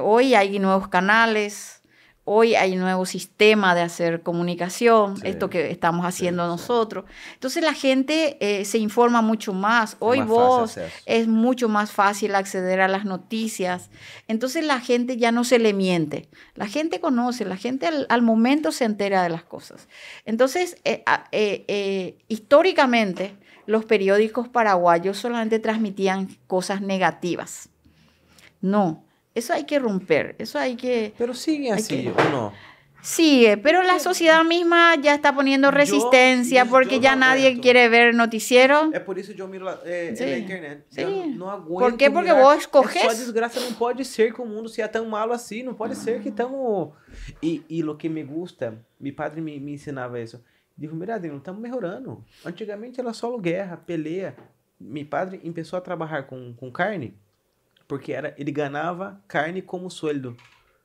Hoy 0.02 0.34
hay 0.34 0.58
nuevos 0.58 0.88
canales, 0.88 1.82
Hoy 2.26 2.54
hay 2.54 2.74
nuevo 2.76 3.04
sistema 3.04 3.74
de 3.74 3.82
hacer 3.82 4.22
comunicación, 4.22 5.16
esto 5.24 5.50
que 5.50 5.70
estamos 5.70 6.06
haciendo 6.06 6.46
nosotros. 6.46 7.04
Entonces 7.34 7.62
la 7.62 7.74
gente 7.74 8.38
eh, 8.40 8.64
se 8.64 8.78
informa 8.78 9.20
mucho 9.20 9.52
más. 9.52 9.98
Hoy 9.98 10.22
vos 10.22 10.78
es 11.04 11.28
mucho 11.28 11.68
más 11.68 11.92
fácil 11.92 12.34
acceder 12.34 12.80
a 12.80 12.88
las 12.88 13.04
noticias. 13.04 13.90
Entonces 14.26 14.64
la 14.64 14.80
gente 14.80 15.18
ya 15.18 15.32
no 15.32 15.44
se 15.44 15.58
le 15.58 15.74
miente. 15.74 16.30
La 16.54 16.66
gente 16.66 16.98
conoce, 16.98 17.44
la 17.44 17.58
gente 17.58 17.90
al, 18.08 18.22
momento 18.22 18.72
se 18.72 18.86
entera 18.86 19.22
de 19.22 19.28
las 19.28 19.44
cosas. 19.44 19.86
Entonces, 20.24 20.78
eh, 20.84 21.04
eh, 21.30 22.16
históricamente 22.28 23.36
los 23.66 23.84
periódicos 23.84 24.48
paraguayos 24.48 25.18
solamente 25.18 25.58
transmitían 25.58 26.38
cosas 26.46 26.80
negativas. 26.80 27.68
No, 28.62 29.04
eso 29.34 29.52
hay 29.52 29.64
que 29.64 29.78
romper, 29.78 30.36
eso 30.38 30.58
hay 30.58 30.76
que... 30.76 31.12
Pero 31.18 31.34
sigue 31.34 31.72
así, 31.72 32.08
¿o 32.08 32.30
no? 32.30 32.52
Sigue, 33.04 33.58
pero 33.58 33.82
la 33.82 33.98
sociedad 33.98 34.42
misma 34.44 34.94
ya 34.96 35.14
está 35.14 35.34
poniendo 35.34 35.70
resistencia 35.70 36.64
porque 36.64 37.00
ya 37.00 37.14
nadie 37.14 37.60
quiere 37.60 37.90
ver 37.90 38.14
noticiero. 38.14 38.90
Es 38.94 39.00
por 39.00 39.18
eso 39.18 39.32
yo 39.32 39.46
miro 39.46 39.66
la, 39.66 39.78
eh, 39.84 40.14
sí. 40.16 40.24
internet. 40.24 40.86
Sí. 40.88 41.04
no 41.36 41.50
aguento 41.50 41.80
¿Por 41.80 41.98
qué? 41.98 42.10
Porque 42.10 42.32
vos 42.32 42.56
escoges. 42.56 43.04
Essa 43.04 43.14
desgraça 43.14 43.60
não 43.60 43.74
pode 43.74 44.06
ser 44.06 44.32
que 44.32 44.40
o 44.40 44.46
mundo 44.46 44.70
seja 44.70 44.88
tão 44.88 45.04
malo 45.04 45.34
assim. 45.34 45.62
Não 45.62 45.74
pode 45.74 45.96
ser 45.96 46.22
que 46.22 46.30
estamos... 46.30 46.94
E, 47.42 47.62
e 47.68 47.84
o 47.84 47.94
que 47.94 48.08
me 48.08 48.22
gusta, 48.22 48.82
meu 48.98 49.14
padre 49.14 49.42
me, 49.42 49.60
me 49.60 49.74
ensinava 49.74 50.18
isso. 50.18 50.42
Digo, 50.74 50.96
mira, 50.96 51.18
não 51.18 51.36
estamos 51.36 51.60
melhorando. 51.60 52.24
Antigamente 52.42 53.00
era 53.00 53.12
só 53.12 53.36
guerra, 53.36 53.76
peleia. 53.76 54.34
Meu 54.80 55.04
padre 55.04 55.36
começou 55.36 55.76
a 55.76 55.82
trabalhar 55.82 56.22
com, 56.22 56.54
com 56.54 56.72
carne 56.72 57.14
porque 57.86 58.12
era, 58.12 58.34
ele 58.38 58.50
ganhava 58.50 59.20
carne 59.28 59.62
como 59.62 59.90
sueldo. 59.90 60.36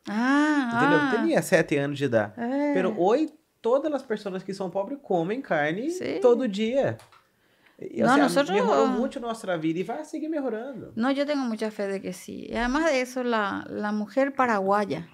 Ah, 0.08 0.72
entendeu? 0.76 1.00
Ah. 1.00 1.24
Tinha 1.24 1.42
sete 1.42 1.78
anos 1.78 1.98
de 1.98 2.06
idade. 2.06 2.34
É. 2.38 2.74
Pero 2.74 2.96
hoje, 2.98 3.34
todas 3.62 3.94
as 3.94 4.04
pessoas 4.04 4.44
que 4.44 4.54
são 4.54 4.70
pobres 4.70 5.00
comem 5.02 5.42
carne 5.42 5.90
sí. 5.92 6.20
todo 6.22 6.48
dia. 6.48 6.98
E, 7.78 8.02
no, 8.02 8.08
o 8.08 8.14
sea, 8.14 8.24
nosotros... 8.24 8.52
mejoró 8.52 8.88
mucho 8.88 9.20
nuestra 9.20 9.56
vida 9.56 9.80
y 9.80 9.84
va 9.84 9.96
a 9.96 10.04
seguir 10.04 10.30
mejorando. 10.30 10.92
No, 10.96 11.12
yo 11.12 11.26
tengo 11.26 11.44
mucha 11.44 11.72
fe 11.72 11.88
de 11.88 12.02
que 12.02 12.12
sí. 12.12 12.48
Y 12.50 12.56
además 12.56 12.86
de 12.86 13.02
eso, 13.02 13.24
la, 13.24 13.66
la 13.70 13.92
mujer 13.92 14.34
paraguaya, 14.34 15.08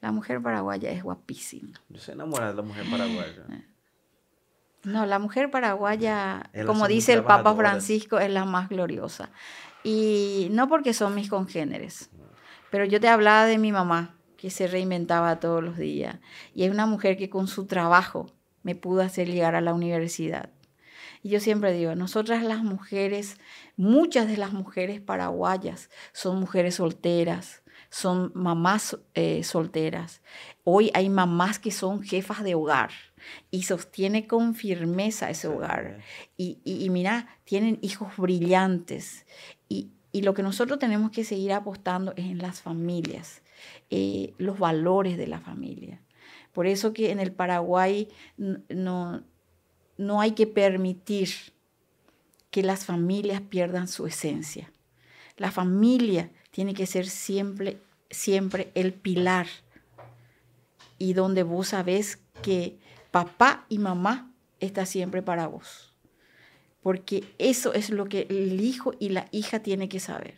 la 0.00 0.10
mujer 0.10 0.42
paraguaya 0.42 0.90
es 0.90 1.02
guapísima. 1.02 1.80
Yo 1.88 2.00
soy 2.00 2.14
enamorada 2.14 2.50
de 2.50 2.56
la 2.56 2.62
mujer 2.62 2.84
paraguaya. 2.90 3.44
Eh. 3.50 3.64
No, 4.82 5.04
la 5.04 5.18
mujer 5.18 5.50
paraguaya, 5.50 6.50
como 6.66 6.88
dice 6.88 7.12
el 7.12 7.22
Papa 7.22 7.54
Francisco, 7.54 8.18
es 8.18 8.30
la 8.30 8.46
más 8.46 8.70
gloriosa. 8.70 9.28
Y 9.82 10.48
no 10.50 10.68
porque 10.68 10.92
son 10.92 11.14
mis 11.14 11.28
congéneres, 11.28 12.10
pero 12.70 12.84
yo 12.84 13.00
te 13.00 13.08
hablaba 13.08 13.46
de 13.46 13.58
mi 13.58 13.72
mamá, 13.72 14.16
que 14.36 14.50
se 14.50 14.66
reinventaba 14.66 15.40
todos 15.40 15.62
los 15.62 15.76
días. 15.76 16.18
Y 16.54 16.64
es 16.64 16.70
una 16.70 16.86
mujer 16.86 17.16
que 17.18 17.28
con 17.28 17.46
su 17.46 17.66
trabajo 17.66 18.32
me 18.62 18.74
pudo 18.74 19.02
hacer 19.02 19.28
llegar 19.28 19.54
a 19.54 19.60
la 19.60 19.74
universidad. 19.74 20.50
Y 21.22 21.28
yo 21.28 21.40
siempre 21.40 21.72
digo, 21.72 21.94
nosotras 21.94 22.42
las 22.42 22.62
mujeres, 22.62 23.36
muchas 23.76 24.28
de 24.28 24.38
las 24.38 24.52
mujeres 24.52 25.00
paraguayas 25.00 25.90
son 26.12 26.40
mujeres 26.40 26.76
solteras, 26.76 27.62
son 27.90 28.32
mamás 28.34 28.98
eh, 29.14 29.44
solteras. 29.44 30.22
Hoy 30.64 30.90
hay 30.94 31.10
mamás 31.10 31.58
que 31.58 31.70
son 31.70 32.02
jefas 32.02 32.42
de 32.42 32.54
hogar 32.54 32.92
y 33.50 33.64
sostiene 33.64 34.26
con 34.26 34.54
firmeza 34.54 35.28
ese 35.28 35.48
hogar. 35.48 35.98
Y, 36.38 36.60
y, 36.64 36.84
y, 36.84 36.88
mira, 36.88 37.38
tienen 37.44 37.78
hijos 37.82 38.16
brillantes 38.16 39.26
Y 40.12 40.22
lo 40.22 40.34
que 40.34 40.42
nosotros 40.42 40.78
tenemos 40.78 41.10
que 41.10 41.24
seguir 41.24 41.52
apostando 41.52 42.12
es 42.16 42.26
en 42.26 42.38
las 42.38 42.60
familias, 42.60 43.42
eh, 43.90 44.34
los 44.38 44.58
valores 44.58 45.16
de 45.16 45.26
la 45.26 45.40
familia. 45.40 46.00
Por 46.52 46.66
eso 46.66 46.92
que 46.92 47.10
en 47.12 47.20
el 47.20 47.32
Paraguay 47.32 48.08
no, 48.36 49.22
no 49.96 50.20
hay 50.20 50.32
que 50.32 50.46
permitir 50.46 51.28
que 52.50 52.62
las 52.62 52.84
familias 52.84 53.40
pierdan 53.40 53.86
su 53.86 54.06
esencia. 54.06 54.72
La 55.36 55.52
familia 55.52 56.30
tiene 56.50 56.74
que 56.74 56.86
ser 56.86 57.06
siempre, 57.06 57.80
siempre 58.10 58.72
el 58.74 58.92
pilar 58.92 59.46
y 60.98 61.12
donde 61.12 61.44
vos 61.44 61.68
sabés 61.68 62.18
que 62.42 62.78
papá 63.10 63.64
y 63.68 63.78
mamá 63.78 64.32
está 64.58 64.86
siempre 64.86 65.22
para 65.22 65.46
vos. 65.46 65.89
Porque 66.82 67.24
eso 67.38 67.74
es 67.74 67.90
lo 67.90 68.06
que 68.06 68.26
el 68.30 68.60
hijo 68.60 68.94
y 68.98 69.10
la 69.10 69.28
hija 69.32 69.60
tiene 69.60 69.88
que 69.88 70.00
saber, 70.00 70.34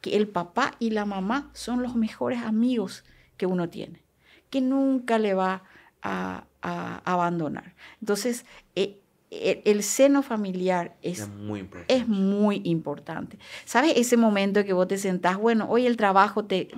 que 0.00 0.16
el 0.16 0.28
papá 0.28 0.74
y 0.78 0.90
la 0.90 1.06
mamá 1.06 1.50
son 1.54 1.82
los 1.82 1.96
mejores 1.96 2.40
amigos 2.42 3.04
que 3.36 3.46
uno 3.46 3.68
tiene, 3.68 4.02
que 4.50 4.60
nunca 4.60 5.18
le 5.18 5.34
va 5.34 5.62
a, 6.02 6.44
abandonar. 6.60 7.74
Entonces, 8.00 8.44
eh, 8.74 9.00
el, 9.30 9.82
seno 9.82 10.22
familiar 10.22 10.96
es, 11.02 11.28
muy 11.28 11.60
importante. 11.60 11.94
es 11.94 12.08
muy 12.08 12.60
importante. 12.64 13.38
¿Sabes 13.64 13.92
ese 13.96 14.16
momento 14.16 14.64
que 14.64 14.72
vos 14.72 14.88
te 14.88 14.98
sentás? 14.98 15.38
Bueno, 15.38 15.66
hoy 15.70 15.86
el 15.86 15.96
trabajo 15.96 16.44
te, 16.44 16.68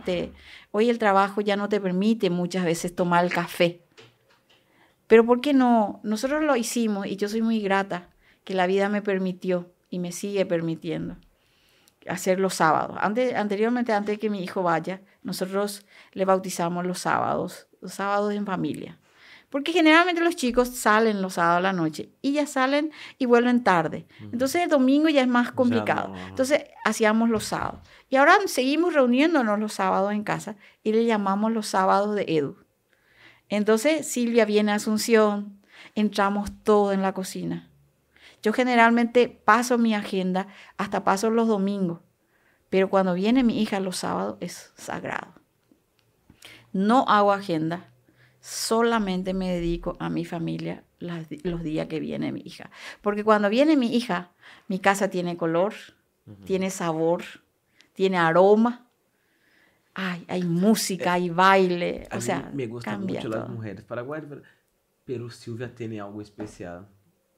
hoy 0.70 0.90
el 0.90 0.98
trabajo 0.98 1.40
ya 1.40 1.56
no 1.56 1.68
te 1.68 1.80
permite 1.80 2.28
muchas 2.28 2.64
veces 2.64 2.94
tomar 2.94 3.24
el 3.24 3.32
café. 3.32 3.82
Pero 5.06 5.24
¿por 5.24 5.40
qué 5.40 5.54
no? 5.54 6.00
Nosotros 6.02 6.42
lo 6.42 6.54
hicimos 6.56 7.06
y 7.06 7.16
yo 7.16 7.28
soy 7.28 7.42
muy 7.42 7.60
grata 7.60 8.10
que 8.44 8.54
la 8.54 8.66
vida 8.66 8.88
me 8.88 9.02
permitió 9.02 9.72
y 9.90 9.98
me 9.98 10.12
sigue 10.12 10.46
permitiendo 10.46 11.16
hacer 12.08 12.40
los 12.40 12.54
sábados. 12.54 12.96
Antes, 13.00 13.34
anteriormente, 13.34 13.92
antes 13.92 14.14
de 14.14 14.18
que 14.18 14.30
mi 14.30 14.42
hijo 14.42 14.62
vaya, 14.62 15.02
nosotros 15.22 15.86
le 16.12 16.24
bautizamos 16.24 16.86
los 16.86 16.98
sábados, 17.00 17.66
los 17.80 17.94
sábados 17.94 18.32
en 18.32 18.46
familia. 18.46 18.98
Porque 19.50 19.72
generalmente 19.72 20.22
los 20.22 20.36
chicos 20.36 20.68
salen 20.68 21.20
los 21.20 21.34
sábados 21.34 21.58
a 21.58 21.60
la 21.60 21.72
noche 21.72 22.10
y 22.22 22.32
ya 22.32 22.46
salen 22.46 22.92
y 23.18 23.26
vuelven 23.26 23.64
tarde. 23.64 24.06
Entonces 24.32 24.62
el 24.62 24.68
domingo 24.68 25.08
ya 25.08 25.22
es 25.22 25.28
más 25.28 25.50
complicado. 25.50 26.14
Entonces 26.28 26.64
hacíamos 26.84 27.28
los 27.30 27.44
sábados. 27.44 27.80
Y 28.08 28.16
ahora 28.16 28.36
seguimos 28.46 28.94
reuniéndonos 28.94 29.58
los 29.58 29.72
sábados 29.72 30.12
en 30.12 30.22
casa 30.22 30.54
y 30.84 30.92
le 30.92 31.04
llamamos 31.04 31.50
los 31.50 31.66
sábados 31.66 32.14
de 32.14 32.26
Edu. 32.28 32.58
Entonces 33.48 34.06
Silvia 34.06 34.44
viene 34.44 34.70
a 34.70 34.76
Asunción, 34.76 35.60
entramos 35.96 36.50
todo 36.62 36.92
en 36.92 37.02
la 37.02 37.12
cocina. 37.12 37.69
Yo 38.42 38.52
generalmente 38.52 39.28
paso 39.28 39.76
mi 39.78 39.94
agenda, 39.94 40.48
hasta 40.76 41.04
paso 41.04 41.30
los 41.30 41.48
domingos, 41.48 42.00
pero 42.70 42.88
cuando 42.88 43.14
viene 43.14 43.44
mi 43.44 43.60
hija 43.60 43.80
los 43.80 43.98
sábados 43.98 44.36
es 44.40 44.72
sagrado. 44.76 45.34
No 46.72 47.04
hago 47.08 47.32
agenda, 47.32 47.90
solamente 48.40 49.34
me 49.34 49.52
dedico 49.52 49.96
a 49.98 50.08
mi 50.08 50.24
familia 50.24 50.84
los 51.00 51.62
días 51.62 51.88
que 51.88 52.00
viene 52.00 52.32
mi 52.32 52.42
hija. 52.44 52.70
Porque 53.00 53.24
cuando 53.24 53.48
viene 53.48 53.76
mi 53.76 53.94
hija, 53.94 54.32
mi 54.68 54.78
casa 54.78 55.08
tiene 55.08 55.36
color, 55.36 55.74
tiene 56.44 56.70
sabor, 56.70 57.24
tiene 57.92 58.18
aroma. 58.18 58.86
Ay, 59.94 60.24
hay 60.28 60.44
música, 60.44 61.14
hay 61.14 61.28
baile. 61.30 62.08
o 62.12 62.20
sea, 62.20 62.50
me 62.54 62.66
gustan 62.66 63.04
mucho 63.04 63.28
las 63.28 63.48
mujeres 63.48 63.84
paraguayas, 63.84 64.26
pero 65.04 65.28
Silvia 65.30 65.74
tiene 65.74 66.00
algo 66.00 66.22
especial. 66.22 66.88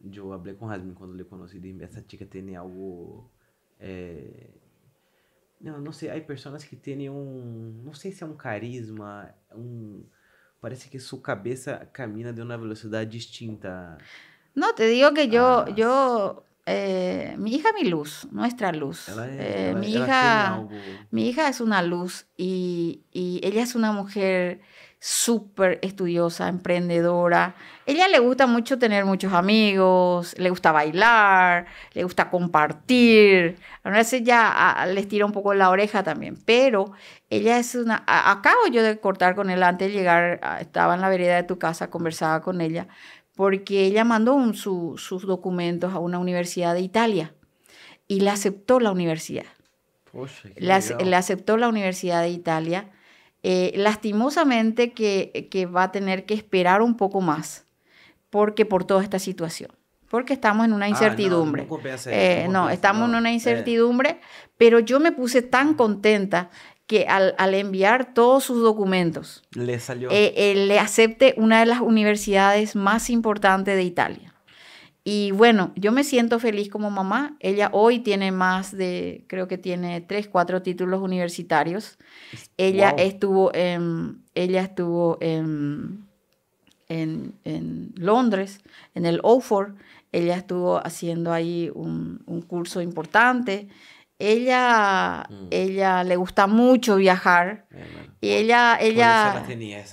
Yo 0.03 0.33
hablé 0.33 0.57
con 0.57 0.69
Jasmine 0.69 0.95
cuando 0.95 1.17
le 1.17 1.27
conocí, 1.27 1.59
dije, 1.59 1.85
esa 1.85 2.07
chica 2.07 2.27
tiene 2.27 2.57
algo... 2.57 3.31
Eh, 3.79 4.61
no, 5.61 5.79
no 5.79 5.93
sé, 5.93 6.11
hay 6.11 6.23
personas 6.23 6.65
que 6.65 6.77
tienen 6.77 7.11
un, 7.11 7.85
no 7.85 7.95
sé 7.95 8.11
si 8.11 8.17
es 8.17 8.23
un 8.23 8.37
carisma, 8.37 9.33
un 9.55 10.11
parece 10.63 10.89
que 10.89 11.01
su 11.01 11.21
cabeza 11.21 11.91
camina 11.91 12.33
de 12.33 12.41
una 12.41 12.57
velocidad 12.57 13.05
distinta. 13.05 13.99
No, 14.55 14.73
te 14.75 14.87
digo 14.87 15.13
que 15.13 15.29
yo, 15.29 15.67
yo, 15.75 16.45
eh, 16.67 17.35
mi 17.37 17.57
hija 17.57 17.71
mi 17.73 17.89
luz, 17.89 18.29
nuestra 18.31 18.71
luz. 18.71 19.09
Eh, 19.09 19.75
mi, 19.77 19.89
hija, 19.89 20.65
mi 21.11 21.29
hija 21.29 21.49
es 21.49 21.61
una 21.61 21.83
luz 21.83 22.27
y, 22.37 23.03
y 23.11 23.41
ella 23.43 23.63
es 23.63 23.75
una 23.75 23.91
mujer 23.91 24.61
súper 25.05 25.81
estudiosa, 25.83 26.47
emprendedora. 26.47 27.57
Ella 27.87 28.07
le 28.07 28.21
gusta 28.21 28.47
mucho 28.47 28.79
tener 28.79 29.05
muchos 29.05 29.33
amigos, 29.33 30.33
le 30.39 30.49
gusta 30.49 30.71
bailar, 30.71 31.67
le 31.93 32.05
gusta 32.05 32.31
compartir. 32.31 33.57
A 33.83 33.91
veces 33.91 34.23
ya 34.23 34.87
les 34.87 35.09
tira 35.09 35.27
un 35.27 35.33
poco 35.33 35.55
la 35.55 35.71
oreja 35.71 36.05
también, 36.05 36.39
pero 36.45 36.93
ella 37.31 37.59
es 37.59 37.75
una... 37.75 38.05
Acabo 38.07 38.69
yo 38.71 38.85
de 38.85 39.01
cortar 39.01 39.35
con 39.35 39.51
él 39.51 39.65
antes 39.65 39.89
de 39.89 39.95
llegar, 39.95 40.41
estaba 40.61 40.95
en 40.95 41.01
la 41.01 41.09
vereda 41.09 41.35
de 41.35 41.43
tu 41.43 41.59
casa, 41.59 41.91
conversaba 41.91 42.41
con 42.41 42.61
ella, 42.61 42.87
porque 43.35 43.85
ella 43.85 44.05
mandó 44.05 44.39
sus 44.55 45.27
documentos 45.27 45.93
a 45.95 45.99
una 45.99 46.21
universidad 46.21 46.75
de 46.75 46.81
Italia 46.81 47.35
y 48.07 48.21
le 48.21 48.31
aceptó 48.31 48.79
la 48.79 48.93
universidad. 48.93 49.47
le 50.59 51.17
aceptó 51.17 51.57
la 51.57 51.69
Universidad 51.69 52.23
de 52.23 52.29
Italia 52.29 52.89
eh, 53.43 53.73
lastimosamente 53.77 54.93
que, 54.93 55.69
va 55.75 55.85
a 55.85 55.93
tener 55.93 56.25
que 56.27 56.35
esperar 56.35 56.81
un 56.81 56.97
poco 56.97 57.21
más, 57.21 57.65
porque 58.31 58.65
por 58.65 58.85
toda 58.85 59.03
esta 59.03 59.19
situación, 59.19 59.73
porque 60.09 60.33
estamos 60.33 60.65
en 60.65 60.73
una 60.73 60.87
ah, 60.87 60.91
incertidumbre. 60.91 61.67
Eh, 62.07 62.47
no, 62.49 62.71
estamos 62.71 63.09
en 63.09 63.17
una 63.17 63.31
eh. 63.31 63.35
incertidumbre, 63.35 64.21
pero 64.57 64.79
yo 64.79 65.01
me 65.01 65.11
puse 65.11 65.43
tan 65.43 65.75
contenta 65.75 66.51
que 66.87 67.07
al, 67.09 67.35
enviar 67.55 68.15
todos 68.15 68.45
sus 68.45 68.63
documentos, 68.63 69.43
le, 69.53 69.81
salió. 69.81 70.11
le 70.11 70.79
acepte 70.79 71.35
una 71.37 71.61
de 71.61 71.67
las 71.67 71.81
universidades 71.81 72.77
más 72.77 73.11
importantes 73.11 73.75
de 73.75 73.83
Italia. 73.83 74.32
Y 75.05 75.33
bueno, 75.33 75.73
yo 75.75 75.91
me 75.91 76.05
siento 76.05 76.39
feliz 76.39 76.69
como 76.69 76.91
mamá. 76.91 77.37
Ella 77.41 77.71
hoy 77.73 77.99
tiene 77.99 78.31
más 78.31 78.77
de, 78.77 79.25
creo 79.27 79.49
que 79.49 79.59
tiene 79.59 80.01
tres, 80.01 80.29
cuatro 80.29 80.63
títulos 80.63 81.01
universitarios. 81.01 81.99
Ella 82.57 82.91
estuvo 82.91 83.53
en, 83.53 84.23
ella 84.35 84.63
estuvo 84.63 85.19
en, 85.21 86.07
en, 86.89 87.93
Londres, 87.97 88.61
en 88.95 89.07
el 89.07 89.19
Oxford. 89.25 89.75
Ella 90.13 90.37
estuvo 90.37 90.79
haciendo 90.87 91.33
ahí 91.33 91.71
un, 91.75 92.23
un 92.27 92.43
curso 92.43 92.81
importante. 92.81 93.69
Ella, 94.25 95.27
mm. 95.29 95.47
ella 95.51 96.05
le 96.05 96.15
gusta 96.15 96.47
mucho 96.47 96.95
viajar. 96.95 97.67
Y 98.21 98.31
ella, 98.31 98.79
ella, 98.81 99.45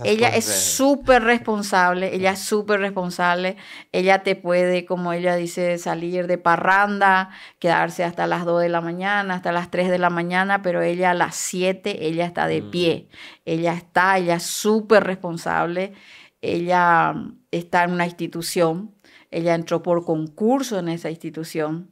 ella 0.04 0.28
es 0.30 0.46
súper 0.46 1.24
responsable, 1.24 2.14
ella 2.14 2.34
es 2.34 2.40
súper 2.40 2.80
responsable, 2.80 3.58
ella 3.92 4.22
te 4.22 4.36
puede, 4.36 4.86
como 4.86 5.14
ella 5.14 5.36
dice, 5.36 5.80
salir 5.80 6.28
de 6.28 6.38
parranda, 6.38 7.32
quedarse 7.58 8.04
hasta 8.04 8.28
las 8.28 8.46
2 8.46 8.62
de 8.62 8.70
la 8.70 8.82
mañana, 8.82 9.34
hasta 9.34 9.52
las 9.52 9.72
3 9.72 9.90
de 9.90 9.98
la 9.98 10.12
mañana, 10.12 10.62
pero 10.62 10.84
ella 10.84 11.10
a 11.10 11.16
las 11.16 11.36
7, 11.36 12.06
ella 12.06 12.28
está 12.28 12.46
de 12.46 12.62
mm. 12.62 12.70
pie, 12.70 13.10
ella 13.46 13.74
está, 13.74 14.20
ella 14.20 14.36
es 14.36 14.44
súper 14.44 15.06
responsable, 15.06 15.94
ella 16.40 17.16
está 17.50 17.84
en 17.84 17.94
una 17.94 18.06
institución, 18.06 18.94
ella 19.32 19.56
entró 19.56 19.82
por 19.82 20.06
concurso 20.06 20.78
en 20.78 20.90
esa 20.90 21.10
institución 21.10 21.90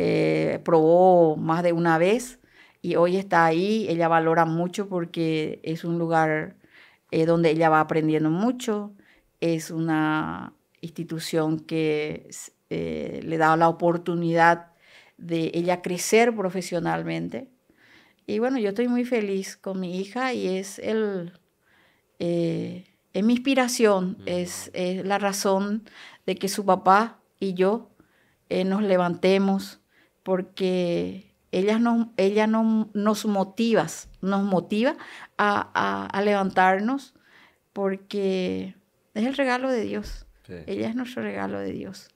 eh, 0.00 0.60
probó 0.62 1.34
más 1.36 1.64
de 1.64 1.72
una 1.72 1.98
vez 1.98 2.38
y 2.82 2.94
hoy 2.94 3.16
está 3.16 3.44
ahí. 3.44 3.84
Ella 3.88 4.06
valora 4.06 4.44
mucho 4.44 4.88
porque 4.88 5.58
es 5.64 5.82
un 5.82 5.98
lugar 5.98 6.54
eh, 7.10 7.26
donde 7.26 7.50
ella 7.50 7.68
va 7.68 7.80
aprendiendo 7.80 8.30
mucho. 8.30 8.92
Es 9.40 9.72
una 9.72 10.52
institución 10.82 11.58
que 11.58 12.30
eh, 12.70 13.20
le 13.24 13.38
da 13.38 13.56
la 13.56 13.68
oportunidad 13.68 14.68
de 15.16 15.50
ella 15.52 15.82
crecer 15.82 16.32
profesionalmente. 16.32 17.48
Y 18.24 18.38
bueno, 18.38 18.60
yo 18.60 18.68
estoy 18.68 18.86
muy 18.86 19.04
feliz 19.04 19.56
con 19.56 19.80
mi 19.80 19.98
hija 19.98 20.32
y 20.32 20.58
es 20.58 20.78
el... 20.78 21.32
es 22.20 23.24
mi 23.24 23.32
inspiración, 23.32 24.16
es, 24.26 24.70
es, 24.74 25.04
la 25.04 25.18
razón 25.18 25.82
de 26.24 26.36
que 26.36 26.46
su 26.46 26.64
papá 26.64 27.18
y 27.40 27.54
yo 27.54 27.90
nos 28.48 28.82
levantemos, 28.82 29.77
porque 30.28 31.32
ella, 31.52 31.78
no, 31.78 32.12
ella 32.18 32.46
no, 32.46 32.90
nos 32.92 33.24
motiva, 33.24 33.86
nos 34.20 34.42
motiva 34.42 34.94
a, 35.38 36.20
levantarnos 36.22 37.14
porque 37.72 38.74
es 39.14 39.24
el 39.24 39.34
regalo 39.34 39.70
de 39.70 39.84
Dios. 39.84 40.26
Ella 40.66 40.90
es 40.90 40.94
nuestro 40.94 41.22
regalo 41.22 41.58
de 41.58 41.72
Dios. 41.72 42.10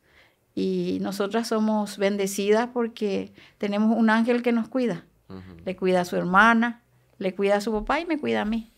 Y 0.55 0.99
nosotras 1.01 1.49
somos 1.49 1.97
bendecidas 1.97 2.69
porque 2.75 3.33
tenemos 3.57 3.97
un 3.97 4.11
ángel 4.11 4.43
que 4.43 4.53
nos 4.53 4.69
cuida. 4.69 5.07
Le 5.65 5.75
cuida 5.75 6.03
a 6.03 6.05
su 6.05 6.17
hermana, 6.17 6.83
le 7.17 7.35
cuida 7.35 7.57
a 7.57 7.61
su 7.63 7.73
papá 7.73 7.99
y 7.99 8.05
me 8.05 8.19
cuida 8.19 8.43
a 8.43 8.45
mí. 8.45 8.75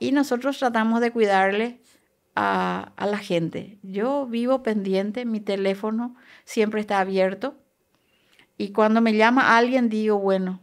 Y 0.00 0.10
nosotros 0.10 0.58
tratamos 0.58 1.00
de 1.00 1.12
cuidarle 1.12 1.80
a, 2.34 2.92
a 2.96 3.06
la 3.06 3.18
gente. 3.18 3.78
Yo 3.84 4.26
vivo 4.26 4.64
pendiente, 4.64 5.24
mi 5.26 5.38
teléfono 5.38 6.16
siempre 6.44 6.80
está 6.80 6.98
abierto 6.98 7.60
y 8.56 8.72
cuando 8.72 9.00
me 9.00 9.14
llama 9.14 9.56
alguien, 9.56 9.88
digo, 9.88 10.18
bueno, 10.18 10.60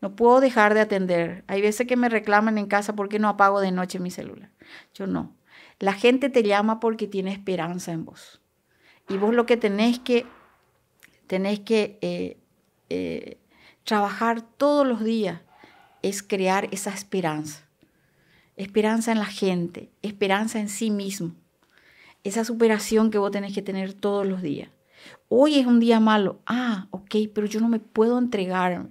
No 0.00 0.16
puedo 0.16 0.40
dejar 0.40 0.74
de 0.74 0.80
atender. 0.80 1.44
Hay 1.46 1.62
veces 1.62 1.86
que 1.86 1.96
me 1.96 2.08
reclaman 2.08 2.58
en 2.58 2.66
casa 2.66 2.96
porque 2.96 3.20
no 3.20 3.28
apago 3.28 3.60
de 3.60 3.70
noche 3.70 4.00
mi 4.00 4.10
celular. 4.10 4.50
Yo 4.94 5.06
no. 5.06 5.36
La 5.78 5.92
gente 5.92 6.28
te 6.28 6.42
llama 6.42 6.80
porque 6.80 7.06
tiene 7.06 7.32
esperanza 7.32 7.92
en 7.92 8.04
vos. 8.04 8.40
Y 9.08 9.16
vos 9.16 9.32
lo 9.32 9.46
que 9.46 9.56
tenés 9.56 10.00
que, 10.00 10.26
tenés 11.28 11.60
que 11.60 11.98
eh, 12.02 12.36
eh, 12.88 13.38
trabajar 13.84 14.42
todos 14.42 14.84
los 14.84 15.04
días 15.04 15.40
es 16.02 16.24
crear 16.24 16.68
esa 16.72 16.90
esperanza. 16.90 17.64
Esperanza 18.56 19.12
en 19.12 19.18
la 19.18 19.26
gente, 19.26 19.92
esperanza 20.02 20.58
en 20.58 20.68
sí 20.68 20.90
mismo. 20.90 21.32
Esa 22.24 22.44
superación 22.44 23.12
que 23.12 23.18
vos 23.18 23.30
tenés 23.30 23.54
que 23.54 23.62
tener 23.62 23.94
todos 23.94 24.26
los 24.26 24.42
días. 24.42 24.68
Hoy 25.34 25.58
es 25.58 25.66
un 25.66 25.80
día 25.80 25.98
malo. 25.98 26.42
Ah, 26.44 26.88
ok, 26.90 27.14
pero 27.34 27.46
yo 27.46 27.58
no 27.58 27.66
me 27.66 27.78
puedo 27.78 28.18
entregar. 28.18 28.86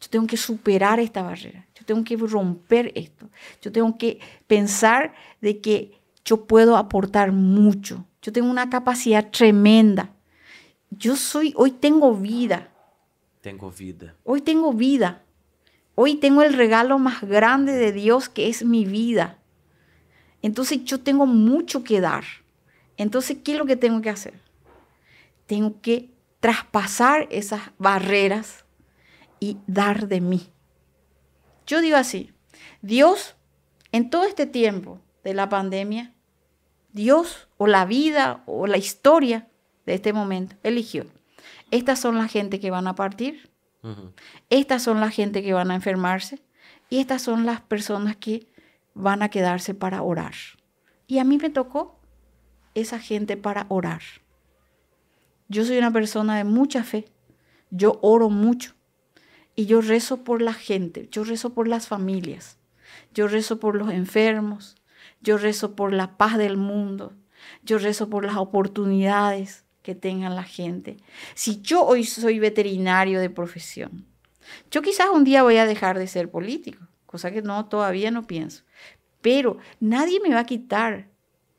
Yo 0.00 0.08
tengo 0.10 0.28
que 0.28 0.36
superar 0.36 1.00
esta 1.00 1.22
barrera. 1.22 1.66
Yo 1.74 1.84
tengo 1.84 2.04
que 2.04 2.16
romper 2.16 2.92
esto. 2.94 3.28
Yo 3.60 3.72
tengo 3.72 3.98
que 3.98 4.20
pensar 4.46 5.12
de 5.40 5.60
que 5.60 6.00
yo 6.24 6.46
puedo 6.46 6.76
aportar 6.76 7.32
mucho. 7.32 8.06
Yo 8.22 8.32
tengo 8.32 8.48
una 8.48 8.70
capacidad 8.70 9.28
tremenda. 9.32 10.14
Yo 10.90 11.16
soy, 11.16 11.52
hoy 11.56 11.72
tengo 11.72 12.14
vida. 12.14 12.72
Tengo 13.40 13.72
vida. 13.72 14.14
Hoy 14.22 14.40
tengo 14.40 14.72
vida. 14.72 15.24
Hoy 15.96 16.14
tengo 16.14 16.44
el 16.44 16.52
regalo 16.52 17.00
más 17.00 17.22
grande 17.22 17.72
de 17.72 17.90
Dios 17.90 18.28
que 18.28 18.48
es 18.48 18.64
mi 18.64 18.84
vida. 18.84 19.40
Entonces 20.42 20.84
yo 20.84 21.00
tengo 21.00 21.26
mucho 21.26 21.82
que 21.82 22.00
dar. 22.00 22.22
Entonces, 22.96 23.38
¿qué 23.42 23.54
es 23.54 23.58
lo 23.58 23.66
que 23.66 23.74
tengo 23.74 24.00
que 24.00 24.10
hacer? 24.10 24.51
Tengo 25.46 25.80
que 25.80 26.10
traspasar 26.40 27.28
esas 27.30 27.60
barreras 27.78 28.64
y 29.40 29.58
dar 29.66 30.08
de 30.08 30.20
mí. 30.20 30.48
Yo 31.66 31.80
digo 31.80 31.96
así, 31.96 32.32
Dios 32.80 33.36
en 33.92 34.10
todo 34.10 34.24
este 34.24 34.46
tiempo 34.46 35.00
de 35.22 35.34
la 35.34 35.48
pandemia, 35.48 36.14
Dios 36.92 37.48
o 37.58 37.66
la 37.66 37.84
vida 37.84 38.42
o 38.46 38.66
la 38.66 38.76
historia 38.76 39.48
de 39.86 39.94
este 39.94 40.12
momento 40.12 40.56
eligió. 40.62 41.06
Estas 41.70 41.98
son 41.98 42.18
la 42.18 42.28
gente 42.28 42.60
que 42.60 42.70
van 42.70 42.86
a 42.86 42.94
partir, 42.94 43.50
estas 44.50 44.82
son 44.82 45.00
la 45.00 45.10
gente 45.10 45.42
que 45.42 45.52
van 45.52 45.70
a 45.70 45.74
enfermarse 45.74 46.40
y 46.88 46.98
estas 46.98 47.22
son 47.22 47.46
las 47.46 47.60
personas 47.60 48.16
que 48.16 48.46
van 48.94 49.22
a 49.22 49.28
quedarse 49.28 49.74
para 49.74 50.02
orar. 50.02 50.34
Y 51.06 51.18
a 51.18 51.24
mí 51.24 51.38
me 51.38 51.50
tocó 51.50 51.98
esa 52.74 52.98
gente 52.98 53.36
para 53.36 53.66
orar. 53.68 54.02
Yo 55.52 55.66
soy 55.66 55.76
una 55.76 55.92
persona 55.92 56.38
de 56.38 56.44
mucha 56.44 56.82
fe. 56.82 57.04
Yo 57.70 57.98
oro 58.00 58.30
mucho. 58.30 58.72
Y 59.54 59.66
yo 59.66 59.82
rezo 59.82 60.24
por 60.24 60.40
la 60.40 60.54
gente, 60.54 61.08
yo 61.10 61.24
rezo 61.24 61.52
por 61.52 61.68
las 61.68 61.86
familias, 61.86 62.56
yo 63.12 63.28
rezo 63.28 63.60
por 63.60 63.76
los 63.76 63.90
enfermos, 63.90 64.76
yo 65.20 65.36
rezo 65.36 65.76
por 65.76 65.92
la 65.92 66.16
paz 66.16 66.38
del 66.38 66.56
mundo, 66.56 67.12
yo 67.62 67.76
rezo 67.76 68.08
por 68.08 68.24
las 68.24 68.36
oportunidades 68.36 69.66
que 69.82 69.94
tengan 69.94 70.36
la 70.36 70.44
gente. 70.44 70.96
Si 71.34 71.60
yo 71.60 71.84
hoy 71.84 72.04
soy 72.04 72.38
veterinario 72.38 73.20
de 73.20 73.28
profesión, 73.28 74.06
yo 74.70 74.80
quizás 74.80 75.10
un 75.12 75.22
día 75.24 75.42
voy 75.42 75.58
a 75.58 75.66
dejar 75.66 75.98
de 75.98 76.06
ser 76.06 76.30
político, 76.30 76.86
cosa 77.04 77.30
que 77.30 77.42
no 77.42 77.66
todavía 77.66 78.10
no 78.10 78.26
pienso, 78.26 78.62
pero 79.20 79.58
nadie 79.80 80.18
me 80.20 80.32
va 80.32 80.40
a 80.40 80.46
quitar 80.46 81.10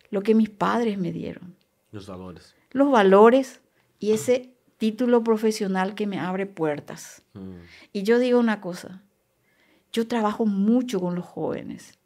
lo 0.10 0.24
que 0.24 0.34
mis 0.34 0.50
padres 0.50 0.98
me 0.98 1.12
dieron. 1.12 1.56
Los 1.92 2.08
valores. 2.08 2.56
Los 2.72 2.90
valores 2.90 3.62
y 4.04 4.12
ese 4.12 4.54
título 4.80 5.24
profesional 5.24 5.96
que 5.96 6.08
me 6.08 6.20
abre 6.20 6.46
puertas. 6.46 7.22
Mm. 7.36 7.54
Y 7.94 8.04
yo 8.04 8.20
digo 8.20 8.38
una 8.38 8.60
cosa, 8.60 9.02
yo 9.94 10.10
trabajo 10.10 10.46
mucho 10.46 11.00
con 11.00 11.16
los 11.16 11.24
jóvenes 11.24 11.98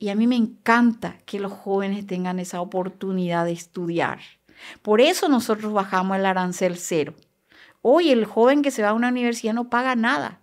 y 0.00 0.08
a 0.08 0.16
mí 0.16 0.26
me 0.26 0.34
encanta 0.34 1.18
que 1.24 1.38
los 1.38 1.52
jóvenes 1.52 2.04
tengan 2.04 2.40
esa 2.40 2.60
oportunidad 2.60 3.44
de 3.44 3.52
estudiar. 3.52 4.18
Por 4.82 5.00
eso 5.00 5.28
nosotros 5.28 5.72
bajamos 5.72 6.16
el 6.16 6.26
arancel 6.26 6.78
cero. 6.78 7.14
Hoy 7.80 8.10
el 8.10 8.24
joven 8.24 8.62
que 8.62 8.72
se 8.72 8.82
va 8.82 8.88
a 8.88 8.94
una 8.94 9.10
universidad 9.10 9.54
no 9.54 9.70
paga 9.70 9.94
nada. 9.94 10.40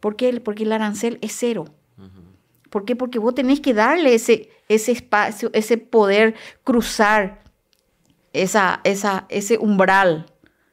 ¿Por 0.00 0.16
qué? 0.16 0.40
Porque 0.40 0.62
el 0.62 0.72
arancel 0.72 1.18
es 1.20 1.36
cero. 1.36 1.66
¿Por 2.70 2.86
qué? 2.86 2.96
Porque 2.96 3.18
vos 3.18 3.34
tenés 3.34 3.60
que 3.60 3.74
darle 3.74 4.14
ese, 4.14 4.48
ese 4.70 4.92
espacio, 4.92 5.50
ese 5.52 5.76
poder 5.76 6.36
cruzar 6.64 7.43
esa, 8.34 8.80
esa, 8.84 9.24
ese 9.30 9.56
umbral 9.56 10.26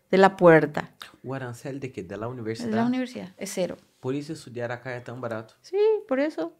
de 0.09 0.17
la 0.17 0.35
puerta. 0.35 0.91
¿O 1.23 1.33
arancel 1.33 1.79
de 1.79 1.91
qué? 1.91 2.03
¿De 2.03 2.17
la 2.17 2.27
universidad? 2.27 2.69
De 2.69 2.75
la 2.75 2.85
universidad, 2.85 3.29
es 3.37 3.53
cero. 3.53 3.77
Por 4.01 4.15
eso 4.15 4.33
estudiar 4.33 4.71
acá 4.71 4.97
es 4.97 5.03
tan 5.03 5.21
barato. 5.21 5.53
Sí, 5.61 5.77
por 6.07 6.19
eso. 6.19 6.53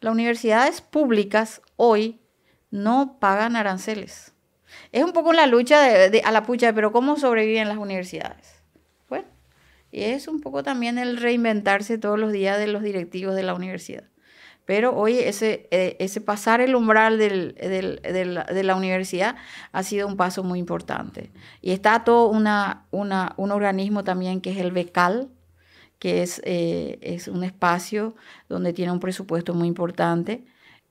Las 0.00 0.12
universidades 0.12 0.80
públicas 0.80 1.60
hoy 1.76 2.20
no 2.70 3.18
pagan 3.20 3.54
aranceles. 3.54 4.32
Es 4.92 5.04
un 5.04 5.12
poco 5.12 5.32
la 5.32 5.46
lucha 5.46 5.80
de, 6.08 6.20
a 6.24 6.32
la 6.32 6.42
pucha, 6.42 6.72
pero 6.72 6.90
¿cómo 6.92 7.16
sobreviven 7.16 7.68
las 7.68 7.78
universidades? 7.78 8.62
Bueno, 9.08 9.26
y 9.90 10.04
es 10.04 10.28
un 10.28 10.40
poco 10.40 10.62
también 10.62 10.98
el 10.98 11.18
reinventarse 11.18 11.98
todos 11.98 12.18
los 12.18 12.32
días 12.32 12.58
de 12.58 12.66
los 12.66 12.82
directivos 12.82 13.34
de 13.34 13.42
la 13.42 13.54
universidad. 13.54 14.04
Pero 14.68 14.94
hoy 14.94 15.18
ese, 15.18 15.66
eh, 15.70 15.96
ese 15.98 16.20
pasar 16.20 16.60
el 16.60 16.74
umbral 16.74 17.16
del, 17.16 17.54
de 17.54 18.62
la 18.62 18.76
universidad 18.76 19.36
ha 19.72 19.82
sido 19.82 20.06
un 20.06 20.18
paso 20.18 20.44
muy 20.44 20.58
importante. 20.58 21.32
Y 21.62 21.70
está 21.70 22.04
todo 22.04 22.28
una, 22.28 22.84
una, 22.90 23.32
un 23.38 23.50
organismo 23.50 24.04
también 24.04 24.42
que 24.42 24.50
es 24.50 24.58
el 24.58 24.70
BECAL, 24.70 25.30
que 25.98 26.22
es, 26.22 26.42
eh, 26.44 26.98
es 27.00 27.28
un 27.28 27.44
espacio 27.44 28.14
donde 28.50 28.74
tiene 28.74 28.92
un 28.92 29.00
presupuesto 29.00 29.54
muy 29.54 29.68
importante, 29.68 30.44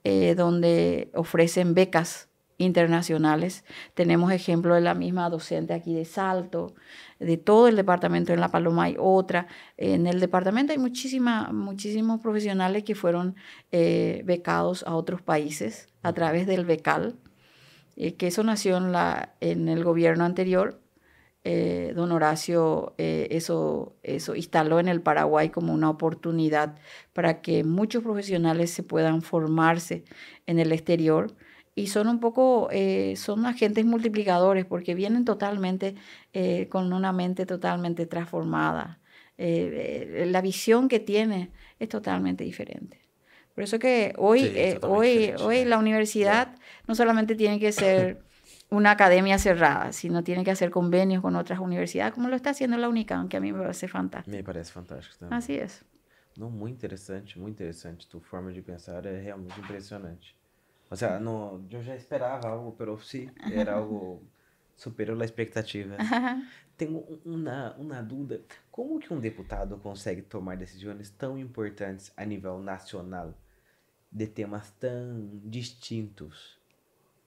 eh, 0.04 0.34
donde 0.34 1.12
ofrecen 1.14 1.76
becas 1.76 2.30
internacionales. 2.58 3.64
Tenemos 3.94 4.32
ejemplo 4.32 4.74
de 4.74 4.82
la 4.82 4.96
misma 4.96 5.30
docente 5.30 5.76
aquí 5.76 5.94
de 5.94 6.06
Salto, 6.06 6.74
de 7.20 7.38
todo 7.38 7.68
el 7.68 7.76
departamento. 7.76 8.34
En 8.34 8.40
La 8.40 8.50
Paloma 8.50 8.84
hay 8.86 8.96
otra. 9.00 9.48
En 9.78 10.08
el 10.08 10.20
departamento 10.20 10.74
hay 10.74 10.80
muchísima, 10.80 11.52
muchísimos 11.52 12.20
profesionales 12.22 12.84
que 12.84 12.96
fueron 12.96 13.36
eh, 13.72 14.22
becados 14.26 14.84
a 14.88 14.96
otros 14.96 15.22
países 15.22 15.88
a 16.04 16.14
través 16.14 16.48
del 16.48 16.66
becal, 16.66 17.16
eh, 17.96 18.16
que 18.16 18.28
eso 18.28 18.44
nació 18.44 18.78
en, 18.78 19.68
el 19.68 19.84
gobierno 19.84 20.26
anterior. 20.26 20.82
Eh, 21.50 21.94
don 21.96 22.12
Horacio 22.12 22.94
eso, 22.98 23.96
eso 24.04 24.36
instaló 24.36 24.82
en 24.82 24.90
el 24.90 25.02
Paraguay 25.02 25.50
como 25.50 25.74
una 25.74 25.90
oportunidad 25.90 26.76
para 27.14 27.42
que 27.42 27.64
muchos 27.64 28.04
profesionales 28.04 28.72
se 28.72 28.84
puedan 28.84 29.22
formarse 29.22 30.04
en 30.46 30.60
el 30.60 30.74
exterior 30.74 31.34
y 31.78 31.88
son 31.88 32.08
un 32.08 32.20
poco, 32.20 32.70
eh, 32.72 33.14
son 33.18 33.46
agentes 33.46 33.86
multiplicadores 33.86 34.66
porque 34.66 34.96
vienen 34.96 35.26
totalmente 35.26 35.94
eh, 36.34 36.68
con 36.70 36.92
una 36.92 37.14
mente 37.14 37.46
totalmente 37.46 38.08
transformada. 38.08 39.00
Eh, 39.38 40.26
la 40.28 40.42
visión 40.42 40.88
que 40.88 41.00
tiene 41.00 41.52
es 41.78 41.88
totalmente 41.88 42.44
diferente. 42.44 43.00
Por 43.54 43.64
eso 43.64 43.78
que 43.78 44.16
hoy, 44.18 44.58
hoy, 44.82 45.34
hoy 45.40 45.66
la 45.66 45.78
universidad 45.78 46.56
no 46.88 46.96
solamente 46.96 47.36
tiene 47.36 47.60
que 47.60 47.72
ser 47.72 48.24
una 48.72 48.90
academia 48.90 49.38
cerrada, 49.38 49.94
sino 49.94 50.24
tiene 50.24 50.44
que 50.44 50.50
hacer 50.50 50.72
convenios 50.72 51.22
con 51.22 51.36
otras 51.36 51.60
universidades, 51.60 52.12
como 52.16 52.28
lo 52.28 52.36
está 52.36 52.50
haciendo 52.50 52.78
la 52.78 52.90
UNICAM, 52.90 53.30
que 53.30 53.38
a 53.38 53.40
mí 53.40 53.54
me 53.54 53.60
parece 53.60 53.88
fantástico. 53.88 54.36
Me 54.36 54.44
parece 54.44 54.72
fantástico 54.72 55.16
también. 55.20 55.38
Así 55.38 55.56
es. 55.58 55.86
No, 56.38 56.50
muy 56.50 56.72
interesante, 56.72 57.34
muy 57.36 57.52
interesante. 57.52 58.06
Tu 58.10 58.20
forma 58.20 58.50
de 58.50 58.64
pensar 58.64 59.06
es 59.06 59.24
realmente 59.24 59.60
impresionante. 59.60 60.37
O 60.90 60.96
sea, 60.96 61.20
no, 61.20 61.66
yo 61.68 61.82
ya 61.82 61.96
esperaba 61.96 62.50
algo, 62.50 62.76
pero 62.78 62.98
sí, 63.00 63.30
era 63.52 63.76
algo 63.76 64.22
superó 64.76 65.20
a 65.20 65.26
expectativa. 65.26 65.98
Tenho 66.78 67.04
uma, 67.26 67.76
uma 67.78 68.02
dúvida. 68.02 68.42
Como 68.72 69.00
que 69.00 69.14
um 69.14 69.20
deputado 69.20 69.78
consegue 69.78 70.22
tomar 70.22 70.56
decisões 70.56 71.10
tão 71.10 71.38
importantes 71.38 72.14
a 72.16 72.24
nível 72.24 72.60
nacional 72.60 73.34
de 74.12 74.28
temas 74.28 74.72
tão 74.80 75.42
distintos? 75.44 76.58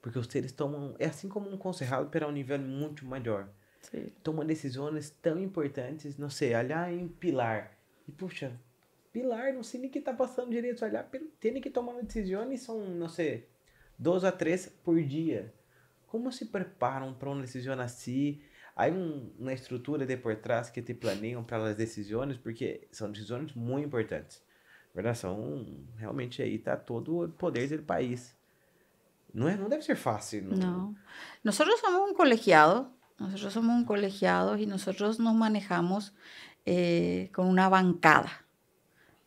Porque 0.01 0.17
os 0.17 0.27
seres 0.27 0.53
tomam... 0.53 0.95
É 0.97 1.05
assim 1.05 1.27
como 1.27 1.51
um 1.51 1.57
concejal, 1.57 2.05
para 2.07 2.27
um 2.27 2.31
nível 2.31 2.57
muito 2.57 3.05
maior. 3.05 3.49
Sim. 3.81 4.11
Toma 4.23 4.45
decisões 4.45 5.11
tão 5.21 5.37
importantes, 5.39 6.17
não 6.17 6.29
sei, 6.29 6.55
olhar 6.55 6.91
em 6.91 7.07
Pilar. 7.07 7.71
E, 8.07 8.11
puxa, 8.11 8.59
Pilar, 9.11 9.53
não 9.53 9.63
sei 9.63 9.79
nem 9.79 9.89
o 9.89 9.91
que 9.91 9.99
está 9.99 10.13
passando 10.13 10.51
direito. 10.51 10.83
Olhar, 10.83 11.09
tem 11.39 11.59
que 11.59 11.69
tomar 11.69 12.01
decisões, 12.01 12.61
são, 12.61 12.79
não 12.79 13.09
sei, 13.09 13.47
duas 13.97 14.23
a 14.23 14.31
três 14.31 14.67
por 14.83 15.01
dia. 15.01 15.53
Como 16.07 16.31
se 16.31 16.45
preparam 16.45 17.13
para 17.13 17.29
uma 17.29 17.41
decisão 17.41 17.79
assim? 17.79 18.41
Há 18.75 18.87
um, 18.87 19.31
uma 19.37 19.53
estrutura 19.53 20.05
de 20.05 20.17
por 20.17 20.35
trás 20.37 20.69
que 20.69 20.81
te 20.81 20.93
planeiam 20.93 21.43
para 21.43 21.69
as 21.69 21.75
decisões, 21.75 22.37
porque 22.37 22.87
são 22.91 23.11
decisões 23.11 23.53
muito 23.53 23.87
importantes. 23.87 24.43
Verdade? 24.93 25.17
São, 25.17 25.85
realmente 25.97 26.41
aí 26.41 26.55
está 26.55 26.75
todo 26.75 27.23
o 27.23 27.29
poder 27.29 27.67
do 27.77 27.83
país. 27.83 28.35
Não, 29.33 29.47
é, 29.47 29.55
não 29.55 29.69
deve 29.69 29.83
ser 29.83 29.95
fácil. 29.95 30.43
Não. 30.43 30.95
Nós 31.43 31.55
somos 31.55 32.09
um 32.09 32.13
colegiado 32.13 32.91
Nosotros 33.21 33.53
somos 33.53 33.75
un 33.75 33.85
colegiado 33.85 34.57
y 34.57 34.65
nosotros 34.65 35.19
nos 35.19 35.35
manejamos 35.35 36.15
eh, 36.65 37.29
con 37.31 37.47
una 37.47 37.69
bancada. 37.69 38.31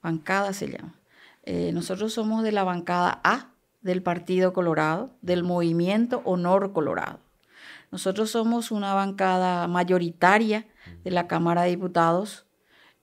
Bancada 0.05 0.53
se 0.53 0.69
llama. 0.69 0.95
Eh, 1.45 1.73
nosotros 1.73 2.13
somos 2.13 2.43
de 2.43 2.53
la 2.53 2.63
bancada 2.63 3.23
A 3.25 3.55
del 3.81 4.03
Partido 4.03 4.53
Colorado, 4.53 5.17
del 5.23 5.43
Movimiento 5.45 6.21
Honor 6.27 6.75
Colorado. 6.75 7.21
Nosotros 7.91 8.31
somos 8.31 8.71
una 8.71 8.93
bancada 8.93 9.67
mayoritaria 9.67 10.67
de 11.05 11.11
la 11.11 11.27
Cámara 11.27 11.63
de 11.63 11.71
Diputados 11.71 12.45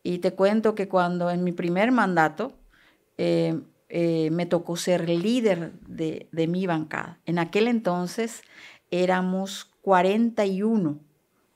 y 0.03 0.19
te 0.19 0.33
cuento 0.33 0.75
que 0.75 0.87
cuando 0.87 1.31
en 1.31 1.43
mi 1.43 1.53
primer 1.53 1.91
mandato 1.91 2.53
eh, 3.17 3.59
me 4.31 4.45
tocó 4.45 4.77
ser 4.77 5.09
líder 5.09 5.73
de, 5.87 6.29
de 6.31 6.47
mi 6.47 6.67
bancada, 6.67 7.19
en 7.25 7.39
aquel 7.39 7.67
entonces 7.67 8.43
éramos 8.91 9.71
41, 9.81 10.99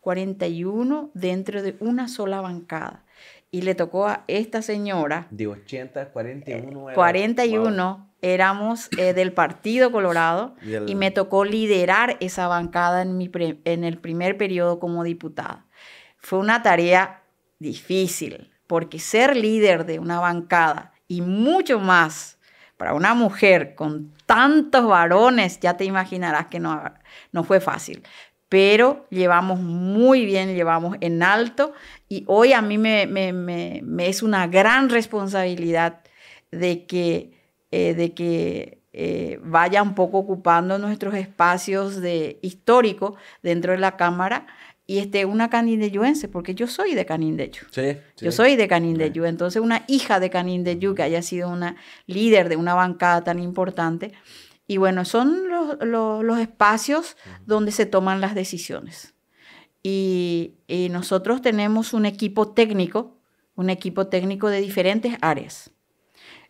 41 0.02 1.12
dentro 1.14 1.62
de 1.62 1.78
una 1.80 2.08
sola 2.08 2.42
bancada. 2.42 3.05
Y 3.56 3.62
le 3.62 3.74
tocó 3.74 4.06
a 4.06 4.26
esta 4.28 4.62
señora. 4.62 5.28
De 5.30 5.48
80, 5.48 6.10
41. 6.10 6.88
41 6.94 8.10
éramos 8.22 8.90
eh, 8.98 9.14
del 9.14 9.32
Partido 9.32 9.94
Colorado 9.94 10.58
y, 10.88 10.94
me 10.96 11.10
tocó 11.10 11.46
liderar 11.46 12.18
esa 12.20 12.50
bancada 12.50 13.02
en, 13.02 13.18
mi 13.18 13.32
en 13.64 13.86
el 13.86 13.98
primer 13.98 14.36
periodo 14.36 14.78
como 14.78 15.06
diputada. 15.06 15.68
Fue 16.18 16.40
una 16.40 16.64
tarea 16.64 17.24
difícil, 17.58 18.52
porque 18.68 19.00
ser 19.00 19.38
líder 19.38 19.86
de 19.86 20.00
una 20.00 20.20
bancada 20.20 20.92
y 21.08 21.22
mucho 21.22 21.80
más 21.80 22.38
para 22.76 22.94
una 22.94 23.14
mujer 23.14 23.74
con 23.74 24.14
tantos 24.26 24.86
varones, 24.86 25.62
ya 25.62 25.78
te 25.78 25.86
imaginarás 25.86 26.48
que 26.48 26.60
no, 26.60 26.84
no 27.32 27.46
fue 27.46 27.62
fácil. 27.62 28.04
Pero 28.56 29.06
llevamos 29.10 29.60
muy 29.60 30.26
bien, 30.26 30.56
llevamos 30.56 30.96
en 31.02 31.24
alto 31.24 31.74
y 32.08 32.24
hoy 32.26 32.54
a 32.54 32.62
mí 32.62 32.78
me, 32.78 33.84
es 34.00 34.24
una 34.24 34.48
gran 34.48 34.88
responsabilidad 34.88 36.00
de 36.52 36.86
que, 36.86 37.34
eh, 37.72 37.94
de 37.96 38.14
que 38.14 38.80
eh, 38.94 39.42
vaya 39.44 39.84
un 39.84 39.94
poco 39.94 40.20
ocupando 40.20 40.78
nuestros 40.78 41.16
espacios 41.16 42.00
de 42.00 42.40
histórico 42.42 43.18
dentro 43.44 43.74
de 43.74 43.80
la 43.80 43.98
Cámara 43.98 44.48
y 44.88 45.00
este, 45.00 45.26
una 45.26 45.50
canindeyuense, 45.50 46.30
porque 46.30 46.56
yo 46.56 46.68
soy 46.68 46.96
de 46.96 47.06
Canindeyu. 47.06 47.64
Sí, 47.72 47.98
Yo 48.18 48.32
soy 48.32 48.56
de 48.56 48.70
Canindeyu. 48.70 49.26
Entonces, 49.26 49.62
una 49.62 49.84
hija 49.88 50.22
de 50.22 50.30
Canindeyu 50.30 50.96
que 50.96 51.04
haya 51.04 51.22
sido 51.24 51.50
una 51.50 51.76
líder 52.06 52.48
de 52.48 52.56
una 52.56 52.74
bancada 52.74 53.22
tan 53.22 53.40
importante. 53.40 54.14
Y 54.68 54.78
bueno, 54.78 55.06
son 55.06 55.50
los, 55.50 55.78
los, 56.24 56.40
espacios 56.40 57.18
donde 57.46 57.72
se 57.72 57.86
toman 57.86 58.22
las 58.22 58.34
decisiones. 58.36 59.14
Y, 59.84 60.56
y, 60.68 60.90
nosotros 60.90 61.42
tenemos 61.42 61.94
un 61.94 62.06
equipo 62.06 62.50
técnico, 62.50 63.18
un 63.56 63.70
equipo 63.70 64.08
técnico 64.08 64.50
de 64.50 64.62
diferentes 64.62 65.16
áreas. 65.22 65.72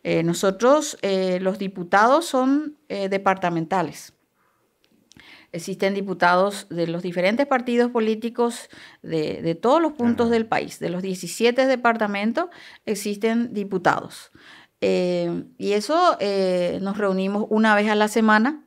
Eh, 0.08 0.22
nosotros, 0.22 1.00
eh, 1.02 1.40
los 1.42 1.58
diputados, 1.58 2.28
son 2.28 2.78
eh, 2.90 3.10
departamentales. 3.10 4.14
Existen 5.52 5.96
diputados 5.96 6.68
de 6.70 6.86
los 6.86 7.02
diferentes 7.02 7.48
partidos 7.48 7.90
políticos 7.90 8.70
de, 9.02 9.58
todos 9.60 9.82
los 9.82 9.94
puntos 9.94 10.30
del 10.30 10.46
país. 10.46 10.78
De 10.78 10.90
los 10.90 11.02
17 11.02 11.66
departamentos 11.66 12.50
existen 12.86 13.52
diputados. 13.56 14.32
Eh, 14.82 15.46
y 15.58 15.74
eso 15.74 16.18
eh, 16.20 16.80
nos 16.82 16.98
reunimos 16.98 17.46
una 17.50 17.76
vez 17.76 17.90
a 17.90 17.96
la 17.96 18.08
semana 18.08 18.64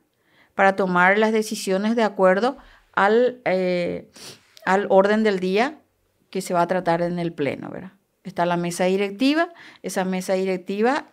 para 0.55 0.75
tomar 0.75 1.17
las 1.17 1.31
decisiones 1.31 1.95
de 1.95 2.03
acuerdo 2.03 2.57
al, 2.93 3.41
eh, 3.45 4.11
al 4.65 4.87
orden 4.89 5.23
del 5.23 5.39
día 5.39 5.79
que 6.29 6.41
se 6.41 6.53
va 6.53 6.61
a 6.61 6.67
tratar 6.67 7.01
en 7.01 7.19
el 7.19 7.33
Pleno. 7.33 7.69
¿verdad? 7.69 7.93
Está 8.23 8.45
la 8.45 8.57
mesa 8.57 8.85
directiva. 8.85 9.49
Esa 9.81 10.03
mesa 10.03 10.33
directiva 10.33 11.07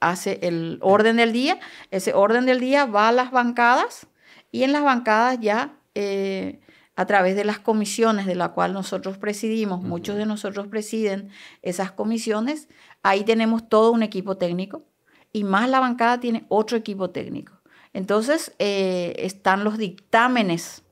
hace 0.00 0.40
el 0.42 0.78
orden 0.82 1.16
del 1.16 1.32
día. 1.32 1.60
Ese 1.90 2.14
orden 2.14 2.46
del 2.46 2.58
día 2.58 2.86
va 2.86 3.08
a 3.08 3.12
las 3.12 3.30
bancadas 3.30 4.08
y 4.50 4.64
en 4.64 4.72
las 4.72 4.82
bancadas 4.82 5.38
ya, 5.40 5.76
eh, 5.94 6.60
a 6.96 7.06
través 7.06 7.36
de 7.36 7.44
las 7.44 7.58
comisiones 7.58 8.26
de 8.26 8.34
la 8.34 8.48
cual 8.48 8.72
nosotros 8.72 9.16
presidimos, 9.16 9.82
muchos 9.82 10.16
de 10.16 10.26
nosotros 10.26 10.66
presiden 10.66 11.30
esas 11.62 11.92
comisiones, 11.92 12.68
ahí 13.02 13.24
tenemos 13.24 13.68
todo 13.68 13.92
un 13.92 14.02
equipo 14.02 14.36
técnico 14.36 14.84
y 15.32 15.44
más 15.44 15.68
la 15.68 15.80
bancada 15.80 16.20
tiene 16.20 16.44
otro 16.48 16.76
equipo 16.76 17.10
técnico. 17.10 17.60
Entonces 17.92 18.52
eh, 18.58 19.14
están 19.18 19.64
los 19.64 19.78
dictámenes 19.78 20.82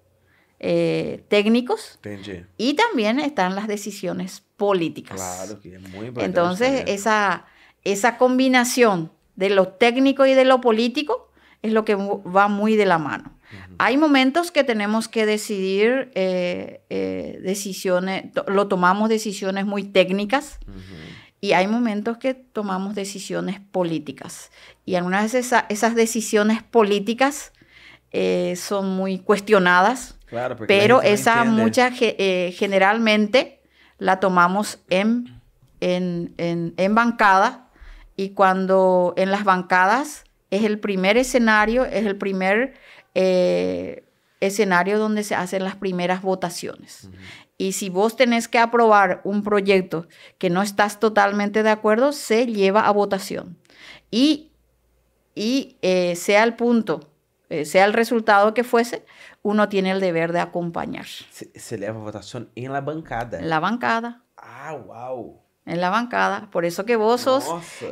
eh, 0.60 1.24
técnicos 1.28 2.01
y 2.56 2.74
también 2.74 3.20
están 3.20 3.55
las 3.55 3.68
decisiones 3.68 4.43
políticas. 4.56 5.16
Claro, 5.16 5.60
que 5.60 5.76
es 5.76 5.80
muy 5.80 6.06
importante. 6.06 6.24
Entonces 6.24 6.82
esa, 6.86 7.47
esa 7.85 8.18
combinación 8.18 9.12
de 9.36 9.51
lo 9.51 9.68
técnico 9.68 10.26
y 10.26 10.35
de 10.35 10.44
lo 10.44 10.60
político 10.60 11.30
es 11.62 11.72
lo 11.72 11.85
que 11.85 11.94
va 11.94 12.48
muy 12.48 12.76
de 12.76 12.86
la 12.86 12.98
mano. 12.98 13.35
Hay 13.78 13.97
momentos 13.97 14.51
que 14.51 14.62
tenemos 14.62 15.09
que 15.09 15.24
decidir 15.24 16.10
eh, 16.14 17.40
decisiones, 17.43 18.26
lo 18.47 18.68
tomamos 18.68 19.09
decisiones 19.09 19.64
muy 19.64 19.85
técnicas 19.85 20.59
y 21.40 21.52
hay 21.52 21.66
momentos 21.66 22.19
que 22.19 22.35
tomamos 22.35 22.94
decisiones 22.94 23.60
políticas. 23.60 24.51
Y 24.85 24.97
algunas 24.97 25.32
de 25.32 25.39
esas 25.39 25.94
decisiones 25.94 26.62
políticas 26.62 27.52
eh, 28.10 28.55
son 28.56 28.97
muy 28.97 29.19
cuestionadas, 29.19 30.16
pero 30.66 31.02
esa 31.02 31.44
mucha 31.44 31.90
generalmente 31.90 33.60
la 33.98 34.20
tomamos 34.20 34.78
en, 34.89 35.40
en, 35.81 36.35
en 36.39 36.94
bancada 36.94 37.69
y 38.19 38.31
cuando 38.31 39.15
en 39.16 39.31
las 39.31 39.44
bancadas 39.44 40.24
es 40.51 40.65
el 40.65 40.81
primer 40.81 41.16
escenario, 41.16 41.85
es 41.85 42.05
el 42.05 42.16
primer 42.16 42.74
eh, 43.15 44.05
escenario 44.40 44.98
donde 44.98 45.23
se 45.24 45.35
hacen 45.35 45.62
las 45.62 45.77
primeras 45.77 46.23
votaciones. 46.23 47.09
Y 47.60 47.72
si 47.72 47.89
vos 47.90 48.14
tenés 48.14 48.47
que 48.47 48.60
aprobar 48.60 49.20
un 49.24 49.43
proyecto 49.43 50.06
que 50.39 50.48
no 50.48 50.62
estás 50.62 51.01
totalmente 51.01 51.64
de 51.64 51.70
acuerdo, 51.70 52.12
se 52.12 52.47
lleva 52.47 52.86
a 52.86 52.93
votación. 52.93 53.59
Y, 54.12 54.52
y 55.35 55.76
eh, 55.82 56.14
sea 56.14 56.44
el 56.44 56.55
punto, 56.55 57.10
eh, 57.51 57.64
sea 57.64 57.85
el 57.85 57.94
resultado 57.94 58.55
que 58.55 58.62
fuese, 58.62 59.05
uno 59.43 59.68
tiene 59.68 59.90
el 59.90 59.98
deber 59.98 60.32
de 60.32 60.39
acompañar. 60.39 61.06
Se, 61.06 61.76
lleva 61.76 61.98
a 61.98 62.02
votación 62.02 62.48
en 62.55 62.72
la 62.72 62.80
bancada. 62.80 63.40
En 63.40 63.51
la 63.51 63.59
bancada. 63.59 64.22
Ah, 64.36 64.74
wow 64.74 65.43
en 65.66 65.82
la 65.82 65.90
bancada. 65.90 66.48
Por 66.51 66.64
eso 66.64 66.86
que 66.86 66.97
vos 66.97 67.20
sos, 67.20 67.44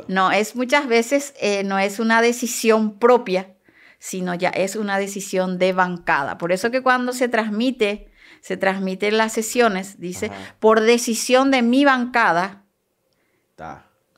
no 0.07 0.31
es 0.31 0.55
muchas 0.55 0.87
veces, 0.87 1.35
no 1.63 1.77
es 1.77 1.99
una 1.99 2.23
decisión 2.23 2.97
propia, 2.97 3.55
sino 3.99 4.33
ya 4.33 4.49
es 4.49 4.75
una 4.75 4.97
decisión 4.97 5.59
de 5.59 5.73
bancada. 5.73 6.39
Por 6.39 6.51
eso 6.51 6.71
que 6.71 6.81
cuando 6.81 7.13
se 7.13 7.29
transmite, 7.29 8.09
se 8.41 8.57
transmiten 8.57 9.17
las 9.17 9.33
sesiones, 9.33 9.99
dice, 9.99 10.31
por 10.59 10.81
decisión 10.81 11.51
de 11.51 11.61
mi 11.61 11.85
bancada, 11.85 12.65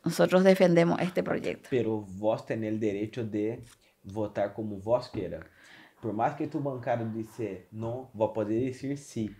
nosotros 0.03 0.43
defendemos 0.43 0.99
este 1.01 1.23
proyecto. 1.23 1.69
Pero 1.69 2.01
vos 2.01 2.45
tenés 2.45 2.73
el 2.73 2.79
derecho 2.79 3.23
de 3.23 3.63
votar 4.03 4.53
como 4.53 4.77
vos 4.77 5.09
quieras. 5.09 5.45
Por 6.01 6.13
más 6.13 6.35
que 6.35 6.47
tu 6.47 6.61
bancada 6.61 7.03
dice 7.03 7.67
no, 7.71 8.09
vos 8.13 8.31
podés 8.33 8.63
decir 8.63 8.97
sí. 8.97 9.35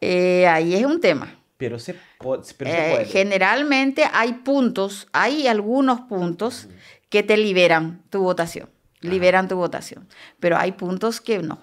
Eh, 0.00 0.46
ahí 0.46 0.74
es 0.74 0.84
un 0.84 1.00
tema. 1.00 1.40
Pero 1.56 1.78
se, 1.78 1.94
puede, 2.18 3.02
eh, 3.02 3.04
generalmente 3.06 4.04
hay 4.12 4.32
puntos, 4.32 5.06
hay 5.12 5.46
algunos 5.46 6.00
puntos 6.02 6.68
que 7.08 7.22
te 7.22 7.36
liberan 7.36 8.02
tu 8.10 8.22
votación 8.22 8.68
liberan 9.04 9.48
tu 9.48 9.56
votación. 9.56 10.08
Pero 10.40 10.56
hay 10.56 10.72
puntos 10.72 11.20
que 11.20 11.38
no. 11.38 11.58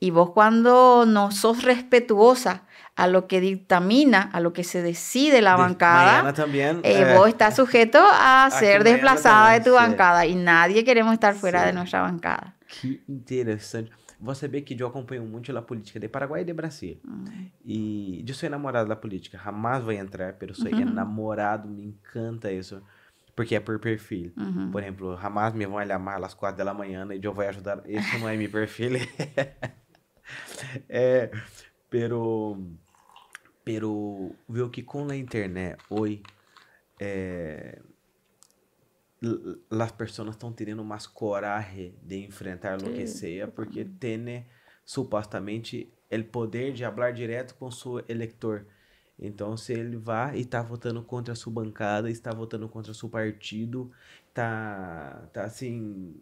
Y 0.00 0.10
vos 0.10 0.30
cuando 0.30 1.04
no 1.06 1.30
sos 1.32 1.62
respetuosa 1.62 2.62
a 2.94 3.06
lo 3.06 3.26
que 3.26 3.40
dictamina, 3.40 4.22
a 4.22 4.40
lo 4.40 4.52
que 4.52 4.64
se 4.64 4.82
decide 4.82 5.40
la 5.40 5.56
bancada, 5.56 6.32
también, 6.32 6.80
eh, 6.82 7.02
eh, 7.02 7.16
vos 7.16 7.28
estás 7.28 7.56
sujeto 7.56 7.98
a 8.00 8.48
ser 8.58 8.84
desplazada 8.84 9.52
de 9.52 9.60
tu 9.60 9.74
bancada 9.74 10.26
y 10.26 10.34
nadie 10.34 10.84
queremos 10.84 11.12
estar 11.14 11.34
fuera 11.34 11.64
de 11.64 11.72
nuestra 11.72 12.02
bancada. 12.02 12.56
Qué 12.66 13.00
interesante. 13.08 13.92
Vos 14.20 14.38
sabés 14.38 14.64
que 14.64 14.74
yo 14.74 14.88
acompaño 14.88 15.22
mucho 15.22 15.52
la 15.52 15.64
política 15.64 16.00
de 16.00 16.08
Paraguay 16.08 16.42
y 16.42 16.44
de 16.44 16.52
Brasil. 16.52 17.00
Y 17.64 18.24
yo 18.24 18.34
soy 18.34 18.48
enamorado 18.48 18.84
de 18.84 18.88
la 18.88 19.00
política. 19.00 19.38
Jamás 19.38 19.84
voy 19.84 19.96
a 19.96 20.00
entrar, 20.00 20.36
pero 20.38 20.54
soy 20.54 20.72
enamorado, 20.72 21.68
me 21.68 21.84
encanta 21.84 22.50
eso. 22.50 22.82
porque 23.38 23.54
é 23.54 23.60
por 23.60 23.78
perfil. 23.78 24.32
Uhum. 24.36 24.72
Por 24.72 24.82
exemplo, 24.82 25.16
jamais 25.16 25.54
me 25.54 25.64
vão 25.64 25.86
chamar 25.86 26.20
às 26.24 26.34
quatro 26.34 26.64
da 26.64 26.74
manhã 26.74 27.06
e 27.12 27.20
eu 27.22 27.32
vou 27.32 27.44
ajudar. 27.46 27.80
Isso 27.86 28.18
não 28.18 28.28
é 28.28 28.36
meu 28.36 28.50
perfil. 28.50 28.94
é, 30.88 31.30
pero, 31.90 32.58
pero 33.64 34.34
viu 34.48 34.70
que 34.70 34.82
com 34.82 35.08
a 35.10 35.16
internet 35.16 35.78
hoje 35.88 36.22
é, 37.00 37.80
as 39.70 39.92
pessoas 39.92 40.30
estão 40.30 40.52
tendo 40.52 40.84
mais 40.84 41.06
coragem 41.06 41.94
de 42.02 42.24
enfrentar 42.24 42.80
o 42.82 42.92
que 42.92 43.06
seja 43.06 43.48
porque 43.48 43.84
tem 43.84 44.46
supostamente 44.84 45.92
o 46.10 46.24
poder 46.24 46.72
de 46.72 46.84
falar 46.84 47.12
direto 47.12 47.54
com 47.54 47.70
seu 47.70 48.04
eleitor. 48.08 48.66
Então, 49.18 49.56
se 49.56 49.72
ele 49.72 49.96
vai 49.96 50.38
e 50.38 50.40
está 50.42 50.62
votando 50.62 51.02
contra 51.02 51.32
a 51.32 51.36
sua 51.36 51.52
bancada, 51.52 52.08
está 52.08 52.32
votando 52.32 52.68
contra 52.68 52.92
o 52.92 52.94
seu 52.94 53.08
partido, 53.08 53.90
tá, 54.32 55.28
tá 55.32 55.44
assim, 55.44 56.14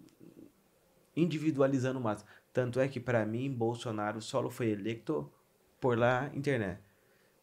individualizando 1.14 2.00
mais. 2.00 2.24
Tanto 2.56 2.80
é 2.80 2.88
que, 2.88 2.98
para 2.98 3.26
mim, 3.26 3.52
Bolsonaro 3.52 4.22
só 4.22 4.48
foi 4.48 4.70
eleito 4.70 5.30
por 5.78 5.98
lá 5.98 6.30
internet. 6.32 6.80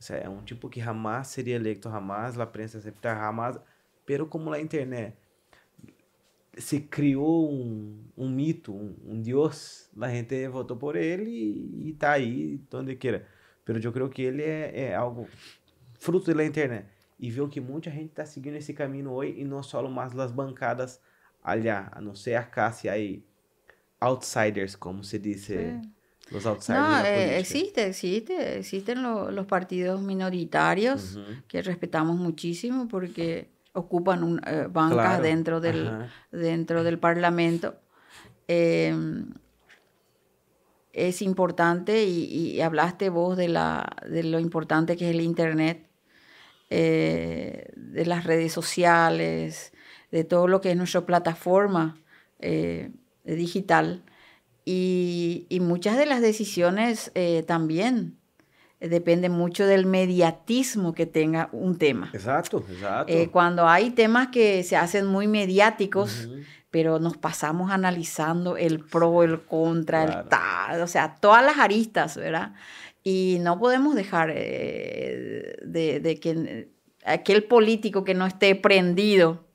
é 0.10 0.27
um 0.27 0.41
tipo 0.41 0.68
que 0.68 0.81
jamais 0.81 1.27
seria 1.27 1.56
eleito, 1.56 1.88
jamais, 1.88 2.40
a 2.40 2.48
prensa 2.48 2.80
aceptar, 2.80 3.15
jamais, 3.19 3.60
pero 4.07 4.26
como 4.26 4.49
lá 4.49 4.60
internet 4.60 5.15
se 6.57 6.80
criou 6.81 7.53
um, 7.53 8.03
um 8.18 8.27
mito, 8.27 8.73
um, 8.73 8.95
um 9.06 9.22
Deus, 9.22 9.88
a 10.02 10.10
gente 10.10 10.48
votou 10.48 10.77
por 10.77 10.95
ele 10.95 11.30
e, 11.30 11.90
e 11.90 11.94
tá 11.94 12.14
aí, 12.14 12.60
onde 12.73 12.95
queira. 12.95 13.27
Pero 13.64 13.80
eu 13.80 13.94
creio 13.94 14.10
que 14.10 14.23
ele 14.23 14.41
é, 14.41 14.85
é 14.85 14.95
algo 14.95 15.27
fruto 15.99 16.34
da 16.34 16.44
internet. 16.44 16.88
E 17.19 17.30
viu 17.30 17.48
que 17.48 17.61
muita 17.61 17.91
gente 17.91 18.10
está 18.10 18.26
seguindo 18.26 18.56
esse 18.56 18.73
caminho 18.73 19.11
hoje 19.11 19.35
e 19.38 19.45
não 19.45 19.61
só 19.61 19.88
mais 19.88 20.18
as 20.18 20.31
bancadas 20.31 20.99
allá, 21.44 21.91
a 21.91 22.02
não 22.02 22.15
ser 22.15 22.34
a 22.34 22.44
Cássia 22.44 22.91
aí, 22.91 23.23
outsiders, 24.04 24.78
como 24.78 25.04
se 25.04 25.20
diz. 25.20 25.46
Sí. 25.46 25.56
Los 26.32 26.46
outsiders 26.46 26.80
no, 26.80 27.06
eh, 27.06 27.38
existe, 27.38 27.86
existe, 27.88 28.58
existen 28.58 29.04
lo, 29.04 29.30
los 29.30 29.46
partidos 29.46 30.02
minoritarios 30.02 31.16
uh 31.16 31.20
-huh. 31.20 31.44
que 31.48 31.62
respetamos 31.62 32.16
muchísimo 32.16 32.88
porque 32.88 33.50
ocupan 33.74 34.24
un, 34.24 34.42
eh, 34.46 34.68
bancas 34.70 35.18
claro. 35.18 35.24
dentro, 35.24 35.60
del, 35.60 36.10
dentro 36.32 36.84
del 36.84 36.98
Parlamento. 36.98 37.76
Eh, 38.48 38.96
es 40.94 41.22
importante 41.24 42.06
y, 42.06 42.26
y, 42.26 42.62
hablaste 42.62 43.10
vos 43.10 43.36
de, 43.36 43.48
la, 43.48 43.96
de 44.08 44.24
lo 44.24 44.40
importante 44.40 44.96
que 44.96 45.10
es 45.10 45.16
el 45.16 45.22
Internet, 45.22 45.88
eh, 46.70 47.72
de 47.76 48.06
las 48.06 48.24
redes 48.26 48.54
sociales, 48.54 49.74
de 50.12 50.24
todo 50.24 50.48
lo 50.48 50.62
que 50.62 50.72
es 50.72 50.78
nuestra 50.78 51.06
plataforma 51.06 51.98
eh, 52.40 52.92
digital. 53.24 54.04
Y, 54.66 55.45
y, 55.50 55.60
muchas 55.60 55.98
de 55.98 56.06
las 56.06 56.22
decisiones 56.22 57.12
eh, 57.16 57.44
también 57.45 58.18
dependen 58.80 59.34
mucho 59.34 59.66
del 59.66 59.86
mediatismo 59.86 60.94
que 60.94 61.06
tenga 61.06 61.50
un 61.52 61.78
tema. 61.78 62.10
Exacto, 62.14 62.64
exacto. 62.70 63.12
Eh, 63.12 63.30
cuando 63.30 63.68
hay 63.68 63.91
temas 63.91 64.30
que 64.30 64.64
se 64.64 64.78
hacen 64.78 65.06
muy 65.06 65.28
mediáticos, 65.28 66.26
uh 66.26 66.30
-huh 66.30 66.45
pero 66.74 66.98
nos 66.98 67.18
pasamos 67.18 67.70
analizando 67.70 68.58
el 68.58 68.80
pro, 68.80 69.22
el 69.22 69.41
contra, 69.44 70.06
claro. 70.06 70.22
el 70.22 70.28
tal, 70.28 70.82
o 70.82 70.88
sea, 70.88 71.18
todas 71.22 71.45
las 71.45 71.60
aristas, 71.60 72.18
¿verdad? 72.18 72.56
Y 73.04 73.38
no 73.41 73.60
podemos 73.60 73.94
dejar 73.94 74.32
eh, 74.34 75.56
de, 75.64 76.00
de, 76.00 76.20
que 76.20 76.70
aquel 77.06 77.44
político 77.44 78.04
que 78.04 78.16
no 78.16 78.26
esté 78.26 78.56
prendido 78.56 79.45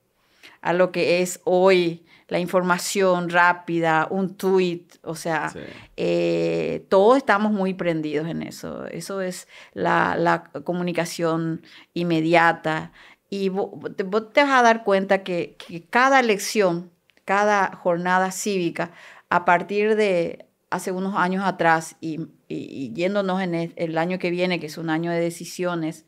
a 0.60 0.72
lo 0.72 0.92
que 0.92 1.20
es 1.20 1.40
hoy 1.42 2.06
la 2.28 2.38
información 2.38 3.30
rápida, 3.30 4.06
un 4.10 4.36
tweet, 4.36 4.84
o 5.02 5.14
sea, 5.14 5.48
sí. 5.48 5.60
eh, 5.96 6.86
todos 6.88 7.16
estamos 7.16 7.52
muy 7.52 7.74
prendidos 7.74 8.28
en 8.28 8.42
eso. 8.42 8.86
Eso 8.86 9.20
es 9.20 9.48
la, 9.72 10.14
la 10.16 10.44
comunicación 10.64 11.62
inmediata. 11.94 12.92
Y 13.30 13.48
vos, 13.48 13.70
vos, 13.72 14.32
te 14.32 14.42
vas 14.42 14.60
a 14.60 14.62
dar 14.62 14.84
cuenta 14.84 15.22
que, 15.22 15.56
que 15.56 15.84
cada 15.84 16.20
elección 16.20 16.90
cada 17.28 17.76
jornada 17.76 18.30
cívica 18.30 18.90
a 19.28 19.44
partir 19.44 19.96
de 19.96 20.46
hace 20.70 20.92
unos 20.92 21.14
años 21.14 21.44
atrás 21.44 21.96
y, 22.00 22.20
y, 22.48 22.56
y 22.56 22.92
yéndonos 22.94 23.42
en 23.42 23.54
el, 23.54 23.72
el, 23.76 23.98
año 23.98 24.18
que 24.18 24.30
viene, 24.30 24.58
que 24.58 24.64
es 24.64 24.78
un 24.78 24.88
año 24.88 25.10
de 25.10 25.20
decisiones 25.20 26.06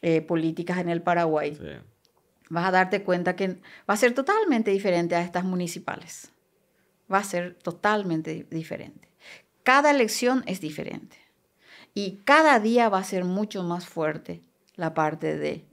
eh, 0.00 0.20
políticas 0.20 0.78
en 0.78 0.88
el 0.88 1.02
Paraguay, 1.02 1.56
sí. 1.56 1.66
Vas 2.54 2.66
a 2.66 2.70
darte 2.70 3.02
cuenta 3.02 3.36
que 3.36 3.48
va 3.88 3.94
a 3.94 3.96
ser 3.96 4.14
totalmente 4.14 4.70
diferente 4.70 5.14
a 5.14 5.22
estas 5.22 5.44
municipales. 5.44 6.32
Va 7.12 7.18
a 7.18 7.24
ser 7.24 7.54
totalmente 7.54 8.46
diferente. 8.50 9.08
Cada 9.62 9.90
elección 9.90 10.42
es 10.46 10.60
diferente. 10.60 11.16
Y 11.94 12.20
cada 12.24 12.58
día 12.60 12.88
va 12.88 12.98
a 12.98 13.04
ser 13.04 13.24
mucho 13.24 13.62
más 13.62 13.86
fuerte 13.86 14.42
la 14.76 14.94
parte 14.94 15.36
de 15.36 15.64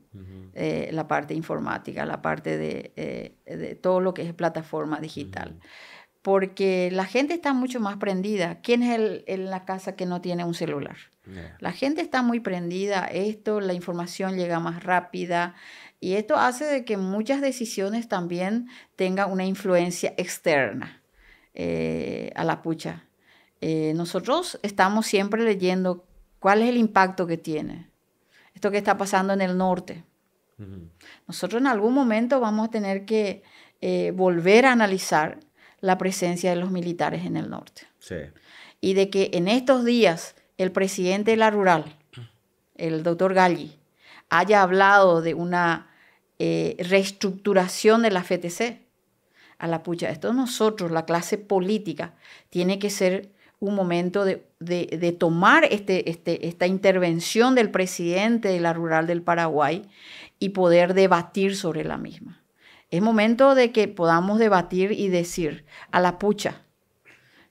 eh, 0.53 0.89
la 0.91 1.07
parte 1.07 1.33
informática, 1.33 2.05
la 2.05 2.21
parte 2.21 2.57
de, 2.57 2.91
eh, 2.97 3.35
de, 3.45 3.75
todo 3.75 4.01
lo 4.01 4.13
que 4.13 4.23
es 4.23 4.33
plataforma 4.33 4.99
digital. 4.99 5.55
Uh 5.57 5.63
-huh. 5.63 5.67
Porque 6.21 6.89
la 6.91 7.05
gente 7.05 7.33
está 7.33 7.53
mucho 7.53 7.79
más 7.79 7.97
prendida. 7.97 8.59
¿Quién 8.61 8.83
es 8.83 8.99
el 8.99 9.23
en 9.25 9.49
la 9.49 9.65
casa 9.65 9.95
que 9.95 10.05
no 10.05 10.21
tiene 10.21 10.43
un 10.43 10.53
celular? 10.53 10.97
Yeah. 11.25 11.57
La 11.59 11.71
gente 11.71 12.01
está 12.01 12.21
muy 12.21 12.39
prendida. 12.41 13.05
Esto, 13.05 13.59
la 13.59 13.73
información 13.73 14.35
llega 14.35 14.59
más 14.59 14.83
rápida. 14.83 15.55
Y 16.01 16.15
esto 16.15 16.35
hace 16.35 16.65
de 16.65 16.83
que 16.83 16.97
muchas 16.97 17.39
decisiones 17.39 18.09
también 18.09 18.67
tengan 18.97 19.31
una 19.31 19.45
influencia 19.45 20.13
externa 20.17 21.01
eh, 21.53 22.33
a 22.35 22.43
la 22.43 22.61
pucha. 22.61 23.05
Eh, 23.61 23.93
nosotros 23.95 24.59
estamos 24.63 25.05
siempre 25.05 25.43
leyendo 25.43 26.03
cuál 26.39 26.63
es 26.63 26.69
el 26.69 26.77
impacto 26.77 27.25
que 27.25 27.37
tiene 27.37 27.91
esto 28.61 28.69
que 28.69 28.77
está 28.77 28.97
pasando 28.97 29.33
en 29.33 29.41
el 29.41 29.57
norte. 29.57 30.03
Uh 30.59 30.63
-huh. 30.63 30.89
Nosotros 31.27 31.59
en 31.61 31.67
algún 31.67 31.93
momento 31.93 32.39
vamos 32.39 32.67
a 32.67 32.71
tener 32.71 33.05
que 33.05 33.43
eh, 33.81 34.11
volver 34.15 34.65
a 34.65 34.71
analizar 34.71 35.39
la 35.79 35.97
presencia 35.97 36.51
de 36.51 36.57
los 36.57 36.69
militares 36.69 37.25
en 37.25 37.37
el 37.37 37.49
norte. 37.49 37.87
Sí. 37.97 38.17
Y 38.79 38.93
de 38.93 39.09
que 39.09 39.31
en 39.33 39.47
estos 39.47 39.83
días 39.83 40.35
el 40.57 40.71
presidente 40.71 41.31
de 41.31 41.37
la 41.37 41.49
rural, 41.49 41.97
el 42.75 43.01
doctor 43.01 43.33
Galli, 43.33 43.79
haya 44.29 44.61
hablado 44.61 45.21
de 45.21 45.33
una 45.33 45.90
eh, 46.43 46.75
reestructuración 46.79 48.01
de 48.01 48.09
la 48.09 48.23
FTC. 48.23 48.81
A 49.59 49.67
la 49.67 49.83
pucha, 49.83 50.09
esto 50.09 50.33
nosotros, 50.33 50.89
la 50.89 51.05
clase 51.05 51.37
política, 51.37 52.15
tiene 52.49 52.79
que 52.79 52.89
ser 52.89 53.29
un 53.59 53.75
momento 53.75 54.25
de, 54.25 54.43
de, 54.59 54.97
de 54.99 55.11
tomar 55.11 55.65
este, 55.65 56.09
este, 56.09 56.47
esta 56.47 56.65
intervención 56.65 57.53
del 57.53 57.69
presidente 57.69 58.47
de 58.47 58.59
la 58.59 58.73
rural 58.73 59.05
del 59.05 59.21
Paraguay 59.21 59.87
y 60.39 60.49
poder 60.49 60.95
debatir 60.95 61.55
sobre 61.55 61.83
la 61.83 61.97
misma. 61.97 62.41
Es 62.89 63.03
momento 63.03 63.53
de 63.53 63.71
que 63.71 63.87
podamos 63.87 64.39
debatir 64.39 64.93
y 64.93 65.09
decir 65.09 65.63
a 65.91 65.99
la 65.99 66.17
pucha, 66.17 66.63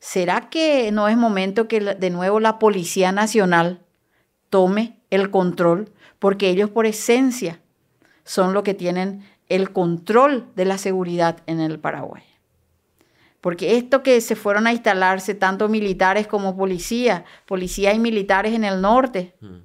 ¿será 0.00 0.50
que 0.50 0.90
no 0.90 1.06
es 1.06 1.16
momento 1.16 1.68
que 1.68 1.78
de 1.78 2.10
nuevo 2.10 2.40
la 2.40 2.58
Policía 2.58 3.12
Nacional 3.12 3.84
tome 4.48 4.98
el 5.10 5.30
control? 5.30 5.92
Porque 6.18 6.50
ellos 6.50 6.70
por 6.70 6.86
esencia 6.86 7.60
son 8.24 8.52
los 8.52 8.62
que 8.62 8.74
tienen 8.74 9.24
el 9.48 9.72
control 9.72 10.46
de 10.54 10.64
la 10.64 10.78
seguridad 10.78 11.42
en 11.46 11.60
el 11.60 11.78
Paraguay. 11.78 12.22
Porque 13.40 13.76
esto 13.76 14.02
que 14.02 14.20
se 14.20 14.36
fueron 14.36 14.66
a 14.66 14.72
instalarse 14.72 15.34
tanto 15.34 15.68
militares 15.68 16.26
como 16.26 16.56
policía, 16.56 17.24
policía 17.46 17.92
y 17.92 17.98
militares 17.98 18.54
en 18.54 18.64
el 18.64 18.80
norte, 18.82 19.34
mm. 19.40 19.56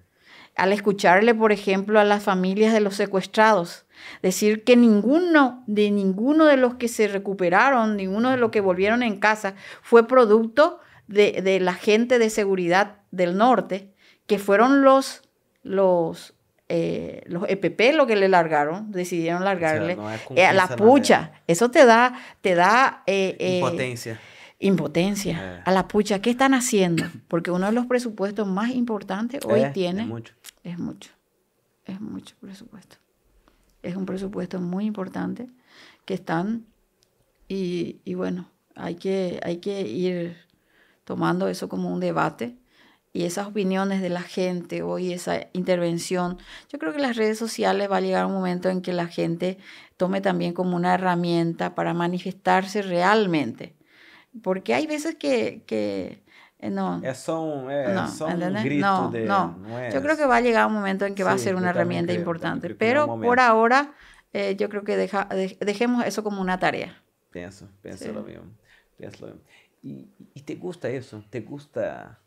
al 0.56 0.74
escucharle, 0.74 1.36
por 1.36 1.52
ejemplo, 1.52 2.00
a 2.00 2.06
las 2.06 2.24
familias 2.24 2.74
de 2.74 2.80
los 2.80 2.96
secuestrados, 2.96 3.86
decir 4.22 4.64
que 4.64 4.78
ninguno 4.78 5.64
de 5.68 5.92
ninguno 5.92 6.46
de 6.46 6.58
los 6.58 6.76
que 6.76 6.88
se 6.88 7.08
recuperaron, 7.08 7.98
ninguno 7.98 8.32
de 8.32 8.38
los 8.38 8.52
que 8.52 8.62
volvieron 8.62 9.04
en 9.04 9.20
casa, 9.20 9.56
fue 9.82 10.08
producto 10.08 10.80
de, 11.08 11.42
de 11.44 11.60
la 11.60 11.74
gente 11.74 12.18
de 12.18 12.30
seguridad 12.30 13.00
del 13.12 13.38
norte, 13.38 13.94
que 14.26 14.40
fueron 14.40 14.84
los, 14.84 15.22
los 15.64 16.35
eh, 16.68 17.22
los 17.28 17.44
EPP 17.48 17.94
lo 17.94 18.08
que 18.08 18.16
le 18.16 18.28
largaron, 18.28 18.92
decidieron 18.92 19.44
largarle 19.44 19.94
o 19.94 20.10
sea, 20.10 20.20
no 20.30 20.36
eh, 20.36 20.46
a 20.46 20.54
la 20.54 20.68
pucha. 20.76 21.20
Manera. 21.20 21.42
Eso 21.48 21.70
te 21.70 21.86
da, 21.86 22.20
te 22.42 22.56
da 22.56 23.04
eh, 23.06 23.36
eh 23.40 23.58
impotencia. 23.58 24.20
Impotencia. 24.58 25.62
A 25.64 25.72
la 25.72 25.88
pucha, 25.88 26.22
¿qué 26.22 26.32
están 26.32 26.54
haciendo? 26.54 27.04
Porque 27.28 27.52
uno 27.52 27.68
de 27.68 27.72
los 27.72 27.86
presupuestos 27.86 28.48
más 28.48 28.72
importantes 28.72 29.46
hoy 29.46 29.66
tiene. 29.74 30.04
Es 30.04 30.08
mucho. 30.08 30.34
Es 30.64 30.80
mucho. 30.80 31.12
Es 31.86 32.02
mucho 32.02 32.36
presupuesto. 32.40 32.98
Es 33.84 33.96
un 33.96 34.08
presupuesto 34.08 34.60
muy 34.60 34.86
importante 34.86 35.48
que 36.06 36.16
están. 36.16 36.66
Y, 37.48 38.00
y 38.06 38.16
bueno, 38.16 38.50
hay 38.74 38.96
que, 38.96 39.40
hay 39.44 39.58
que 39.58 39.82
ir 39.82 40.38
tomando 41.04 41.48
eso 41.48 41.70
como 41.70 41.94
un 41.94 42.00
debate 42.00 42.56
y 43.16 43.24
esas 43.24 43.48
opiniones 43.48 44.02
de 44.02 44.10
la 44.10 44.22
gente 44.22 44.84
hoy, 44.84 45.14
esa 45.14 45.48
intervención, 45.54 46.38
yo 46.70 46.78
creo 46.80 46.92
que 46.92 47.00
las 47.00 47.16
redes 47.16 47.40
sociales 47.40 47.90
va 47.90 47.98
a 47.98 48.02
llegar 48.02 48.26
un 48.26 48.34
momento 48.34 48.68
en 48.68 48.82
que 48.82 48.92
la 48.92 49.08
gente 49.08 49.58
tome 49.96 50.20
también 50.20 50.54
como 50.54 50.76
una 50.76 50.96
herramienta 50.96 51.76
para 51.76 51.94
manifestarse 51.94 52.82
realmente. 52.82 53.74
Porque 54.44 54.74
hay 54.74 54.86
veces 54.86 55.16
que, 55.16 55.64
que 55.66 56.24
eh, 56.60 56.70
no. 56.70 57.02
Es 57.06 57.30
un, 57.30 57.72
es 57.72 58.20
no, 58.20 58.28
un 58.28 58.64
grito 58.64 58.86
no, 58.86 59.10
de, 59.10 59.24
no. 59.24 59.58
no. 59.60 59.90
Yo 59.90 60.02
creo 60.02 60.18
que 60.18 60.26
va 60.26 60.36
a 60.36 60.42
llegar 60.42 60.68
un 60.68 60.74
momento 60.74 61.06
en 61.06 61.16
que 61.16 61.24
sí, 61.24 61.28
va 61.28 61.32
a 61.32 61.38
ser 61.38 61.56
una 61.56 61.70
herramienta 61.70 62.12
creo, 62.12 62.20
importante. 62.20 62.76
Pero 62.76 63.18
por 63.22 63.40
ahora, 63.40 63.94
eh, 64.34 64.58
yo 64.58 64.68
creo 64.68 64.84
que 64.84 64.98
deja, 64.98 65.24
de, 65.32 65.58
dejemos 65.62 66.06
eso 66.06 66.22
como 66.22 66.42
una 66.42 66.60
tarea. 66.60 67.02
Pienso, 67.32 67.70
pienso 67.82 68.04
sí. 68.04 68.12
lo 68.12 68.24
mismo. 68.24 68.44
Pienso 68.98 69.26
lo 69.26 69.36
mismo. 69.36 69.42
e, 69.86 70.08
e 70.36 70.42
te 70.42 70.56
gusta 70.56 70.90
isso, 70.90 71.24
te 71.30 71.42
gusta, 71.42 72.20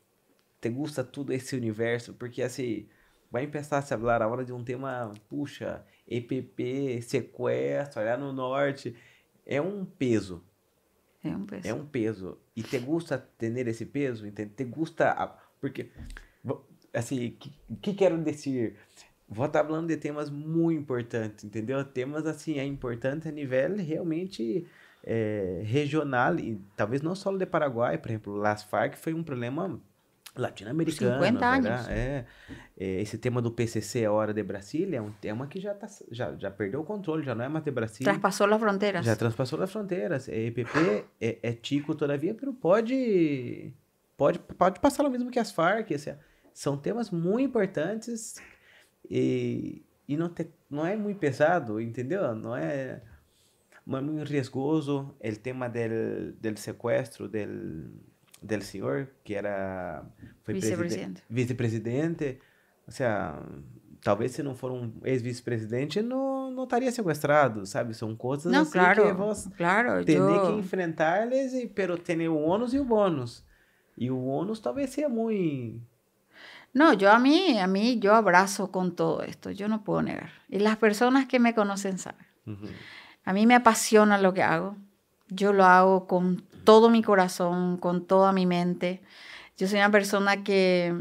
te 0.60 0.68
gusta 0.68 1.04
todo 1.04 1.32
esse 1.32 1.56
universo, 1.56 2.14
porque 2.14 2.42
assim, 2.42 2.88
vai 3.30 3.46
começar 3.46 3.78
a 3.78 3.82
se 3.82 3.96
falar 3.96 4.22
agora 4.22 4.44
de 4.44 4.52
um 4.52 4.64
tema, 4.64 5.12
puxa, 5.28 5.84
EPP, 6.06 7.00
sequestro, 7.02 8.00
olhar 8.00 8.18
no 8.18 8.32
norte, 8.32 8.94
é 9.46 9.60
um 9.60 9.84
peso. 9.84 10.42
É 11.22 11.30
um 11.30 11.44
peso. 11.44 11.68
É 11.68 11.74
um 11.74 11.86
peso. 11.86 12.38
E 12.56 12.62
te 12.62 12.78
gusta 12.78 13.18
ter 13.18 13.66
esse 13.68 13.86
peso, 13.86 14.26
entende? 14.26 14.52
Te 14.54 14.64
gusta, 14.64 15.36
porque, 15.60 15.90
assim, 16.92 17.28
o 17.28 17.32
que, 17.32 17.52
que 17.80 17.94
quero 17.94 18.22
dizer? 18.22 18.76
Vou 19.28 19.46
estar 19.46 19.64
falando 19.64 19.88
de 19.88 19.96
temas 19.96 20.30
muito 20.30 20.80
importantes, 20.80 21.44
entendeu? 21.44 21.84
Temas, 21.84 22.26
assim, 22.26 22.58
é 22.58 22.64
importante 22.64 23.28
a 23.28 23.30
nível 23.30 23.76
realmente 23.76 24.66
é, 25.04 25.62
regional, 25.64 26.38
e 26.38 26.58
talvez 26.76 27.02
não 27.02 27.14
só 27.14 27.36
de 27.36 27.44
Paraguai, 27.44 27.98
por 27.98 28.10
exemplo, 28.10 28.36
Las 28.36 28.62
Farc 28.62 28.96
foi 28.96 29.12
um 29.12 29.22
problema 29.22 29.80
latino-americano. 30.38 31.24
50 31.24 31.46
anos. 31.46 31.88
É, 31.88 32.24
é, 32.76 33.00
esse 33.00 33.18
tema 33.18 33.42
do 33.42 33.50
PCC, 33.50 34.04
a 34.04 34.12
Hora 34.12 34.32
de 34.32 34.42
Brasília, 34.42 34.98
é 34.98 35.02
um 35.02 35.10
tema 35.10 35.46
que 35.46 35.60
já, 35.60 35.74
tá, 35.74 35.86
já, 36.10 36.34
já 36.36 36.50
perdeu 36.50 36.80
o 36.80 36.84
controle, 36.84 37.22
já 37.22 37.34
não 37.34 37.44
é 37.44 37.48
mais 37.48 37.64
de 37.64 37.70
Brasília. 37.70 38.12
Transpassou 38.12 38.52
as 38.52 38.60
fronteiras. 38.60 39.04
Já 39.04 39.16
transpassou 39.16 39.62
as 39.62 39.70
fronteiras. 39.70 40.28
É, 40.28 40.46
EPP 40.46 41.04
é, 41.20 41.38
é 41.42 41.52
tico 41.52 41.94
todavia, 41.94 42.36
mas 42.40 42.54
pode, 42.56 43.74
pode, 44.16 44.38
pode 44.38 44.80
passar 44.80 45.04
o 45.04 45.10
mesmo 45.10 45.30
que 45.30 45.38
as 45.38 45.50
Farc. 45.50 45.92
Assim, 45.92 46.14
são 46.54 46.76
temas 46.76 47.10
muito 47.10 47.48
importantes 47.48 48.36
e, 49.10 49.84
e 50.06 50.16
não, 50.16 50.28
te, 50.28 50.48
não 50.70 50.86
é 50.86 50.96
muito 50.96 51.18
pesado, 51.18 51.80
entendeu? 51.80 52.34
Não 52.34 52.56
é 52.56 53.02
é 53.96 54.00
muito 54.02 54.28
riesgoso 54.28 55.14
o 55.18 55.36
tema 55.36 55.68
del, 55.68 56.32
del 56.38 56.56
secuestro 56.56 57.26
del, 58.42 58.62
senhor, 58.62 59.08
que 59.24 59.34
era 59.34 60.04
vice-presidente. 60.46 61.22
Vice-presidente. 61.28 62.40
Ou 62.86 62.92
seja, 62.92 63.42
talvez 64.02 64.32
se 64.32 64.42
não 64.42 64.54
for 64.54 64.70
um 64.70 64.92
ex-vice-presidente, 65.04 66.00
não, 66.00 66.50
não 66.50 66.64
estaria 66.64 66.90
sequestrado, 66.90 67.66
sabe? 67.66 67.94
São 67.94 68.16
coisas 68.16 68.50
não, 68.50 68.62
assim 68.62 68.72
claro, 68.72 69.04
que 69.04 69.12
vos 69.12 69.48
claro, 69.56 70.04
tem 70.04 70.16
yo... 70.16 70.46
que 70.46 70.52
enfrentar-les, 70.58 71.52
pero 71.74 71.98
tem 71.98 72.28
o 72.28 72.36
ônus 72.36 72.72
e 72.72 72.78
o 72.78 72.84
bônus. 72.84 73.44
E 73.96 74.10
o 74.10 74.24
ônus 74.24 74.60
talvez 74.60 74.90
seja 74.90 75.08
muito... 75.08 75.80
No, 76.72 76.92
yo 76.92 77.10
a 77.10 77.18
mí, 77.18 77.58
a 77.58 77.66
mí, 77.66 77.98
yo 77.98 78.14
abrazo 78.14 78.70
con 78.70 78.94
todo 78.94 79.22
esto, 79.22 79.50
yo 79.50 79.68
no 79.68 79.82
puedo 79.82 80.02
negar. 80.02 80.30
Y 80.48 80.58
las 80.58 80.76
personas 80.76 81.26
que 81.26 81.38
me 81.40 81.54
conocen 81.54 81.98
saben. 81.98 82.26
Uh 82.46 82.52
-huh. 82.52 82.70
A 83.24 83.32
mí 83.32 83.46
me 83.46 83.54
apasiona 83.54 84.18
lo 84.18 84.32
que 84.32 84.42
hago. 84.42 84.76
Yo 85.28 85.52
lo 85.52 85.64
hago 85.64 86.06
con 86.06 86.42
todo 86.64 86.90
mi 86.90 87.02
corazón, 87.02 87.76
con 87.78 88.06
toda 88.06 88.32
mi 88.32 88.46
mente. 88.46 89.00
Yo 89.56 89.66
soy 89.66 89.78
una 89.78 89.90
persona 89.90 90.44
que, 90.44 90.94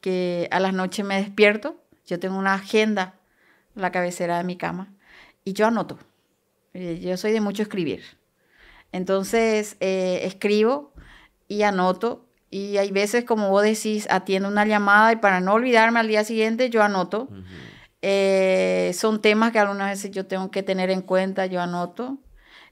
que 0.00 0.48
a 0.50 0.60
las 0.60 0.72
noches 0.72 1.04
me 1.04 1.16
despierto. 1.16 1.76
Yo 2.06 2.18
tengo 2.18 2.38
una 2.38 2.54
agenda 2.54 3.14
en 3.76 3.82
la 3.82 3.92
cabecera 3.92 4.38
de 4.38 4.44
mi 4.44 4.56
cama 4.56 4.92
y 5.44 5.52
yo 5.52 5.66
anoto. 5.66 5.98
Eh, 6.74 7.00
yo 7.02 7.16
soy 7.16 7.32
de 7.32 7.40
mucho 7.40 7.62
escribir. 7.62 8.02
Entonces, 8.92 9.76
eh, 9.80 10.20
escribo 10.24 10.92
y 11.48 11.62
anoto. 11.62 12.26
Y 12.50 12.78
hay 12.78 12.90
veces, 12.90 13.24
como 13.24 13.50
vos 13.50 13.62
decís, 13.62 14.08
atiendo 14.10 14.48
una 14.48 14.66
llamada 14.66 15.12
y 15.12 15.16
para 15.16 15.40
no 15.40 15.54
olvidarme 15.54 16.00
al 16.00 16.08
día 16.08 16.24
siguiente, 16.24 16.68
yo 16.68 16.82
anoto. 16.82 17.28
Uh 17.30 17.34
-huh. 17.34 17.44
Eh, 18.02 18.92
son 18.94 19.20
temas 19.20 19.52
que 19.52 19.58
algunas 19.58 19.90
veces 19.90 20.10
yo 20.10 20.26
tengo 20.26 20.50
que 20.50 20.62
tener 20.62 20.90
en 20.90 21.02
cuenta, 21.02 21.46
yo 21.46 21.60
anoto. 21.60 22.18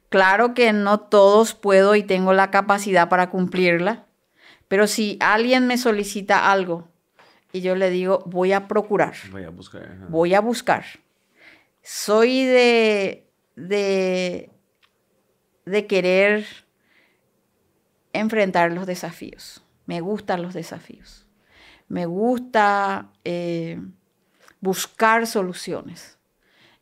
Claro 0.09 0.55
que 0.55 0.73
no 0.73 1.01
todos 1.01 1.55
puedo 1.55 1.95
y 1.95 2.03
tengo 2.03 2.33
la 2.33 2.51
capacidad 2.51 3.09
para 3.09 3.31
cumplirla, 3.31 4.07
pero 4.69 4.87
si 4.87 5.19
alguien 5.21 5.67
me 5.67 5.79
solicita 5.79 6.51
algo 6.51 6.89
y 7.53 7.61
yo 7.61 7.75
le 7.75 7.91
digo, 7.91 8.23
voy 8.27 8.53
a 8.53 8.69
procurar, 8.69 9.15
voy 9.31 9.45
a 9.45 9.51
buscar, 9.51 9.85
ajá. 9.85 10.07
voy 10.09 10.35
a 10.35 10.41
buscar. 10.41 10.85
Soy 11.83 12.45
de, 12.45 13.27
de, 13.57 14.51
de 15.65 15.87
querer 15.87 16.47
enfrentar 18.13 18.73
los 18.73 18.87
desafíos. 18.87 19.65
Me 19.87 20.01
gustan 20.01 20.43
los 20.43 20.55
desafíos. 20.55 21.27
Me 21.89 22.05
gusta... 22.05 23.11
Eh, 23.25 23.81
buscar 24.61 25.27
soluciones. 25.27 26.18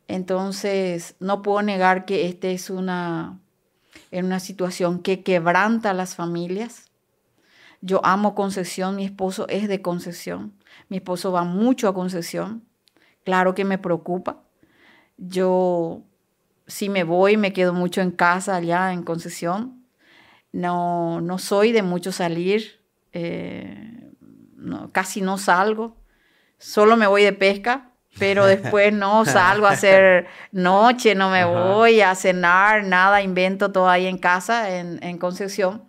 Entonces, 0.07 1.15
no 1.19 1.41
puedo 1.41 1.61
negar 1.61 2.05
que 2.05 2.27
esta 2.27 2.47
es 2.47 2.69
una, 2.69 3.39
en 4.11 4.25
una 4.25 4.39
situación 4.39 5.01
que 5.01 5.23
quebranta 5.23 5.91
a 5.91 5.93
las 5.93 6.15
familias. 6.15 6.91
Yo 7.81 8.03
amo 8.05 8.33
Concesión, 8.33 8.95
mi 8.95 9.05
esposo 9.05 9.47
es 9.49 9.67
de 9.67 9.81
Concesión, 9.81 10.53
mi 10.89 10.97
esposo 10.97 11.31
va 11.31 11.43
mucho 11.43 11.87
a 11.87 11.93
Concesión. 11.93 12.63
Claro 13.23 13.53
que 13.53 13.65
me 13.65 13.77
preocupa. 13.77 14.43
Yo, 15.17 16.03
si 16.65 16.89
me 16.89 17.03
voy, 17.03 17.37
me 17.37 17.53
quedo 17.53 17.73
mucho 17.73 18.01
en 18.01 18.11
casa 18.11 18.55
allá 18.55 18.93
en 18.93 19.03
Concesión. 19.03 19.83
No, 20.53 21.21
no 21.21 21.37
soy 21.37 21.71
de 21.73 21.83
mucho 21.83 22.11
salir, 22.11 22.81
eh, 23.11 24.11
casi 24.93 25.21
no 25.21 25.37
salgo 25.37 25.97
solo 26.57 26.97
me 26.97 27.07
voy 27.07 27.23
de 27.23 27.33
pesca, 27.33 27.86
pero 28.19 28.45
después 28.45 28.93
no 28.93 29.25
salgo 29.25 29.67
a 29.67 29.71
hacer 29.71 30.27
noche, 30.51 31.15
no 31.15 31.29
me 31.29 31.41
Ajá. 31.41 31.51
voy 31.51 32.01
a 32.01 32.15
cenar, 32.15 32.83
nada, 32.83 33.21
invento 33.21 33.71
todo 33.71 33.89
ahí 33.89 34.07
en 34.07 34.17
casa, 34.17 34.77
en, 34.77 35.01
en, 35.03 35.17
Concepción, 35.17 35.83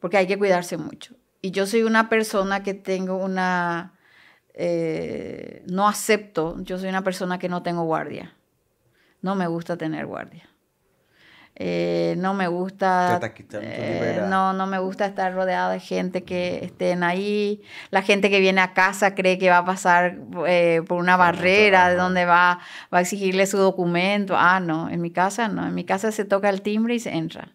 porque 0.00 0.16
hay 0.16 0.26
que 0.26 0.38
cuidarse 0.38 0.76
mucho. 0.76 1.14
Y 1.40 1.50
yo 1.50 1.66
soy 1.66 1.82
una 1.82 2.08
persona 2.08 2.62
que 2.62 2.74
tengo 2.74 3.16
una... 3.16 3.92
Eh, 4.58 5.62
no 5.66 5.86
acepto, 5.86 6.56
yo 6.60 6.78
soy 6.78 6.88
una 6.88 7.04
persona 7.04 7.38
que 7.38 7.48
no 7.48 7.62
tengo 7.62 7.82
guardia. 7.82 8.34
No 9.20 9.34
me 9.34 9.46
gusta 9.46 9.76
tener 9.76 10.06
guardia. 10.06 10.48
Eh, 11.58 12.16
no 12.18 12.34
me 12.34 12.48
gusta 12.48 13.18
eh, 13.62 14.26
no 14.28 14.52
no 14.52 14.66
me 14.66 14.78
gusta 14.78 15.06
estar 15.06 15.32
rodeado 15.32 15.70
de 15.70 15.80
gente 15.80 16.22
que 16.22 16.62
estén 16.62 17.02
ahí 17.02 17.62
la 17.88 18.02
gente 18.02 18.28
que 18.28 18.40
viene 18.40 18.60
a 18.60 18.74
casa 18.74 19.14
cree 19.14 19.38
que 19.38 19.48
va 19.48 19.58
a 19.58 19.64
pasar 19.64 20.18
eh, 20.46 20.82
por 20.86 20.98
una 21.00 21.16
barrera 21.16 21.88
de 21.88 21.96
donde 21.96 22.26
va, 22.26 22.58
va 22.92 22.98
a 22.98 23.00
exigirle 23.00 23.46
su 23.46 23.56
documento 23.56 24.34
ah 24.36 24.60
no 24.60 24.90
en 24.90 25.00
mi 25.00 25.10
casa 25.10 25.48
no 25.48 25.66
en 25.66 25.74
mi 25.74 25.84
casa 25.84 26.12
se 26.12 26.26
toca 26.26 26.50
el 26.50 26.60
timbre 26.60 26.94
y 26.94 27.00
se 27.00 27.14
entra 27.14 27.54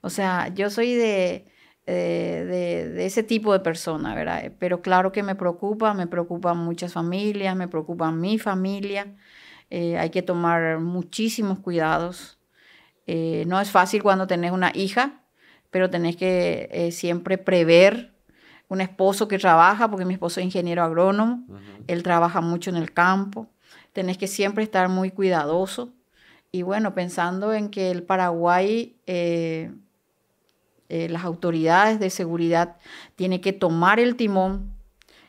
o 0.00 0.10
sea 0.10 0.46
yo 0.54 0.70
soy 0.70 0.94
de 0.94 1.46
de, 1.86 2.44
de, 2.44 2.88
de 2.90 3.06
ese 3.06 3.24
tipo 3.24 3.52
de 3.52 3.58
persona, 3.58 4.14
¿verdad? 4.14 4.52
Pero 4.60 4.80
claro 4.80 5.10
que 5.10 5.24
me 5.24 5.34
preocupa, 5.34 5.92
me 5.92 6.06
preocupan 6.06 6.56
muchas 6.56 6.92
familias, 6.92 7.56
me 7.56 7.66
preocupa 7.66 8.12
mi 8.12 8.38
familia. 8.38 9.16
hay 9.70 10.10
que 10.10 10.22
tomar 10.22 10.78
muchísimos 10.78 11.58
cuidados. 11.58 12.39
Eh, 13.12 13.42
no 13.48 13.60
es 13.60 13.72
fácil 13.72 14.04
cuando 14.04 14.28
tenés 14.28 14.52
una 14.52 14.70
hija, 14.72 15.22
pero 15.72 15.90
tenés 15.90 16.14
que 16.14 16.68
eh, 16.70 16.92
siempre 16.92 17.38
prever 17.38 18.12
un 18.68 18.80
esposo 18.80 19.26
que 19.26 19.36
trabaja, 19.36 19.90
porque 19.90 20.04
mi 20.04 20.14
esposo 20.14 20.38
es 20.38 20.46
ingeniero 20.46 20.84
agrónomo, 20.84 21.44
uh 21.48 21.54
-huh. 21.54 21.84
él 21.88 22.04
trabaja 22.04 22.40
mucho 22.40 22.70
en 22.70 22.76
el 22.76 22.92
campo, 22.92 23.48
tenés 23.92 24.16
que 24.16 24.28
siempre 24.28 24.62
estar 24.62 24.88
muy 24.88 25.10
cuidadoso. 25.10 25.92
Y 26.52 26.62
bueno, 26.62 26.94
pensando 26.94 27.52
en 27.52 27.68
que 27.68 27.90
el 27.90 28.04
Paraguay, 28.04 28.94
eh, 29.06 29.72
eh, 30.88 31.08
las 31.08 31.24
autoridades 31.24 31.98
de 31.98 32.10
seguridad 32.10 32.76
tienen 33.16 33.40
que 33.40 33.52
tomar 33.52 33.98
el 33.98 34.14
timón 34.14 34.72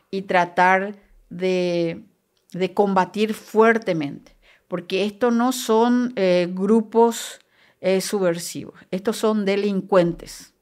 y 0.08 0.22
tratar 0.22 0.94
de, 1.30 2.04
de 2.52 2.74
combatir 2.74 3.34
fuertemente, 3.34 4.36
porque 4.68 5.04
estos 5.04 5.32
no 5.32 5.50
son 5.50 6.12
eh, 6.14 6.48
grupos 6.48 7.41
eh, 7.82 8.00
subversivos. 8.00 8.74
Estos 8.92 9.16
son 9.16 9.44
delincuentes. 9.44 10.54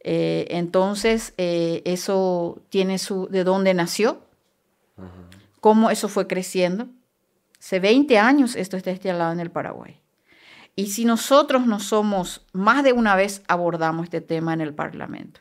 Eh, 0.00 0.46
entonces, 0.50 1.32
eh, 1.38 1.80
eso 1.86 2.62
tiene 2.68 2.98
su... 2.98 3.26
¿De 3.28 3.42
dónde 3.44 3.72
nació? 3.72 4.20
Uh 4.98 5.02
-huh. 5.02 5.06
¿Cómo 5.60 5.90
eso 5.90 6.08
fue 6.08 6.26
creciendo? 6.26 6.88
Hace 7.58 7.80
20 7.80 8.18
años 8.18 8.56
esto 8.56 8.76
está 8.76 8.90
instalado 8.90 9.32
en 9.32 9.40
el 9.40 9.50
Paraguay. 9.50 10.02
Y 10.76 10.88
si 10.88 11.06
nosotros 11.06 11.66
no 11.66 11.80
somos, 11.80 12.44
más 12.52 12.84
de 12.84 12.92
una 12.92 13.16
vez 13.16 13.42
abordamos 13.48 14.04
este 14.04 14.20
tema 14.20 14.52
en 14.52 14.60
el 14.60 14.74
Parlamento. 14.74 15.40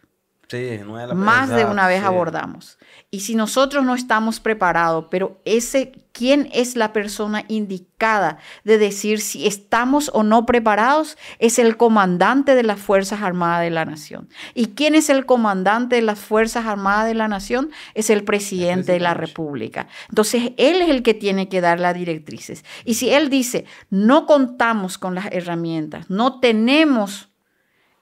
Sí, 0.54 0.80
no 0.86 1.00
es 1.00 1.08
la 1.08 1.16
Más 1.16 1.50
de 1.50 1.66
una 1.66 1.88
vez 1.88 2.02
sí. 2.02 2.06
abordamos. 2.06 2.78
Y 3.10 3.22
si 3.22 3.34
nosotros 3.34 3.84
no 3.84 3.96
estamos 3.96 4.40
preparados, 4.40 5.06
pero 5.10 5.42
ese, 5.46 5.94
¿quién 6.12 6.48
es 6.54 6.76
la 6.76 6.94
persona 6.94 7.44
indicada 7.48 8.38
de 8.64 8.78
decir 8.78 9.20
si 9.20 9.48
estamos 9.48 10.12
o 10.14 10.22
no 10.22 10.46
preparados? 10.46 11.18
Es 11.40 11.58
el 11.58 11.76
comandante 11.76 12.54
de 12.54 12.62
las 12.62 12.80
Fuerzas 12.80 13.24
Armadas 13.24 13.62
de 13.64 13.72
la 13.72 13.86
Nación. 13.86 14.30
¿Y 14.54 14.68
quién 14.76 14.94
es 14.94 15.10
el 15.10 15.26
comandante 15.26 15.96
de 15.96 16.04
las 16.04 16.20
Fuerzas 16.20 16.68
Armadas 16.68 17.08
de 17.08 17.16
la 17.16 17.28
Nación? 17.28 17.72
Es 17.96 18.12
el 18.12 18.24
presidente 18.24 18.92
de 18.92 19.00
la 19.00 19.16
República. 19.16 19.88
Entonces, 20.10 20.52
él 20.58 20.84
es 20.84 20.90
el 20.90 21.02
que 21.02 21.16
tiene 21.16 21.50
que 21.50 21.62
dar 21.62 21.80
las 21.80 21.96
directrices. 21.96 22.64
Y 22.86 22.94
si 22.94 23.10
él 23.10 23.32
dice, 23.32 23.66
no 23.90 24.28
contamos 24.28 25.00
con 25.00 25.16
las 25.16 25.26
herramientas, 25.32 26.12
no 26.12 26.40
tenemos... 26.40 27.32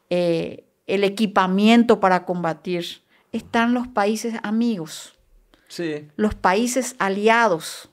Eh, 0.09 0.65
el 0.91 1.05
equipamiento 1.05 2.01
para 2.01 2.25
combatir, 2.25 3.01
están 3.31 3.73
los 3.73 3.87
países 3.87 4.35
amigos, 4.43 5.17
sí. 5.69 6.09
los 6.17 6.35
países 6.35 6.95
aliados. 6.99 7.87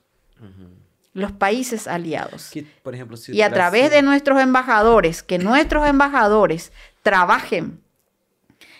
Los 1.13 1.31
países 1.31 1.87
aliados. 1.87 2.51
por 2.83 2.93
ejemplo, 2.93 3.17
y 3.29 3.41
a 3.41 3.49
través 3.49 3.89
de 3.89 4.01
nuestros 4.01 4.39
embajadores, 4.39 5.23
que 5.23 5.37
nuestros 5.37 5.87
embajadores 5.87 6.71
trabajen 7.01 7.81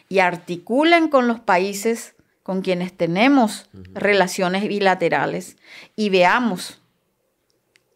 y 0.10 0.20
articulen 0.20 1.08
con 1.08 1.28
los 1.28 1.40
países 1.40 2.16
con 2.44 2.62
quienes 2.62 2.96
tenemos 2.96 3.70
relaciones 3.94 4.68
bilaterales 4.68 5.58
y 5.96 6.10
veamos 6.10 6.82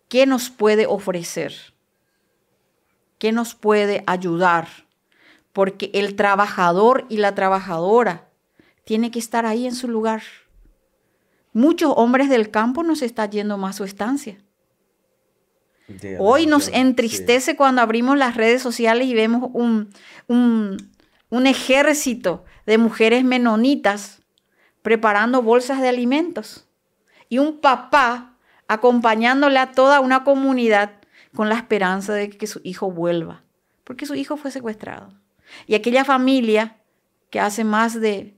qué 0.10 0.26
nos 0.26 0.50
puede 0.50 0.86
ofrecer, 0.86 1.54
qué 3.18 3.32
nos 3.32 3.56
puede 3.56 4.04
ayudar, 4.08 4.68
porque 5.54 5.92
el 5.94 6.16
trabajador 6.16 7.06
y 7.10 7.18
la 7.18 7.36
trabajadora 7.36 8.28
tiene 8.84 9.12
que 9.12 9.20
estar 9.20 9.46
ahí 9.46 9.66
en 9.66 9.76
su 9.76 9.88
lugar. 9.88 10.24
Muchos 11.54 11.94
hombres 11.96 12.30
del 12.30 12.50
campo 12.50 12.84
nos 12.84 13.02
está 13.02 13.30
yendo 13.30 13.58
más 13.58 13.78
su 13.78 13.84
estancia. 13.84 14.40
Hoy 16.18 16.48
nos 16.48 16.70
entristece 16.70 17.56
cuando 17.56 17.82
abrimos 17.82 18.18
las 18.18 18.36
redes 18.36 18.62
sociales 18.62 19.08
y 19.08 19.14
vemos 19.14 19.52
un, 19.54 19.90
un 20.28 21.48
ejército 21.48 22.46
de 22.66 22.78
mujeres 22.78 23.24
menonitas 23.24 24.22
preparando 24.82 25.42
bolsas 25.42 25.82
de 25.82 25.90
alimentos 25.90 26.68
y 27.30 27.38
un 27.38 27.60
papá 27.60 28.38
acompañándole 28.68 29.60
a 29.60 29.72
toda 29.72 30.00
una 30.00 30.24
comunidad 30.24 30.94
con 31.36 31.50
la 31.50 31.56
esperanza 31.56 32.14
de 32.14 32.30
que 32.30 32.48
su 32.48 32.62
hijo 32.64 32.92
vuelva, 32.92 33.44
porque 33.84 34.06
su 34.06 34.16
hijo 34.16 34.38
fue 34.38 34.52
secuestrado. 34.52 35.10
Y 35.68 35.76
aquella 35.76 36.06
familia 36.06 36.82
que 37.30 37.40
hace 37.40 37.64
más 37.64 38.00
de 38.00 38.38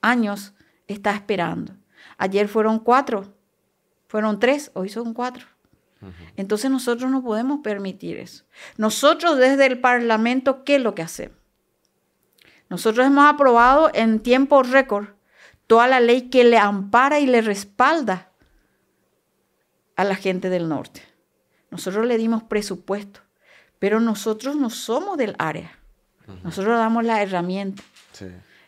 años 0.00 0.54
está 0.86 1.12
esperando. 1.12 1.74
Ayer 2.18 2.48
fueron 2.48 2.78
cuatro, 2.78 3.34
fueron 4.08 4.38
tres, 4.38 4.70
hoy 4.74 4.88
son 4.88 5.14
cuatro. 5.14 5.46
Entonces 6.36 6.70
nosotros 6.70 7.10
no 7.10 7.22
podemos 7.22 7.60
permitir 7.62 8.18
eso. 8.18 8.44
Nosotros 8.76 9.38
desde 9.38 9.66
el 9.66 9.80
Parlamento, 9.80 10.62
¿qué 10.62 10.76
es 10.76 10.82
lo 10.82 10.94
que 10.94 11.02
hacemos? 11.02 11.36
Nosotros 12.68 13.06
hemos 13.06 13.26
aprobado 13.26 13.90
en 13.94 14.20
tiempo 14.20 14.62
récord 14.62 15.08
toda 15.66 15.86
la 15.86 16.00
ley 16.00 16.28
que 16.30 16.44
le 16.44 16.58
ampara 16.58 17.18
y 17.20 17.26
le 17.26 17.40
respalda 17.40 18.32
a 19.96 20.04
la 20.04 20.14
gente 20.14 20.50
del 20.50 20.68
norte. 20.68 21.02
Nosotros 21.70 22.06
le 22.06 22.18
dimos 22.18 22.42
presupuesto, 22.42 23.20
pero 23.78 24.00
nosotros 24.00 24.56
no 24.56 24.70
somos 24.70 25.16
del 25.16 25.34
área. 25.38 25.75
Nosotros 26.42 26.78
damos 26.78 27.04
la 27.04 27.22
herramienta. 27.22 27.82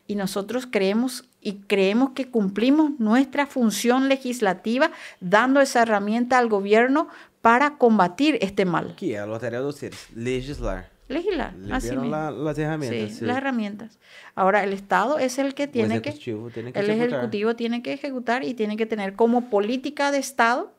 Y 0.06 0.14
nosotros 0.14 0.66
creemos 0.70 1.24
y 1.40 1.60
creemos 1.66 2.10
que 2.10 2.30
cumplimos 2.30 2.98
nuestra 2.98 3.47
función 3.47 4.09
legislativa 4.09 4.90
dando 5.20 5.60
esa 5.60 5.82
herramienta 5.82 6.39
al 6.39 6.48
gobierno 6.48 7.09
para 7.43 7.76
combatir 7.76 8.39
este 8.40 8.64
mal. 8.64 8.94
¿Qué 8.97 9.16
es 9.16 9.26
la 9.26 9.39
tarea 9.39 9.60
de 9.60 9.90
Legislar 10.14 10.98
legislar. 11.09 11.55
así 11.72 11.94
las 11.94 12.59
herramientas. 12.59 13.12
Sí, 13.16 13.24
las 13.24 13.36
herramientas. 13.39 13.98
Ahora, 14.35 14.62
el 14.62 14.72
Estado 14.72 15.18
es 15.18 15.39
el 15.39 15.55
que 15.55 15.66
tiene 15.66 16.02
que... 16.02 16.10
el 16.10 16.90
Ejecutivo 16.90 17.56
tiene 17.56 17.82
que 17.82 17.93
ejecutar 17.93 18.44
y 18.44 18.55
tiene 18.55 18.76
que 18.76 18.86
tener 18.86 19.14
como 19.14 19.48
política 19.48 20.12
de 20.12 20.18
Estado 20.18 20.72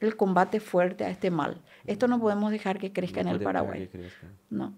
el 0.00 0.16
combate 0.16 0.60
fuerte 0.60 1.04
a 1.04 1.10
este 1.10 1.30
mal. 1.30 1.60
Esto 1.86 2.08
no 2.08 2.20
podemos 2.20 2.50
dejar 2.50 2.78
que 2.78 2.92
crezca 2.92 3.20
en 3.20 3.28
el 3.28 3.40
Paraguay. 3.40 3.88
No. 4.50 4.74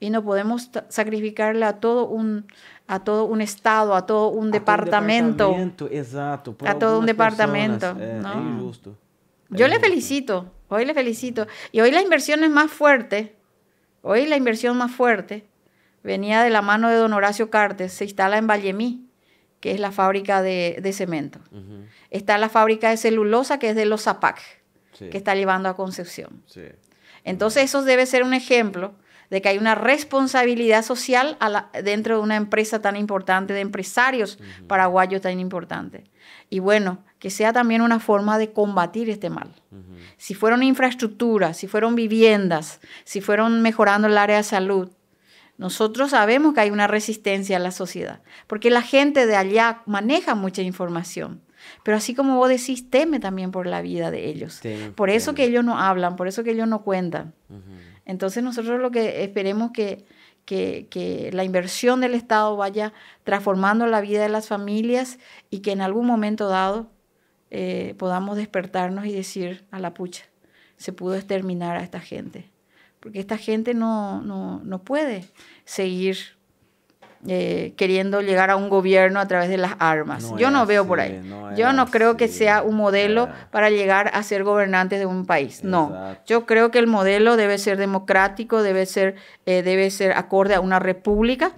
Y 0.00 0.10
no 0.10 0.22
podemos 0.22 0.70
sacrificarle 0.88 1.64
a 1.64 1.80
todo 1.80 2.06
un 2.06 2.46
a 2.86 3.00
todo 3.04 3.24
un 3.24 3.40
estado, 3.40 3.94
a 3.94 4.06
todo 4.06 4.28
un 4.28 4.50
departamento. 4.50 5.54
exacto, 5.90 6.56
a 6.64 6.78
todo 6.78 6.98
un 6.98 7.06
departamento. 7.06 7.94
No. 7.94 8.72
Yo 9.50 9.68
le 9.68 9.78
felicito, 9.80 10.52
hoy 10.68 10.84
le 10.84 10.94
felicito. 10.94 11.46
Y 11.72 11.80
hoy 11.80 11.90
la 11.90 12.00
inversión 12.00 12.44
es 12.44 12.50
más 12.50 12.70
fuerte 12.70 13.38
Hoy 14.02 14.26
la 14.26 14.36
inversión 14.36 14.76
más 14.76 14.92
fuerte 14.92 15.44
venía 16.02 16.42
de 16.42 16.50
la 16.50 16.62
mano 16.62 16.88
de 16.88 16.96
don 16.96 17.12
Horacio 17.12 17.50
Cartes, 17.50 17.92
se 17.92 18.04
instala 18.04 18.38
en 18.38 18.46
Vallemí, 18.46 19.06
que 19.60 19.72
es 19.72 19.80
la 19.80 19.90
fábrica 19.90 20.40
de, 20.40 20.92
cemento. 20.94 21.40
Está 22.10 22.38
la 22.38 22.48
fábrica 22.48 22.90
de 22.90 22.96
celulosa, 22.96 23.58
que 23.58 23.70
es 23.70 23.76
de 23.76 23.86
los 23.86 24.02
Zapac, 24.02 24.40
que 24.98 25.16
está 25.16 25.34
llevando 25.34 25.68
a 25.68 25.76
Concepción. 25.76 26.42
Entonces 27.24 27.64
eso 27.64 27.82
debe 27.82 28.06
ser 28.06 28.22
un 28.22 28.34
ejemplo 28.34 28.94
de 29.30 29.42
que 29.42 29.48
hay 29.50 29.58
una 29.58 29.74
responsabilidad 29.74 30.84
social 30.84 31.36
dentro 31.84 32.16
de 32.16 32.22
una 32.22 32.36
empresa 32.36 32.80
tan 32.80 32.96
importante, 32.96 33.52
de 33.52 33.60
empresarios 33.60 34.38
paraguayos 34.66 35.22
tan 35.22 35.38
importantes. 35.38 36.04
Y 36.50 36.60
bueno, 36.60 36.98
que 37.18 37.30
sea 37.30 37.52
también 37.52 37.82
una 37.82 38.00
forma 38.00 38.38
de 38.38 38.52
combatir 38.52 39.10
este 39.10 39.30
mal. 39.30 39.50
Si 40.16 40.34
fueron 40.34 40.62
infraestructuras, 40.62 41.56
si 41.56 41.68
fueron 41.68 41.94
viviendas, 41.94 42.80
si 43.04 43.20
fueron 43.20 43.62
mejorando 43.62 44.08
el 44.08 44.18
área 44.18 44.38
de 44.38 44.42
salud, 44.42 44.90
nosotros 45.58 46.10
sabemos 46.10 46.54
que 46.54 46.60
hay 46.60 46.70
una 46.70 46.86
resistencia 46.86 47.56
a 47.56 47.60
la 47.60 47.72
sociedad, 47.72 48.20
porque 48.46 48.70
la 48.70 48.82
gente 48.82 49.26
de 49.26 49.34
allá 49.34 49.82
maneja 49.86 50.36
mucha 50.36 50.62
información. 50.62 51.42
Pero 51.82 51.96
así 51.96 52.14
como 52.14 52.36
vos 52.36 52.48
decís, 52.48 52.88
teme 52.88 53.18
también 53.18 53.50
por 53.50 53.66
la 53.66 53.82
vida 53.82 54.10
de 54.12 54.28
ellos. 54.28 54.60
por 54.94 55.10
eso 55.10 55.34
que 55.34 55.44
ellos 55.44 55.64
no 55.64 55.78
hablan, 55.78 56.16
por 56.16 56.28
eso 56.28 56.44
que 56.44 56.52
ellos 56.52 56.68
no 56.68 56.82
cuentan. 56.82 57.34
Entonces 58.08 58.42
nosotros 58.42 58.80
lo 58.80 58.90
que 58.90 59.22
esperemos 59.22 59.70
que, 59.70 60.04
que, 60.44 61.30
la 61.32 61.44
inversión 61.44 62.00
del 62.00 62.14
Estado 62.14 62.56
vaya 62.56 62.94
transformando 63.22 63.86
la 63.86 64.00
vida 64.00 64.22
de 64.22 64.30
las 64.30 64.48
familias 64.48 65.18
y 65.50 65.60
que 65.60 65.72
en 65.72 65.82
algún 65.82 66.06
momento 66.06 66.48
dado 66.48 66.90
eh, 67.50 67.94
podamos 67.98 68.38
despertarnos 68.38 69.04
y 69.04 69.12
decir 69.12 69.66
a 69.70 69.78
la 69.78 69.92
pucha, 69.92 70.24
se 70.78 70.92
pudo 70.92 71.16
exterminar 71.16 71.76
a 71.76 71.82
esta 71.82 72.00
gente. 72.00 72.50
Porque 72.98 73.20
esta 73.20 73.36
gente 73.36 73.74
no, 73.74 74.22
no, 74.22 74.60
no 74.64 74.82
puede 74.82 75.26
seguir 75.66 76.37
eh, 77.26 77.74
queriendo 77.76 78.20
llegar 78.20 78.48
a 78.48 78.54
un 78.54 78.68
gobierno 78.68 79.18
a 79.18 79.26
través 79.26 79.48
de 79.48 79.56
las 79.58 79.72
armas. 79.80 80.32
Yo 80.36 80.52
no 80.52 80.66
veo 80.66 80.86
por 80.86 81.00
ahí. 81.00 81.20
Yo 81.56 81.72
no 81.72 81.86
creo 81.86 82.16
que 82.16 82.28
sea 82.28 82.62
un 82.62 82.76
modelo 82.76 83.28
para 83.50 83.70
llegar 83.70 84.12
a 84.14 84.22
ser 84.22 84.44
gobernantes 84.44 85.00
de 85.00 85.06
un 85.06 85.26
país. 85.26 85.64
No. 85.64 86.16
Yo 86.26 86.46
creo 86.46 86.70
que 86.70 86.78
el 86.78 86.86
modelo 86.86 87.36
debe 87.36 87.58
ser 87.58 87.76
democrático, 87.76 88.62
debe 88.62 88.86
ser, 88.86 89.16
eh, 89.46 89.62
debe 89.62 89.90
ser 89.90 90.12
acorde 90.12 90.54
a 90.54 90.60
una 90.60 90.78
república. 90.78 91.52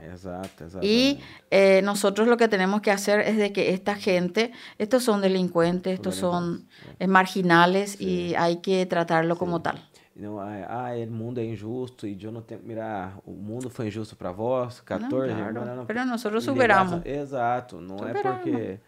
Y 0.81 1.21
eh, 1.51 1.83
nosotros 1.85 2.27
lo 2.27 2.39
que 2.39 2.49
tenemos 2.49 2.81
que 2.81 2.91
hacer 2.91 3.21
es 3.21 3.37
de 3.37 3.53
que 3.53 3.75
esta 3.75 3.97
gente, 3.97 4.53
estos 4.79 5.05
son 5.05 5.21
delincuentes, 5.21 5.93
estos 5.93 6.15
son 6.15 6.69
marginales 7.07 8.01
y 8.01 8.35
hay 8.37 8.63
que 8.63 8.87
tratarlo 8.87 9.37
como 9.37 9.61
tal. 9.61 9.90
Não, 10.15 10.41
ah, 10.41 10.91
o 11.07 11.11
mundo 11.11 11.39
é 11.39 11.45
injusto 11.45 12.07
e 12.07 12.19
eu 12.23 12.33
não 12.33 12.43
tenho. 12.43 12.61
Mira, 12.65 13.13
o 13.25 13.31
mundo 13.31 13.71
foi 13.71 13.87
injusto 13.87 14.17
para 14.17 14.33
vós, 14.33 14.81
14 14.81 15.33
não, 15.33 15.53
claro. 15.53 15.77
não, 15.77 15.87
Pero 15.87 16.05
nós 16.05 16.21
superamos. 16.21 17.01
Exato, 17.05 17.81
não 17.81 17.99
Superamos. 17.99 18.27
é 18.27 18.35
porque. 18.35 18.79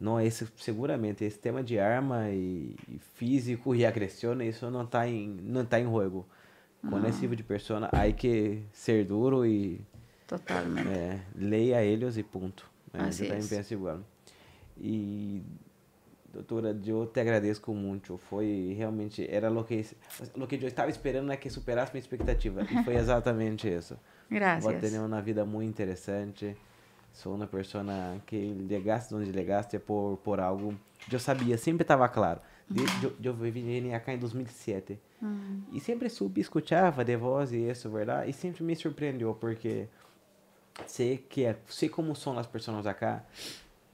Não, 0.00 0.20
esse, 0.20 0.46
seguramente, 0.56 1.24
esse 1.24 1.38
tema 1.38 1.62
de 1.62 1.78
arma 1.78 2.28
e, 2.28 2.76
e 2.88 2.98
físico 3.14 3.74
e 3.74 3.86
agressão, 3.86 4.40
isso 4.42 4.70
não 4.70 4.82
está 4.82 5.08
em, 5.08 5.28
não 5.42 5.64
tá 5.64 5.80
em 5.80 5.84
jogo. 5.84 6.26
Com 6.88 7.04
esse 7.06 7.20
tipo 7.20 7.34
de 7.34 7.42
pessoa, 7.42 7.88
há 7.90 8.12
que 8.12 8.62
ser 8.72 9.04
duro 9.06 9.46
e. 9.46 9.80
Totalmente. 10.26 10.88
É, 10.88 11.20
leia 11.34 11.82
eles 11.82 12.16
e 12.16 12.22
ponto. 12.22 12.70
É, 12.92 13.02
assim 13.02 13.26
também 13.26 13.46
penso 13.46 13.72
igual. 13.72 14.00
E 14.76 15.42
Doutora, 16.34 16.76
eu 16.84 17.06
te 17.06 17.20
agradeço 17.20 17.72
muito. 17.72 18.18
Foi 18.18 18.74
realmente, 18.76 19.24
era 19.30 19.50
o 19.50 19.62
que, 19.62 19.86
o 20.34 20.46
que 20.46 20.56
eu 20.56 20.66
estava 20.66 20.90
esperando 20.90 21.30
é 21.30 21.36
que 21.36 21.48
superasse 21.48 21.92
minha 21.92 22.00
expectativa. 22.00 22.62
E 22.62 22.82
foi 22.82 22.96
exatamente 22.98 23.68
isso. 23.68 23.96
Graças. 24.28 24.64
Vou 24.64 24.74
ter 24.74 24.98
uma 24.98 25.22
vida 25.22 25.44
muito 25.44 25.68
interessante. 25.68 26.56
Sou 27.12 27.36
uma 27.36 27.46
pessoa 27.46 27.84
que 28.26 28.66
chegaste 28.68 29.14
onde 29.14 29.32
chegaste 29.32 29.78
por, 29.78 30.18
por 30.24 30.40
algo. 30.40 30.74
Eu 31.10 31.20
sabia, 31.20 31.56
sempre 31.56 31.82
estava 31.82 32.08
claro. 32.08 32.40
Eu, 33.00 33.14
eu 33.22 33.34
vim 33.34 33.88
cá 34.04 34.12
em 34.12 34.18
2007. 34.18 34.98
Uhum. 35.22 35.62
E 35.72 35.78
sempre 35.78 36.10
subi, 36.10 36.40
escutava 36.40 37.04
de 37.04 37.16
voz 37.16 37.52
e 37.52 37.70
isso, 37.70 37.88
verdade? 37.88 38.28
E 38.28 38.32
sempre 38.32 38.64
me 38.64 38.74
surpreendeu, 38.74 39.34
porque 39.34 39.86
sei 40.86 41.18
que 41.18 41.44
é, 41.44 41.56
sei 41.68 41.88
como 41.88 42.16
são 42.16 42.36
as 42.36 42.48
pessoas 42.48 42.86
acá. 42.86 43.24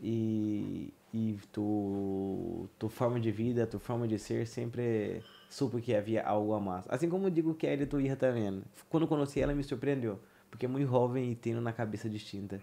E, 0.02 0.94
e 1.12 1.38
tu, 1.52 2.68
tu 2.78 2.88
forma 2.88 3.18
de 3.18 3.30
vida, 3.30 3.66
tu 3.66 3.78
forma 3.78 4.06
de 4.06 4.18
ser 4.18 4.46
sempre 4.46 5.22
supo 5.48 5.80
que 5.80 5.94
havia 5.94 6.22
algo 6.22 6.52
a 6.54 6.60
mais. 6.60 6.84
Assim 6.88 7.08
como 7.08 7.26
eu 7.26 7.30
digo 7.30 7.54
que 7.54 7.66
a 7.66 7.86
tua 7.86 8.00
irmã 8.00 8.16
também. 8.16 8.62
Quando 8.88 9.06
conheci 9.06 9.40
ela 9.40 9.52
me 9.52 9.62
surpreendeu, 9.64 10.20
porque 10.50 10.66
é 10.66 10.68
muito 10.68 10.88
jovem 10.88 11.32
e 11.32 11.34
tem 11.34 11.56
uma 11.56 11.72
cabeça 11.72 12.08
distinta. 12.08 12.60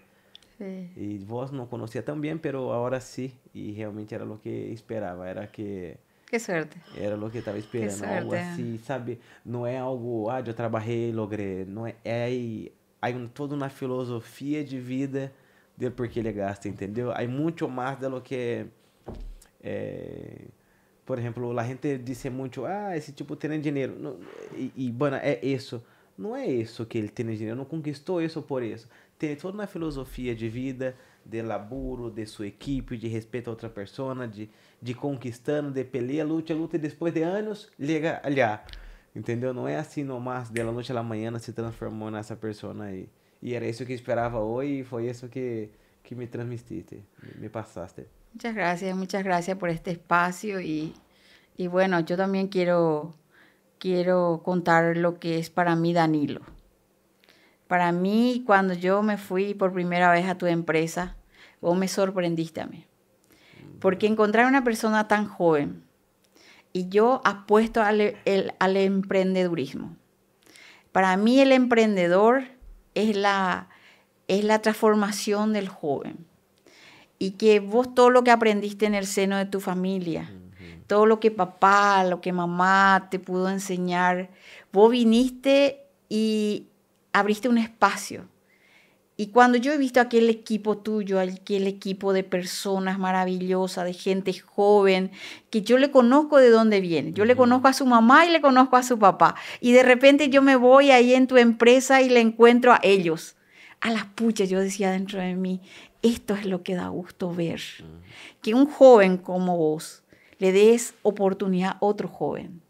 Sim. 0.57 0.89
E 0.95 1.17
vós 1.19 1.51
não 1.51 1.67
conhecia 1.67 2.01
tão 2.01 2.19
bem, 2.19 2.33
mas 2.33 2.45
agora 2.45 2.99
sim, 2.99 3.31
e 3.53 3.71
realmente 3.71 4.15
era 4.15 4.25
o 4.25 4.37
que 4.37 4.49
esperava, 4.49 5.27
era 5.27 5.45
que 5.45 5.97
que 6.29 6.39
sorte. 6.39 6.77
Era 6.97 7.15
o 7.15 7.31
que 7.31 7.37
estava 7.37 7.57
esperando, 7.57 8.03
algo 8.03 8.35
assim, 8.35 8.77
sabe? 8.79 9.17
Não 9.45 9.65
é 9.65 9.77
algo, 9.77 10.29
ah, 10.29 10.43
eu 10.45 10.53
trabalhei, 10.53 11.09
logrei, 11.11 11.63
não 11.63 11.87
é, 11.87 11.95
é 12.03 12.23
aí, 12.25 12.73
há 13.01 13.07
toda 13.33 13.55
uma 13.55 13.69
filosofia 13.69 14.61
de 14.61 14.77
vida 14.77 15.31
de 15.77 15.89
por 15.91 16.07
que 16.07 16.19
ele 16.19 16.31
gasta, 16.33 16.67
entendeu? 16.67 17.11
Há 17.11 17.25
muito 17.27 17.69
mais 17.69 17.99
do 17.99 18.19
que 18.19 18.65
é, 19.61 20.47
por 21.05 21.17
exemplo, 21.17 21.57
a 21.57 21.63
gente 21.63 21.97
diz 21.99 22.25
muito, 22.25 22.65
ah, 22.65 22.95
esse 22.97 23.13
tipo 23.13 23.35
tem 23.35 23.59
dinheiro. 23.61 24.19
e, 24.53 24.73
e, 24.75 24.91
bueno, 24.91 25.15
é 25.15 25.39
isso. 25.45 25.81
Não 26.17 26.35
é 26.35 26.45
isso 26.47 26.85
que 26.85 26.97
ele 26.97 27.09
tem 27.09 27.25
dinheiro, 27.27 27.55
não 27.55 27.65
conquistou 27.65 28.21
isso 28.21 28.41
por 28.41 28.63
isso. 28.63 28.89
Tem 29.17 29.35
toda 29.35 29.57
uma 29.57 29.67
filosofia 29.67 30.35
de 30.35 30.49
vida, 30.49 30.95
de 31.23 31.41
laburo, 31.41 32.09
de 32.09 32.25
sua 32.25 32.47
equipe, 32.47 32.97
de 32.97 33.07
respeito 33.07 33.49
a 33.49 33.51
outra 33.51 33.69
pessoa, 33.69 34.27
de, 34.27 34.49
de 34.81 34.93
conquistando, 34.93 35.71
de 35.71 35.83
peleia, 35.83 36.25
luta, 36.25 36.53
luta, 36.53 36.75
e 36.75 36.79
depois 36.79 37.13
de 37.13 37.21
anos, 37.21 37.69
liga 37.79 38.19
allá. 38.23 38.63
Entendeu? 39.15 39.53
Não 39.53 39.67
é 39.67 39.77
assim 39.77 40.03
nomás, 40.03 40.49
de 40.49 40.61
la 40.61 40.71
noite 40.71 40.91
à 40.91 41.03
manhã 41.03 41.37
se 41.39 41.53
transformou 41.53 42.11
nessa 42.11 42.35
pessoa 42.35 42.75
aí. 42.83 43.07
E 43.41 43.53
era 43.53 43.67
isso 43.67 43.85
que 43.85 43.93
esperava 43.93 44.39
hoje 44.39 44.79
e 44.79 44.83
foi 44.83 45.09
isso 45.09 45.29
que, 45.29 45.69
que 46.03 46.15
me 46.15 46.27
transmitiste, 46.27 47.03
me 47.39 47.49
passaste. 47.49 48.07
Muchas 48.33 48.53
gracias, 48.53 48.95
muchas 48.95 49.23
gracias 49.23 49.57
por 49.57 49.69
este 49.69 49.91
espacio 49.91 50.59
y, 50.59 50.93
y 51.55 51.67
bueno, 51.67 51.99
yo 52.01 52.17
también 52.17 52.47
quiero, 52.47 53.13
quiero 53.79 54.41
contar 54.43 54.97
lo 54.97 55.19
que 55.19 55.39
es 55.39 55.49
para 55.49 55.75
mí 55.75 55.93
Danilo. 55.93 56.41
Para 57.67 57.91
mí, 57.91 58.43
cuando 58.45 58.73
yo 58.73 59.01
me 59.03 59.17
fui 59.17 59.53
por 59.53 59.73
primera 59.73 60.11
vez 60.11 60.27
a 60.27 60.37
tu 60.37 60.45
empresa, 60.45 61.17
vos 61.61 61.77
me 61.77 61.87
sorprendiste 61.87 62.61
a 62.61 62.67
mí. 62.67 62.85
Porque 63.79 64.07
encontrar 64.07 64.47
una 64.47 64.63
persona 64.63 65.07
tan 65.07 65.27
joven 65.27 65.83
y 66.73 66.89
yo 66.89 67.21
apuesto 67.25 67.81
al, 67.81 68.15
al 68.59 68.77
emprendedurismo. 68.77 69.95
Para 70.91 71.17
mí 71.17 71.39
el 71.39 71.51
emprendedor 71.51 72.43
es 72.97 73.15
la, 73.15 73.69
es 74.27 74.43
la 74.43 74.61
transformación 74.61 75.53
del 75.53 75.69
joven 75.69 76.25
y 77.19 77.31
que 77.31 77.59
vos 77.59 77.93
todo 77.93 78.09
lo 78.09 78.23
que 78.23 78.31
aprendiste 78.31 78.85
en 78.85 78.95
el 78.95 79.07
seno 79.07 79.37
de 79.37 79.45
tu 79.45 79.59
familia, 79.59 80.31
todo 80.87 81.05
lo 81.05 81.19
que 81.19 81.31
papá, 81.31 82.03
lo 82.03 82.21
que 82.21 82.31
mamá 82.31 83.07
te 83.11 83.19
pudo 83.19 83.49
enseñar, 83.49 84.29
vos 84.71 84.91
viniste 84.91 85.85
y 86.09 86.67
abriste 87.13 87.49
un 87.49 87.57
espacio. 87.57 88.25
Y 89.19 89.27
cuando 89.27 89.57
yo 89.57 89.73
he 89.73 89.79
visto 89.79 89.99
aquel 89.99 90.29
equipo 90.29 90.77
tuyo, 90.77 91.19
aquel 91.19 91.65
equipo 91.65 92.13
de 92.13 92.23
personas 92.23 92.99
maravillosas, 92.99 93.83
de 93.83 93.93
gente 93.93 94.31
joven, 94.31 95.09
que 95.49 95.63
yo 95.63 95.79
le 95.79 95.89
conozco 95.89 96.37
de 96.37 96.51
dónde 96.51 96.81
viene, 96.81 97.13
yo 97.13 97.25
le 97.25 97.35
conozco 97.35 97.67
a 97.67 97.73
su 97.73 97.87
mamá 97.87 98.27
y 98.27 98.29
le 98.29 98.41
conozco 98.41 98.77
a 98.77 98.83
su 98.83 98.99
papá, 98.99 99.33
y 99.59 99.71
de 99.71 99.81
repente 99.81 100.29
yo 100.29 100.43
me 100.43 100.55
voy 100.55 100.91
ahí 100.91 101.15
en 101.15 101.25
tu 101.25 101.37
empresa 101.37 102.03
y 102.03 102.09
le 102.09 102.19
encuentro 102.19 102.71
a 102.71 102.79
ellos, 102.83 103.35
a 103.81 103.89
las 103.89 104.05
puchas, 104.05 104.49
yo 104.49 104.59
decía 104.59 104.91
dentro 104.91 105.19
de 105.19 105.33
mí, 105.33 105.61
esto 106.03 106.35
es 106.35 106.45
lo 106.45 106.61
que 106.61 106.75
da 106.75 106.89
gusto 106.89 107.33
ver. 107.33 107.61
Que 108.43 108.53
un 108.53 108.67
joven 108.67 109.17
como 109.17 109.57
vos 109.57 110.03
le 110.37 110.51
des 110.51 110.93
oportunidad 111.01 111.71
a 111.71 111.77
otro 111.79 112.07
joven. 112.07 112.61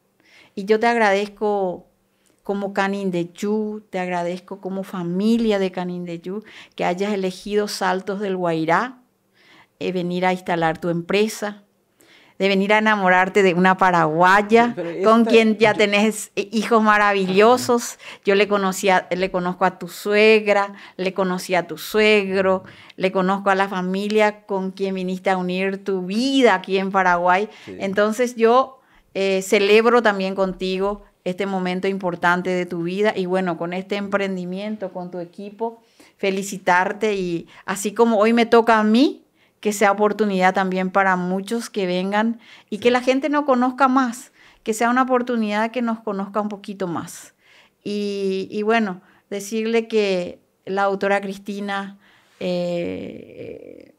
Y 0.55 0.63
yo 0.63 0.79
te 0.79 0.87
agradezco 0.87 1.85
como 2.47 2.71
Canin 2.71 3.11
de 3.11 3.29
Yu, 3.33 3.83
te 3.89 3.99
agradezco 3.99 4.61
como 4.61 4.83
familia 4.83 5.59
de 5.59 5.69
Canin 5.69 6.05
de 6.05 6.21
Yu, 6.21 6.45
que 6.75 6.85
hayas 6.85 7.11
elegido 7.11 7.67
Saltos 7.67 8.21
del 8.21 8.37
Guairá, 8.37 8.99
eh, 9.81 9.91
venir 9.91 10.25
a 10.25 10.31
instalar 10.31 10.77
tu 10.77 10.87
empresa, 10.87 11.63
de 12.39 12.47
venir 12.47 12.71
a 12.71 12.77
enamorarte 12.77 13.43
de 13.43 13.53
una 13.53 13.75
paraguaya 13.75 14.73
con 15.03 15.25
quien 15.25 15.57
ya 15.57 15.73
tenés 15.73 16.31
hijos 16.35 16.81
maravillosos. 16.81 17.99
Yo 18.23 18.33
le, 18.33 18.47
conocía, 18.47 19.09
le 19.11 19.29
conozco 19.29 19.65
a 19.65 19.77
tu 19.77 19.89
suegra, 19.89 20.73
le 20.95 21.13
conocí 21.13 21.53
a 21.53 21.67
tu 21.67 21.77
suegro, 21.77 22.63
le 22.95 23.11
conozco 23.11 23.49
a 23.49 23.55
la 23.55 23.67
familia 23.67 24.45
con 24.45 24.71
quien 24.71 24.95
viniste 24.95 25.29
a 25.29 25.35
unir 25.35 25.83
tu 25.83 26.05
vida 26.05 26.53
aquí 26.53 26.77
en 26.77 26.91
Paraguay. 26.91 27.49
Entonces 27.67 28.37
yo 28.37 28.79
eh, 29.13 29.41
celebro 29.41 30.01
también 30.01 30.33
contigo 30.33 31.03
este 31.27 31.45
momento 31.45 31.89
importante 31.89 32.49
de 32.51 32.65
tu 32.65 32.83
vida 32.83 33.13
y 33.15 33.25
bueno, 33.25 33.57
con 33.57 33.73
este 33.73 33.97
emprendimiento, 33.97 34.93
con 34.93 35.11
tu 35.11 35.19
equipo, 35.19 35.83
felicitarte 36.17 37.15
y 37.15 37.47
así 37.65 37.93
como 37.93 38.17
hoy 38.17 38.31
me 38.31 38.45
toca 38.45 38.79
a 38.79 38.83
mí, 38.83 39.25
que 39.59 39.73
sea 39.73 39.91
oportunidad 39.91 40.53
también 40.53 40.89
para 40.89 41.17
muchos 41.17 41.69
que 41.69 41.85
vengan 41.85 42.39
y 42.69 42.77
que 42.77 42.91
la 42.91 43.01
gente 43.01 43.27
no 43.27 43.45
conozca 43.45 43.89
más, 43.89 44.31
que 44.63 44.73
sea 44.73 44.89
una 44.89 45.01
oportunidad 45.01 45.71
que 45.71 45.81
nos 45.81 45.99
conozca 45.99 46.39
un 46.39 46.47
poquito 46.47 46.87
más. 46.87 47.33
Y, 47.83 48.61
bueno, 48.63 49.01
decirle 49.29 49.87
que 49.87 50.39
la 50.65 50.83
autora 50.83 51.21
Cristina 51.21 51.97
eh, 52.41 53.93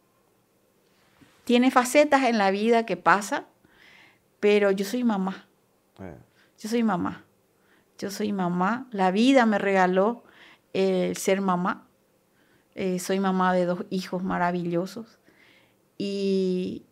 tiene 1.44 1.70
facetas 1.70 2.24
en 2.24 2.36
la 2.36 2.50
vida 2.50 2.84
que 2.84 2.98
pasa, 2.98 3.46
pero 4.40 4.70
yo 4.70 4.84
soy 4.84 5.04
mamá. 5.04 5.46
Eh. 6.00 6.27
Yo 6.58 6.68
soy 6.68 6.82
mamá. 6.82 7.24
Yo 7.98 8.10
soy 8.10 8.32
mamá. 8.32 8.88
La 8.90 9.10
vida 9.10 9.46
me 9.46 9.58
regaló 9.58 10.24
el 10.72 11.16
ser 11.16 11.40
mamá. 11.40 11.86
Eh, 12.74 12.98
soy 12.98 13.20
mamá 13.20 13.52
de 13.52 13.64
dos 13.66 13.84
hijos 13.90 14.22
maravillosos. 14.22 15.18
Y, 15.96 16.84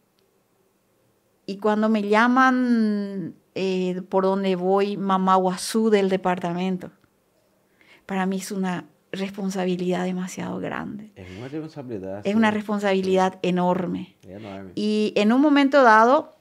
y 1.47 1.59
cuando 1.59 1.88
me 1.88 2.02
llaman 2.02 3.34
eh, 3.55 4.02
por 4.09 4.24
donde 4.24 4.56
voy, 4.56 4.97
mamá 4.97 5.36
Guazú 5.36 5.90
del 5.90 6.09
departamento, 6.09 6.90
para 8.05 8.26
mí 8.26 8.36
es 8.36 8.52
una 8.52 8.84
responsabilidad 9.12 10.05
demasiado 10.05 10.59
grande. 10.59 11.12
Es 11.16 11.30
una 11.36 11.48
responsabilidad. 11.48 12.20
Es 12.26 12.34
una 12.34 12.51
responsabilidad 12.51 13.38
enorme. 13.43 14.16
Y 14.74 15.12
en 15.16 15.32
un 15.32 15.40
momento 15.40 15.82
dado, 15.82 16.36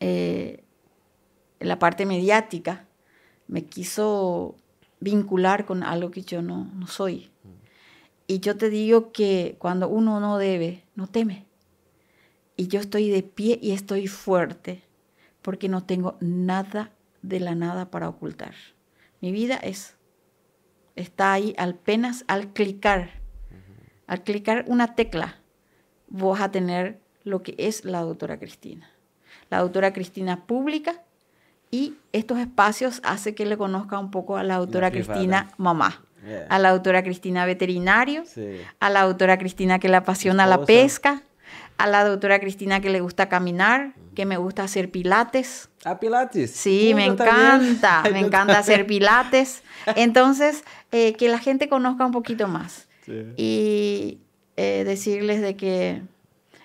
eh, 0.00 0.63
la 1.64 1.78
parte 1.78 2.06
mediática 2.06 2.86
me 3.46 3.64
quiso 3.64 4.56
vincular 5.00 5.64
con 5.64 5.82
algo 5.82 6.10
que 6.10 6.22
yo 6.22 6.42
no, 6.42 6.64
no 6.74 6.86
soy. 6.86 7.30
Y 8.26 8.40
yo 8.40 8.56
te 8.56 8.70
digo 8.70 9.12
que 9.12 9.56
cuando 9.58 9.88
uno 9.88 10.18
no 10.20 10.38
debe, 10.38 10.84
no 10.94 11.06
teme 11.06 11.46
y 12.56 12.68
yo 12.68 12.80
estoy 12.80 13.10
de 13.10 13.22
pie 13.22 13.58
y 13.60 13.72
estoy 13.72 14.06
fuerte 14.06 14.82
porque 15.42 15.68
no 15.68 15.84
tengo 15.84 16.16
nada 16.20 16.92
de 17.22 17.40
la 17.40 17.54
nada 17.54 17.90
para 17.90 18.08
ocultar. 18.08 18.54
Mi 19.20 19.32
vida 19.32 19.56
es, 19.56 19.96
está 20.96 21.32
ahí 21.32 21.54
apenas 21.58 22.24
al 22.28 22.52
clicar, 22.52 23.10
al 24.06 24.22
clicar 24.22 24.64
una 24.68 24.94
tecla, 24.94 25.40
vas 26.08 26.40
a 26.40 26.50
tener 26.50 27.00
lo 27.24 27.42
que 27.42 27.54
es 27.58 27.84
la 27.84 28.02
doctora 28.02 28.38
Cristina. 28.38 28.90
La 29.50 29.60
doctora 29.60 29.92
Cristina 29.92 30.46
pública 30.46 31.02
y 31.74 31.96
estos 32.12 32.38
espacios 32.38 33.00
hace 33.02 33.34
que 33.34 33.46
le 33.46 33.56
conozca 33.56 33.98
un 33.98 34.12
poco 34.12 34.36
a 34.36 34.44
la 34.44 34.58
doctora 34.58 34.92
Cristina 34.92 35.50
mamá. 35.56 36.04
A 36.48 36.60
la 36.60 36.70
doctora 36.70 37.02
Cristina 37.02 37.44
veterinario, 37.46 38.22
a 38.78 38.90
la 38.90 39.02
doctora 39.02 39.38
Cristina 39.38 39.80
que 39.80 39.88
le 39.88 39.96
apasiona 39.96 40.46
la 40.46 40.64
pesca, 40.64 41.24
a 41.76 41.88
la 41.88 42.04
doctora 42.04 42.38
Cristina 42.38 42.80
que 42.80 42.90
le 42.90 43.00
gusta 43.00 43.28
caminar, 43.28 43.92
que 44.14 44.24
me 44.24 44.36
gusta 44.36 44.62
hacer 44.62 44.92
pilates. 44.92 45.68
¿A 45.84 45.98
pilates? 45.98 46.52
Sí, 46.52 46.92
me 46.94 47.06
encanta, 47.06 48.04
me 48.12 48.20
encanta 48.20 48.56
hacer 48.56 48.86
pilates. 48.86 49.64
Entonces, 49.96 50.62
eh, 50.92 51.14
que 51.14 51.28
la 51.28 51.40
gente 51.40 51.68
conozca 51.68 52.06
un 52.06 52.12
poquito 52.12 52.46
más. 52.46 52.86
Y 53.36 54.20
eh, 54.56 54.84
decirles 54.86 55.40
de 55.40 55.56
que 55.56 56.02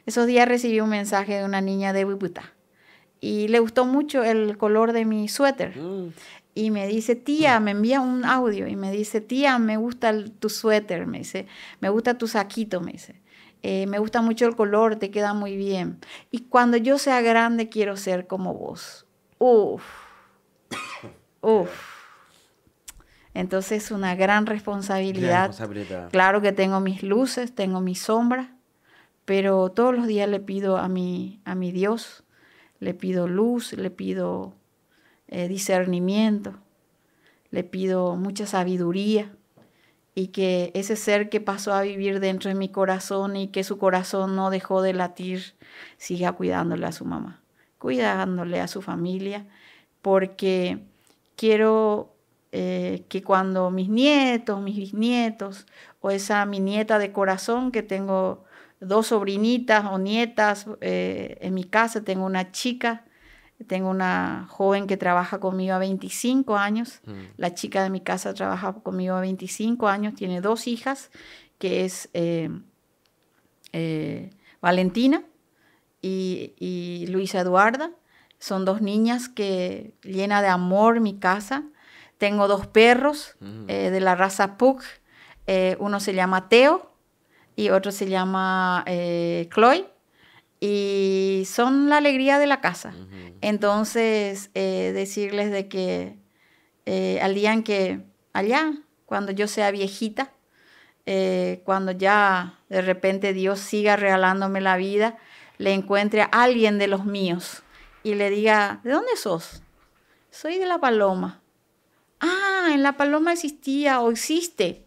esos 0.06 0.27
días 0.27 0.48
recibí 0.48 0.80
un 0.81 0.90
mensaje 0.90 1.34
de 1.34 1.45
una 1.45 1.61
niña 1.61 1.94
de 1.94 2.06
Wiputa 2.06 2.53
y 3.22 3.48
le 3.48 3.60
gustó 3.60 3.86
mucho 3.86 4.24
el 4.24 4.58
color 4.58 4.94
de 4.94 5.06
mi 5.06 5.28
suéter. 5.28 5.78
Mm. 5.78 6.14
Y 6.56 6.72
me 6.72 6.88
dice, 6.88 7.16
tía, 7.16 7.60
me 7.60 7.72
envía 7.72 8.02
un 8.02 8.26
audio 8.26 8.68
y 8.68 8.76
me 8.76 8.91
dice, 8.91 9.22
tía, 9.22 9.60
me 9.60 9.78
gusta 9.78 10.14
tu 10.40 10.50
suéter, 10.50 11.08
me 11.08 11.20
dice, 11.20 11.48
me 11.80 11.90
gusta 11.90 12.18
tu 12.18 12.28
saquito, 12.28 12.82
me 12.82 12.94
dice. 12.94 13.22
Eh, 13.62 13.88
me 13.88 14.00
gusta 14.00 14.22
mucho 14.22 14.46
el 14.46 14.56
color, 14.56 14.96
te 14.96 15.12
queda 15.12 15.34
muy 15.34 15.56
bien. 15.56 16.00
Y 16.32 16.40
cuando 16.41 16.78
yo 16.78 16.98
sea 16.98 17.22
grande 17.22 17.70
quiero 17.70 17.98
ser 17.98 18.28
como 18.28 18.54
vos. 18.54 19.06
Uf, 19.38 19.84
uf. 21.41 21.70
Entonces 23.34 23.91
una 23.91 24.16
gran 24.16 24.46
responsabilidad. 24.46 25.54
Claro 26.12 26.41
que 26.41 26.52
tengo 26.52 26.80
mis 26.80 27.04
luces, 27.04 27.54
tengo 27.54 27.80
mis 27.80 28.02
sombras, 28.02 28.48
pero 29.26 29.70
todos 29.70 29.96
los 29.96 30.08
días 30.08 30.28
le 30.28 30.40
pido 30.40 30.78
a 30.78 30.88
mi, 30.88 31.41
a 31.46 31.56
mi 31.56 31.72
Dios, 31.72 32.24
le 32.80 32.94
pido 32.94 33.28
luz, 33.28 33.74
le 33.74 33.90
pido 33.90 34.54
eh, 35.28 35.48
discernimiento, 35.48 36.56
le 37.52 37.64
pido 37.64 38.16
mucha 38.16 38.46
sabiduría 38.46 39.32
y 40.16 40.28
que 40.28 40.72
ese 40.74 40.96
ser 40.96 41.30
que 41.30 41.40
pasó 41.40 41.74
a 41.74 41.82
vivir 41.82 42.20
dentro 42.20 42.50
de 42.50 42.56
mi 42.56 42.70
corazón 42.70 43.36
y 43.36 43.48
que 43.48 43.64
su 43.64 43.78
corazón 43.78 44.36
no 44.36 44.50
dejó 44.50 44.82
de 44.82 44.94
latir, 44.94 45.54
siga 45.98 46.34
cuidándole 46.34 46.86
a 46.86 46.92
su 46.92 47.06
mamá, 47.06 47.42
cuidándole 47.78 48.60
a 48.60 48.68
su 48.68 48.82
familia, 48.82 49.46
porque 50.02 50.80
quiero 51.36 52.14
eh, 52.52 53.06
que 53.08 53.24
cuando 53.24 53.70
mis 53.72 53.90
nietos, 53.90 54.62
mis 54.62 54.76
bisnietos, 54.76 55.68
o 56.02 56.12
esa 56.12 56.46
mi 56.46 56.60
nieta 56.60 57.00
de 57.00 57.12
corazón, 57.12 57.72
que 57.72 57.84
tengo 57.84 58.44
dos 58.80 59.08
sobrinitas 59.08 59.86
o 59.86 59.98
nietas, 59.98 60.68
eh, 60.82 61.38
en 61.42 61.54
mi 61.54 61.64
casa 61.64 62.04
tengo 62.04 62.26
una 62.26 62.52
chica, 62.52 63.06
tengo 63.68 63.90
una 63.90 64.48
joven 64.50 64.88
que 64.88 64.98
trabaja 64.98 65.40
conmigo 65.40 65.74
a 65.74 65.80
25 65.80 66.56
años, 66.56 67.02
mm. 67.06 67.14
la 67.38 67.54
chica 67.54 67.84
de 67.84 67.90
mi 67.90 68.02
casa 68.02 68.34
trabaja 68.34 68.74
conmigo 68.74 69.16
a 69.16 69.22
25 69.22 69.88
años, 69.88 70.16
tiene 70.16 70.42
dos 70.42 70.68
hijas, 70.68 71.12
que 71.58 71.84
es 71.84 72.10
eh, 72.14 72.50
Valentina 74.62 75.24
y, 76.02 76.54
y 76.58 77.08
Luisa 77.08 77.42
Eduarda. 77.42 77.92
Son 78.40 78.64
dos 78.64 78.82
niñas 78.82 79.28
que 79.28 79.94
llena 80.02 80.42
de 80.42 80.48
amor 80.48 81.02
mi 81.02 81.20
casa. 81.20 81.66
Tengo 82.18 82.48
dos 82.48 82.68
perros 82.68 83.36
mm. 83.40 83.66
eh, 83.68 83.90
de 83.92 84.00
la 84.00 84.16
raza 84.16 84.58
Pug. 84.58 84.82
Eh, 85.48 85.76
uno 85.80 86.00
se 86.00 86.14
llama 86.14 86.48
Teo 86.48 86.89
y 87.60 87.72
otro 87.72 87.91
se 87.91 88.07
llama 88.07 88.84
eh, 88.88 89.49
Chloe. 89.53 89.86
Y 90.61 91.44
son 91.45 91.90
la 91.90 91.98
alegría 91.98 92.40
de 92.40 92.48
la 92.48 92.61
casa. 92.61 92.94
Entonces, 93.40 94.49
decirles 94.53 95.52
de 95.52 95.69
que 95.69 96.18
al 97.22 97.34
día 97.34 97.53
en 97.53 97.64
que 97.64 98.02
allá, 98.34 98.73
cuando 99.06 99.31
yo 99.31 99.48
sea 99.48 99.72
viejita, 99.72 100.34
cuando 101.64 101.94
ya 101.94 102.60
de 102.68 102.81
repente 102.81 103.31
Dios 103.31 103.61
siga 103.61 103.95
regalándome 103.95 104.60
la 104.60 104.76
vida, 104.76 105.18
le 105.60 105.73
encuentre 105.73 106.23
a 106.23 106.26
alguien 106.26 106.77
de 106.77 106.88
los 106.88 107.06
míos 107.06 107.64
y 108.03 108.15
le 108.15 108.30
diga, 108.30 108.81
¿de 108.84 108.91
dónde 108.91 109.15
sos? 109.15 109.61
Soy 110.30 110.57
de 110.57 110.65
la 110.65 110.80
Paloma. 110.80 111.41
Ah, 112.19 112.69
en 112.73 112.84
la 112.84 112.94
Paloma 112.98 113.34
existía 113.34 114.02
o 114.02 114.11
existe 114.11 114.86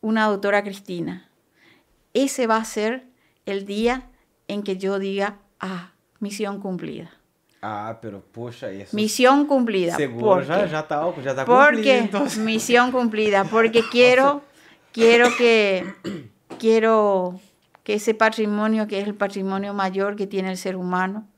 una 0.00 0.26
doctora 0.26 0.62
Cristina. 0.62 1.30
Ese 2.16 2.46
va 2.46 2.56
a 2.56 2.64
ser 2.64 3.04
el 3.44 3.66
día 3.66 4.08
en 4.48 4.62
que 4.62 4.78
yo 4.78 4.98
diga, 4.98 5.36
ah, 5.60 5.92
misión 6.18 6.62
cumplida. 6.62 7.10
Ah, 7.60 7.98
pero 8.00 8.22
pucha, 8.22 8.70
eso. 8.70 8.96
Misión 8.96 9.46
cumplida. 9.46 9.96
Seguro, 9.96 10.40
ya, 10.40 10.64
ya, 10.64 10.80
está, 10.80 11.14
ya 11.22 11.30
está 11.32 11.44
porque, 11.44 12.08
Misión 12.38 12.90
cumplida, 12.90 13.44
porque 13.50 13.82
quiero, 13.90 14.40
quiero 14.92 15.28
que, 15.36 15.84
quiero 16.58 17.38
que 17.84 17.92
ese 17.92 18.14
patrimonio, 18.14 18.86
que 18.86 18.98
es 18.98 19.06
el 19.06 19.14
patrimonio 19.14 19.74
mayor 19.74 20.16
que 20.16 20.26
tiene 20.26 20.50
el 20.50 20.56
ser 20.56 20.76
humano, 20.76 21.28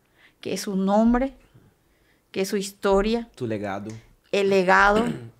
que 0.40 0.52
es 0.52 0.60
su 0.60 0.76
nombre, 0.76 1.34
que 2.30 2.42
es 2.42 2.48
su 2.48 2.56
historia. 2.56 3.28
Tu 3.34 3.48
legado. 3.48 3.90
El 4.30 4.50
legado. 4.50 5.08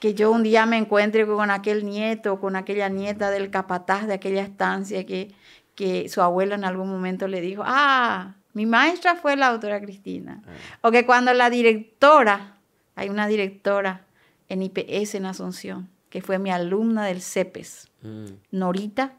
que 0.00 0.14
yo 0.14 0.30
un 0.30 0.42
día 0.42 0.66
me 0.66 0.76
encuentre 0.76 1.26
con 1.26 1.50
aquel 1.50 1.84
nieto, 1.84 2.40
con 2.40 2.56
aquella 2.56 2.88
nieta 2.88 3.30
del 3.30 3.50
capataz 3.50 4.06
de 4.06 4.14
aquella 4.14 4.42
estancia 4.42 5.04
que, 5.04 5.34
que 5.74 6.08
su 6.08 6.22
abuelo 6.22 6.54
en 6.54 6.64
algún 6.64 6.88
momento 6.88 7.28
le 7.28 7.40
dijo, 7.40 7.62
ah, 7.64 8.34
mi 8.52 8.66
maestra 8.66 9.16
fue 9.16 9.36
la 9.36 9.48
autora 9.48 9.80
Cristina. 9.80 10.42
Ah. 10.46 10.88
O 10.88 10.90
que 10.90 11.04
cuando 11.04 11.32
la 11.34 11.50
directora, 11.50 12.56
hay 12.94 13.08
una 13.08 13.26
directora 13.26 14.04
en 14.48 14.62
IPS 14.62 15.16
en 15.16 15.26
Asunción, 15.26 15.88
que 16.10 16.22
fue 16.22 16.38
mi 16.38 16.50
alumna 16.50 17.04
del 17.04 17.20
CEPES, 17.20 17.88
mm. 18.02 18.26
Norita, 18.52 19.14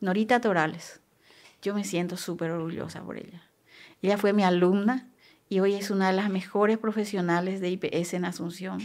Norita 0.00 0.40
Torales. 0.40 1.00
Yo 1.62 1.74
me 1.74 1.84
siento 1.84 2.16
súper 2.16 2.50
orgullosa 2.50 3.02
por 3.02 3.18
ella. 3.18 3.42
Ella 4.02 4.18
fue 4.18 4.32
mi 4.32 4.42
alumna 4.42 5.08
y 5.48 5.60
hoy 5.60 5.74
es 5.74 5.90
una 5.90 6.08
de 6.08 6.14
las 6.14 6.30
mejores 6.30 6.78
profesionales 6.78 7.60
de 7.60 7.70
IPS 7.70 8.14
en 8.14 8.24
Asunción. 8.24 8.80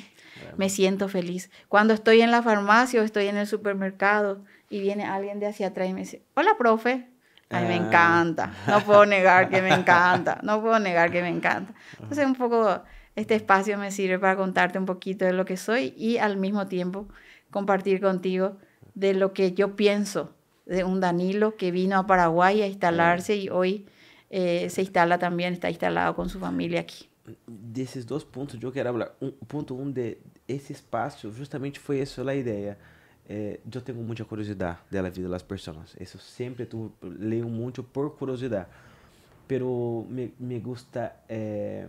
Me 0.58 0.70
siento 0.70 1.08
feliz. 1.10 1.50
Cuando 1.68 1.94
estoy 1.94 2.22
en 2.22 2.32
la 2.32 2.42
farmacia 2.42 3.02
o 3.02 3.04
estoy 3.04 3.28
en 3.28 3.38
el 3.38 3.48
supermercado 3.48 4.44
y 4.70 4.82
viene 4.82 5.06
alguien 5.06 5.40
de 5.40 5.48
hacia 5.48 5.68
atrás 5.68 5.90
y 5.90 5.94
me 5.94 6.02
dice, 6.02 6.22
hola, 6.36 6.56
profe. 6.58 7.08
A 7.50 7.62
mí 7.62 7.68
me 7.68 7.76
ah. 7.76 7.88
encanta. 7.88 8.54
No 8.68 8.82
puedo 8.82 9.06
negar 9.06 9.50
que 9.50 9.62
me 9.62 9.74
encanta. 9.74 10.40
No 10.44 10.62
puedo 10.62 10.80
negar 10.80 11.12
que 11.12 11.22
me 11.22 11.30
encanta. 11.30 11.74
Entonces, 12.00 12.26
un 12.26 12.36
poco 12.36 12.84
este 13.16 13.36
espacio 13.36 13.78
me 13.78 13.92
sirve 13.92 14.20
para 14.20 14.36
contarte 14.36 14.78
un 14.78 14.86
poquito 14.86 15.26
de 15.26 15.34
lo 15.34 15.46
que 15.46 15.58
soy 15.58 15.94
y 15.98 16.18
al 16.18 16.38
mismo 16.38 16.68
tiempo 16.68 17.08
compartir 17.50 18.00
contigo 18.00 18.58
de 18.94 19.14
lo 19.14 19.34
que 19.34 19.54
yo 19.54 19.76
pienso 19.76 20.36
de 20.68 20.84
un 20.84 21.00
Danilo 21.00 21.56
que 21.56 21.72
vino 21.72 21.98
a 21.98 22.06
Paraguay 22.06 22.62
a 22.62 22.68
instalarse 22.68 23.36
y 23.36 23.50
hoy 23.50 23.88
eh, 24.30 24.70
se 24.70 24.82
instala 24.82 25.18
también, 25.18 25.54
está 25.54 25.70
instalado 25.70 26.16
con 26.16 26.30
su 26.30 26.40
familia 26.40 26.82
aquí. 26.82 27.10
De 27.45 27.82
esos 27.82 28.06
dos 28.06 28.24
puntos 28.24 28.60
yo 28.60 28.72
quiero 28.72 28.90
hablar. 28.90 29.16
Un, 29.20 29.32
punto 29.32 29.74
um 29.74 29.91
de 29.91 30.20
ese 30.48 30.74
espacio, 30.74 31.32
justamente 31.32 31.80
fue 31.80 32.02
eso 32.02 32.24
la 32.24 32.34
idea. 32.34 32.78
Eh, 33.28 33.60
yo 33.66 33.84
tengo 33.84 34.02
mucha 34.02 34.24
curiosidad 34.24 34.80
de 34.90 35.02
la 35.02 35.10
vida 35.10 35.24
de 35.24 35.30
las 35.30 35.44
personas. 35.44 35.95
Eso 35.98 36.18
siempre 36.20 36.66
tu, 36.66 36.91
leo 37.02 37.48
mucho 37.48 37.84
por 37.84 38.16
curiosidad. 38.16 38.68
Pero 39.48 40.06
me, 40.10 40.32
me 40.40 40.60
gusta 40.60 41.22
eh, 41.28 41.88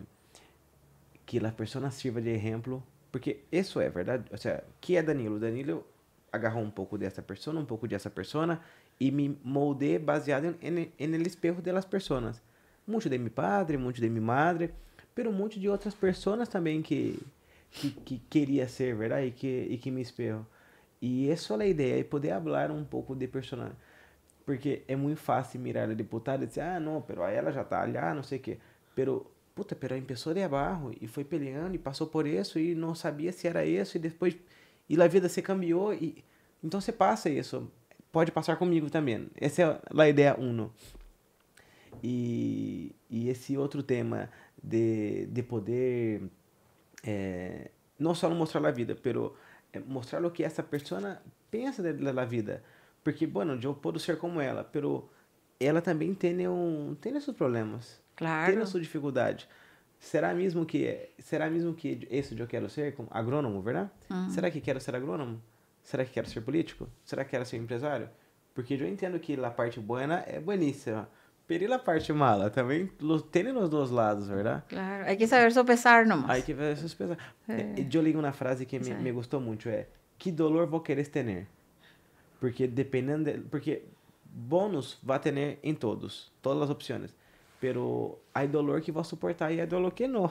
que 1.25 1.41
las 1.41 1.55
personas 1.55 1.95
sirvan 1.95 2.25
de 2.25 2.35
ejemplo. 2.35 2.83
Porque 3.11 3.45
eso 3.51 3.81
es 3.81 3.95
verdad. 3.95 4.25
O 4.33 4.37
sea, 4.37 4.65
¿qué 4.81 4.99
es 4.99 5.07
Danilo? 5.07 5.39
Danilo 5.39 5.87
agarrou 6.33 6.63
um 6.63 6.71
pouco 6.71 6.99
dessa 6.99 7.23
pessoa, 7.23 7.59
um 7.59 7.65
pouco 7.65 7.89
dessa 7.89 8.11
pessoa 8.11 8.61
e 9.01 9.11
me 9.11 9.39
moldei 9.45 9.99
baseado 9.99 10.57
em, 10.61 10.93
em 10.99 11.15
el 11.15 11.27
espejo 11.27 11.63
das 11.63 11.85
pessoas. 11.85 12.43
Muito 12.87 13.09
de 13.09 13.19
meu 13.19 13.31
padre, 13.31 13.77
muito 13.77 14.01
de 14.01 14.09
minha 14.09 14.23
madre, 14.23 14.75
pero 15.19 15.33
muito 15.33 15.59
de 15.59 15.69
outras 15.69 15.97
pessoas 15.97 16.49
também 16.49 16.81
que, 16.81 17.21
que, 17.73 17.91
que 17.91 18.19
queria 18.31 18.69
ser, 18.69 18.95
verdade? 18.95 19.27
E 19.27 19.31
que, 19.33 19.67
e 19.69 19.77
que 19.77 19.91
me 19.91 20.01
espelham. 20.01 20.47
E 21.03 21.29
essa 21.29 21.55
é 21.55 21.63
a 21.65 21.67
ideia, 21.67 22.01
é 22.01 22.05
poder 22.05 22.41
falar 22.41 22.71
um 22.71 22.85
pouco 22.85 23.17
de 23.17 23.27
personagem. 23.27 23.75
Porque 24.47 24.85
é 24.87 24.95
muito 24.95 25.19
fácil 25.19 25.59
mirar 25.59 25.91
a 25.91 25.93
deputada 25.93 26.45
e 26.45 26.47
dizer, 26.47 26.61
ah, 26.61 26.79
não, 26.79 27.03
pero 27.03 27.25
ela 27.25 27.51
já 27.51 27.65
tá 27.65 27.85
lá, 27.85 28.15
não 28.15 28.23
sei 28.23 28.39
o 28.39 28.41
quê. 28.41 28.59
Pero, 28.95 29.29
puta, 29.57 29.75
pero 29.75 29.97
a 29.97 30.01
pessoa 30.01 30.33
de 30.33 30.41
abaixo 30.41 30.93
e 31.01 31.09
foi 31.09 31.25
peleando 31.25 31.75
e 31.75 31.79
passou 31.79 32.07
por 32.07 32.25
isso 32.25 32.57
e 32.57 32.77
não 32.77 32.95
sabia 32.95 33.33
se 33.33 33.49
era 33.49 33.67
isso 33.67 33.97
e 33.97 34.01
depois 34.01 34.37
e 34.89 35.03
a 35.03 35.09
vida 35.09 35.29
se 35.29 35.43
cambiou 35.43 35.93
e 35.93 36.23
então 36.63 36.81
você 36.81 36.93
passa 36.93 37.29
isso. 37.29 37.69
Pode 38.13 38.31
passar 38.31 38.57
comigo 38.57 38.89
também. 38.89 39.29
Essa 39.35 39.63
é 39.63 39.81
a 40.01 40.09
ideia 40.09 40.37
uno. 40.39 40.73
E, 42.03 42.95
e 43.11 43.29
esse 43.29 43.57
outro 43.57 43.83
tema 43.83 44.31
de, 44.63 45.27
de 45.27 45.43
poder 45.43 46.23
é, 47.05 47.71
não 47.99 48.15
só 48.15 48.29
mostrar 48.31 48.67
a 48.67 48.71
vida, 48.71 48.97
pero 49.01 49.35
é, 49.73 49.79
mostrar 49.81 50.25
o 50.25 50.31
que 50.31 50.45
essa 50.45 50.63
pessoa 50.63 51.21
pensa 51.51 51.83
da 51.83 52.25
vida. 52.25 52.63
Porque, 53.03 53.27
bueno, 53.27 53.59
eu 53.63 53.75
posso 53.75 53.99
ser 53.99 54.19
como 54.19 54.41
ela, 54.41 54.65
pero 54.65 55.11
ela 55.59 55.81
também 55.81 56.15
tem 56.15 56.47
um 56.49 56.97
tem 57.01 57.19
seus 57.21 57.37
problemas. 57.37 58.01
Claro. 58.17 58.53
Tem 58.53 58.63
a 58.63 58.67
sua 58.67 58.81
dificuldade. 58.81 59.49
Será 59.99 60.33
mesmo 60.33 60.65
que 60.65 61.11
será 61.19 61.51
mesmo 61.51 61.75
que 61.75 62.07
isso 62.11 62.35
eu 62.39 62.47
quero 62.47 62.69
ser 62.69 62.95
como 62.95 63.09
agrônomo, 63.11 63.61
verdade? 63.63 63.91
Uhum. 64.11 64.31
Será 64.31 64.51
que 64.51 64.61
quero 64.61 64.81
ser 64.81 64.95
agrônomo? 64.95 65.43
Será 65.83 66.05
que 66.05 66.13
quero 66.13 66.29
ser 66.29 66.41
político? 66.43 66.89
Será 67.05 67.25
que 67.25 67.31
quero 67.31 67.45
ser 67.45 67.57
empresário? 67.57 68.09
Porque 68.55 68.75
eu 68.75 68.87
entendo 68.87 69.19
que 69.19 69.35
a 69.43 69.51
parte 69.51 69.81
boa 69.81 70.03
é 70.03 70.41
bueníssima, 70.41 71.09
pero 71.49 71.73
a 71.73 71.79
parte 71.79 72.13
mala 72.13 72.51
também 72.51 72.91
tem 73.33 73.45
nos 73.45 73.71
dois 73.71 73.91
lados, 73.91 74.29
verdade? 74.29 74.65
Claro, 74.69 75.05
hay 75.07 75.17
que 75.17 75.27
saber 75.27 75.51
sopesar 75.51 76.07
nomás. 76.07 76.31
Hay 76.31 76.43
que 76.43 76.53
saber 76.55 76.77
sopesar. 76.77 77.17
É. 77.49 77.75
Eu 77.91 78.03
li 78.03 78.15
uma 78.15 78.33
frase 78.33 78.67
que 78.67 78.79
me, 78.79 78.95
me 78.95 79.11
gostou 79.11 79.41
muito, 79.41 79.67
é 79.71 79.89
que 80.19 80.31
dolor 80.31 80.67
vou 80.67 80.81
querer 80.81 81.09
ter? 81.09 81.47
Porque 82.39 82.69
dependendo, 82.69 83.25
de, 83.25 83.39
porque 83.39 83.85
bônus 84.25 84.99
vai 85.03 85.19
ter 85.19 85.59
em 85.63 85.75
todos, 85.75 86.31
todas 86.43 86.65
as 86.65 86.71
opções. 86.71 87.15
Pero 87.59 88.21
hay 88.35 88.47
dolor 88.47 88.83
que 88.83 88.93
vai 88.93 89.03
suportar 89.03 89.51
e 89.51 89.61
hay 89.61 89.67
dolor 89.67 89.93
que 89.93 90.07
não. 90.07 90.31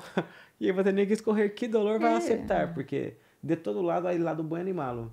E 0.60 0.68
eu 0.68 0.74
vou 0.74 0.84
ter 0.84 0.94
que 1.06 1.14
escolher 1.14 1.54
que 1.54 1.68
dolor 1.68 2.00
vai 2.00 2.14
é. 2.14 2.18
aceitar, 2.18 2.74
porque 2.74 3.18
de 3.42 3.56
todo 3.56 3.82
lado 3.82 4.08
há 4.08 4.12
lado 4.14 4.44
bom 4.44 4.58
e 4.58 4.74
malo. 4.74 5.12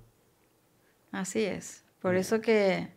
Así 1.11 1.43
es. 1.45 1.83
Por 1.99 2.15
eso 2.15 2.39
que, 2.39 2.87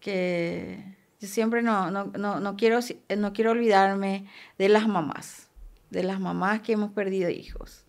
que 0.00 0.95
yo 1.20 1.28
siempre 1.28 1.62
no, 1.62 1.90
no, 1.90 2.06
no, 2.06 2.40
no, 2.40 2.56
quiero, 2.56 2.80
no 3.16 3.32
quiero 3.32 3.52
olvidarme 3.52 4.26
de 4.58 4.68
las 4.68 4.86
mamás, 4.86 5.48
de 5.90 6.02
las 6.02 6.20
mamás 6.20 6.60
que 6.60 6.72
hemos 6.72 6.92
perdido 6.92 7.30
hijos. 7.30 7.84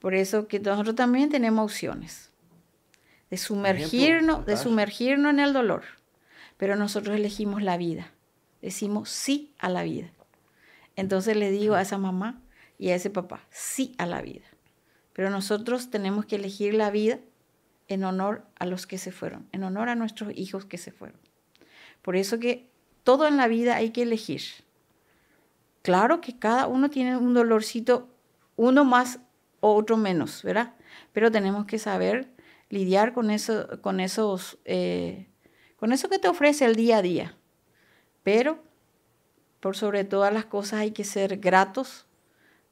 Por 0.00 0.14
eso 0.14 0.48
que 0.48 0.60
nosotros 0.60 0.94
también 0.94 1.30
tenemos 1.30 1.64
opciones 1.64 2.30
de 3.30 3.36
sumergirnos, 3.36 4.46
de 4.46 4.56
sumergirnos 4.56 5.32
en 5.32 5.40
el 5.40 5.52
dolor, 5.52 5.84
pero 6.56 6.76
nosotros 6.76 7.16
elegimos 7.16 7.62
la 7.62 7.76
vida 7.76 8.12
decimos 8.66 9.10
sí 9.10 9.54
a 9.58 9.68
la 9.68 9.84
vida. 9.84 10.10
Entonces 10.96 11.36
le 11.36 11.52
digo 11.52 11.76
a 11.76 11.82
esa 11.82 11.98
mamá 11.98 12.42
y 12.78 12.88
a 12.90 12.96
ese 12.96 13.10
papá, 13.10 13.46
sí 13.50 13.94
a 13.96 14.06
la 14.06 14.22
vida. 14.22 14.46
Pero 15.12 15.30
nosotros 15.30 15.88
tenemos 15.90 16.26
que 16.26 16.34
elegir 16.34 16.74
la 16.74 16.90
vida 16.90 17.20
en 17.86 18.02
honor 18.02 18.44
a 18.58 18.66
los 18.66 18.88
que 18.88 18.98
se 18.98 19.12
fueron, 19.12 19.48
en 19.52 19.62
honor 19.62 19.88
a 19.88 19.94
nuestros 19.94 20.32
hijos 20.34 20.64
que 20.64 20.78
se 20.78 20.90
fueron. 20.90 21.20
Por 22.06 22.16
eso 22.16 22.38
que 22.38 22.70
todo 23.04 23.26
en 23.26 23.36
la 23.36 23.48
vida 23.48 23.76
hay 23.76 23.90
que 23.90 24.02
elegir. 24.02 24.40
Claro 25.82 26.22
que 26.22 26.38
cada 26.38 26.66
uno 26.66 26.88
tiene 26.88 27.18
un 27.18 27.34
dolorcito, 27.34 28.08
uno 28.56 28.86
más 28.86 29.18
o 29.60 29.74
otro 29.74 29.98
menos, 29.98 30.42
¿verdad? 30.42 30.72
pero 31.12 31.30
tenemos 31.30 31.66
que 31.66 31.78
saber 31.78 32.28
lidiar 32.68 33.12
con 33.12 33.30
eso, 33.30 33.80
con 33.80 34.00
esos, 34.00 34.58
eh, 34.64 35.26
con 35.76 35.92
eso 35.92 36.08
que 36.08 36.18
te 36.18 36.28
ofrece 36.28 36.64
el 36.64 36.76
día 36.76 36.98
a 36.98 37.02
día. 37.02 37.36
Pero 38.22 38.62
por 39.60 39.76
sobre 39.76 40.04
todas 40.04 40.32
las 40.32 40.44
cosas 40.44 40.80
hay 40.80 40.90
que 40.90 41.04
ser 41.04 41.38
gratos 41.38 42.06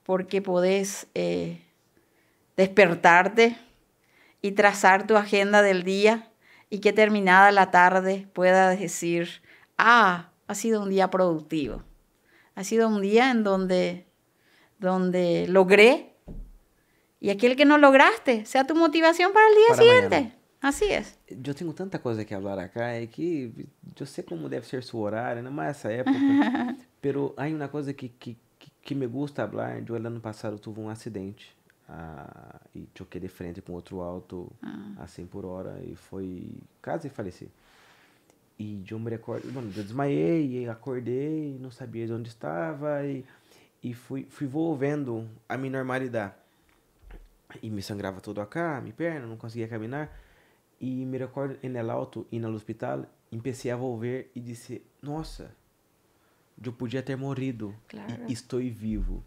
porque 0.03 0.43
podés 0.43 1.07
eh, 1.15 1.63
despertarte 2.57 3.57
y 4.43 4.53
trazar 4.53 5.07
tu 5.07 5.17
agenda 5.17 5.63
del 5.63 5.83
día 5.83 6.31
y 6.71 6.81
que 6.81 6.93
terminada 6.93 7.53
la 7.53 7.71
tarde 7.71 8.29
puedas 8.33 8.79
decir, 8.79 9.29
ah, 9.79 10.31
ha 10.47 10.55
sido 10.55 10.83
un 10.83 10.91
día 10.91 11.11
productivo. 11.11 11.83
Ha 12.55 12.65
sido 12.65 12.89
un 12.89 13.03
día 13.03 13.31
en 13.31 13.45
donde, 13.45 14.07
donde 14.79 15.47
logré 15.49 16.15
y 17.21 17.31
aquel 17.31 17.57
que 17.57 17.65
no 17.65 17.79
lograste 17.79 18.45
sea 18.45 18.67
tu 18.67 18.75
motivación 18.75 19.33
para 19.33 19.47
el 19.49 19.55
día 19.55 19.77
siguiente. 19.77 20.39
Así 20.61 20.87
es. 20.87 21.19
Yo 21.29 21.55
tengo 21.55 21.75
tanta 21.75 22.01
cosa 22.01 22.25
que 22.25 22.35
hablar 22.35 22.59
acá, 22.59 22.97
es 22.97 23.11
que 23.11 23.53
yo 23.95 24.07
sé 24.07 24.25
cómo 24.25 24.49
debe 24.49 24.65
ser 24.65 24.83
su 24.83 25.01
horario, 25.01 25.43
no 25.43 25.51
más 25.51 25.79
esa 25.79 25.93
época, 25.93 26.77
pero 27.01 27.35
hay 27.37 27.53
una 27.53 27.71
cosa 27.71 27.93
que, 27.93 28.13
que, 28.13 28.37
que 28.83 28.95
me 28.95 29.07
gusta 29.07 29.43
hablar. 29.43 29.85
Yo 29.85 29.97
el 29.97 30.07
año 30.07 30.21
pasado 30.21 30.59
tuve 30.59 30.81
un 30.81 30.91
accidente 30.91 31.45
ah, 31.89 32.61
e 32.75 32.89
choquei 32.97 33.21
de 33.21 33.29
frente 33.29 33.61
com 33.61 33.73
outro 33.73 34.01
auto 34.01 34.51
ah. 34.63 34.95
a 34.99 35.07
100 35.07 35.27
por 35.27 35.45
hora 35.45 35.83
e 35.85 35.95
foi 35.95 36.57
quase 36.83 37.09
faleci. 37.09 37.51
E 38.59 38.85
eu 38.89 38.99
me 38.99 39.11
recordo, 39.11 39.53
mano, 39.53 39.73
eu 39.77 39.83
desmaiei 39.83 40.63
e 40.63 40.69
acordei, 40.69 41.59
não 41.61 41.71
sabia 41.71 42.07
de 42.07 42.13
onde 42.13 42.29
estava 42.29 43.05
e, 43.05 43.25
e 43.83 43.93
fui, 43.93 44.27
fui 44.31 44.47
volvendo 44.47 45.29
a 45.49 45.57
minha 45.57 45.73
normalidade. 45.73 46.35
E 47.63 47.71
me 47.71 47.83
sangrava 47.83 48.21
todo 48.21 48.41
acá, 48.41 48.81
minha 48.81 48.95
perna, 48.95 49.27
não 49.27 49.37
conseguia 49.37 49.69
caminhar. 49.69 50.11
E 50.81 51.05
me 51.05 51.19
recordo 51.19 51.59
em 51.63 51.77
el 51.77 51.91
auto, 51.91 52.27
indo 52.31 52.47
ao 52.47 52.53
hospital, 52.53 53.07
comecei 53.31 53.71
a 53.71 53.77
volver 53.77 54.31
e 54.35 54.41
disse, 54.41 54.83
nossa, 55.03 55.55
eu 56.63 56.73
podia 56.73 57.03
ter 57.03 57.17
morrido 57.17 57.75
claro. 57.89 58.25
e 58.29 58.33
estou 58.33 58.61
vivo. 58.61 59.25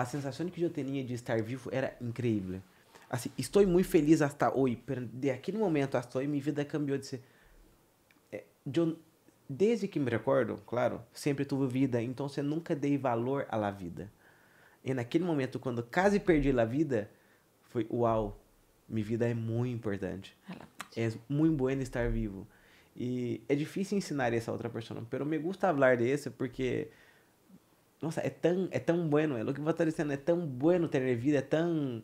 A 0.00 0.04
sensação 0.04 0.48
que 0.48 0.62
eu 0.62 0.70
tinha 0.70 1.04
de 1.04 1.14
estar 1.14 1.40
vivo 1.42 1.68
era 1.72 1.96
incrível. 2.00 2.60
Assim, 3.10 3.30
estou 3.36 3.66
muito 3.66 3.88
feliz 3.88 4.22
até 4.22 4.48
hoje, 4.48 4.82
de 5.12 5.30
aquele 5.30 5.58
momento 5.58 5.96
até 5.96 6.18
hoje, 6.18 6.28
minha 6.28 6.42
vida 6.42 6.64
cambiou 6.64 6.96
de 6.96 7.06
ser... 7.06 7.22
É, 8.30 8.44
eu, 8.74 8.98
desde 9.48 9.86
que 9.86 10.00
me 10.00 10.10
recordo, 10.10 10.56
claro, 10.66 11.02
sempre 11.12 11.44
tive 11.44 11.66
vida, 11.66 12.00
então 12.02 12.28
você 12.28 12.40
nunca 12.40 12.74
dei 12.74 12.96
valor 12.96 13.46
à 13.50 13.70
vida. 13.70 14.10
E 14.82 14.94
naquele 14.94 15.24
momento, 15.24 15.58
quando 15.58 15.82
quase 15.82 16.18
perdi 16.18 16.58
a 16.58 16.64
vida, 16.64 17.10
foi 17.64 17.86
uau, 17.90 18.40
minha 18.88 19.04
vida 19.04 19.28
é 19.28 19.34
muito 19.34 19.74
importante. 19.74 20.36
É 20.96 21.10
muito 21.28 21.56
bom 21.56 21.70
estar 21.70 22.10
vivo. 22.10 22.46
E 22.94 23.42
é 23.48 23.54
difícil 23.54 23.96
ensinar 23.96 24.32
essa 24.32 24.52
outra 24.52 24.68
pessoa, 24.68 25.06
pero 25.08 25.24
me 25.24 25.38
gusta 25.38 25.72
falar 25.72 25.96
desse 25.96 26.30
porque 26.30 26.90
nossa, 28.02 28.20
é 28.20 28.30
tão, 28.30 28.68
é 28.72 28.80
tão 28.80 29.08
bueno, 29.08 29.36
é 29.38 29.42
o 29.42 29.54
que 29.54 29.60
você 29.60 29.70
está 29.70 29.84
dizendo, 29.84 30.12
é 30.12 30.16
tão 30.16 30.38
bueno 30.44 30.88
ter 30.88 31.14
vida, 31.14 31.38
é 31.38 31.42
tão 31.42 32.02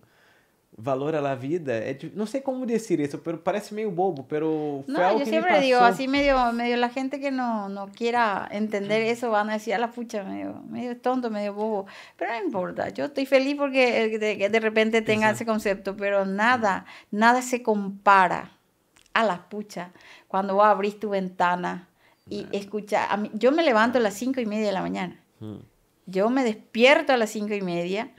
valor 0.76 1.16
a 1.16 1.20
la 1.20 1.34
vida. 1.34 1.72
É, 1.72 1.98
não 2.14 2.24
sei 2.24 2.40
como 2.40 2.64
dizer 2.64 3.00
isso, 3.00 3.18
pero 3.18 3.38
parece 3.38 3.74
meio 3.74 3.90
bobo, 3.90 4.24
pero 4.24 4.84
fue 4.84 4.94
no, 4.94 5.00
algo 5.00 5.18
yo 5.18 5.24
que 5.24 5.30
siempre 5.30 5.52
me 5.52 5.60
digo, 5.60 5.80
así 5.80 6.06
medio, 6.06 6.52
medio 6.52 6.76
la 6.76 6.88
gente 6.88 7.18
que 7.18 7.32
no, 7.32 7.68
no 7.68 7.88
quiera 7.88 8.48
entender 8.52 9.02
eso 9.02 9.30
van 9.30 9.50
a 9.50 9.54
decir, 9.54 9.74
a 9.74 9.78
la 9.78 9.90
pucha, 9.90 10.22
medio, 10.22 10.62
medio 10.68 10.96
tonto, 10.96 11.30
medio 11.30 11.52
bobo. 11.52 11.86
Pero 12.16 12.32
no 12.32 12.44
importa, 12.44 12.90
yo 12.90 13.06
estoy 13.06 13.26
feliz 13.26 13.56
porque 13.56 14.18
de, 14.18 14.48
de 14.48 14.60
repente 14.60 15.02
tenga 15.02 15.30
ese 15.30 15.44
concepto, 15.44 15.96
pero 15.96 16.24
nada, 16.24 16.86
nada 17.10 17.42
se 17.42 17.62
compara 17.62 18.52
a 19.14 19.24
la 19.24 19.48
pucha 19.48 19.90
cuando 20.28 20.54
vos 20.54 20.64
abrís 20.64 21.00
tu 21.00 21.10
ventana 21.10 21.88
y 22.30 22.46
escuchar. 22.52 23.08
yo 23.32 23.50
me 23.52 23.64
levanto 23.64 23.98
a 23.98 24.00
las 24.00 24.14
cinco 24.14 24.40
y 24.40 24.46
media 24.46 24.66
de 24.66 24.72
la 24.72 24.82
mañana. 24.82 25.20
Yo 26.10 26.30
me 26.30 26.42
despierto 26.42 27.12
a 27.12 27.18
las 27.18 27.28
cinco 27.30 27.52
y 27.52 27.60
media, 27.60 28.10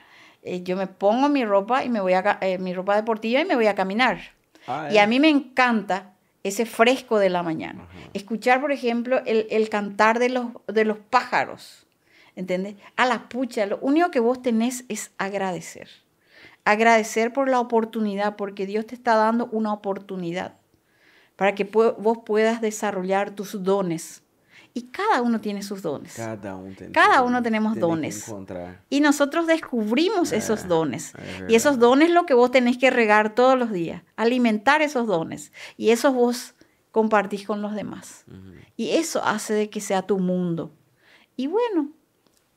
eh, 0.44 0.62
yo 0.62 0.78
me 0.78 0.86
pongo 0.86 1.28
mi 1.28 1.44
ropa 1.44 1.84
y 1.84 1.90
me 1.90 2.00
voy 2.00 2.14
a 2.14 2.38
eh, 2.42 2.60
mi 2.60 2.72
ropa 2.72 2.96
deportiva 2.96 3.42
y 3.42 3.46
me 3.46 3.56
voy 3.56 3.66
a 3.66 3.74
caminar. 3.74 4.20
Ah, 4.68 4.90
y 4.92 5.00
a 5.00 5.08
mí 5.08 5.20
me 5.20 5.30
encanta 5.30 6.14
ese 6.44 6.68
fresco 6.68 7.18
de 7.18 7.32
la 7.32 7.42
mañana. 7.42 7.88
Escuchar, 8.14 8.62
por 8.62 8.72
ejemplo, 8.72 9.24
el, 9.26 9.70
cantar 9.70 10.20
de 10.20 10.30
los, 10.30 10.50
de 10.68 10.86
los 10.86 11.00
pájaros. 11.00 11.88
¿Entendés? 12.36 12.76
A 12.96 13.08
la 13.08 13.28
pucha, 13.28 13.66
lo 13.66 13.80
único 13.82 14.12
que 14.12 14.20
vos 14.20 14.40
tenés 14.40 14.86
es 14.88 15.12
agradecer. 15.18 15.90
Agradecer 16.66 17.34
por 17.34 17.50
la 17.50 17.60
oportunidad, 17.60 18.36
porque 18.36 18.68
Dios 18.68 18.86
te 18.86 18.94
está 18.94 19.16
dando 19.16 19.48
una 19.48 19.74
oportunidad 19.74 20.54
para 21.36 21.56
que 21.56 21.64
vos 21.64 22.20
puedas 22.24 22.62
desarrollar 22.62 23.32
tus 23.32 23.64
dones 23.64 24.22
y 24.74 24.84
cada 24.84 25.22
uno 25.22 25.42
tiene 25.42 25.64
sus 25.64 25.82
dones. 25.82 26.14
Cada 26.16 26.56
uno, 26.56 26.76
cada 26.94 27.22
uno 27.22 27.42
tenemos 27.42 27.78
dones. 27.78 28.32
Y 28.90 29.02
nosotros 29.02 29.48
descubrimos 29.48 30.32
esos 30.32 30.64
ah, 30.64 30.68
dones. 30.68 31.14
Y 31.48 31.56
esos 31.56 31.80
dones 31.80 32.12
lo 32.12 32.26
que 32.26 32.34
vos 32.34 32.52
tenés 32.52 32.78
que 32.78 32.90
regar 32.90 33.36
todos 33.36 33.58
los 33.58 33.72
días, 33.72 34.04
alimentar 34.16 34.82
esos 34.82 35.08
dones. 35.08 35.52
Y 35.78 35.90
eso 35.90 36.14
vos 36.14 36.56
compartís 36.92 37.46
con 37.46 37.62
los 37.62 37.76
demás. 37.76 38.26
Y 38.78 38.92
eso 38.92 39.24
hace 39.24 39.54
de 39.54 39.70
que 39.70 39.82
sea 39.82 40.04
tu 40.04 40.20
mundo. 40.20 40.72
Y 41.36 41.48
bueno, 41.48 41.90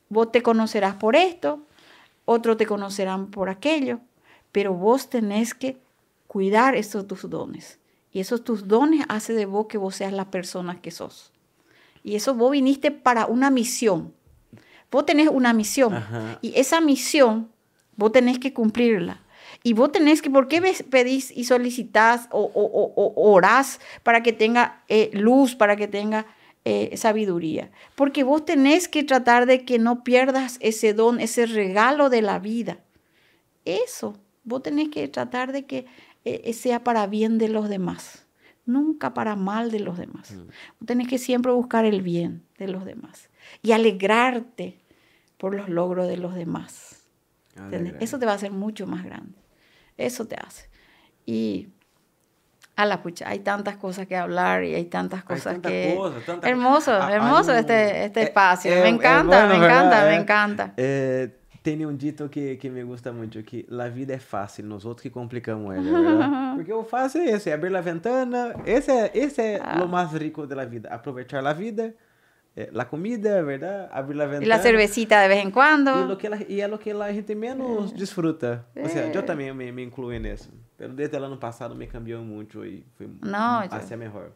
vos 0.09 0.31
te 0.31 0.41
conocerás 0.41 0.95
por 0.95 1.15
esto, 1.15 1.65
otros 2.25 2.57
te 2.57 2.65
conocerán 2.65 3.31
por 3.31 3.49
aquello, 3.49 3.99
pero 4.51 4.73
vos 4.73 5.09
tenés 5.09 5.53
que 5.53 5.81
cuidar 6.27 6.75
esos 6.75 7.07
tus 7.07 7.29
dones. 7.29 7.79
Y 8.11 8.19
esos 8.19 8.43
tus 8.43 8.67
dones 8.67 9.05
hace 9.09 9.33
de 9.33 9.45
vos 9.45 9.65
que 9.67 9.77
vos 9.77 9.95
seas 9.95 10.13
la 10.13 10.29
persona 10.29 10.81
que 10.81 10.91
sos. 10.91 11.32
Y 12.03 12.15
eso 12.15 12.35
vos 12.35 12.51
viniste 12.51 12.91
para 12.91 13.25
una 13.25 13.49
misión. 13.49 14.13
Vos 14.91 15.05
tenés 15.05 15.29
una 15.29 15.53
misión. 15.53 16.03
Y 16.41 16.53
esa 16.55 16.81
misión 16.81 17.49
vos 17.95 18.11
tenés 18.11 18.37
que 18.39 18.53
cumplirla. 18.53 19.21
Y 19.63 19.73
vos 19.73 19.91
tenés 19.91 20.21
que, 20.21 20.29
¿por 20.29 20.49
qué 20.49 20.61
pedís 20.89 21.31
y 21.35 21.45
solicitas 21.45 22.27
o, 22.31 22.41
o, 22.43 23.31
orás 23.31 23.79
para 24.03 24.21
que 24.21 24.33
tenga 24.33 24.83
eh, 24.89 25.09
luz, 25.13 25.55
para 25.55 25.77
que 25.77 25.87
tenga 25.87 26.25
eh, 26.65 26.95
sabiduría? 26.97 27.71
Porque 27.95 28.23
vos 28.23 28.43
tenés 28.43 28.89
que 28.89 29.03
tratar 29.03 29.45
de 29.45 29.63
que 29.63 29.79
no 29.79 30.03
pierdas 30.03 30.57
ese 30.59 30.93
don, 30.93 31.21
ese 31.21 31.45
regalo 31.45 32.09
de 32.09 32.21
la 32.21 32.39
vida. 32.39 32.79
Eso, 33.63 34.17
vos 34.43 34.61
tenés 34.61 34.89
que 34.89 35.07
tratar 35.07 35.53
de 35.53 35.65
que 35.65 35.85
eh, 36.25 36.51
sea 36.51 36.83
para 36.83 37.07
bien 37.07 37.37
de 37.37 37.47
los 37.47 37.69
demás 37.69 38.22
nunca 38.65 39.13
para 39.13 39.35
mal 39.35 39.71
de 39.71 39.79
los 39.79 39.97
demás. 39.97 40.31
Mm. 40.31 40.85
Tienes 40.85 41.07
que 41.07 41.17
siempre 41.17 41.51
buscar 41.51 41.85
el 41.85 42.01
bien 42.01 42.43
de 42.57 42.67
los 42.67 42.85
demás 42.85 43.29
y 43.61 43.71
alegrarte 43.71 44.79
por 45.37 45.55
los 45.55 45.69
logros 45.69 46.07
de 46.07 46.17
los 46.17 46.35
demás. 46.35 47.01
Eso 47.99 48.17
te 48.17 48.25
va 48.25 48.31
a 48.31 48.35
hacer 48.35 48.51
mucho 48.51 48.87
más 48.87 49.03
grande. 49.03 49.37
Eso 49.97 50.25
te 50.25 50.35
hace. 50.35 50.69
Y 51.25 51.69
a 52.75 52.85
la 52.85 53.03
pucha, 53.03 53.29
hay 53.29 53.39
tantas 53.39 53.77
cosas 53.77 54.07
que 54.07 54.15
hablar 54.15 54.63
y 54.63 54.73
hay 54.73 54.85
tantas 54.85 55.23
cosas 55.23 55.59
que... 55.59 55.95
Hermoso, 56.41 56.91
ah, 56.93 57.13
hermoso 57.13 57.53
este, 57.53 58.05
este 58.05 58.21
eh, 58.21 58.23
espacio. 58.23 58.71
me 58.71 58.89
encanta, 58.89 59.47
me 59.47 59.55
encanta, 59.55 60.05
me 60.05 60.15
encanta. 60.15 60.73
Tem 61.63 61.85
um 61.85 61.95
dito 61.95 62.27
que, 62.27 62.57
que 62.57 62.69
me 62.69 62.83
gusta 62.83 63.13
muito, 63.13 63.41
que 63.41 63.65
a 63.71 63.87
vida 63.87 64.13
é 64.13 64.19
fácil, 64.19 64.65
nós 64.65 64.83
outros 64.83 65.01
que 65.01 65.09
complicamos 65.09 65.73
ela, 65.73 66.53
Porque 66.55 66.73
o 66.73 66.83
fácil 66.83 67.21
é 67.21 67.31
esse, 67.31 67.49
é 67.49 67.53
abrir 67.53 67.73
a 67.73 67.79
ventana, 67.79 68.53
esse 68.65 68.91
é, 68.91 69.11
esse 69.13 69.41
é 69.41 69.61
ah. 69.63 69.81
o 69.81 69.87
mais 69.87 70.11
rico 70.11 70.45
da 70.45 70.65
vida, 70.65 70.89
aproveitar 70.89 71.45
a 71.45 71.53
vida, 71.53 71.95
eh, 72.55 72.69
a 72.77 72.85
comida, 72.85 73.41
verdade? 73.43 73.87
Abrir 73.91 74.21
a 74.21 74.25
ventana. 74.25 74.45
E 74.45 74.51
a 74.51 74.59
cervecita 74.59 75.21
de 75.21 75.27
vez 75.29 75.45
em 75.45 75.49
quando. 75.49 75.89
E, 76.49 76.55
e 76.55 76.61
é 76.61 76.67
o 76.67 76.77
que 76.77 76.91
a 76.91 77.13
gente 77.13 77.33
menos 77.33 77.93
é. 77.93 77.95
desfruta. 77.95 78.65
Ou 78.75 78.89
seja, 78.89 79.11
eu 79.13 79.23
também 79.23 79.53
me, 79.53 79.71
me 79.71 79.83
incluí 79.83 80.19
nisso. 80.19 80.51
Pero 80.77 80.93
desde 80.93 81.17
o 81.17 81.23
ano 81.23 81.37
passado 81.37 81.75
me 81.75 81.87
cambiou 81.87 82.23
muito 82.23 82.65
e 82.65 82.85
foi 82.97 83.09
Não, 83.21 83.61
hacia 83.71 83.95
melhor. 83.95 84.31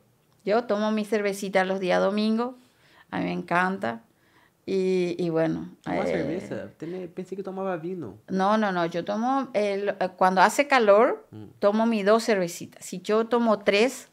Eu 0.45 0.61
tomo 0.61 0.91
mi 0.91 1.03
cervecita 1.03 1.65
los 1.65 1.81
días 1.81 2.01
domingos, 2.01 2.55
a 3.11 3.19
mí 3.19 3.25
me 3.25 3.33
encanta. 3.33 4.01
Y, 4.69 5.15
y 5.18 5.30
bueno. 5.30 5.69
¿Tomas 5.81 6.10
eh, 6.10 6.11
cerveza? 6.11 6.68
Pensé 7.15 7.38
que 7.38 7.41
tomaba 7.41 7.77
vino. 7.77 8.18
No, 8.27 8.57
no, 8.57 8.73
no. 8.73 8.85
Yo 8.85 9.06
tomo, 9.06 9.48
el, 9.53 9.89
eh, 9.89 10.10
cuando 10.18 10.41
hace 10.41 10.68
calor, 10.68 11.26
mm. 11.31 11.45
tomo 11.60 11.85
mis 11.85 12.06
dos 12.06 12.26
cervecitas. 12.26 12.84
Si 12.84 12.99
yo 12.99 13.27
tomo 13.27 13.60
tres, 13.60 14.10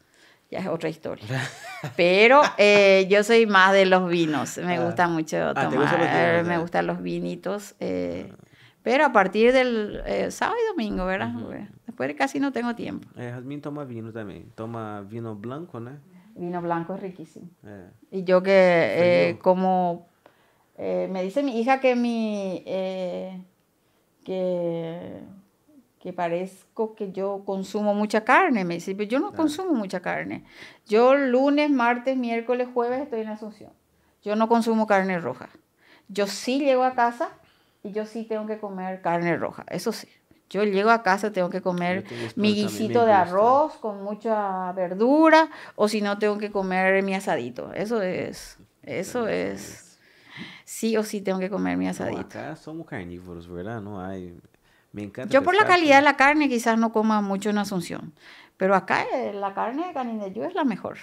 ya 0.53 0.61
es 0.61 0.69
otra 0.69 0.89
historia. 0.89 1.27
Pero 1.97 2.41
eh, 2.57 3.09
yo 3.11 3.25
soy 3.25 3.47
más 3.47 3.73
de 3.73 3.85
los 3.85 4.09
vinos. 4.09 4.59
Me 4.59 4.77
ah. 4.77 4.85
gusta 4.85 5.09
mucho 5.09 5.39
ah, 5.57 5.69
tomar. 5.71 6.45
me 6.45 6.59
gustan 6.59 6.87
los 6.87 7.03
vinitos. 7.03 7.75
Eh, 7.81 8.31
ah. 8.33 8.37
Pero 8.85 9.07
a 9.07 9.13
partir 9.13 9.53
del 9.53 10.03
eh, 10.07 10.31
sábado 10.31 10.57
y 10.63 10.69
domingo, 10.69 11.05
¿verdad? 11.05 11.33
Después 11.85 12.15
casi 12.15 12.39
no 12.39 12.53
tengo 12.53 12.77
tiempo. 12.77 13.09
Eh, 13.17 13.33
Jasmine 13.35 13.61
toma 13.61 13.85
vino 13.85 14.13
también. 14.13 14.53
Toma 14.55 15.01
vino 15.01 15.35
blanco, 15.35 15.81
¿no? 15.81 15.99
Vino 16.37 16.63
blanco 16.63 16.95
es 16.95 17.01
riquísimo. 17.01 17.49
Y 18.13 18.23
yo 18.23 18.41
que 18.41 19.37
como 19.43 20.14
eh, 20.77 21.09
me 21.11 21.23
dice 21.23 21.43
mi 21.43 21.61
hija 21.61 21.81
que 21.81 21.95
mi, 21.97 22.63
eh, 22.67 23.41
que, 24.25 25.21
que 26.01 26.13
parezco 26.13 26.95
que 26.95 27.13
yo 27.13 27.43
consumo 27.45 27.95
mucha 27.95 28.25
carne. 28.25 28.65
Me 28.65 28.75
dice, 28.75 28.95
pero 28.95 29.09
yo 29.09 29.21
no 29.21 29.33
consumo 29.33 29.73
mucha 29.73 30.01
carne. 30.01 30.45
Yo 30.87 31.15
lunes, 31.15 31.71
martes, 31.71 32.17
miércoles, 32.17 32.69
jueves 32.73 33.03
estoy 33.03 33.21
en 33.21 33.29
Asunción. 33.29 33.73
Yo 34.23 34.37
no 34.37 34.49
consumo 34.49 34.87
carne 34.87 35.19
roja. 35.19 35.51
Yo 36.09 36.27
sí 36.27 36.59
llego 36.59 36.85
a 36.85 36.95
casa 36.95 37.31
y 37.83 37.93
yo 37.93 38.07
sí 38.07 38.25
tengo 38.25 38.47
que 38.47 38.59
comer 38.59 39.01
carne 39.03 39.37
roja, 39.37 39.65
eso 39.69 39.93
sí. 39.93 40.09
Yo 40.51 40.63
llego 40.63 40.91
a 40.91 41.03
casa, 41.03 41.33
tengo 41.33 41.51
que 41.51 41.63
comer 41.63 42.05
mi 42.37 42.55
guisito 42.55 43.07
de 43.07 43.13
arroz 43.13 43.75
con 43.75 44.05
mucha 44.05 44.71
verdura, 44.73 45.51
o 45.75 45.89
si 45.89 46.01
no, 46.01 46.19
tengo 46.19 46.39
que 46.39 46.51
comer 46.51 47.03
mi 47.03 47.15
asadito. 47.15 47.73
Eso 47.73 48.03
es, 48.03 48.59
eso 48.83 49.27
es. 49.27 49.84
Sí 50.85 50.97
o 50.97 51.03
sí 51.03 51.21
tengo 51.23 51.39
que 51.39 51.49
comer 51.49 51.77
mi 51.77 51.89
asadito. 51.89 52.21
acá 52.21 52.57
somos 52.57 52.87
carnívoros, 52.87 53.49
¿verdad? 53.49 53.81
No 53.81 54.05
hay 54.05 54.39
yo 55.29 55.43
por 55.43 55.57
la 55.57 55.67
calidad 55.67 55.97
de 55.97 56.03
la 56.03 56.17
carne 56.17 56.49
quizás 56.49 56.79
no 56.79 56.93
coma 56.93 57.21
mucho 57.21 57.51
en 57.51 57.59
Asunción, 57.59 58.13
pero 58.57 58.77
acá 58.77 59.05
eh, 59.13 59.33
la 59.33 59.53
carne 59.53 59.89
de 59.89 59.93
Canindeyú 59.93 60.45
es 60.45 60.55
la 60.55 60.65
mejor. 60.65 60.99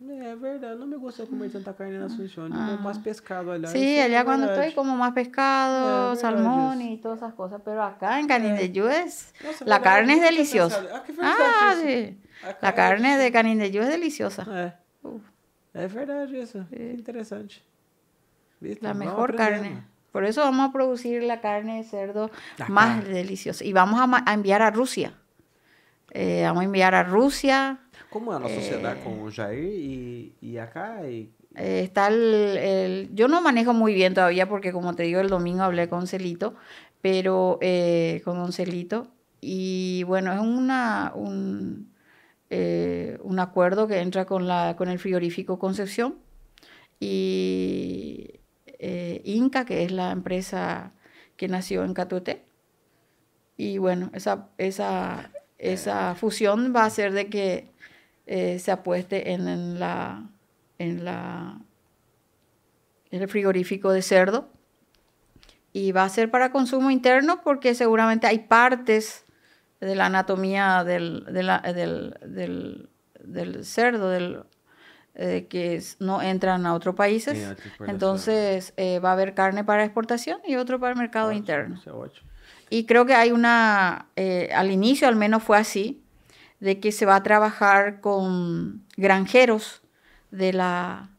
Es 0.00 0.40
verdad, 0.40 0.76
no 0.76 0.86
me 0.86 0.96
gusta 0.96 1.26
comer 1.26 1.50
tanta 1.50 1.74
carne 1.74 1.96
en 1.96 2.02
Asunción, 2.02 2.52
como 2.52 2.72
ah. 2.72 2.80
más 2.80 3.00
pescado 3.00 3.50
allá. 3.50 3.66
Sí, 3.66 3.98
allá 3.98 4.24
cuando 4.24 4.52
estoy 4.52 4.72
como 4.72 4.96
más 4.96 5.12
pescado, 5.14 6.14
salmón 6.14 6.80
y 6.80 6.98
todas 6.98 7.18
esas 7.18 7.34
cosas, 7.34 7.60
pero 7.64 7.82
acá 7.82 8.20
en 8.20 8.28
Canindeyú 8.28 8.86
es... 8.86 9.34
la 9.64 9.82
carne 9.82 10.14
es 10.14 10.22
deliciosa. 10.22 10.84
Ah, 11.20 11.74
sí. 11.82 12.20
La 12.62 12.72
carne 12.74 13.18
de 13.18 13.32
Canindeyú 13.32 13.82
es 13.82 13.88
deliciosa. 13.88 14.46
Eh. 14.48 14.72
Es 15.74 15.92
verdad 15.92 16.32
eso, 16.32 16.64
interesante. 16.70 17.56
La 18.60 18.94
mejor 18.94 19.36
carne. 19.36 19.82
Por 20.12 20.24
eso 20.24 20.40
vamos 20.40 20.68
a 20.68 20.72
producir 20.72 21.22
la 21.22 21.40
carne 21.40 21.76
de 21.76 21.84
cerdo 21.84 22.30
más 22.68 23.06
deliciosa. 23.06 23.64
Y 23.64 23.72
vamos 23.72 24.00
a, 24.00 24.32
enviar 24.32 24.62
a 24.62 24.70
Rusia. 24.70 25.12
Eh, 26.12 26.42
vamos 26.44 26.62
a 26.62 26.64
enviar 26.64 26.94
a 26.94 27.04
Rusia. 27.04 27.78
¿Cómo 28.10 28.34
es 28.34 28.42
la 28.42 28.48
sociedad 28.48 28.96
eh, 28.96 29.00
con 29.04 29.30
Jair 29.30 30.32
y, 30.40 30.56
acá? 30.56 31.06
Y... 31.08 31.30
Eh, 31.54 31.82
está 31.84 32.08
el, 32.08 33.10
Yo 33.12 33.28
no 33.28 33.42
manejo 33.42 33.74
muy 33.74 33.92
bien 33.92 34.14
todavía 34.14 34.48
porque, 34.48 34.72
como 34.72 34.94
te 34.94 35.02
digo, 35.02 35.20
el 35.20 35.28
domingo 35.28 35.62
hablé 35.62 35.88
con 35.88 36.06
Celito, 36.06 36.54
pero 37.02 37.58
con 38.24 38.38
Don 38.38 38.52
Celito. 38.52 39.08
Y 39.40 40.02
bueno, 40.04 40.32
es 40.32 40.40
una, 40.40 41.12
un, 41.14 41.92
un 42.50 43.38
acuerdo 43.38 43.86
que 43.86 44.00
entra 44.00 44.24
con, 44.24 44.48
la, 44.48 44.74
con 44.76 44.88
el 44.88 44.98
frigorífico 44.98 45.58
Concepción. 45.58 46.16
Y 46.98 48.37
eh, 48.78 49.20
Inca, 49.24 49.64
que 49.64 49.84
es 49.84 49.92
la 49.92 50.10
empresa 50.10 50.92
que 51.36 51.48
nació 51.48 51.84
en 51.84 51.94
Catuté. 51.94 52.44
Y 53.56 53.78
bueno, 53.78 54.10
esa, 54.14 54.48
esa, 54.58 55.30
esa 55.58 56.14
fusión 56.14 56.72
va 56.74 56.82
a 56.82 56.86
hacer 56.86 57.12
de 57.12 57.28
que 57.28 57.70
eh, 58.26 58.58
se 58.58 58.70
apueste 58.70 59.32
en, 59.32 59.80
la, 59.80 60.30
en, 60.78 61.04
la, 61.04 61.60
en 63.10 63.22
el 63.22 63.28
frigorífico 63.28 63.92
de 63.92 64.02
cerdo. 64.02 64.48
Y 65.72 65.92
va 65.92 66.04
a 66.04 66.08
ser 66.08 66.30
para 66.30 66.50
consumo 66.50 66.90
interno 66.90 67.40
porque 67.42 67.74
seguramente 67.74 68.26
hay 68.26 68.40
partes 68.40 69.24
de 69.80 69.94
la 69.94 70.06
anatomía 70.06 70.82
del, 70.82 71.24
del, 71.26 72.88
del 73.20 73.64
cerdo, 73.64 74.10
del 74.10 74.44
eh, 75.20 75.48
que 75.50 75.82
no 75.98 76.22
entran 76.22 76.64
a 76.64 76.74
otros 76.74 76.94
países. 76.94 77.56
Entonces 77.84 78.72
eh, 78.76 79.00
va 79.00 79.10
a 79.10 79.12
haber 79.14 79.34
carne 79.34 79.64
para 79.64 79.82
exportación 79.82 80.38
y 80.46 80.54
otro 80.54 80.78
para 80.78 80.92
el 80.92 80.98
mercado 80.98 81.32
interno. 81.32 81.82
Y 82.70 82.84
creo 82.84 83.04
que 83.04 83.16
hay 83.16 83.32
una, 83.32 84.06
eh, 84.14 84.48
al 84.54 84.70
inicio 84.70 85.08
al 85.08 85.16
menos 85.16 85.42
fue 85.42 85.58
así, 85.58 86.04
de 86.60 86.78
que 86.78 86.92
se 86.92 87.04
va 87.04 87.16
a 87.16 87.24
trabajar 87.24 88.00
con 88.00 88.84
granjeros 88.96 89.82
de, 90.30 90.52
la, 90.52 91.10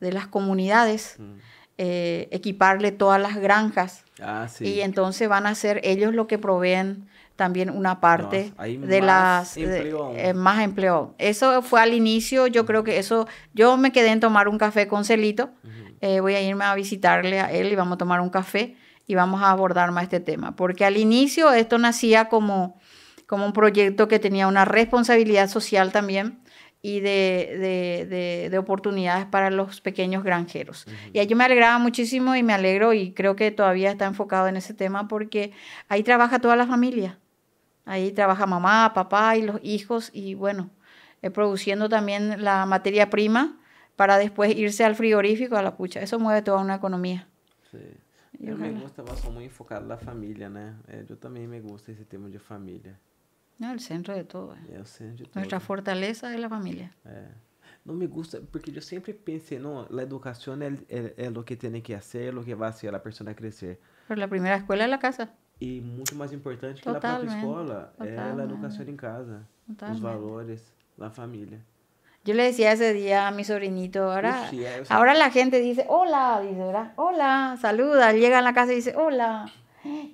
de 0.00 0.12
las 0.12 0.26
comunidades, 0.26 1.16
mm. 1.18 1.34
equiparle 1.76 2.92
todas 2.92 3.20
las 3.20 3.36
granjas. 3.36 4.06
Ah, 4.22 4.46
y 4.58 4.80
entonces 4.80 5.28
van 5.28 5.46
a 5.46 5.54
ser 5.54 5.82
ellos 5.84 6.14
los 6.14 6.28
que 6.28 6.38
proveen 6.38 7.08
también 7.36 7.70
una 7.70 8.00
parte 8.00 8.52
de 8.56 9.00
las 9.00 9.56
eh, 9.56 10.32
más 10.34 10.62
empleo. 10.62 11.14
Eso 11.18 11.62
fue 11.62 11.80
al 11.80 11.94
inicio, 11.94 12.46
yo 12.46 12.64
creo 12.64 12.84
que 12.84 12.98
eso, 12.98 13.26
yo 13.52 13.76
me 13.76 13.92
quedé 13.92 14.10
en 14.10 14.20
tomar 14.20 14.48
un 14.48 14.58
café 14.58 14.86
con 14.86 15.04
Celito, 15.04 15.50
eh, 16.00 16.20
voy 16.20 16.34
a 16.34 16.42
irme 16.42 16.64
a 16.64 16.74
visitarle 16.74 17.40
a 17.40 17.50
él 17.50 17.72
y 17.72 17.76
vamos 17.76 17.94
a 17.94 17.98
tomar 17.98 18.20
un 18.20 18.30
café 18.30 18.76
y 19.06 19.14
vamos 19.14 19.42
a 19.42 19.50
abordar 19.50 19.90
más 19.90 20.04
este 20.04 20.20
tema, 20.20 20.54
porque 20.54 20.84
al 20.84 20.96
inicio 20.96 21.52
esto 21.52 21.78
nacía 21.78 22.28
como, 22.28 22.78
como 23.26 23.46
un 23.46 23.52
proyecto 23.52 24.06
que 24.08 24.18
tenía 24.18 24.46
una 24.46 24.64
responsabilidad 24.64 25.48
social 25.48 25.92
también 25.92 26.40
y 26.82 27.00
de, 27.00 28.04
de, 28.10 28.48
de, 28.50 28.58
oportunidades 28.58 29.24
para 29.24 29.50
los 29.50 29.80
pequeños 29.80 30.22
granjeros. 30.22 30.86
Y 31.14 31.18
ahí 31.18 31.26
yo 31.26 31.34
me 31.34 31.44
alegraba 31.44 31.78
muchísimo 31.78 32.36
y 32.36 32.42
me 32.42 32.52
alegro 32.52 32.92
y 32.92 33.14
creo 33.14 33.36
que 33.36 33.50
todavía 33.50 33.90
está 33.90 34.04
enfocado 34.04 34.48
en 34.48 34.58
ese 34.58 34.74
tema 34.74 35.08
porque 35.08 35.52
ahí 35.88 36.02
trabaja 36.02 36.40
toda 36.40 36.56
la 36.56 36.66
familia. 36.66 37.18
Ahí 37.84 38.12
trabaja 38.12 38.46
mamá, 38.46 38.92
papá 38.94 39.36
y 39.36 39.42
los 39.42 39.60
hijos 39.62 40.10
y 40.12 40.34
bueno, 40.34 40.70
eh, 41.22 41.30
produciendo 41.30 41.88
también 41.88 42.42
la 42.42 42.66
materia 42.66 43.10
prima 43.10 43.58
para 43.96 44.18
después 44.18 44.54
irse 44.56 44.84
al 44.84 44.94
frigorífico 44.94 45.56
a 45.56 45.62
la 45.62 45.76
pucha. 45.76 46.00
Eso 46.00 46.18
mueve 46.18 46.42
toda 46.42 46.60
una 46.60 46.76
economía. 46.76 47.28
Sí. 47.70 47.78
Eu 48.40 48.56
me 48.58 48.70
gusta, 48.72 49.02
sou 49.16 49.32
muy 49.32 49.44
enfocado 49.44 49.86
la 49.86 49.96
familia, 49.96 50.48
né? 50.50 50.74
Eh, 50.88 51.04
yo 51.08 51.16
también 51.16 51.48
me 51.48 51.60
gusta 51.60 51.92
ese 51.92 52.04
tema 52.04 52.28
de 52.28 52.38
familia. 52.38 52.98
No, 53.58 53.72
el 53.72 53.80
centro 53.80 54.14
de 54.14 54.24
todo. 54.24 54.54
Eh. 54.54 54.74
el 54.74 54.86
centro 54.86 55.26
de 55.26 55.32
Nuestra 55.34 55.60
fortaleza 55.60 56.32
es 56.34 56.40
la 56.40 56.48
familia. 56.48 56.92
No 57.84 57.92
me 57.92 58.06
gusta, 58.06 58.38
porque 58.50 58.72
yo 58.72 58.80
siempre 58.80 59.14
pensé, 59.14 59.58
no, 59.58 59.86
la 59.90 60.02
educación 60.02 60.62
es, 60.62 61.32
lo 61.32 61.44
que 61.44 61.56
tiene 61.56 61.82
que 61.82 61.94
hacer, 61.94 62.32
lo 62.32 62.42
que 62.42 62.54
va 62.54 62.66
a 62.66 62.70
hacer 62.70 62.88
a 62.88 62.92
la 62.92 63.02
persona 63.02 63.34
crecer. 63.34 63.78
Pero 64.08 64.18
la 64.18 64.28
primera 64.28 64.56
escuela 64.56 64.84
es 64.84 64.90
la 64.90 64.98
casa. 64.98 65.34
E 65.60 65.80
muito 65.80 66.14
mais 66.16 66.32
importante 66.32 66.82
que 66.82 66.88
Totalmente. 66.88 67.30
na 67.30 67.36
própria 67.36 67.38
escola 67.38 67.92
Totalmente. 67.96 68.38
é 68.38 68.42
a 68.42 68.44
educação 68.44 68.88
em 68.88 68.96
casa, 68.96 69.48
Totalmente. 69.66 69.96
os 69.96 70.02
valores, 70.02 70.74
la 70.98 71.10
família. 71.10 71.60
Yo 72.24 72.32
le 72.34 72.44
decía 72.44 72.72
ese 72.72 72.94
día 72.94 73.28
a 73.28 73.30
mi 73.30 73.44
sobrinito, 73.44 74.10
ahora, 74.10 74.48
sí, 74.48 74.64
ahora 74.88 75.12
la 75.14 75.30
gente 75.30 75.60
dice, 75.60 75.84
hola, 75.88 76.40
dice, 76.40 76.58
¿verdad? 76.58 76.92
Hola, 76.96 77.56
saluda, 77.60 78.12
llega 78.12 78.38
a 78.38 78.42
la 78.42 78.54
casa 78.54 78.72
y 78.72 78.76
dice, 78.76 78.94
hola. 78.96 79.46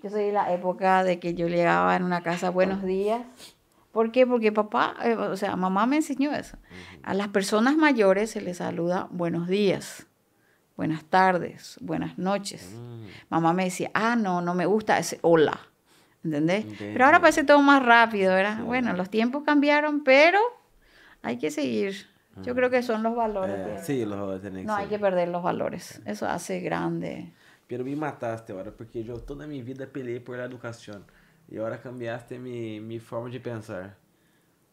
Yo 0.02 0.10
soy 0.10 0.24
de 0.24 0.32
la 0.32 0.52
época 0.52 1.04
de 1.04 1.20
que 1.20 1.34
yo 1.34 1.46
llegaba 1.46 1.94
en 1.94 2.02
una 2.02 2.22
casa, 2.22 2.50
buenos 2.50 2.82
días. 2.82 3.22
¿Por 3.92 4.10
qué? 4.10 4.26
Porque 4.26 4.50
papá, 4.50 4.96
eh, 5.04 5.14
o 5.16 5.36
sea, 5.36 5.54
mamá 5.54 5.86
me 5.86 5.96
enseñó 5.96 6.32
eso. 6.32 6.56
A 7.04 7.14
las 7.14 7.28
personas 7.28 7.76
mayores 7.76 8.30
se 8.32 8.40
les 8.40 8.56
saluda 8.56 9.06
buenos 9.12 9.46
días 9.46 10.08
buenas 10.80 11.04
tardes, 11.04 11.76
buenas 11.82 12.16
noches. 12.16 12.74
Mm. 12.74 13.04
Mamá 13.28 13.52
me 13.52 13.64
decía, 13.64 13.90
ah, 13.92 14.16
no, 14.16 14.40
no 14.40 14.54
me 14.54 14.64
gusta 14.64 14.98
ese 14.98 15.18
hola. 15.20 15.60
¿Entendés? 16.24 16.64
Pero 16.78 17.04
ahora 17.04 17.20
parece 17.20 17.44
todo 17.44 17.60
más 17.60 17.84
rápido, 17.84 18.32
¿verdad? 18.32 18.64
Bueno, 18.64 18.94
los 18.94 19.10
tiempos 19.10 19.42
cambiaron, 19.44 20.02
pero 20.04 20.38
hay 21.20 21.36
que 21.36 21.50
seguir. 21.50 22.06
Yo 22.42 22.54
creo 22.54 22.70
que 22.70 22.82
son 22.82 23.02
los 23.02 23.14
valores. 23.14 23.56
Eh, 23.58 23.78
sí, 23.82 24.06
los 24.06 24.18
valores 24.18 24.64
No 24.64 24.74
hay 24.74 24.86
que 24.86 24.98
perder 24.98 25.28
los 25.28 25.42
valores. 25.42 26.00
Eso 26.06 26.26
hace 26.26 26.60
grande. 26.60 27.30
Pero 27.66 27.84
me 27.84 27.94
mataste 27.94 28.54
ahora, 28.54 28.70
porque 28.70 29.04
yo 29.04 29.18
toda 29.18 29.46
mi 29.46 29.60
vida 29.60 29.86
peleé 29.86 30.18
por 30.22 30.38
la 30.38 30.44
educación. 30.44 31.04
Y 31.46 31.58
ahora 31.58 31.78
cambiaste 31.78 32.38
mi, 32.38 32.80
mi 32.80 32.98
forma 33.00 33.28
de 33.28 33.40
pensar. 33.40 33.96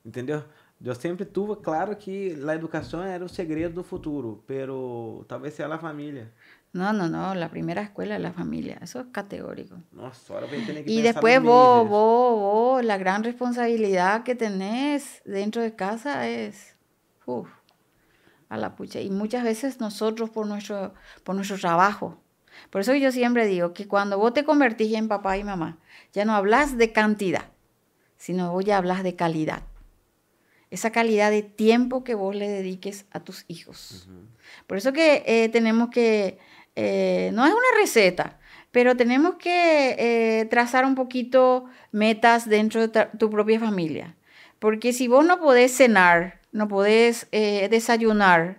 ¿Entendió? 0.06 0.46
Eu 0.84 0.94
sempre 0.94 1.26
tuve 1.26 1.56
claro 1.56 1.96
que 1.96 2.38
a 2.48 2.54
educação 2.54 3.02
era 3.02 3.26
o 3.26 3.30
segredo 3.30 3.74
do 3.74 3.84
futuro, 3.84 4.44
pero 4.46 5.26
talvez 5.28 5.56
seja 5.56 5.74
a 5.74 5.80
família. 5.80 6.32
No, 6.72 6.94
no, 6.94 7.08
no, 7.08 7.34
la 7.34 7.50
primera 7.50 7.82
escuela 7.82 8.16
es 8.16 8.22
la 8.22 8.32
familia, 8.32 8.78
eso 8.82 9.00
es 9.00 9.08
categórico. 9.12 9.76
Nossa, 9.92 10.34
ahora 10.34 10.46
voy 10.46 10.62
a 10.62 10.66
tener 10.66 10.86
que 10.86 10.92
y 10.92 11.02
después 11.02 11.42
vos, 11.42 11.90
vos, 11.90 12.40
vos, 12.40 12.86
la 12.86 12.98
gran 12.98 13.24
responsabilidad 13.24 14.24
que 14.24 14.36
tenés 14.36 15.24
dentro 15.26 15.64
de 15.64 15.76
casa 15.76 16.28
es, 16.28 16.76
uf, 17.26 17.50
a 18.48 18.58
la 18.58 18.76
pucha. 18.76 19.02
Y 19.02 19.10
muchas 19.10 19.44
veces 19.44 19.80
nosotros 19.80 20.30
por 20.30 20.46
nuestro, 20.46 20.94
por 21.24 21.36
nuestro 21.36 21.58
trabajo. 21.58 22.22
Por 22.70 22.82
eso 22.82 22.94
yo 22.94 23.12
siempre 23.12 23.48
digo 23.48 23.74
que 23.74 23.88
cuando 23.88 24.20
vos 24.20 24.34
te 24.34 24.44
convertís 24.44 24.94
en 24.94 25.08
papá 25.08 25.38
y 25.38 25.44
mamá, 25.44 25.80
ya 26.14 26.24
no 26.24 26.36
hablas 26.36 26.78
de 26.78 26.92
cantidad, 26.92 27.46
sino 28.18 28.52
vos 28.52 28.64
ya 28.64 28.78
hablas 28.78 29.02
de 29.02 29.16
calidad 29.16 29.64
esa 30.72 30.92
calidad 30.92 31.32
de 31.32 31.44
tiempo 31.44 32.04
que 32.04 32.16
vos 32.16 32.36
le 32.36 32.50
dediques 32.50 33.06
a 33.12 33.20
tus 33.20 33.46
hijos. 33.48 34.08
Por 34.66 34.78
eso 34.78 34.94
que 34.94 35.24
eh, 35.26 35.50
tenemos 35.50 35.90
que, 35.90 36.38
eh, 36.76 37.32
no 37.34 37.46
es 37.46 37.52
una 37.52 37.80
receta, 37.80 38.40
pero 38.72 38.98
tenemos 38.98 39.36
que 39.36 39.96
eh, 39.98 40.46
trazar 40.46 40.86
un 40.86 40.96
poquito 40.96 41.66
metas 41.92 42.50
dentro 42.50 42.88
de 42.88 43.06
tu 43.18 43.30
propia 43.30 43.60
familia. 43.60 44.16
Porque 44.60 44.92
si 44.94 45.08
vos 45.08 45.26
no 45.26 45.40
podés 45.40 45.76
cenar, 45.76 46.42
no 46.52 46.68
podés 46.68 47.28
desayunar, 47.32 48.58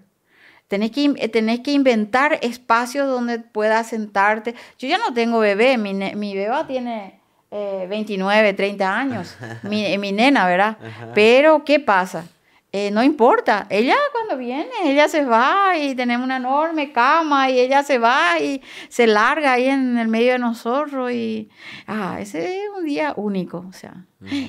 tenés 0.69 0.93
que, 0.93 1.29
tenés 1.29 1.61
que 1.61 1.73
inventar 1.73 2.39
espacios 2.43 3.09
donde 3.09 3.41
puedas 3.41 3.89
sentarte. 3.89 4.55
Yo 4.79 4.89
ya 4.89 4.99
no 4.99 5.13
tengo 5.13 5.41
bebé, 5.41 5.77
mi, 5.77 5.93
mi 5.95 6.37
beba 6.37 6.67
tiene 6.67 7.18
eh, 7.51 7.87
29, 7.89 8.53
30 8.53 8.99
años, 8.99 9.37
mi, 9.63 9.97
mi 9.99 10.13
nena, 10.13 10.47
¿verdad? 10.47 10.77
Pero, 11.15 11.65
¿qué 11.65 11.81
pasa? 11.81 12.25
Eh, 12.71 12.91
no 12.91 13.03
importa, 13.03 13.67
ella 13.71 13.97
cuando 14.13 14.37
viene, 14.37 14.69
ella 14.85 15.09
se 15.09 15.25
va 15.25 15.79
y 15.79 15.95
tenemos 15.95 16.27
una 16.27 16.37
enorme 16.37 16.93
cama 16.93 17.49
y 17.49 17.59
ella 17.59 17.83
se 17.83 17.97
va 17.97 18.39
y 18.39 18.61
se 18.91 19.07
larga 19.07 19.55
ahí 19.55 19.65
en 19.65 19.97
el 19.97 20.09
medio 20.09 20.33
de 20.33 20.39
nosotros 20.39 21.11
y 21.11 21.49
ah, 21.87 22.19
ese 22.21 22.45
es 22.45 22.69
un 22.77 22.85
día 22.85 23.15
único, 23.17 23.65
o 23.67 23.73
sea. 23.73 24.05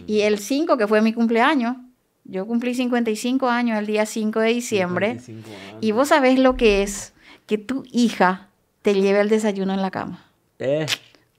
Y 0.05 0.21
el 0.21 0.39
5, 0.39 0.75
que 0.77 0.85
fue 0.85 1.01
mi 1.01 1.13
cumpleaños, 1.13 1.77
yo 2.25 2.45
cumplí 2.45 2.75
55 2.75 3.47
años 3.47 3.79
el 3.79 3.85
día 3.85 4.05
5 4.05 4.41
de 4.41 4.49
diciembre 4.49 5.17
y 5.79 5.93
vos 5.93 6.09
sabés 6.09 6.39
lo 6.39 6.57
que 6.57 6.83
es 6.83 7.13
que 7.47 7.57
tu 7.57 7.83
hija 7.89 8.49
te 8.81 8.93
lleve 8.95 9.21
el 9.21 9.29
desayuno 9.29 9.73
en 9.73 9.81
la 9.81 9.91
cama. 9.91 10.25
Eh. 10.59 10.85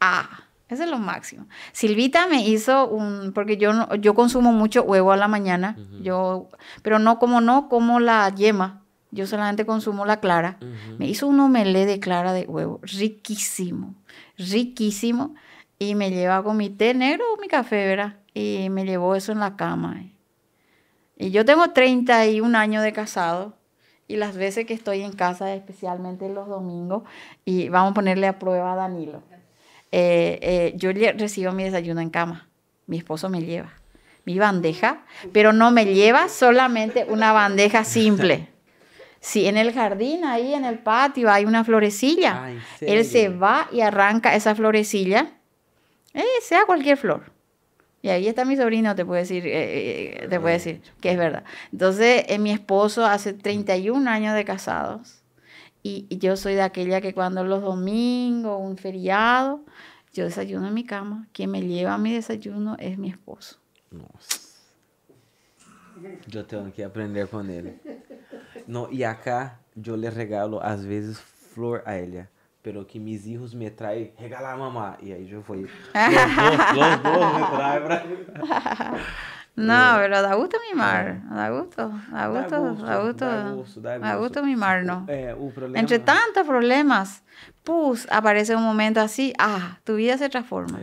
Ah. 0.00 0.39
Eso 0.70 0.84
es 0.84 0.88
lo 0.88 0.98
máximo. 0.98 1.46
Silvita 1.72 2.28
me 2.28 2.46
hizo 2.46 2.88
un, 2.88 3.32
porque 3.34 3.56
yo 3.56 3.72
yo 3.96 4.14
consumo 4.14 4.52
mucho 4.52 4.84
huevo 4.84 5.10
a 5.10 5.16
la 5.16 5.26
mañana, 5.26 5.76
yo, 6.00 6.48
pero 6.82 7.00
no 7.00 7.18
como 7.18 7.40
no 7.40 7.68
como 7.68 7.98
la 7.98 8.32
yema, 8.32 8.82
yo 9.10 9.26
solamente 9.26 9.66
consumo 9.66 10.06
la 10.06 10.20
clara. 10.20 10.58
Me 10.96 11.08
hizo 11.08 11.26
un 11.26 11.40
omelé 11.40 11.86
de 11.86 11.98
clara 11.98 12.32
de 12.32 12.44
huevo, 12.44 12.78
riquísimo, 12.82 13.96
riquísimo, 14.38 15.34
y 15.76 15.96
me 15.96 16.10
lleva 16.10 16.42
con 16.44 16.56
mi 16.56 16.70
té 16.70 16.94
negro 16.94 17.24
o 17.34 17.40
mi 17.40 17.48
café, 17.48 17.86
¿verdad? 17.88 18.14
Y 18.32 18.68
me 18.70 18.84
llevó 18.84 19.16
eso 19.16 19.32
en 19.32 19.40
la 19.40 19.56
cama. 19.56 20.04
Y 21.16 21.32
yo 21.32 21.44
tengo 21.44 21.70
31 21.70 22.56
años 22.56 22.84
de 22.84 22.92
casado, 22.92 23.56
y 24.06 24.16
las 24.16 24.36
veces 24.36 24.66
que 24.66 24.74
estoy 24.74 25.02
en 25.02 25.12
casa, 25.12 25.52
especialmente 25.52 26.28
los 26.28 26.48
domingos, 26.48 27.02
y 27.44 27.68
vamos 27.70 27.90
a 27.90 27.94
ponerle 27.94 28.28
a 28.28 28.38
prueba 28.38 28.72
a 28.72 28.76
Danilo 28.76 29.22
eh, 29.92 30.38
eh, 30.42 30.72
yo 30.76 30.92
recibo 30.92 31.52
mi 31.52 31.64
desayuno 31.64 32.00
en 32.00 32.10
cama. 32.10 32.48
Mi 32.86 32.98
esposo 32.98 33.28
me 33.28 33.42
lleva 33.42 33.72
mi 34.26 34.38
bandeja, 34.38 35.02
pero 35.32 35.52
no 35.52 35.70
me 35.70 35.86
lleva 35.86 36.28
solamente 36.28 37.06
una 37.08 37.32
bandeja 37.32 37.84
simple. 37.84 38.48
Si 39.22 39.46
en 39.46 39.58
el 39.58 39.74
jardín, 39.74 40.24
ahí 40.24 40.54
en 40.54 40.64
el 40.64 40.78
patio, 40.78 41.30
hay 41.30 41.44
una 41.44 41.62
florecilla, 41.62 42.42
ah, 42.42 42.50
él 42.80 43.04
se 43.04 43.28
va 43.28 43.68
y 43.70 43.82
arranca 43.82 44.34
esa 44.34 44.54
florecilla, 44.54 45.32
eh, 46.14 46.24
sea 46.40 46.64
cualquier 46.64 46.96
flor. 46.96 47.30
Y 48.00 48.08
ahí 48.08 48.28
está 48.28 48.46
mi 48.46 48.56
sobrino, 48.56 48.94
te 48.94 49.04
puede 49.04 49.20
decir, 49.20 49.42
te 49.42 50.40
puede 50.40 50.54
decir 50.54 50.80
que 51.02 51.10
es 51.10 51.18
verdad. 51.18 51.44
Entonces, 51.70 52.24
mi 52.38 52.50
esposo 52.50 53.04
hace 53.04 53.34
31 53.34 54.08
años 54.10 54.34
de 54.34 54.46
casados 54.46 55.19
y, 55.82 56.18
yo 56.18 56.36
soy 56.36 56.54
de 56.54 56.62
aquella 56.62 57.00
que 57.00 57.14
cuando 57.14 57.44
los 57.44 57.62
domingos, 57.62 58.58
un 58.60 58.76
feriado, 58.76 59.64
yo 60.12 60.24
desayuno 60.24 60.68
en 60.68 60.74
mi 60.74 60.84
cama. 60.84 61.28
Quien 61.32 61.50
me 61.50 61.62
lleva 61.62 61.96
mi 61.98 62.12
desayuno 62.12 62.76
es 62.78 62.98
mi 62.98 63.10
esposo. 63.10 63.58
Yo 66.26 66.44
tengo 66.46 66.72
que 66.72 66.84
aprender 66.84 67.28
con 67.28 67.48
él. 67.50 67.80
No, 68.66 68.90
y 68.90 69.04
acá 69.04 69.60
yo 69.74 69.96
le 69.96 70.10
regalo 70.10 70.62
a 70.62 70.76
veces 70.76 71.18
flor 71.18 71.82
a 71.86 71.98
ella. 71.98 72.28
Pero 72.62 72.86
que 72.86 73.00
mis 73.00 73.26
hijos 73.26 73.54
me 73.54 73.70
traen, 73.70 74.12
regala 74.18 74.52
a 74.52 74.56
mamá. 74.56 74.98
Y 75.00 75.12
ahí 75.12 75.26
yo 75.26 75.40
fui. 75.40 75.62
Los 75.94 76.36
dos, 76.36 76.74
los 76.74 77.02
dos 77.02 77.34
me 77.34 77.56
traen. 77.56 78.26
No, 79.60 79.96
pero 79.98 80.22
da 80.22 80.34
gusto 80.34 80.56
mimar, 80.70 81.20
da 81.28 81.50
gusto, 81.50 81.92
da 82.10 82.28
gusto, 82.28 82.50
da 82.50 82.58
gusto, 82.58 82.84
da 83.26 83.52
gusto, 83.52 83.80
da 83.80 84.16
gusto, 84.16 84.42
mimar, 84.42 84.84
¿no? 84.84 85.04
Eh, 85.08 85.34
Entre 85.74 85.98
tantos 85.98 86.46
problemas, 86.46 87.22
pus, 87.62 88.06
aparece 88.10 88.56
un 88.56 88.62
momento 88.62 89.00
así, 89.00 89.32
ah, 89.38 89.78
tu 89.84 89.96
vida 89.96 90.16
se 90.18 90.28
transforma. 90.28 90.78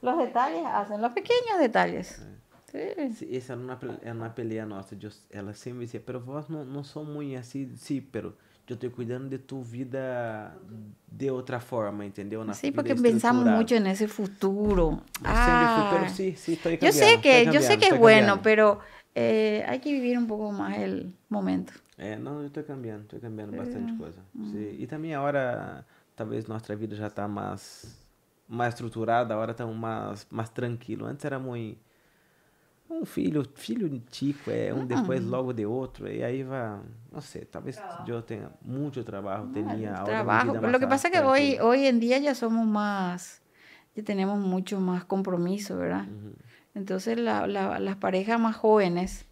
Los 0.00 0.18
detalles 0.18 0.64
hacen, 0.66 1.00
los 1.00 1.12
pequeños 1.12 1.58
detalles. 1.60 2.22
Sí. 2.70 3.36
esa 3.36 3.52
era 3.52 3.62
una, 3.62 3.78
una 4.10 4.34
pelea 4.34 4.64
nuestra. 4.64 4.96
Yo, 4.98 5.10
ela 5.30 5.52
siempre 5.52 5.86
decía, 5.86 6.00
pero 6.04 6.20
vos 6.22 6.48
no, 6.48 6.64
no 6.64 6.84
son 6.84 7.12
muy 7.12 7.36
así, 7.36 7.70
sí, 7.76 8.00
pero 8.00 8.34
yo 8.72 8.74
estoy 8.74 8.90
cuidando 8.90 9.28
de 9.28 9.38
tu 9.38 9.62
vida 9.62 10.58
de 11.06 11.30
otra 11.30 11.60
forma, 11.60 12.06
¿entendeu? 12.06 12.42
sí, 12.54 12.70
porque 12.70 12.94
pensamos 12.94 13.44
mucho 13.44 13.74
en 13.74 13.86
ese 13.86 14.08
futuro. 14.08 15.02
Ah, 15.22 15.90
pero 15.92 16.08
sí, 16.08 16.34
sí, 16.36 16.54
estoy 16.54 16.78
cambiando. 16.78 16.98
Yo 16.98 17.06
sé 17.06 17.20
que, 17.20 17.44
yo 17.52 17.60
sé 17.60 17.78
que 17.78 17.88
es 17.88 17.98
bueno, 17.98 18.40
pero 18.42 18.80
eh, 19.14 19.64
hay 19.68 19.80
que 19.80 19.92
vivir 19.92 20.16
un 20.16 20.26
poco 20.26 20.50
más 20.52 20.78
el 20.78 21.12
momento. 21.28 21.74
Eh, 21.98 22.18
no, 22.18 22.40
yo 22.40 22.46
estoy 22.46 22.64
cambiando, 22.64 23.02
estoy 23.02 23.20
cambiando 23.20 23.58
bastante 23.58 23.96
cosas. 23.96 24.24
Sí. 24.50 24.76
Y 24.78 24.86
también 24.86 25.16
ahora, 25.16 25.84
tal 26.14 26.30
vez 26.30 26.48
nuestra 26.48 26.74
vida 26.74 26.96
ya 26.96 27.06
está 27.06 27.28
más, 27.28 28.06
más 28.48 28.70
estructurada, 28.70 29.34
ahora 29.34 29.52
estamos 29.52 29.76
más, 29.76 30.26
más 30.30 30.52
tranquilo. 30.54 31.06
Antes 31.06 31.26
era 31.26 31.38
muy 31.38 31.78
um 32.92 33.04
filho, 33.04 33.44
filho 33.54 33.88
tico, 34.10 34.50
é 34.50 34.72
um 34.72 34.86
depois 34.86 35.22
logo 35.24 35.52
de 35.52 35.64
outro, 35.64 36.08
e 36.08 36.22
aí 36.22 36.42
vai, 36.42 36.78
não 37.10 37.20
sei, 37.20 37.44
talvez 37.44 37.80
eu 38.06 38.22
tenha 38.22 38.50
muito 38.62 39.02
trabalho, 39.02 39.48
tenía 39.48 39.94
ahora 39.94 40.04
trabajo. 40.04 40.52
Lo 40.70 40.78
que 40.78 40.86
pasa 40.86 41.08
es 41.08 41.12
que 41.12 41.20
hoy, 41.20 41.58
hoy 41.60 41.86
en 41.86 41.98
día 41.98 42.18
ya 42.18 42.34
somos 42.34 42.66
más, 42.66 43.42
ya 43.96 44.02
tenemos 44.02 44.38
mucho 44.38 44.80
más 44.80 45.04
compromiso, 45.04 45.76
¿verdad? 45.76 46.06
Uh 46.06 46.28
-huh. 46.28 46.34
Entonces 46.74 47.18
la, 47.18 47.46
la, 47.46 47.78
las 47.78 47.96
parejas 47.96 48.40
más 48.40 48.56
jóvenes, 48.56 49.26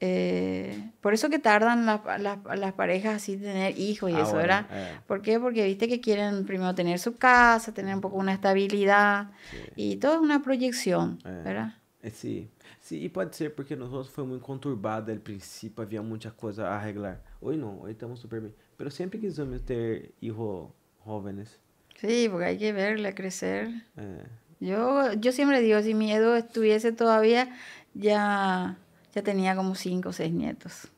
eh, 0.00 0.92
por 1.00 1.12
eso 1.12 1.28
que 1.28 1.40
tardan 1.40 1.84
la, 1.84 2.00
la, 2.18 2.56
las 2.56 2.72
parejas 2.74 3.16
así 3.16 3.36
tener 3.36 3.76
hijos 3.78 4.10
y 4.10 4.14
ah, 4.14 4.22
eso, 4.22 4.36
¿verdad? 4.36 4.66
Eh. 4.70 5.00
¿Por 5.06 5.22
qué? 5.22 5.40
Porque 5.40 5.64
viste 5.64 5.88
que 5.88 6.00
quieren 6.00 6.46
primero 6.46 6.72
tener 6.74 7.00
su 7.00 7.16
casa, 7.16 7.72
tener 7.72 7.94
un 7.94 8.00
poco 8.00 8.16
una 8.16 8.32
estabilidad 8.32 9.32
sí. 9.50 9.56
y 9.74 9.96
todo 9.96 10.14
es 10.14 10.20
una 10.20 10.40
proyección, 10.40 11.18
eh. 11.24 11.42
¿verdad? 11.44 11.74
Eh, 12.00 12.10
sí. 12.10 12.48
Sim, 12.88 13.02
e 13.02 13.08
pode 13.10 13.36
ser 13.36 13.50
porque 13.50 13.76
nós 13.76 14.08
foi 14.08 14.24
muito 14.24 14.40
conturbado 14.40 15.12
no 15.12 15.20
princípio, 15.20 15.82
havia 15.82 16.02
muita 16.02 16.30
coisa 16.30 16.66
a 16.66 16.76
arreglar. 16.76 17.20
Hoje 17.38 17.58
não, 17.58 17.82
hoje 17.82 17.92
estamos 17.92 18.18
super 18.18 18.40
bem. 18.40 18.54
Mas 18.78 18.94
sempre 18.94 19.18
quisemos 19.18 19.60
ter 19.60 20.10
hijos 20.22 20.70
jóvenes. 21.04 21.60
Sí, 22.00 22.30
porque 22.30 22.46
hay 22.46 22.56
que 22.56 22.72
verle 22.72 23.12
crecer. 23.12 23.68
Eh. 23.94 24.24
Yo, 24.60 25.12
yo 25.20 25.32
siempre 25.32 25.60
digo, 25.60 25.82
si 25.82 25.92
mi 25.92 26.10
Edu 26.10 26.32
estuviese 26.32 26.90
todavía, 26.92 27.54
ya, 27.92 28.78
ya 29.14 29.22
tenía 29.22 29.54
como 29.54 29.74
cinco 29.74 30.08
o 30.08 30.12
seis 30.14 30.32
nietos. 30.32 30.88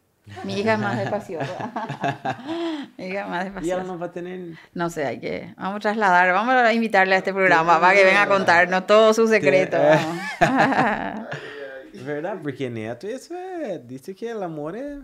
Mi 0.45 0.61
hija 0.61 0.75
es 0.75 0.79
más 0.79 0.97
despaciosa. 0.97 1.73
Mi 2.99 3.07
hija 3.07 3.27
más 3.27 3.47
despaciosa. 3.47 3.67
¿Y 3.67 3.81
ella 3.81 3.93
no 3.93 3.99
va 3.99 4.07
a 4.07 4.13
tener? 4.13 4.57
No 4.75 4.91
sé, 4.91 5.07
hay 5.07 5.19
que... 5.19 5.55
Vamos 5.57 5.79
a 5.79 5.81
trasladar, 5.81 6.33
vamos 6.33 6.55
a 6.55 6.73
invitarle 6.73 7.17
a 7.17 7.19
este 7.19 7.33
programa 7.33 7.81
para 7.81 7.97
que 7.97 8.05
venga 8.05 8.23
a 8.23 8.29
contarnos 8.29 8.87
todos 8.87 9.17
sus 9.17 9.29
secretos. 9.29 9.81
Verdade, 12.05 12.41
porque 12.43 12.69
neto, 12.71 13.07
isso 13.07 13.35
é. 13.35 13.79
Disse 13.79 14.15
que 14.15 14.33
o 14.33 14.43
amor 14.43 14.75
é, 14.75 15.01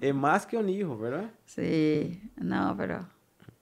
é 0.00 0.12
mais 0.12 0.44
que 0.44 0.56
um 0.56 0.68
hijo, 0.68 0.96
¿verdad? 0.96 1.30
Sí, 1.44 2.20
no, 2.36 2.74
pero 2.76 3.06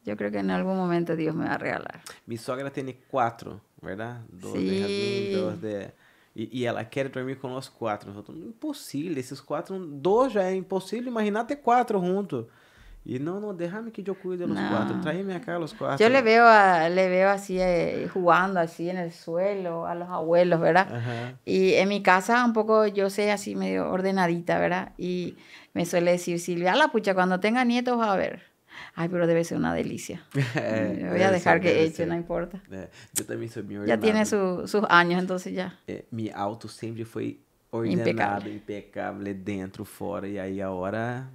yo 0.04 0.16
creo 0.16 0.30
que 0.30 0.38
en 0.38 0.50
algún 0.50 0.76
momento 0.76 1.16
Dios 1.16 1.34
me 1.34 1.46
va 1.46 1.54
a 1.54 1.58
regalar. 1.58 2.00
Mi 2.26 2.36
sogra 2.36 2.70
tiene 2.70 2.98
cuatro, 3.08 3.60
¿verdad? 3.82 4.22
Dos 4.28 4.52
sí. 4.52 4.68
de 4.68 4.80
jardín, 4.80 5.40
dos 5.40 5.60
de. 5.60 5.92
E, 6.34 6.50
e, 6.52 6.66
ela 6.66 6.84
quer 6.84 7.08
dormir 7.08 7.38
com 7.38 7.48
nós 7.48 7.68
quatro. 7.68 8.12
Impossível, 8.28 9.18
esses 9.18 9.40
quatro. 9.40 9.78
Dois 9.78 10.32
já 10.32 10.44
é 10.44 10.54
impossível, 10.54 11.08
imaginar 11.08 11.44
ter 11.44 11.56
quatro 11.56 11.98
juntos. 11.98 12.46
Y 13.08 13.20
no, 13.20 13.38
no, 13.38 13.54
déjame 13.54 13.92
que 13.92 14.02
yo 14.02 14.18
cuide 14.18 14.48
los 14.48 14.58
no. 14.58 14.68
cuatro, 14.68 15.00
tráeme 15.00 15.36
acá 15.36 15.60
los 15.60 15.72
cuatro. 15.74 16.04
Yo 16.04 16.12
le 16.12 16.22
veo, 16.22 16.44
a, 16.44 16.88
le 16.88 17.08
veo 17.08 17.28
así 17.30 17.56
eh, 17.60 18.08
jugando 18.12 18.58
así 18.58 18.90
en 18.90 18.96
el 18.96 19.12
suelo 19.12 19.86
a 19.86 19.94
los 19.94 20.08
abuelos, 20.08 20.58
¿verdad? 20.58 20.92
Ajá. 20.92 21.38
Y 21.44 21.74
en 21.74 21.88
mi 21.88 22.02
casa 22.02 22.44
un 22.44 22.52
poco 22.52 22.84
yo 22.88 23.08
sé 23.08 23.30
así 23.30 23.54
medio 23.54 23.88
ordenadita, 23.92 24.58
¿verdad? 24.58 24.92
Y 24.98 25.36
me 25.72 25.86
suele 25.86 26.10
decir 26.10 26.40
Silvia, 26.40 26.74
la 26.74 26.88
pucha, 26.88 27.14
cuando 27.14 27.38
tenga 27.38 27.64
nietos 27.64 27.96
va 27.96 28.12
a 28.12 28.16
ver. 28.16 28.42
Ay, 28.96 29.08
pero 29.08 29.28
debe 29.28 29.44
ser 29.44 29.58
una 29.58 29.72
delicia. 29.72 30.24
voy 30.32 31.22
a 31.22 31.30
dejar 31.30 31.60
que 31.60 31.84
eche, 31.84 32.06
no 32.06 32.16
importa. 32.16 32.60
Eh, 32.72 32.90
yo 33.14 33.24
también 33.24 33.52
soy 33.52 33.62
mi 33.62 33.86
Ya 33.86 34.00
tiene 34.00 34.26
su, 34.26 34.66
sus 34.66 34.82
años, 34.88 35.20
entonces 35.20 35.54
ya. 35.54 35.78
Eh, 35.86 36.08
mi 36.10 36.28
auto 36.30 36.66
siempre 36.66 37.04
fue 37.04 37.38
ordenado, 37.70 38.10
impecable. 38.10 38.50
impecable, 38.50 39.34
dentro, 39.34 39.84
fora. 39.84 40.26
Y 40.26 40.38
ahí 40.38 40.60
ahora 40.60 41.30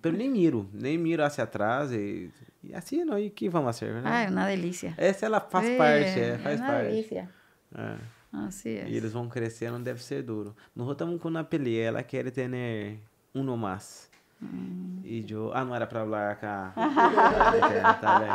pero 0.00 0.16
nem 0.16 0.30
miro, 0.30 0.68
nem 0.72 0.96
miro 0.96 1.22
hacia 1.22 1.44
atrás 1.44 1.92
e, 1.92 2.30
e 2.62 2.74
assim 2.74 3.04
não, 3.04 3.18
e 3.18 3.28
que 3.28 3.48
vamos 3.48 3.78
fazer, 3.78 3.92
né? 3.94 4.02
Ah, 4.04 4.22
é 4.22 4.28
uma 4.28 4.46
delícia. 4.46 4.94
Essa 4.96 5.26
ela 5.26 5.40
faz 5.40 5.68
é, 5.68 5.76
parte, 5.76 6.20
é, 6.20 6.38
faz 6.38 6.60
é 6.60 6.62
uma 6.62 6.72
parte. 6.72 6.90
delícia. 6.90 7.28
É. 7.74 7.96
Assim 8.32 8.70
é. 8.70 8.88
E 8.88 8.96
eles 8.96 9.12
vão 9.12 9.28
crescendo, 9.28 9.78
deve 9.80 10.02
ser 10.02 10.22
duro. 10.22 10.56
Nós 10.74 10.90
estamos 10.90 11.20
com 11.20 11.28
uma 11.28 11.44
pele, 11.44 11.78
ela 11.78 12.02
quer 12.02 12.30
ter 12.30 12.48
um 13.34 13.56
mais. 13.56 14.08
Hum. 14.42 15.00
E 15.04 15.26
eu, 15.28 15.52
ah, 15.52 15.64
não 15.64 15.74
era 15.74 15.86
para 15.86 16.00
falar 16.00 16.36
cá. 16.36 16.72
tá 18.00 18.18
bem. 18.18 18.28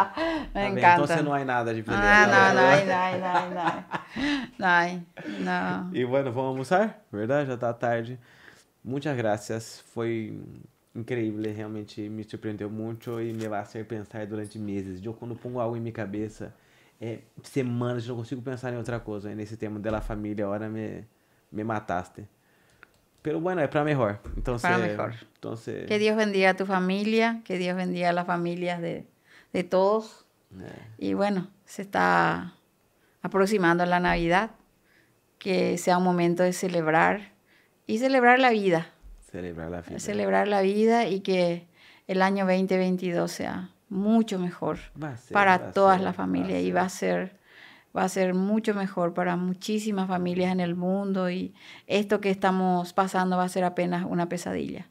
Tá 0.54 0.70
encanta. 0.70 1.14
Então 1.14 1.24
não 1.24 1.34
há 1.34 1.44
nada 1.44 1.74
de 1.74 1.82
pele. 1.82 1.98
Ah, 1.98 2.28
tá 2.28 2.54
não, 2.54 2.62
não, 2.62 2.86
não, 3.20 3.50
não, 4.60 5.04
não. 5.40 5.90
não. 5.90 5.96
E 5.96 6.06
bueno, 6.06 6.32
vamos 6.32 6.50
almoçar? 6.50 7.04
Verdade? 7.12 7.50
Já 7.50 7.58
tá 7.58 7.74
tarde. 7.74 8.20
Muitas 8.84 9.18
graças. 9.18 9.84
Foi 9.94 10.40
incrível, 10.96 11.54
realmente 11.54 12.08
me 12.10 12.24
surpreendeu 12.24 12.70
muito 12.70 13.22
e 13.22 13.34
me 13.34 13.48
vai 13.48 13.64
fazer 13.66 13.86
pensar 13.86 14.26
durante 14.26 14.58
meses. 14.58 15.04
Eu 15.04 15.14
quando 15.14 15.36
pongo 15.36 15.60
algo 15.60 15.76
em 15.76 15.82
minha 15.82 15.94
cabeça, 15.94 16.56
é, 17.00 17.20
semanas, 17.44 18.08
não 18.08 18.16
consigo 18.16 18.42
pensar 18.42 18.74
em 18.74 18.78
outra 18.78 19.00
coisa. 19.00 19.34
Nesse 19.36 19.58
tema 19.58 19.80
da 19.80 20.02
família, 20.02 20.46
agora 20.46 20.70
me, 20.70 21.06
me 21.52 21.64
mataste. 21.64 22.28
Pero 23.22 23.40
bueno, 23.40 23.62
es 23.62 23.70
para 23.70 23.84
mejor. 23.84 24.20
Entonces, 24.38 24.70
para 24.70 24.78
mejor. 24.78 25.16
Entonces... 25.36 25.88
Que 25.88 26.00
Dios 26.00 26.16
bendiga 26.16 26.52
a 26.52 26.54
tu 26.54 26.66
familia, 26.66 27.42
que 27.44 27.58
Dios 27.58 27.76
bendiga 27.76 28.10
a 28.10 28.14
las 28.14 28.28
familias 28.28 28.80
de, 28.80 29.06
de 29.52 29.64
todos. 29.64 30.26
Eh. 30.60 30.88
Y 31.00 31.14
bueno, 31.16 31.50
se 31.66 31.82
está 31.82 32.54
aproximando 33.22 33.86
la 33.86 34.00
Navidad, 34.00 34.52
que 35.40 35.78
sea 35.78 35.98
un 35.98 36.04
momento 36.04 36.44
de 36.44 36.54
celebrar 36.54 37.34
y 37.88 37.98
celebrar 37.98 38.40
la 38.40 38.52
vida. 38.52 38.88
Celebrar 39.36 39.70
la 39.70 39.82
vida. 39.82 40.00
Celebrar 40.00 40.48
la 40.48 40.62
vida 40.62 41.08
y 41.08 41.20
que 41.20 41.68
el 42.08 42.22
año 42.22 42.46
2022 42.46 43.32
sea 43.32 43.70
mucho 43.90 44.40
mejor 44.40 44.80
para 45.32 45.72
todas 45.72 46.02
las 46.02 46.16
familias 46.16 46.62
y 46.62 46.72
va 46.72 46.82
a 46.82 46.90
ser 46.90 47.36
va 47.96 48.04
a 48.04 48.10
ser 48.10 48.34
mucho 48.34 48.74
mejor 48.74 49.14
para 49.14 49.38
muchísimas 49.38 50.08
familias 50.08 50.52
en 50.52 50.60
el 50.60 50.76
mundo 50.76 51.30
y 51.30 51.54
esto 51.88 52.20
que 52.20 52.30
estamos 52.30 52.94
pasando 52.94 53.38
va 53.38 53.44
a 53.44 53.50
ser 53.50 53.64
apenas 53.64 54.06
una 54.08 54.28
pesadilla. 54.28 54.88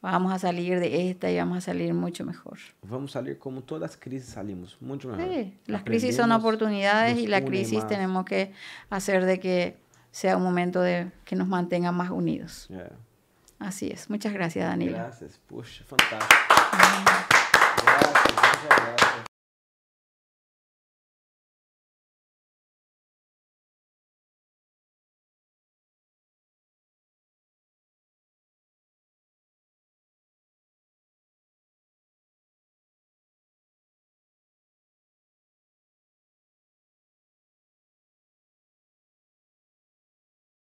Vamos 0.00 0.32
a 0.32 0.38
salir 0.38 0.78
de 0.80 1.08
esta 1.08 1.30
y 1.30 1.38
vamos 1.38 1.58
a 1.58 1.60
salir 1.62 1.94
mucho 1.94 2.24
mejor. 2.24 2.58
Vamos 2.82 3.12
a 3.12 3.20
salir 3.20 3.38
como 3.38 3.62
todas 3.62 3.80
las 3.80 3.96
crisis 3.96 4.28
salimos, 4.28 4.76
mucho 4.80 5.08
mejor. 5.08 5.32
Sí, 5.32 5.54
las 5.66 5.82
crisis 5.82 6.14
son 6.14 6.30
oportunidades 6.30 7.18
y 7.18 7.26
la 7.26 7.44
crisis 7.44 7.86
tenemos 7.86 8.24
que 8.24 8.52
hacer 8.90 9.24
de 9.24 9.40
que 9.40 9.76
sea 10.10 10.36
un 10.36 10.42
momento 10.42 10.80
de 10.80 11.10
que 11.24 11.34
nos 11.36 11.48
mantenga 11.48 11.90
más 11.90 12.10
unidos. 12.10 12.68
Así 13.58 13.88
es. 13.90 14.10
Muchas 14.10 14.32
gracias, 14.32 14.66
Daniel. 14.68 14.92
Gracias. 14.92 15.40
Puxa, 15.46 15.84
fantástico. 15.84 16.34
gracias, 17.84 18.34
muchas 18.34 18.68
gracias. 18.68 19.24